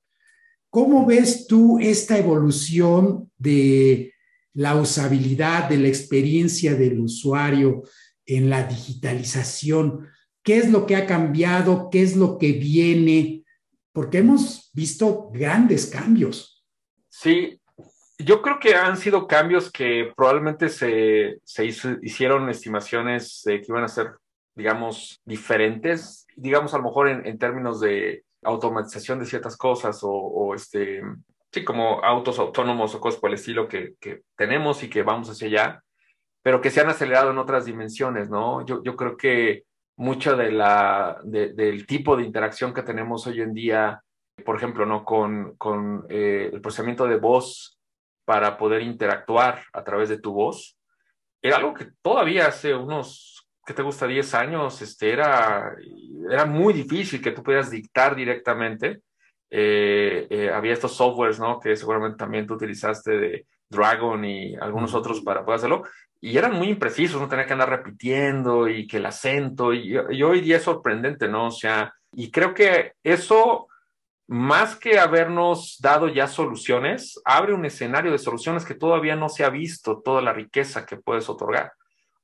¿Cómo 0.71 1.05
ves 1.05 1.49
tú 1.49 1.81
esta 1.81 2.19
evolución 2.19 3.33
de 3.37 4.13
la 4.55 4.77
usabilidad, 4.77 5.69
de 5.69 5.79
la 5.79 5.89
experiencia 5.89 6.77
del 6.77 7.01
usuario 7.01 7.83
en 8.27 8.49
la 8.49 8.63
digitalización? 8.63 10.07
¿Qué 10.45 10.59
es 10.59 10.71
lo 10.71 10.87
que 10.87 10.95
ha 10.95 11.05
cambiado? 11.05 11.89
¿Qué 11.91 12.05
es 12.05 12.15
lo 12.15 12.39
que 12.39 12.53
viene? 12.53 13.38
Porque 13.99 14.19
hemos 14.19 14.71
visto 14.73 15.29
grandes 15.33 15.87
cambios. 15.87 16.65
Sí, 17.09 17.61
yo 18.17 18.41
creo 18.43 18.61
que 18.61 18.77
han 18.77 18.97
sido 18.97 19.27
cambios 19.27 19.73
que 19.73 20.13
probablemente 20.17 20.69
se, 20.69 21.41
se 21.43 21.65
hicieron 21.65 22.49
estimaciones 22.49 23.43
que 23.45 23.65
iban 23.67 23.83
a 23.83 23.89
ser, 23.89 24.13
digamos, 24.55 25.21
diferentes, 25.25 26.29
digamos, 26.37 26.75
a 26.75 26.77
lo 26.79 26.85
mejor 26.85 27.09
en, 27.09 27.39
términos 27.39 27.81
de 27.81 28.23
automatización 28.45 29.19
de 29.19 29.27
ciertas 29.27 29.57
cosas 29.57 29.99
o, 30.03 30.55
este, 30.55 31.03
sí, 31.51 31.65
como 31.65 32.01
autos 32.05 32.39
autónomos 32.39 32.95
o 32.95 33.01
cosas 33.01 33.19
por 33.19 33.31
el 33.31 33.35
estilo 33.35 33.67
que, 33.67 33.95
que, 33.99 34.23
tenemos 34.37 34.85
y 34.85 34.89
que 34.89 35.03
vamos 35.03 35.29
hacia 35.29 35.49
allá, 35.49 35.83
pero 36.41 36.61
que 36.61 36.71
se 36.71 36.81
han 36.81 36.89
acelerado 36.89 37.33
en 37.33 37.39
otras 37.39 37.65
dimensiones, 37.65 38.31
¿no? 38.31 38.65
Yo, 38.65 38.81
yo 38.85 38.95
creo 38.95 39.17
que 39.17 39.65
mucha 39.99 40.37
de 40.37 40.53
la, 40.53 41.19
del 41.25 41.85
tipo 41.85 42.17
de 42.17 42.23
interacción 42.23 42.73
que 42.73 42.85
tenemos 42.85 43.27
hoy 43.27 43.41
en 43.41 43.53
día, 43.53 44.01
por 44.45 44.57
ejemplo, 44.57 44.87
¿no? 44.87 45.05
con, 45.05 45.57
con 45.57 46.07
eh, 46.09 46.51
el 46.53 46.61
procesamiento 46.61 47.07
de 47.07 47.17
voz 47.17 47.81
para 48.25 48.57
poder 48.57 48.83
interactuar 48.83 49.65
a 49.73 49.83
través 49.83 50.09
de 50.09 50.21
tu 50.21 50.33
voz, 50.33 50.79
era 51.43 51.57
algo 51.57 51.75
que 51.75 51.89
todavía 52.01 52.47
hace 52.47 52.75
unos, 52.75 53.49
¿qué 53.67 53.75
te 53.75 53.83
gusta? 53.83 54.07
10 54.07 54.35
años, 54.35 54.81
este, 54.83 55.11
era, 55.11 55.75
era 56.31 56.45
muy 56.45 56.75
difícil 56.75 57.21
que 57.21 57.33
tú 57.33 57.43
pudieras 57.43 57.71
dictar 57.71 58.15
directamente. 58.15 59.03
Eh, 59.51 60.29
eh, 60.31 60.51
había 60.51 60.75
estos 60.75 60.95
softwares, 60.95 61.41
¿no? 61.41 61.59
Que 61.59 61.75
seguramente 61.75 62.19
también 62.19 62.47
tú 62.47 62.55
utilizaste 62.55 63.19
de 63.19 63.47
Dragon 63.71 64.25
y 64.25 64.57
algunos 64.57 64.95
otros 64.95 65.21
para 65.21 65.45
poder 65.45 65.59
hacerlo 65.59 65.85
y 66.21 66.37
eran 66.37 66.55
muy 66.55 66.69
imprecisos, 66.69 67.21
no 67.21 67.29
tenía 67.29 67.47
que 67.47 67.53
andar 67.53 67.71
repitiendo 67.71 68.69
y 68.69 68.87
que 68.87 68.97
el 68.97 69.07
acento, 69.07 69.73
y, 69.73 69.97
hoy 69.97 70.41
día 70.41 70.57
es 70.57 70.65
sorprendente, 70.65 71.29
¿no? 71.29 71.47
O 71.47 71.51
sea, 71.51 71.95
y 72.13 72.31
creo 72.31 72.55
que 72.55 72.93
eso, 73.05 73.69
más 74.27 74.75
que 74.77 74.99
habernos 74.99 75.79
dado 75.81 76.09
ya 76.09 76.27
soluciones, 76.27 77.21
abre 77.25 77.55
un 77.55 77.65
escenario 77.65 78.11
de 78.11 78.19
soluciones 78.19 78.65
que 78.65 78.75
todavía 78.75 79.15
no 79.15 79.29
se 79.29 79.45
ha 79.45 79.51
visto 79.51 80.01
toda 80.05 80.21
la 80.21 80.33
riqueza 80.33 80.85
que 80.85 80.97
puedes 80.97 81.29
otorgar. 81.29 81.73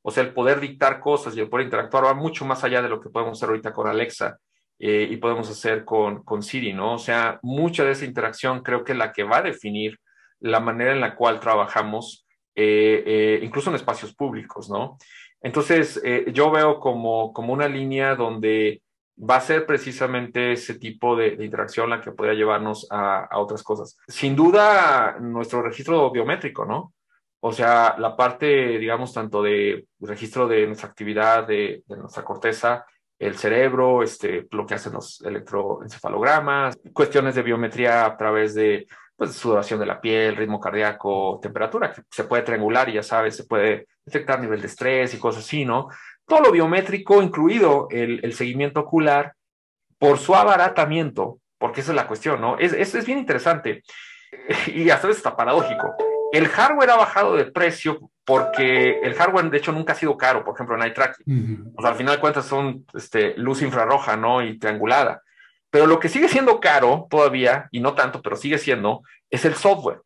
O 0.02 0.10
sea, 0.10 0.24
el 0.24 0.34
poder 0.34 0.60
dictar 0.60 1.00
cosas 1.00 1.36
y 1.36 1.40
el 1.40 1.48
poder 1.48 1.66
interactuar 1.66 2.04
va 2.04 2.14
mucho 2.14 2.44
más 2.44 2.64
allá 2.64 2.82
de 2.82 2.88
lo 2.88 3.00
que 3.00 3.10
podemos 3.10 3.38
hacer 3.38 3.48
ahorita 3.50 3.72
con 3.72 3.86
Alexa 3.86 4.38
eh, 4.78 5.06
y 5.08 5.16
podemos 5.18 5.48
hacer 5.48 5.84
con, 5.84 6.24
con 6.24 6.42
Siri, 6.42 6.72
¿no? 6.72 6.94
O 6.94 6.98
sea, 6.98 7.38
mucha 7.42 7.84
de 7.84 7.92
esa 7.92 8.04
interacción 8.04 8.62
creo 8.62 8.84
que 8.84 8.92
es 8.92 8.98
la 8.98 9.12
que 9.12 9.22
va 9.22 9.38
a 9.38 9.42
definir 9.42 9.98
la 10.44 10.60
manera 10.60 10.92
en 10.92 11.00
la 11.00 11.14
cual 11.14 11.40
trabajamos, 11.40 12.26
eh, 12.54 13.02
eh, 13.06 13.40
incluso 13.42 13.70
en 13.70 13.76
espacios 13.76 14.14
públicos, 14.14 14.70
¿no? 14.70 14.98
Entonces, 15.40 16.02
yo 16.32 16.50
veo 16.50 16.80
como, 16.80 17.34
como 17.34 17.52
una 17.52 17.68
línea 17.68 18.14
donde 18.14 18.80
va 19.18 19.36
a 19.36 19.40
ser 19.40 19.66
precisamente 19.66 20.52
ese 20.52 20.74
tipo 20.78 21.16
de, 21.16 21.36
interacción 21.44 21.90
la 21.90 22.00
que 22.00 22.12
podría 22.12 22.34
llevarnos 22.34 22.86
a, 22.90 23.28
otras 23.38 23.62
cosas. 23.62 23.96
Sin 24.08 24.34
duda, 24.34 25.18
nuestro 25.20 25.62
registro 25.62 26.10
biométrico, 26.10 26.64
¿no? 26.64 26.92
O 27.40 27.52
sea, 27.52 27.96
la 27.98 28.16
parte, 28.16 28.78
digamos, 28.78 29.12
tanto 29.12 29.42
de 29.42 29.86
registro 30.00 30.48
de 30.48 30.66
nuestra 30.66 30.88
actividad, 30.88 31.46
de, 31.46 31.82
nuestra 31.88 32.24
corteza, 32.24 32.86
el 33.18 33.36
cerebro, 33.36 34.02
este, 34.02 34.46
lo 34.50 34.66
que 34.66 34.74
hacen 34.74 34.94
los 34.94 35.20
electroencefalogramas, 35.20 36.78
cuestiones 36.92 37.34
de 37.34 37.42
biometría 37.42 38.06
a 38.06 38.16
través 38.16 38.54
de 38.54 38.86
pues, 39.16 39.32
sudoración 39.32 39.80
de 39.80 39.86
la 39.86 40.00
piel, 40.00 40.36
ritmo 40.36 40.60
cardíaco, 40.60 41.38
temperatura, 41.42 41.92
que 41.92 42.02
se 42.10 42.24
puede 42.24 42.42
triangular 42.42 42.88
y 42.88 42.94
ya 42.94 43.02
sabes, 43.02 43.36
se 43.36 43.44
puede 43.44 43.86
detectar 44.04 44.40
nivel 44.40 44.60
de 44.60 44.66
estrés 44.66 45.14
y 45.14 45.18
cosas 45.18 45.44
así, 45.44 45.64
¿no? 45.64 45.88
todo 46.26 46.40
lo 46.40 46.52
biométrico, 46.52 47.22
incluido 47.22 47.88
el, 47.90 48.32
seguimiento 48.32 48.80
ocular, 48.80 49.34
por 49.98 50.18
su 50.18 50.34
abaratamiento, 50.34 51.38
porque 51.58 51.80
esa 51.80 51.92
es 51.92 51.96
la 51.96 52.06
cuestión, 52.06 52.40
¿no? 52.40 52.58
Es, 52.58 52.72
es, 52.72 53.06
bien 53.06 53.18
interesante 53.18 53.82
y 54.66 54.90
hasta 54.90 55.06
veces 55.06 55.18
está 55.18 55.36
paradójico. 55.36 55.94
El 56.32 56.48
hardware 56.48 56.90
ha 56.90 56.96
bajado 56.96 57.36
de 57.36 57.44
precio 57.46 58.10
porque 58.24 59.00
el 59.02 59.14
hardware, 59.14 59.50
de 59.50 59.58
hecho, 59.58 59.70
nunca 59.70 59.92
ha 59.92 59.96
sido 59.96 60.16
caro, 60.16 60.44
por 60.44 60.54
ejemplo, 60.54 60.74
en 60.74 60.82
eye 60.82 60.92
tracking. 60.92 61.72
O 61.76 61.80
sea, 61.80 61.90
al 61.90 61.96
final 61.96 62.16
de 62.16 62.20
cuentas 62.20 62.46
son 62.46 62.84
este, 62.94 63.34
luz 63.36 63.62
infrarroja, 63.62 64.16
¿no? 64.16 64.42
Y 64.42 64.58
triangulada. 64.58 65.22
Pero 65.74 65.88
lo 65.88 65.98
que 65.98 66.08
sigue 66.08 66.28
siendo 66.28 66.60
caro 66.60 67.08
todavía, 67.10 67.66
y 67.72 67.80
no 67.80 67.94
tanto, 67.94 68.22
pero 68.22 68.36
sigue 68.36 68.58
siendo, 68.58 69.02
es 69.28 69.44
el 69.44 69.56
software. 69.56 70.02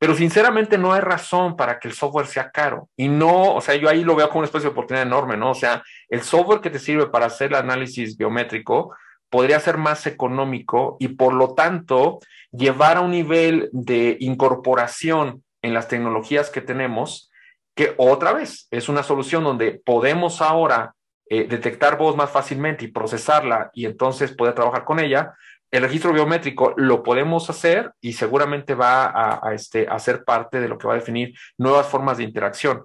Pero 0.00 0.16
sinceramente 0.16 0.78
no 0.78 0.92
hay 0.92 1.00
razón 1.00 1.54
para 1.56 1.78
que 1.78 1.86
el 1.86 1.94
software 1.94 2.26
sea 2.26 2.50
caro. 2.50 2.88
Y 2.96 3.06
no, 3.06 3.54
o 3.54 3.60
sea, 3.60 3.76
yo 3.76 3.88
ahí 3.88 4.02
lo 4.02 4.16
veo 4.16 4.26
como 4.26 4.40
una 4.40 4.46
especie 4.46 4.64
de 4.68 4.72
oportunidad 4.72 5.06
enorme, 5.06 5.36
¿no? 5.36 5.52
O 5.52 5.54
sea, 5.54 5.84
el 6.08 6.22
software 6.22 6.60
que 6.60 6.70
te 6.70 6.80
sirve 6.80 7.06
para 7.06 7.26
hacer 7.26 7.50
el 7.50 7.54
análisis 7.54 8.16
biométrico 8.16 8.96
podría 9.30 9.60
ser 9.60 9.78
más 9.78 10.08
económico 10.08 10.96
y 10.98 11.06
por 11.06 11.34
lo 11.34 11.54
tanto 11.54 12.18
llevar 12.50 12.96
a 12.96 13.02
un 13.02 13.12
nivel 13.12 13.70
de 13.70 14.16
incorporación 14.18 15.44
en 15.62 15.72
las 15.72 15.86
tecnologías 15.86 16.50
que 16.50 16.62
tenemos, 16.62 17.30
que 17.76 17.94
otra 17.96 18.32
vez 18.32 18.66
es 18.72 18.88
una 18.88 19.04
solución 19.04 19.44
donde 19.44 19.80
podemos 19.84 20.42
ahora 20.42 20.96
eh, 21.34 21.46
detectar 21.48 21.96
voz 21.96 22.14
más 22.14 22.28
fácilmente 22.28 22.84
y 22.84 22.88
procesarla 22.88 23.70
y 23.72 23.86
entonces 23.86 24.32
poder 24.32 24.52
trabajar 24.54 24.84
con 24.84 25.00
ella, 25.00 25.32
el 25.70 25.82
registro 25.82 26.12
biométrico 26.12 26.74
lo 26.76 27.02
podemos 27.02 27.48
hacer 27.48 27.90
y 28.02 28.12
seguramente 28.12 28.74
va 28.74 29.38
a, 29.42 29.54
este, 29.54 29.88
a 29.88 29.98
ser 29.98 30.24
parte 30.24 30.60
de 30.60 30.68
lo 30.68 30.76
que 30.76 30.86
va 30.86 30.92
a 30.92 30.98
definir 30.98 31.32
nuevas 31.56 31.86
formas 31.86 32.18
de 32.18 32.24
interacción. 32.24 32.82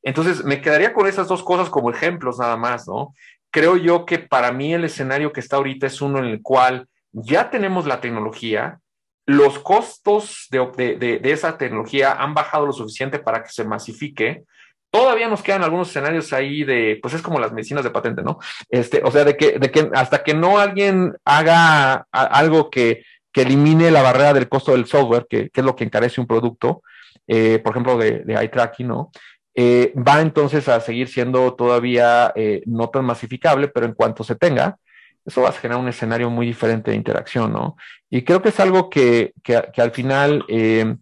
Entonces, 0.00 0.44
me 0.44 0.60
quedaría 0.60 0.94
con 0.94 1.08
esas 1.08 1.26
dos 1.26 1.42
cosas 1.42 1.70
como 1.70 1.90
ejemplos 1.90 2.38
nada 2.38 2.56
más, 2.56 2.86
¿no? 2.86 3.16
Creo 3.50 3.76
yo 3.76 4.04
que 4.04 4.20
para 4.20 4.52
mí 4.52 4.72
el 4.72 4.84
escenario 4.84 5.32
que 5.32 5.40
está 5.40 5.56
ahorita 5.56 5.88
es 5.88 6.00
uno 6.00 6.20
en 6.20 6.26
el 6.26 6.40
cual 6.40 6.86
ya 7.10 7.50
tenemos 7.50 7.84
la 7.84 8.00
tecnología, 8.00 8.78
los 9.26 9.58
costos 9.58 10.46
de, 10.52 11.18
de 11.20 11.32
esa 11.32 11.58
tecnología 11.58 12.12
han 12.12 12.32
bajado 12.32 12.64
lo 12.64 12.72
suficiente 12.72 13.18
para 13.18 13.42
que 13.42 13.50
se 13.50 13.64
masifique, 13.64 14.44
Todavía 14.90 15.28
nos 15.28 15.42
quedan 15.42 15.62
algunos 15.62 15.88
escenarios 15.88 16.32
ahí 16.32 16.64
de, 16.64 16.98
pues 17.02 17.12
es 17.12 17.20
como 17.20 17.38
las 17.38 17.52
medicinas 17.52 17.84
de 17.84 17.90
patente, 17.90 18.22
¿no? 18.22 18.38
Este, 18.70 19.02
o 19.04 19.10
sea, 19.10 19.24
de 19.24 19.36
que, 19.36 19.58
de 19.58 19.70
que 19.70 19.90
hasta 19.92 20.22
que 20.22 20.32
no 20.32 20.58
alguien 20.58 21.14
haga 21.26 22.06
algo 22.10 22.70
que, 22.70 23.04
que, 23.30 23.42
elimine 23.42 23.90
la 23.90 24.00
barrera 24.00 24.32
del 24.32 24.48
costo 24.48 24.72
del 24.72 24.86
software, 24.86 25.26
que, 25.28 25.50
que 25.50 25.60
es 25.60 25.64
lo 25.64 25.76
que 25.76 25.84
encarece 25.84 26.22
un 26.22 26.26
producto, 26.26 26.82
eh, 27.26 27.58
por 27.58 27.72
ejemplo, 27.72 27.98
de, 27.98 28.20
de 28.20 28.34
eye 28.34 28.48
tracking, 28.48 28.88
¿no? 28.88 29.10
Eh, 29.54 29.92
va 29.94 30.22
entonces 30.22 30.66
a 30.68 30.80
seguir 30.80 31.08
siendo 31.08 31.54
todavía 31.54 32.32
eh, 32.34 32.62
no 32.64 32.88
tan 32.88 33.04
masificable, 33.04 33.68
pero 33.68 33.84
en 33.84 33.92
cuanto 33.92 34.24
se 34.24 34.36
tenga, 34.36 34.78
eso 35.26 35.42
va 35.42 35.50
a 35.50 35.52
generar 35.52 35.82
un 35.82 35.88
escenario 35.88 36.30
muy 36.30 36.46
diferente 36.46 36.90
de 36.90 36.96
interacción, 36.96 37.52
¿no? 37.52 37.76
Y 38.08 38.22
creo 38.22 38.40
que 38.40 38.48
es 38.48 38.60
algo 38.60 38.88
que, 38.88 39.34
que, 39.42 39.62
que 39.74 39.82
al 39.82 39.90
final 39.90 40.46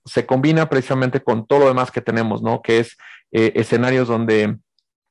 se 0.04 0.26
combina 0.26 0.68
precisamente 0.68 1.20
con 1.22 1.46
todo 1.46 1.60
lo 1.60 1.68
demás 1.68 1.92
que 1.92 2.00
tenemos, 2.00 2.42
¿no? 2.42 2.60
Que 2.60 2.80
es 2.80 2.96
eh, 3.38 3.52
escenarios 3.54 4.08
donde 4.08 4.56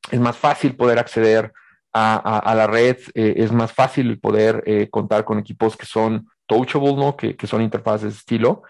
es 0.09 0.19
más 0.19 0.35
fácil 0.35 0.75
poder 0.75 0.97
acceder 0.97 1.53
a, 1.93 2.53
la 2.55 2.65
red, 2.65 2.97
eh, 3.13 3.35
es 3.37 3.51
más 3.51 3.71
fácil 3.71 4.19
poder 4.19 4.63
eh, 4.65 4.89
contar 4.89 5.23
con 5.23 5.37
equipos 5.37 5.77
que 5.77 5.85
son 5.85 6.27
touchable, 6.47 7.35
que, 7.37 7.45
son 7.45 7.61
interfaces 7.61 8.13
de 8.13 8.17
estilo. 8.17 8.63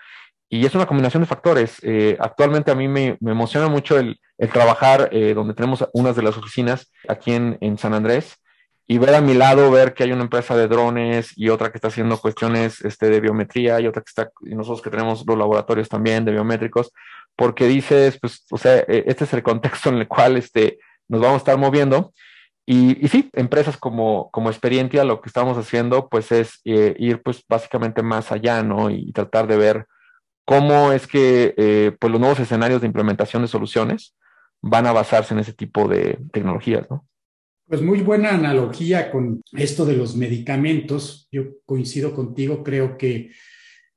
Y 0.49 0.65
es 0.65 0.76
una 0.76 0.86
combinación 0.86 1.23
de 1.23 1.27
factores. 1.27 1.82
actualmente 2.19 2.69
a 2.69 2.76
mí 2.76 2.90
me, 2.90 3.18
emociona 3.22 3.69
mucho 3.69 3.98
el, 3.98 4.19
trabajar 4.52 5.10
donde 5.34 5.53
tenemos 5.53 5.88
unas 5.94 6.18
de 6.18 6.22
las 6.22 6.38
oficinas 6.38 6.91
aquí 7.07 7.32
en, 7.32 7.77
San 7.77 7.94
Andrés 7.94 8.36
y 8.88 8.98
ver 8.99 9.16
a 9.16 9.22
mi 9.22 9.34
lado, 9.34 9.72
ver 9.72 9.94
que 9.94 10.03
hay 10.03 10.12
una 10.12 10.24
empresa 10.24 10.56
de 10.56 10.68
drones 10.68 11.34
y 11.36 11.49
otra 11.49 11.72
que 11.72 11.78
está 11.78 11.88
haciendo 11.88 12.20
cuestiones 12.20 12.82
este, 12.82 13.10
de 13.10 13.20
biometría 13.20 13.80
y 13.80 13.88
otra 13.88 14.03
que 14.03 14.10
está, 14.10 14.32
y 14.41 14.53
nosotros 14.53 14.82
que 14.82 14.91
tenemos 14.91 15.26
los 15.26 15.38
laboratorios 15.38 15.90
también 15.90 16.24
de 16.24 16.32
biométricos, 16.32 16.91
porque 17.36 17.68
dices, 17.68 18.20
pues, 18.20 18.45
o 18.52 18.57
sea, 18.57 18.78
e, 18.78 19.03
este 19.07 19.24
es 19.24 19.34
el 19.34 19.44
contexto 19.44 19.90
en 19.90 19.95
el 19.95 20.07
cual 20.07 20.38
este, 20.38 20.80
nos 21.07 21.22
vamos 21.22 21.36
a 21.36 21.38
estar 21.38 21.57
moviendo. 21.57 22.14
Y, 22.68 23.03
y 23.03 23.10
sí, 23.10 23.30
empresas 23.34 23.78
como, 23.78 24.30
como 24.32 24.49
Experientia, 24.49 25.03
lo 25.03 25.22
que 25.22 25.30
estamos 25.30 25.57
haciendo, 25.57 26.07
pues, 26.10 26.32
es 26.32 26.62
eh, 26.66 26.95
ir, 26.98 27.22
pues, 27.24 27.44
básicamente 27.48 28.02
más 28.02 28.32
allá, 28.32 28.64
¿no? 28.64 28.90
Y, 28.90 29.12
tratar 29.12 29.48
de 29.48 29.57
ver 29.57 29.88
cómo 30.45 30.91
es 30.91 31.07
que, 31.07 31.53
eh, 31.57 31.95
pues, 31.99 32.12
los 32.12 32.20
nuevos 32.20 32.40
escenarios 32.40 32.82
de 32.82 32.88
implementación 32.88 33.41
de 33.41 33.48
soluciones 33.48 34.16
van 34.62 34.88
a 34.88 34.94
basarse 34.94 35.34
en 35.34 35.40
ese 35.41 35.53
tipo 35.53 35.88
de 35.88 36.20
tecnologías, 36.32 36.90
¿no? 36.90 37.06
Pues 37.68 37.82
muy 37.82 38.02
buena 38.02 38.36
analogía 38.36 39.10
con 39.10 39.42
esto 39.52 39.88
de 39.88 39.98
los 39.98 40.16
medicamentos. 40.16 41.28
Yo 41.32 41.46
coincido 41.66 42.14
contigo, 42.14 42.64
creo 42.64 42.96
que 42.96 43.32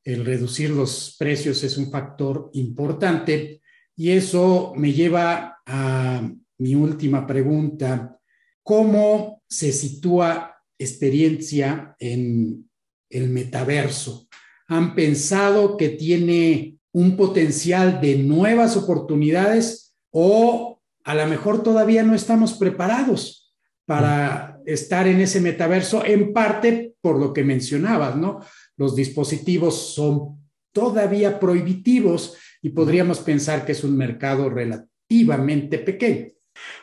el 0.02 0.24
reducir 0.24 0.70
los 0.70 1.16
precios 1.18 1.62
es 1.62 1.76
un 1.76 1.90
factor 1.90 2.48
importante 2.54 3.60
y 3.94 4.12
eso 4.12 4.72
me 4.74 4.94
lleva 4.94 5.58
a 5.66 6.30
mi 6.56 6.74
última 6.76 7.26
pregunta. 7.26 8.18
¿Cómo 8.62 9.42
se 9.46 9.70
sitúa 9.72 10.56
experiencia 10.78 11.94
en 11.98 12.70
el 13.10 13.28
metaverso? 13.28 14.28
¿Han 14.68 14.94
pensado 14.94 15.76
que 15.76 15.90
tiene 15.90 16.78
un 16.92 17.18
potencial 17.18 18.00
de 18.00 18.16
nuevas 18.16 18.78
oportunidades 18.78 19.94
o 20.10 20.80
a 21.04 21.14
lo 21.14 21.26
mejor 21.26 21.62
todavía 21.62 22.02
no 22.02 22.14
estamos 22.14 22.54
preparados 22.54 23.47
para 23.88 24.60
estar 24.66 25.08
en 25.08 25.18
ese 25.22 25.40
metaverso, 25.40 26.04
en 26.04 26.34
parte 26.34 26.92
por 27.00 27.18
lo 27.18 27.32
que 27.32 27.42
mencionabas, 27.42 28.16
¿no? 28.16 28.40
los 28.76 28.94
dispositivos 28.94 29.94
son 29.94 30.38
todavía 30.72 31.40
prohibitivos 31.40 32.36
y 32.60 32.68
podríamos 32.68 33.20
pensar 33.20 33.64
que 33.64 33.72
es 33.72 33.82
un 33.84 33.96
mercado 33.96 34.50
relativamente 34.50 35.78
pequeño. 35.78 36.26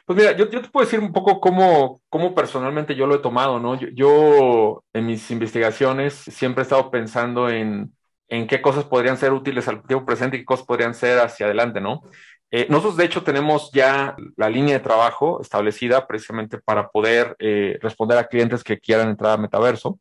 Pues 0.04 0.18
mira, 0.18 0.36
yo, 0.36 0.50
te 0.50 0.62
puedo 0.70 0.84
decir 0.84 1.00
un 1.00 1.14
poco 1.14 1.40
cómo, 1.40 2.02
cómo, 2.10 2.34
personalmente 2.34 2.96
yo 2.96 3.06
lo 3.06 3.18
he 3.18 3.20
tomado, 3.20 3.60
¿no? 3.60 3.80
Yo, 3.94 4.84
en 4.92 5.06
mis 5.06 5.30
investigaciones 5.30 6.16
siempre 6.16 6.62
he 6.62 6.64
estado 6.64 6.90
pensando 6.90 7.52
en, 7.52 7.94
en, 8.30 8.48
qué 8.48 8.64
cosas 8.64 8.86
podrían 8.86 9.18
ser 9.18 9.32
útiles 9.32 9.68
al 9.68 9.86
tiempo 9.86 10.08
presente 10.08 10.38
y 10.38 10.40
qué 10.40 10.46
cosas 10.46 10.66
podrían 10.66 10.96
ser 10.96 11.20
hacia 11.20 11.46
adelante, 11.46 11.82
¿no? 11.82 12.02
Eh, 12.58 12.68
nosotros, 12.70 12.96
de 12.96 13.04
hecho, 13.04 13.22
tenemos 13.22 13.70
ya 13.74 14.16
la 14.38 14.50
línea 14.50 14.76
de 14.76 14.80
trabajo 14.80 15.42
establecida 15.42 16.08
precisamente 16.08 16.58
para 16.58 16.88
poder 16.88 17.36
eh, 17.38 17.78
responder 17.82 18.18
a 18.18 18.28
clientes 18.28 18.64
que 18.64 18.80
quieran 18.80 19.10
entrar 19.10 19.34
a 19.34 19.38
Metaverso 19.38 20.00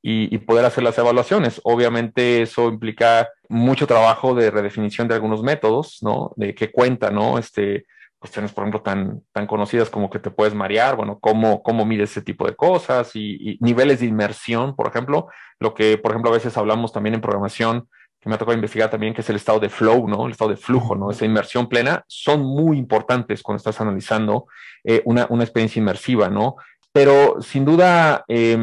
y, 0.00 0.38
poder 0.38 0.64
hacer 0.64 0.84
las 0.84 0.96
evaluaciones. 0.98 1.60
Obviamente 1.64 2.42
eso 2.42 2.68
implica 2.68 3.28
mucho 3.48 3.88
trabajo 3.88 4.36
de 4.36 4.52
redefinición 4.52 5.08
de 5.08 5.16
algunos 5.16 5.42
métodos, 5.42 5.98
¿no? 6.00 6.32
De 6.36 6.54
qué 6.54 6.70
cuenta, 6.70 7.10
¿no? 7.10 7.38
Este, 7.38 7.86
cuestiones, 8.20 8.52
por 8.52 8.62
ejemplo, 8.62 8.82
tan, 8.82 9.22
tan 9.32 9.48
conocidas 9.48 9.90
como 9.90 10.08
que 10.08 10.20
te 10.20 10.30
puedes 10.30 10.54
marear, 10.54 10.94
bueno, 10.94 11.18
cómo, 11.20 11.60
cómo 11.60 11.84
mides 11.84 12.12
ese 12.12 12.22
tipo 12.22 12.46
de 12.46 12.54
cosas 12.54 13.16
y, 13.16 13.58
niveles 13.60 13.98
de 13.98 14.06
inmersión, 14.06 14.76
por 14.76 14.86
ejemplo, 14.86 15.26
lo 15.58 15.74
que, 15.74 15.98
por 15.98 16.12
ejemplo, 16.12 16.30
a 16.30 16.34
veces 16.34 16.56
hablamos 16.56 16.92
también 16.92 17.14
en 17.14 17.20
programación, 17.20 17.88
que 18.26 18.30
me 18.30 18.34
ha 18.34 18.38
tocado 18.38 18.56
investigar 18.56 18.90
también, 18.90 19.14
que 19.14 19.20
es 19.20 19.30
el 19.30 19.36
estado 19.36 19.60
de 19.60 19.68
flow, 19.68 20.08
¿no? 20.08 20.26
El 20.26 20.32
estado 20.32 20.50
de 20.50 20.56
flujo, 20.56 20.96
¿no? 20.96 21.12
Esa 21.12 21.24
inmersión 21.24 21.68
plena, 21.68 22.04
son 22.08 22.42
muy 22.42 22.76
importantes 22.76 23.40
cuando 23.40 23.58
estás 23.58 23.80
analizando 23.80 24.48
eh, 24.82 25.00
una, 25.04 25.28
una, 25.30 25.44
experiencia 25.44 25.78
inmersiva, 25.78 26.28
¿no? 26.28 26.56
Pero 26.92 27.40
sin 27.40 27.64
duda, 27.64 28.24
eh, 28.26 28.58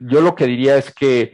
yo 0.00 0.20
lo 0.20 0.34
que 0.34 0.46
diría 0.46 0.76
es 0.76 0.92
que 0.92 1.32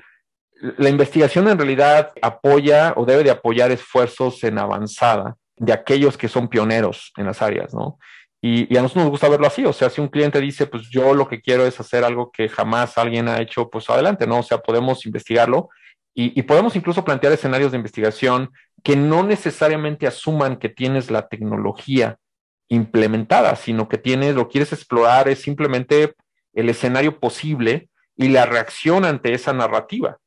la 0.77 0.90
investigación 0.90 1.48
en 1.48 1.57
realidad 1.57 2.12
apoya 2.20 2.93
o 2.98 3.07
debe 3.07 3.24
de 3.24 3.31
apoyar 3.31 3.70
esfuerzos 3.70 4.44
en 4.44 4.59
avanzada 4.59 5.36
de 5.57 5.73
aquellos 5.73 6.19
que 6.19 6.28
son 6.28 6.48
pioneros 6.48 7.12
en 7.16 7.24
las 7.24 7.40
áreas, 7.40 7.73
¿no? 7.73 7.98
Y, 8.43 8.77
a 8.77 8.82
nosotros 8.82 9.05
nos 9.05 9.11
gusta 9.12 9.31
verlo 9.31 9.47
así, 9.47 9.65
o 9.65 9.73
sea, 9.73 9.89
si 9.89 10.02
un 10.02 10.09
cliente 10.09 10.39
dice, 10.39 10.66
pues 10.66 10.90
yo 10.90 11.15
lo 11.15 11.27
que 11.27 11.40
quiero 11.40 11.65
es 11.65 11.81
hacer 11.81 12.05
algo 12.05 12.31
que 12.31 12.51
jamás 12.51 12.98
alguien 12.98 13.27
ha 13.27 13.40
hecho, 13.40 13.70
pues 13.70 13.89
adelante, 13.89 14.27
¿no? 14.27 14.40
O 14.40 14.43
sea, 14.43 14.59
podemos 14.59 15.07
investigarlo 15.07 15.70
y, 16.22 16.42
podemos 16.42 16.76
incluso 16.76 17.02
plantear 17.02 17.32
escenarios 17.32 17.72
de 17.72 17.78
investigación 17.78 18.51
que 18.82 18.94
no 18.94 19.22
necesariamente 19.22 20.06
asuman 20.06 20.59
que 20.59 20.68
tienes 20.68 21.10
la 21.10 21.28
tecnología 21.28 22.18
implementada, 22.68 23.56
sino 23.56 23.88
que 23.88 23.97
tienes, 23.97 24.34
lo 24.34 24.48
quieres 24.48 24.72
explorar, 24.72 25.28
es 25.28 25.40
simplemente 25.40 26.14
el 26.52 26.68
escenario 26.68 27.18
posible 27.18 27.88
y 28.16 28.28
la 28.28 28.44
reacción 28.44 29.05
ante 29.05 29.32
esa 29.32 29.55
narrativa. 29.55 30.18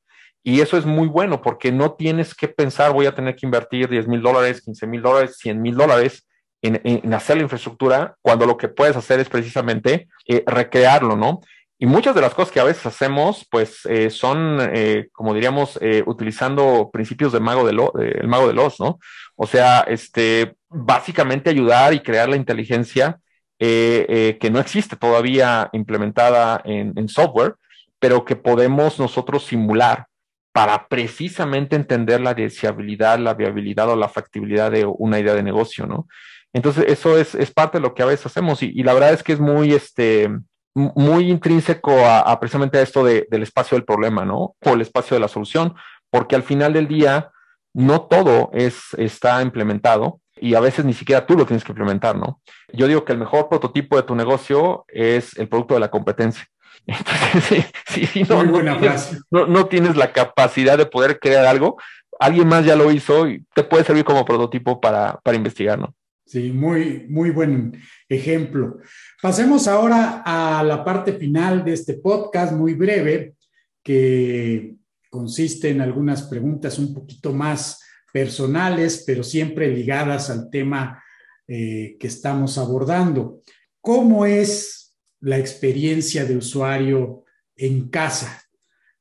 Y 0.41 0.61
eso 0.61 0.77
es 0.77 0.85
muy 0.85 1.07
bueno 1.07 1.41
porque 1.41 1.71
no 1.71 1.93
tienes 1.93 2.33
que 2.33 2.47
pensar, 2.47 2.91
voy 2.91 3.05
a 3.05 3.15
tener 3.15 3.35
que 3.35 3.45
invertir 3.45 3.87
10 3.87 4.07
mil 4.07 4.21
dólares, 4.21 4.61
15 4.61 4.87
mil 4.87 5.01
dólares, 5.01 5.37
100 5.37 5.61
mil 5.61 5.75
dólares 5.75 6.27
en, 6.63 7.13
hacer 7.13 7.37
la 7.37 7.43
infraestructura, 7.43 8.15
cuando 8.21 8.45
lo 8.45 8.57
que 8.57 8.69
puedes 8.69 8.95
hacer 8.95 9.19
es 9.19 9.29
precisamente 9.29 10.07
eh, 10.27 10.43
recrearlo, 10.47 11.15
¿no? 11.15 11.41
Y 11.79 11.85
muchas 11.85 12.15
de 12.15 12.21
las 12.21 12.33
cosas 12.33 12.51
que 12.51 12.59
a 12.59 12.63
veces 12.63 12.85
hacemos, 12.85 13.45
pues, 13.49 13.85
eh, 13.85 14.09
son, 14.09 14.57
eh, 14.73 15.09
como 15.11 15.33
diríamos, 15.33 15.79
utilizando 16.05 16.89
principios 16.93 17.33
del 17.33 17.41
mago 17.41 17.65
de, 17.65 17.73
lo, 17.73 17.93
el 17.99 18.27
mago 18.27 18.47
de 18.47 18.53
los, 18.53 18.79
¿no? 18.79 18.99
O 19.35 19.47
sea, 19.47 19.81
este, 19.81 20.55
básicamente 20.69 21.49
ayudar 21.49 21.93
y 21.93 21.99
crear 21.99 22.29
la 22.29 22.37
inteligencia 22.37 23.19
que 23.59 24.49
no 24.51 24.59
existe 24.59 24.97
todavía 24.97 25.69
implementada 25.71 26.61
en 26.65 27.07
software, 27.07 27.55
pero 27.97 28.25
que 28.25 28.35
podemos 28.35 28.99
nosotros 28.99 29.45
simular 29.45 30.07
para 30.53 30.87
precisamente 30.87 31.75
entender 31.75 32.21
la 32.21 32.35
deseabilidad, 32.35 33.17
la 33.17 33.33
viabilidad 33.33 33.89
o 33.89 33.95
la 33.95 34.07
factibilidad 34.07 34.71
de 34.71 34.85
una 34.85 35.19
idea 35.19 35.33
de 35.33 35.41
negocio, 35.43 35.87
¿no? 35.87 36.07
Entonces, 36.53 36.85
eso 36.87 37.17
es, 37.17 37.33
es 37.33 37.51
parte 37.51 37.79
de 37.79 37.81
lo 37.81 37.95
que 37.95 38.03
a 38.03 38.05
veces 38.05 38.27
hacemos 38.27 38.61
y, 38.61 38.71
y 38.75 38.83
la 38.83 38.93
verdad 38.93 39.13
es 39.13 39.23
que 39.23 39.33
es 39.33 39.39
muy, 39.39 39.73
este, 39.73 40.29
muy 40.75 41.29
intrínseco 41.29 41.91
a, 42.05 42.39
precisamente 42.39 42.77
a 42.77 42.81
esto 42.81 43.03
de, 43.03 43.27
del 43.29 43.43
espacio 43.43 43.77
del 43.77 43.85
problema, 43.85 44.25
¿no? 44.25 44.55
O 44.65 44.73
el 44.73 44.81
espacio 44.81 45.15
de 45.15 45.21
la 45.21 45.27
solución, 45.27 45.75
porque 46.09 46.35
al 46.35 46.43
final 46.43 46.73
del 46.73 46.87
día 46.87 47.31
no 47.73 48.01
todo 48.01 48.49
es, 48.53 48.93
está 48.97 49.41
implementado 49.41 50.19
y 50.35 50.55
a 50.55 50.59
veces 50.59 50.85
ni 50.85 50.93
siquiera 50.93 51.25
tú 51.25 51.35
lo 51.35 51.45
tienes 51.45 51.63
que 51.63 51.71
implementar, 51.71 52.15
¿no? 52.15 52.41
Yo 52.71 52.87
digo 52.87 53.05
que 53.05 53.13
el 53.13 53.19
mejor 53.19 53.49
prototipo 53.49 53.95
de 53.95 54.03
tu 54.03 54.15
negocio 54.15 54.85
es 54.87 55.37
el 55.37 55.47
producto 55.47 55.75
de 55.75 55.79
la 55.79 55.91
competencia. 55.91 56.45
Entonces, 56.87 57.65
si, 57.87 58.23
no, 58.23 58.43
no, 58.43 58.77
tienes, 58.77 59.21
no, 59.31 59.65
tienes 59.67 59.95
la 59.95 60.11
capacidad 60.11 60.77
de 60.77 60.85
poder 60.85 61.19
crear 61.19 61.45
algo, 61.45 61.77
alguien 62.19 62.47
más 62.47 62.65
ya 62.65 62.75
lo 62.75 62.91
hizo 62.91 63.27
y 63.27 63.45
te 63.53 63.63
puede 63.63 63.83
servir 63.83 64.03
como 64.03 64.25
prototipo 64.25 64.81
para, 64.81 65.19
para 65.23 65.37
investigar, 65.37 65.79
¿no? 65.79 65.95
Sí, 66.25 66.51
muy, 66.51 67.05
muy 67.09 67.29
buen 67.29 67.81
ejemplo. 68.09 68.79
Pasemos 69.23 69.69
ahora 69.69 70.21
a 70.25 70.61
la 70.65 70.83
parte 70.83 71.13
final 71.13 71.63
de 71.63 71.71
este 71.71 71.93
podcast, 71.93 72.51
muy 72.51 72.73
breve, 72.73 73.35
que 73.81 74.75
consiste 75.09 75.69
en 75.69 75.79
algunas 75.79 76.23
preguntas 76.23 76.77
un 76.77 76.93
poquito 76.93 77.31
más 77.31 77.79
personales, 78.11 79.05
pero 79.07 79.23
siempre 79.23 79.73
ligadas 79.73 80.29
al 80.29 80.49
tema 80.49 81.01
eh, 81.47 81.95
que 81.97 82.07
estamos 82.07 82.57
abordando. 82.57 83.41
¿Cómo 83.79 84.25
es 84.25 84.97
la 85.21 85.37
experiencia 85.37 86.25
de 86.25 86.35
usuario 86.35 87.23
en 87.55 87.87
casa? 87.87 88.43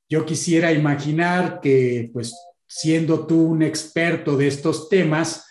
Yo 0.09 0.25
quisiera 0.25 0.73
imaginar 0.73 1.59
que, 1.61 2.11
pues, 2.13 2.33
siendo 2.69 3.27
tú 3.27 3.43
un 3.43 3.65
experto 3.65 4.37
de 4.37 4.47
estos 4.47 4.89
temas, 4.89 5.49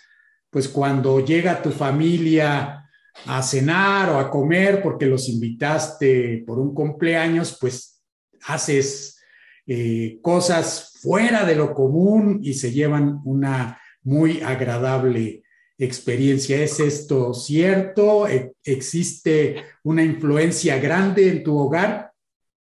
pues 0.48 0.66
cuando 0.66 1.22
llega 1.22 1.60
tu 1.60 1.72
familia 1.72 2.81
a 3.26 3.42
cenar 3.42 4.10
o 4.10 4.18
a 4.18 4.30
comer 4.30 4.82
porque 4.82 5.06
los 5.06 5.28
invitaste 5.28 6.42
por 6.46 6.58
un 6.58 6.74
cumpleaños, 6.74 7.56
pues 7.60 8.02
haces 8.44 9.20
eh, 9.66 10.18
cosas 10.22 10.98
fuera 11.00 11.44
de 11.44 11.54
lo 11.54 11.74
común 11.74 12.40
y 12.42 12.54
se 12.54 12.72
llevan 12.72 13.20
una 13.24 13.80
muy 14.02 14.40
agradable 14.40 15.42
experiencia. 15.78 16.62
¿Es 16.62 16.80
esto 16.80 17.34
cierto? 17.34 18.26
¿E-, 18.28 18.52
¿Existe 18.64 19.64
una 19.82 20.02
influencia 20.02 20.78
grande 20.78 21.28
en 21.28 21.42
tu 21.42 21.56
hogar? 21.58 22.12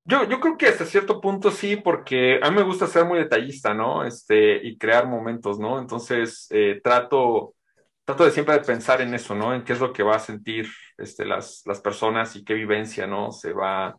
Yo, 0.06 0.28
yo 0.28 0.40
creo 0.40 0.58
que 0.58 0.68
hasta 0.68 0.86
cierto 0.86 1.22
punto 1.22 1.52
sí, 1.52 1.76
porque 1.76 2.40
a 2.42 2.50
mí 2.50 2.58
me 2.58 2.64
gusta 2.64 2.88
ser 2.88 3.06
muy 3.06 3.20
detallista, 3.20 3.74
¿no? 3.74 4.04
Este, 4.04 4.66
y 4.66 4.78
crear 4.78 5.08
momentos, 5.08 5.60
¿no? 5.60 5.80
Entonces, 5.80 6.48
eh, 6.50 6.82
trato 6.84 7.54
trato 8.10 8.26
de 8.26 8.32
siempre 8.32 8.56
de 8.56 8.62
pensar 8.62 9.02
en 9.02 9.14
eso, 9.14 9.36
¿no? 9.36 9.54
En 9.54 9.64
qué 9.64 9.74
es 9.74 9.80
lo 9.80 9.94
que 9.94 10.02
va 10.02 10.16
a 10.16 10.20
sentir 10.20 10.68
este, 10.98 11.26
las, 11.26 11.62
las 11.68 11.80
personas 11.80 12.36
y 12.36 12.44
qué 12.44 12.56
vivencia, 12.56 13.06
¿no? 13.06 13.32
Se 13.32 13.54
va 13.54 13.96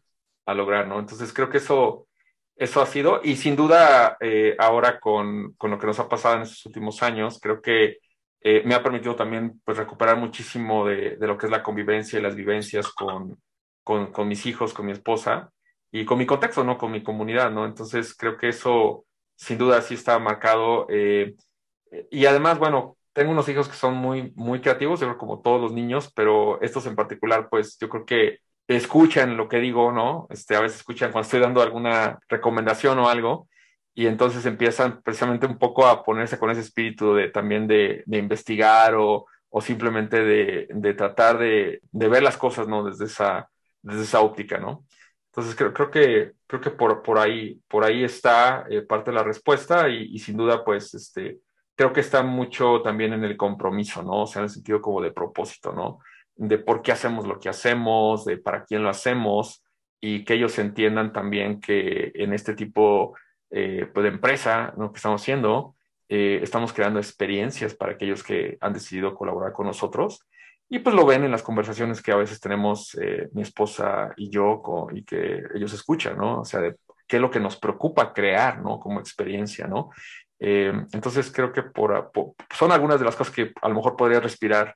a 0.46 0.54
lograr, 0.54 0.88
¿no? 0.88 0.98
Entonces 0.98 1.32
creo 1.32 1.48
que 1.48 1.58
eso, 1.58 2.08
eso 2.56 2.80
ha 2.82 2.86
sido, 2.86 3.20
y 3.22 3.36
sin 3.36 3.54
duda 3.54 4.16
eh, 4.20 4.56
ahora 4.58 4.98
con, 4.98 5.52
con, 5.52 5.70
lo 5.70 5.78
que 5.78 5.86
nos 5.86 6.00
ha 6.00 6.08
pasado 6.08 6.34
en 6.34 6.42
estos 6.42 6.66
últimos 6.66 7.04
años, 7.04 7.38
creo 7.40 7.62
que 7.62 7.98
eh, 8.40 8.62
me 8.64 8.74
ha 8.74 8.82
permitido 8.82 9.14
también 9.14 9.60
pues, 9.64 9.78
recuperar 9.78 10.16
muchísimo 10.16 10.88
de, 10.88 11.16
de, 11.16 11.26
lo 11.28 11.38
que 11.38 11.46
es 11.46 11.52
la 11.52 11.62
convivencia 11.62 12.18
y 12.18 12.22
las 12.22 12.34
vivencias 12.34 12.88
con, 12.88 13.40
con, 13.84 14.10
con, 14.10 14.26
mis 14.26 14.44
hijos, 14.44 14.74
con 14.74 14.86
mi 14.86 14.92
esposa 14.92 15.52
y 15.92 16.04
con 16.04 16.18
mi 16.18 16.26
contexto, 16.26 16.64
¿no? 16.64 16.76
Con 16.76 16.90
mi 16.90 17.04
comunidad, 17.04 17.52
¿no? 17.52 17.64
Entonces 17.64 18.16
creo 18.16 18.36
que 18.36 18.48
eso 18.48 19.04
sin 19.36 19.56
duda 19.56 19.80
sí 19.82 19.94
está 19.94 20.18
marcado. 20.18 20.88
Eh, 20.90 21.36
y 22.10 22.26
además, 22.26 22.58
bueno, 22.58 22.96
tengo 23.12 23.32
unos 23.32 23.48
hijos 23.48 23.68
que 23.68 23.76
son 23.76 23.94
muy, 23.94 24.32
muy 24.36 24.60
creativos, 24.60 25.00
yo 25.00 25.06
creo 25.06 25.18
como 25.18 25.40
todos 25.40 25.60
los 25.60 25.72
niños, 25.72 26.12
pero 26.14 26.60
estos 26.62 26.86
en 26.86 26.96
particular, 26.96 27.48
pues 27.50 27.76
yo 27.78 27.88
creo 27.88 28.04
que 28.06 28.38
escuchan 28.68 29.36
lo 29.36 29.48
que 29.48 29.58
digo, 29.58 29.92
¿no? 29.92 30.26
Este, 30.30 30.56
a 30.56 30.60
veces 30.60 30.78
escuchan 30.78 31.10
cuando 31.12 31.24
estoy 31.24 31.40
dando 31.40 31.62
alguna 31.62 32.18
recomendación 32.28 32.98
o 33.00 33.08
algo, 33.08 33.48
y 33.94 34.06
entonces 34.06 34.46
empiezan 34.46 35.02
precisamente 35.02 35.46
un 35.46 35.58
poco 35.58 35.86
a 35.86 36.04
ponerse 36.04 36.38
con 36.38 36.50
ese 36.50 36.60
espíritu 36.60 37.14
de 37.14 37.28
también 37.30 37.66
de, 37.66 38.02
de 38.06 38.18
investigar 38.18 38.94
o, 38.94 39.26
o 39.50 39.60
simplemente 39.60 40.22
de, 40.24 40.68
de 40.70 40.94
tratar 40.94 41.38
de, 41.38 41.80
de, 41.90 42.08
ver 42.08 42.22
las 42.22 42.36
cosas, 42.36 42.68
¿no? 42.68 42.84
Desde 42.84 43.06
esa, 43.06 43.50
desde 43.82 44.02
esa 44.02 44.20
óptica, 44.20 44.58
¿no? 44.58 44.86
Entonces 45.32 45.54
creo, 45.56 45.72
creo 45.72 45.90
que, 45.90 46.32
creo 46.46 46.60
que 46.60 46.70
por, 46.70 47.02
por, 47.02 47.18
ahí, 47.18 47.60
por 47.68 47.84
ahí 47.84 48.04
está 48.04 48.66
eh, 48.70 48.82
parte 48.82 49.10
de 49.10 49.16
la 49.16 49.24
respuesta 49.24 49.88
y, 49.88 50.14
y, 50.14 50.18
sin 50.18 50.36
duda, 50.36 50.64
pues, 50.64 50.94
este, 50.94 51.38
creo 51.80 51.94
que 51.94 52.00
está 52.00 52.22
mucho 52.22 52.82
también 52.82 53.14
en 53.14 53.24
el 53.24 53.38
compromiso, 53.38 54.02
¿no? 54.02 54.24
O 54.24 54.26
sea, 54.26 54.40
en 54.40 54.44
el 54.44 54.50
sentido 54.50 54.82
como 54.82 55.00
de 55.00 55.12
propósito, 55.12 55.72
¿no? 55.72 56.00
De 56.36 56.58
por 56.58 56.82
qué 56.82 56.92
hacemos 56.92 57.26
lo 57.26 57.40
que 57.40 57.48
hacemos, 57.48 58.26
de 58.26 58.36
para 58.36 58.66
quién 58.66 58.82
lo 58.82 58.90
hacemos 58.90 59.64
y 59.98 60.22
que 60.22 60.34
ellos 60.34 60.58
entiendan 60.58 61.10
también 61.10 61.58
que 61.58 62.12
en 62.14 62.34
este 62.34 62.54
tipo 62.54 63.16
eh, 63.50 63.88
pues, 63.94 64.04
de 64.04 64.10
empresa, 64.10 64.74
¿no? 64.76 64.92
Que 64.92 64.98
estamos 64.98 65.22
haciendo, 65.22 65.74
eh, 66.10 66.40
estamos 66.42 66.74
creando 66.74 66.98
experiencias 66.98 67.74
para 67.74 67.92
aquellos 67.92 68.22
que 68.22 68.58
han 68.60 68.74
decidido 68.74 69.14
colaborar 69.14 69.54
con 69.54 69.66
nosotros 69.66 70.26
y 70.68 70.80
pues 70.80 70.94
lo 70.94 71.06
ven 71.06 71.24
en 71.24 71.30
las 71.30 71.42
conversaciones 71.42 72.02
que 72.02 72.12
a 72.12 72.16
veces 72.16 72.40
tenemos 72.40 72.94
eh, 73.00 73.30
mi 73.32 73.40
esposa 73.40 74.12
y 74.18 74.28
yo 74.28 74.60
con, 74.60 74.94
y 74.94 75.02
que 75.02 75.44
ellos 75.54 75.72
escuchan, 75.72 76.18
¿no? 76.18 76.40
O 76.40 76.44
sea, 76.44 76.60
de 76.60 76.76
qué 77.08 77.16
es 77.16 77.22
lo 77.22 77.30
que 77.30 77.40
nos 77.40 77.56
preocupa 77.56 78.12
crear, 78.12 78.60
¿no? 78.60 78.78
Como 78.78 79.00
experiencia, 79.00 79.66
¿no? 79.66 79.88
Eh, 80.40 80.72
entonces 80.92 81.30
creo 81.30 81.52
que 81.52 81.62
por, 81.62 82.10
son 82.56 82.72
algunas 82.72 82.98
de 82.98 83.04
las 83.04 83.14
cosas 83.14 83.34
que 83.34 83.52
a 83.60 83.68
lo 83.68 83.74
mejor 83.74 83.94
podría 83.94 84.20
respirar 84.20 84.74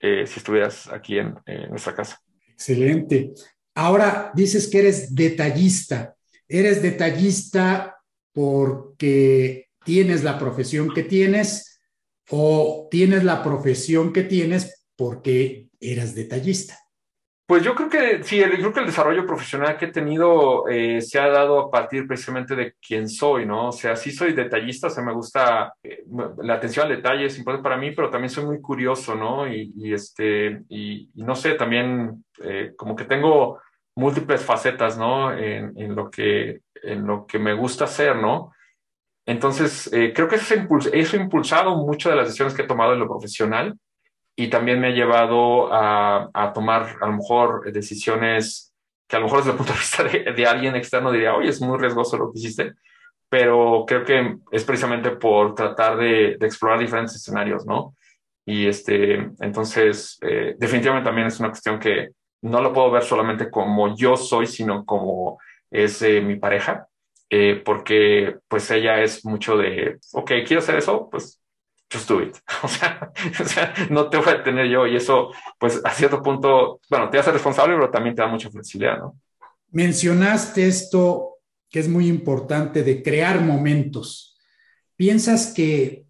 eh, 0.00 0.26
si 0.26 0.40
estuvieras 0.40 0.88
aquí 0.88 1.18
en, 1.18 1.34
nuestra 1.70 1.94
casa. 1.94 2.20
Excelente. 2.48 3.32
Ahora 3.74 4.32
dices 4.34 4.68
que 4.68 4.80
eres 4.80 5.14
detallista. 5.14 6.14
¿Eres 6.48 6.82
detallista 6.82 7.96
porque 8.32 9.68
tienes 9.84 10.24
la 10.24 10.38
profesión 10.38 10.92
que 10.92 11.04
tienes 11.04 11.80
o 12.30 12.88
tienes 12.90 13.24
la 13.24 13.42
profesión 13.42 14.12
que 14.12 14.24
tienes 14.24 14.84
porque 14.96 15.68
eras 15.80 16.14
detallista? 16.14 16.78
Pues 17.46 17.62
yo 17.62 17.74
creo 17.74 17.90
que 17.90 18.22
sí, 18.24 18.40
el, 18.40 18.52
creo 18.52 18.72
que 18.72 18.80
el 18.80 18.86
desarrollo 18.86 19.26
profesional 19.26 19.76
que 19.76 19.84
he 19.86 19.92
tenido 19.92 20.66
eh, 20.66 21.02
se 21.02 21.18
ha 21.20 21.28
dado 21.28 21.60
a 21.60 21.70
partir 21.70 22.06
precisamente 22.06 22.56
de 22.56 22.74
quién 22.80 23.06
soy, 23.06 23.44
¿no? 23.44 23.68
O 23.68 23.72
sea, 23.72 23.96
sí 23.96 24.12
soy 24.12 24.32
detallista, 24.32 24.86
o 24.86 24.90
sea, 24.90 25.04
me 25.04 25.12
gusta, 25.12 25.74
eh, 25.82 26.04
la 26.38 26.54
atención 26.54 26.86
al 26.86 26.96
detalle 26.96 27.26
es 27.26 27.36
importante 27.36 27.62
para 27.62 27.76
mí, 27.76 27.90
pero 27.90 28.08
también 28.08 28.30
soy 28.30 28.46
muy 28.46 28.62
curioso, 28.62 29.14
¿no? 29.14 29.46
Y, 29.46 29.92
este, 29.92 30.62
y, 30.70 31.10
no 31.16 31.34
sé, 31.34 31.52
también 31.54 32.24
eh, 32.42 32.72
como 32.78 32.96
que 32.96 33.04
tengo 33.04 33.60
múltiples 33.94 34.42
facetas, 34.42 34.96
¿no? 34.96 35.30
En, 35.30 35.78
en, 35.78 35.94
lo 35.94 36.10
que, 36.10 36.62
en 36.82 37.06
lo 37.06 37.26
que 37.26 37.38
me 37.38 37.52
gusta 37.52 37.84
hacer, 37.84 38.16
¿no? 38.16 38.52
Entonces, 39.26 39.90
creo 40.14 40.28
que 40.28 40.36
eso, 40.36 40.54
eso 40.92 41.16
ha 41.16 41.20
impulsado 41.20 41.76
mucho 41.76 42.08
de 42.08 42.16
las 42.16 42.26
decisiones 42.26 42.54
que 42.54 42.62
he 42.62 42.66
tomado 42.66 42.94
en 42.94 43.00
lo 43.00 43.08
profesional 43.08 43.74
y 44.36 44.48
también 44.48 44.80
me 44.80 44.88
ha 44.88 44.90
llevado 44.90 45.72
a, 45.72 46.28
a, 46.32 46.52
tomar 46.52 46.96
a 47.00 47.06
lo 47.06 47.12
mejor 47.14 47.72
decisiones 47.72 48.72
que 49.06 49.16
a 49.16 49.18
lo 49.18 49.26
mejor 49.26 49.40
desde 49.40 49.52
el 49.52 49.56
punto 49.56 49.72
de 49.72 49.78
vista 49.78 50.04
de, 50.04 50.32
de, 50.32 50.46
alguien 50.46 50.76
externo 50.76 51.12
diría, 51.12 51.34
oye, 51.34 51.50
es 51.50 51.60
muy 51.60 51.78
riesgoso 51.78 52.16
lo 52.16 52.32
que 52.32 52.38
hiciste, 52.38 52.72
pero 53.28 53.84
creo 53.86 54.04
que 54.04 54.38
es 54.50 54.64
precisamente 54.64 55.10
por 55.10 55.54
tratar 55.54 55.96
de, 55.96 56.36
de 56.38 56.46
explorar 56.46 56.78
diferentes 56.78 57.16
escenarios, 57.16 57.66
¿no? 57.66 57.94
Y 58.46 58.66
este, 58.66 59.14
entonces, 59.40 60.18
eh, 60.22 60.54
definitivamente 60.58 61.08
también 61.08 61.28
es 61.28 61.40
una 61.40 61.48
cuestión 61.48 61.78
que 61.78 62.10
no 62.42 62.60
lo 62.60 62.72
puedo 62.72 62.90
ver 62.90 63.02
solamente 63.02 63.50
como 63.50 63.96
yo 63.96 64.16
soy, 64.16 64.46
sino 64.46 64.84
como 64.84 65.38
es 65.70 66.02
eh, 66.02 66.20
mi 66.20 66.36
pareja, 66.36 66.86
eh, 67.30 67.62
porque 67.64 68.36
pues 68.48 68.70
ella 68.70 69.02
es 69.02 69.24
mucho 69.24 69.56
de, 69.56 69.98
ok, 70.12 70.30
quiero 70.46 70.58
hacer 70.58 70.76
eso, 70.76 71.08
pues 71.10 71.40
just 71.94 72.08
do 72.08 72.20
it. 72.20 72.36
O 72.64 72.68
sea, 72.68 73.74
no 73.90 74.08
te 74.08 74.16
voy 74.16 74.28
a 74.28 74.42
tener 74.42 74.66
yo 74.68 74.86
y 74.86 74.96
eso, 74.96 75.30
pues 75.58 75.80
a 75.84 75.90
cierto 75.90 76.22
punto, 76.22 76.80
bueno, 76.90 77.08
te 77.10 77.18
hace 77.18 77.30
responsable, 77.30 77.74
pero 77.74 77.90
también 77.90 78.14
te 78.14 78.22
da 78.22 78.28
mucha 78.28 78.50
flexibilidad, 78.50 78.98
¿no? 78.98 79.18
Mencionaste 79.70 80.66
esto 80.66 81.38
que 81.70 81.80
es 81.80 81.88
muy 81.88 82.06
importante 82.06 82.82
de 82.82 83.02
crear 83.02 83.40
momentos. 83.40 84.38
¿Piensas 84.96 85.52
que 85.52 86.06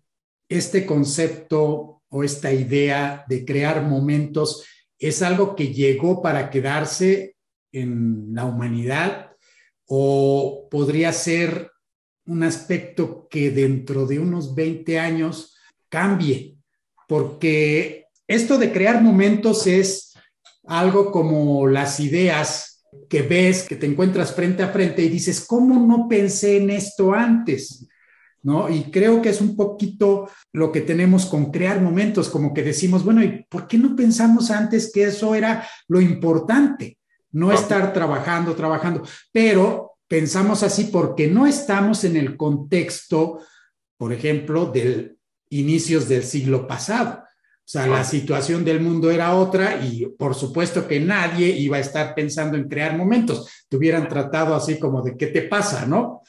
este 0.49 0.85
concepto 0.85 2.03
o 2.09 2.23
esta 2.23 2.53
idea 2.53 3.25
de 3.29 3.45
crear 3.45 3.83
momentos 3.83 4.67
es 4.99 5.23
algo 5.23 5.57
que 5.57 5.73
llegó 5.73 6.23
para 6.23 6.51
quedarse 6.51 7.37
en 7.73 8.29
la 8.35 8.45
humanidad 8.45 9.33
o 9.87 10.69
podría 10.71 11.13
ser 11.13 11.71
un 12.27 12.43
aspecto 12.43 13.29
que 13.29 13.51
dentro 13.51 14.07
de 14.07 14.19
unos 14.19 14.55
20 14.55 14.99
años 14.99 15.54
cambie? 15.95 16.57
Porque 17.07 18.07
esto 18.27 18.59
de 18.59 18.73
crear 18.73 19.01
momentos 19.01 19.69
es 19.69 20.13
algo 20.65 21.13
como 21.13 21.69
las 21.69 22.01
ideas 22.01 22.85
que 23.09 23.23
ves, 23.23 23.63
que 23.63 23.77
te 23.77 23.87
encuentras 23.87 24.35
frente 24.35 24.65
a 24.65 24.71
frente 24.71 25.03
y 25.03 25.09
dices, 25.09 25.45
¿cómo 25.47 25.79
no 25.87 26.09
pensé 26.09 26.57
en 26.57 26.71
esto 26.71 27.13
antes? 27.15 27.87
¿no? 28.43 28.69
Y 28.69 28.91
creo 28.91 29.23
que 29.23 29.29
es 29.29 29.41
un 29.41 29.57
poquito 29.57 30.29
lo 30.53 30.73
que 30.73 30.81
tenemos 30.81 31.27
con 31.27 31.53
crear 31.53 31.81
momentos, 31.81 32.29
como 32.29 32.53
que 32.53 32.65
decimos, 32.65 33.05
bueno, 33.05 33.23
¿y 33.23 33.47
por 33.49 33.69
qué 33.69 33.79
no 33.79 33.95
pensamos 33.95 34.51
antes 34.51 34.91
que 34.93 35.05
eso 35.05 35.35
era 35.37 35.67
lo 35.87 36.01
importante? 36.01 36.99
No 37.31 37.53
estar 37.53 37.93
trabajando, 37.93 38.55
trabajando, 38.55 39.03
pero 39.33 39.93
pensamos 40.09 40.63
así 40.65 40.85
porque 40.85 41.29
no 41.29 41.47
estamos 41.47 42.03
en 42.05 42.17
el 42.17 42.37
contexto, 42.37 43.41
por 43.97 44.13
ejemplo, 44.13 44.67
del 44.67 45.14
inicios 45.61 46.09
del 46.09 46.23
siglo 46.23 46.67
pasado. 46.67 47.21
O 47.23 47.67
sea, 47.67 47.87
la 47.87 48.05
situación 48.05 48.63
del 48.63 48.81
mundo 48.81 49.11
era 49.11 49.35
otra 49.35 49.81
y 49.83 50.07
por 50.19 50.35
supuesto 50.35 50.87
que 50.87 51.01
nadie 51.01 51.49
iba 51.49 51.79
a 51.79 51.81
estar 51.81 52.15
pensando 52.15 52.59
en 52.59 52.69
crear 52.69 52.95
momentos. 52.95 53.65
Te 53.71 53.79
hubieran 53.79 54.07
tratado 54.07 54.55
así 54.55 54.79
como 54.79 55.01
de 55.01 55.17
qué 55.17 55.29
te 55.29 55.43
pasa, 55.43 55.87
¿no? 55.87 56.21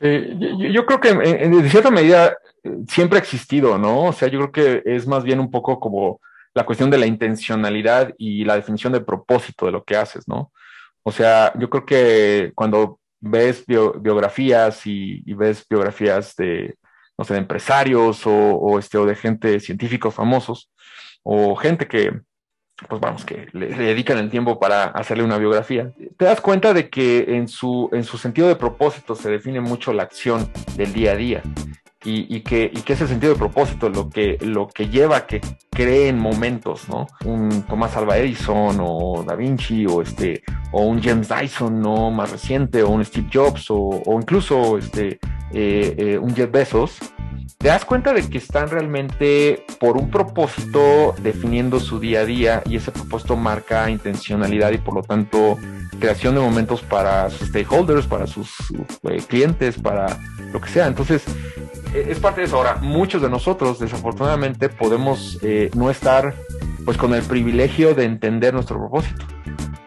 Eh, 0.00 0.36
yo, 0.72 0.86
creo 0.86 1.00
que 1.00 1.08
en, 1.08 1.68
cierta 1.68 1.90
medida 1.90 2.36
eh, 2.62 2.76
siempre 2.88 3.18
ha 3.18 3.22
existido, 3.22 3.76
¿no? 3.76 4.04
O 4.04 4.12
sea, 4.12 4.28
yo 4.28 4.38
creo 4.38 4.52
que 4.52 4.82
es 4.84 5.06
más 5.06 5.24
bien 5.24 5.40
un 5.40 5.50
poco 5.50 5.80
como 5.80 6.20
la 6.54 6.64
cuestión 6.64 6.90
de 6.90 6.98
la 6.98 7.06
intencionalidad 7.06 8.14
y 8.16 8.44
la 8.44 8.54
definición 8.54 8.92
de 8.92 9.00
propósito 9.00 9.66
de 9.66 9.72
lo 9.72 9.82
que 9.82 9.96
haces, 9.96 10.28
¿no? 10.28 10.52
O 11.02 11.10
sea, 11.10 11.52
yo 11.58 11.68
creo 11.68 11.84
que 11.84 12.52
cuando 12.54 13.00
ves 13.20 13.64
biografías 13.66 14.86
y, 14.86 15.22
ves 15.34 15.66
biografías 15.68 16.36
de, 16.36 16.76
de 17.28 17.38
empresarios 17.38 18.26
o, 18.26 18.32
o, 18.32 18.78
este, 18.78 18.98
o 18.98 19.06
de 19.06 19.14
gente, 19.14 19.60
científicos 19.60 20.14
famosos, 20.14 20.70
o 21.22 21.56
gente 21.56 21.88
que, 21.88 22.12
pues 22.88 23.00
vamos, 23.00 23.24
que 23.24 23.48
le, 23.52 23.68
dedican 23.68 24.18
el 24.18 24.30
tiempo 24.30 24.58
para 24.58 24.84
hacerle 24.84 25.24
una 25.24 25.38
biografía, 25.38 25.92
te 26.16 26.24
das 26.24 26.40
cuenta 26.40 26.74
de 26.74 26.88
que 26.88 27.36
en 27.36 27.48
su, 27.48 27.88
en 27.92 28.04
su 28.04 28.18
sentido 28.18 28.48
de 28.48 28.56
propósito 28.56 29.14
se 29.14 29.30
define 29.30 29.60
mucho 29.60 29.92
la 29.92 30.02
acción 30.02 30.50
del 30.76 30.92
día 30.92 31.12
a 31.12 31.16
día. 31.16 31.42
Y, 32.06 32.40
que, 32.40 32.70
y 32.70 32.82
que 32.82 32.92
es 32.92 33.00
el 33.00 33.08
sentido 33.08 33.32
de 33.32 33.38
propósito 33.38 33.88
lo 33.88 34.10
que, 34.10 34.36
lo 34.42 34.68
que 34.68 34.90
lleva 34.90 35.16
a 35.16 35.26
que 35.26 35.40
creen 35.70 36.18
momentos, 36.18 36.86
¿no? 36.86 37.06
Un 37.24 37.62
Tomás 37.62 37.96
Alva 37.96 38.18
Edison 38.18 38.76
o 38.78 39.24
Da 39.26 39.34
Vinci 39.34 39.86
o, 39.86 40.02
este, 40.02 40.42
o 40.70 40.82
un 40.82 41.02
James 41.02 41.30
Dyson, 41.30 41.80
¿no? 41.80 42.10
Más 42.10 42.30
reciente, 42.30 42.82
o 42.82 42.90
un 42.90 43.02
Steve 43.06 43.30
Jobs 43.32 43.70
o, 43.70 43.78
o 43.78 44.20
incluso 44.20 44.76
este, 44.76 45.18
eh, 45.52 45.94
eh, 45.96 46.18
un 46.18 46.34
Jeff 46.34 46.50
Bezos, 46.50 46.98
te 47.58 47.68
das 47.68 47.84
cuenta 47.84 48.12
de 48.12 48.28
que 48.28 48.38
están 48.38 48.68
realmente 48.68 49.64
por 49.80 49.96
un 49.96 50.10
propósito 50.10 51.14
definiendo 51.22 51.80
su 51.80 51.98
día 51.98 52.20
a 52.20 52.24
día 52.24 52.62
y 52.66 52.76
ese 52.76 52.90
propósito 52.90 53.36
marca 53.36 53.88
intencionalidad 53.90 54.72
y 54.72 54.78
por 54.78 54.94
lo 54.94 55.02
tanto 55.02 55.58
creación 55.98 56.34
de 56.34 56.40
momentos 56.40 56.82
para 56.82 57.30
sus 57.30 57.48
stakeholders, 57.48 58.06
para 58.06 58.26
sus 58.26 58.50
eh, 59.04 59.22
clientes, 59.26 59.78
para 59.78 60.18
lo 60.52 60.60
que 60.60 60.68
sea. 60.68 60.86
Entonces, 60.86 61.24
e, 61.94 62.10
es 62.10 62.18
parte 62.18 62.40
de 62.40 62.46
eso. 62.46 62.56
Ahora, 62.56 62.76
muchos 62.76 63.22
de 63.22 63.30
nosotros 63.30 63.78
desafortunadamente 63.78 64.68
podemos 64.68 65.38
eh, 65.42 65.70
no 65.74 65.90
estar 65.90 66.34
pues 66.84 66.96
con 66.96 67.14
el 67.14 67.22
privilegio 67.22 67.94
de 67.94 68.04
entender 68.04 68.52
nuestro 68.52 68.78
propósito. 68.78 69.24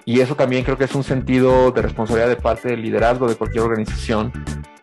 Y 0.06 0.22
eso 0.22 0.36
también 0.36 0.64
creo 0.64 0.78
que 0.78 0.86
es 0.86 0.96
un 0.96 1.04
sentido 1.04 1.72
de 1.72 1.82
responsabilidad 1.82 2.30
de 2.30 2.38
parte 2.38 2.70
del 2.70 2.82
liderazgo 2.82 3.28
de 3.28 3.36
cualquier 3.36 3.66
organización, 3.66 4.32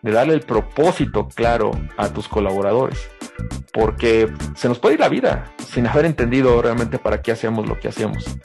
de 0.05 0.11
darle 0.11 0.35
el 0.35 0.41
propósito 0.41 1.27
claro 1.33 1.71
a 1.97 2.09
tus 2.09 2.27
colaboradores, 2.27 3.09
porque 3.73 4.31
se 4.55 4.69
nos 4.69 4.77
puede 4.77 4.93
ir 4.93 4.99
la 4.99 5.09
vida 5.09 5.45
sin 5.67 5.87
haber 5.87 6.05
entendido 6.05 6.61
realmente 6.61 6.99
para 6.99 7.23
qué 7.23 7.31
hacemos 7.31 7.67
lo 7.67 7.79
que 7.79 7.87
hacemos. 7.87 8.37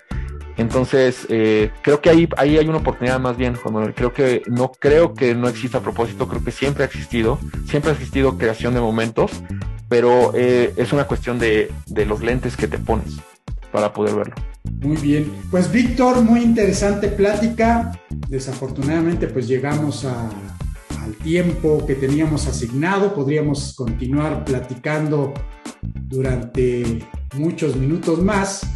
Entonces, 0.56 1.26
eh, 1.28 1.70
creo 1.82 2.00
que 2.00 2.08
ahí, 2.08 2.28
ahí 2.38 2.56
hay 2.56 2.66
una 2.66 2.78
oportunidad 2.78 3.20
más 3.20 3.36
bien, 3.36 3.56
Juan 3.56 3.74
Manuel. 3.74 3.94
Creo 3.94 4.14
que 4.14 4.42
no 4.46 4.72
creo 4.72 5.12
que 5.12 5.34
no 5.34 5.48
exista 5.48 5.80
propósito, 5.80 6.28
creo 6.28 6.42
que 6.42 6.50
siempre 6.50 6.82
ha 6.82 6.86
existido, 6.86 7.38
siempre 7.68 7.90
ha 7.90 7.94
existido 7.94 8.38
creación 8.38 8.72
de 8.72 8.80
momentos, 8.80 9.30
pero 9.90 10.32
eh, 10.34 10.72
es 10.76 10.94
una 10.94 11.04
cuestión 11.04 11.38
de, 11.38 11.70
de 11.88 12.06
los 12.06 12.22
lentes 12.22 12.56
que 12.56 12.68
te 12.68 12.78
pones 12.78 13.16
para 13.70 13.92
poder 13.92 14.14
verlo. 14.14 14.34
Muy 14.80 14.96
bien. 14.96 15.30
Pues 15.50 15.70
Víctor, 15.70 16.22
muy 16.22 16.40
interesante 16.40 17.08
plática. 17.08 17.92
Desafortunadamente 18.28 19.26
pues 19.26 19.46
llegamos 19.46 20.06
tiempo 21.10 21.84
que 21.86 21.94
teníamos 21.94 22.46
asignado. 22.46 23.14
Podríamos 23.14 23.74
continuar 23.74 24.44
platicando 24.44 25.32
durante 25.82 27.00
muchos 27.34 27.76
minutos 27.76 28.22
más. 28.22 28.66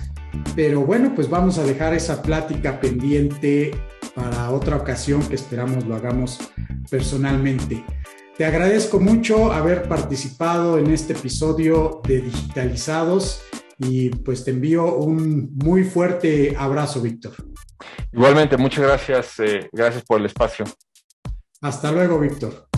Pero 0.57 0.81
bueno, 0.81 1.13
pues 1.15 1.29
vamos 1.29 1.59
a 1.59 1.65
dejar 1.65 1.95
esa 1.95 2.23
plática 2.23 2.81
pendiente 2.81 3.71
para 4.15 4.51
otra 4.51 4.77
ocasión 4.77 5.23
que 5.27 5.35
esperamos 5.35 5.85
lo 5.87 5.95
hagamos 5.95 6.39
personalmente. 6.91 7.85
Te 8.37 8.45
agradezco 8.45 8.99
mucho 8.99 9.53
haber 9.53 9.89
participado 9.89 10.79
en 10.79 10.91
este 10.91 11.13
episodio 11.13 12.01
de 12.07 12.21
Digitalizados 12.21 13.43
y 13.79 14.11
pues 14.11 14.45
te 14.45 14.51
envío 14.51 14.97
un 14.97 15.55
muy 15.55 15.85
fuerte 15.85 16.55
abrazo, 16.57 17.01
Víctor. 17.01 17.33
Igualmente, 18.13 18.57
muchas 18.57 18.85
gracias, 18.85 19.41
eh, 19.41 19.69
gracias 19.73 20.05
por 20.05 20.21
el 20.21 20.27
espacio. 20.27 20.65
Hasta 21.65 21.91
luego, 21.91 22.21
Víctor. 22.21 22.69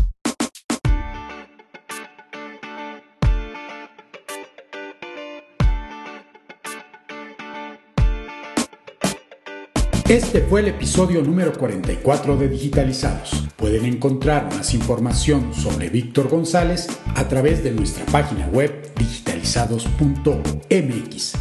Este 10.08 10.40
fue 10.42 10.60
el 10.60 10.68
episodio 10.68 11.20
número 11.20 11.52
44 11.52 12.36
de 12.36 12.48
Digitalizados. 12.48 13.48
Pueden 13.56 13.86
encontrar 13.86 14.54
más 14.54 14.72
información 14.72 15.52
sobre 15.52 15.90
Víctor 15.90 16.28
González 16.28 16.86
a 17.16 17.26
través 17.26 17.64
de 17.64 17.72
nuestra 17.72 18.06
página 18.06 18.46
web 18.46 18.92
digitalizados.mx 18.96 21.32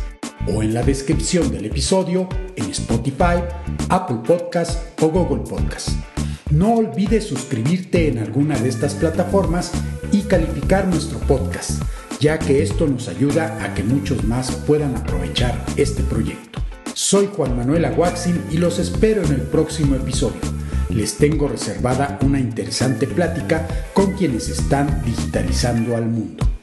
o 0.47 0.63
en 0.63 0.73
la 0.73 0.81
descripción 0.81 1.51
del 1.51 1.65
episodio 1.65 2.27
en 2.55 2.71
Spotify, 2.71 3.43
Apple 3.89 4.21
Podcast 4.25 4.99
o 4.99 5.09
Google 5.09 5.43
Podcast. 5.47 6.14
No 6.55 6.75
olvides 6.75 7.25
suscribirte 7.25 8.07
en 8.07 8.17
alguna 8.17 8.57
de 8.57 8.69
estas 8.69 8.93
plataformas 8.93 9.73
y 10.13 10.21
calificar 10.21 10.87
nuestro 10.87 11.19
podcast, 11.19 11.81
ya 12.21 12.39
que 12.39 12.63
esto 12.63 12.87
nos 12.87 13.09
ayuda 13.09 13.61
a 13.61 13.73
que 13.73 13.83
muchos 13.83 14.23
más 14.23 14.51
puedan 14.65 14.95
aprovechar 14.95 15.65
este 15.75 16.01
proyecto. 16.03 16.61
Soy 16.93 17.27
Juan 17.35 17.57
Manuel 17.57 17.83
Aguaxin 17.83 18.41
y 18.51 18.57
los 18.57 18.79
espero 18.79 19.21
en 19.25 19.33
el 19.33 19.41
próximo 19.41 19.95
episodio. 19.95 20.39
Les 20.91 21.17
tengo 21.17 21.49
reservada 21.49 22.19
una 22.23 22.39
interesante 22.39 23.05
plática 23.05 23.67
con 23.93 24.13
quienes 24.13 24.47
están 24.47 25.03
digitalizando 25.03 25.97
al 25.97 26.05
mundo. 26.05 26.54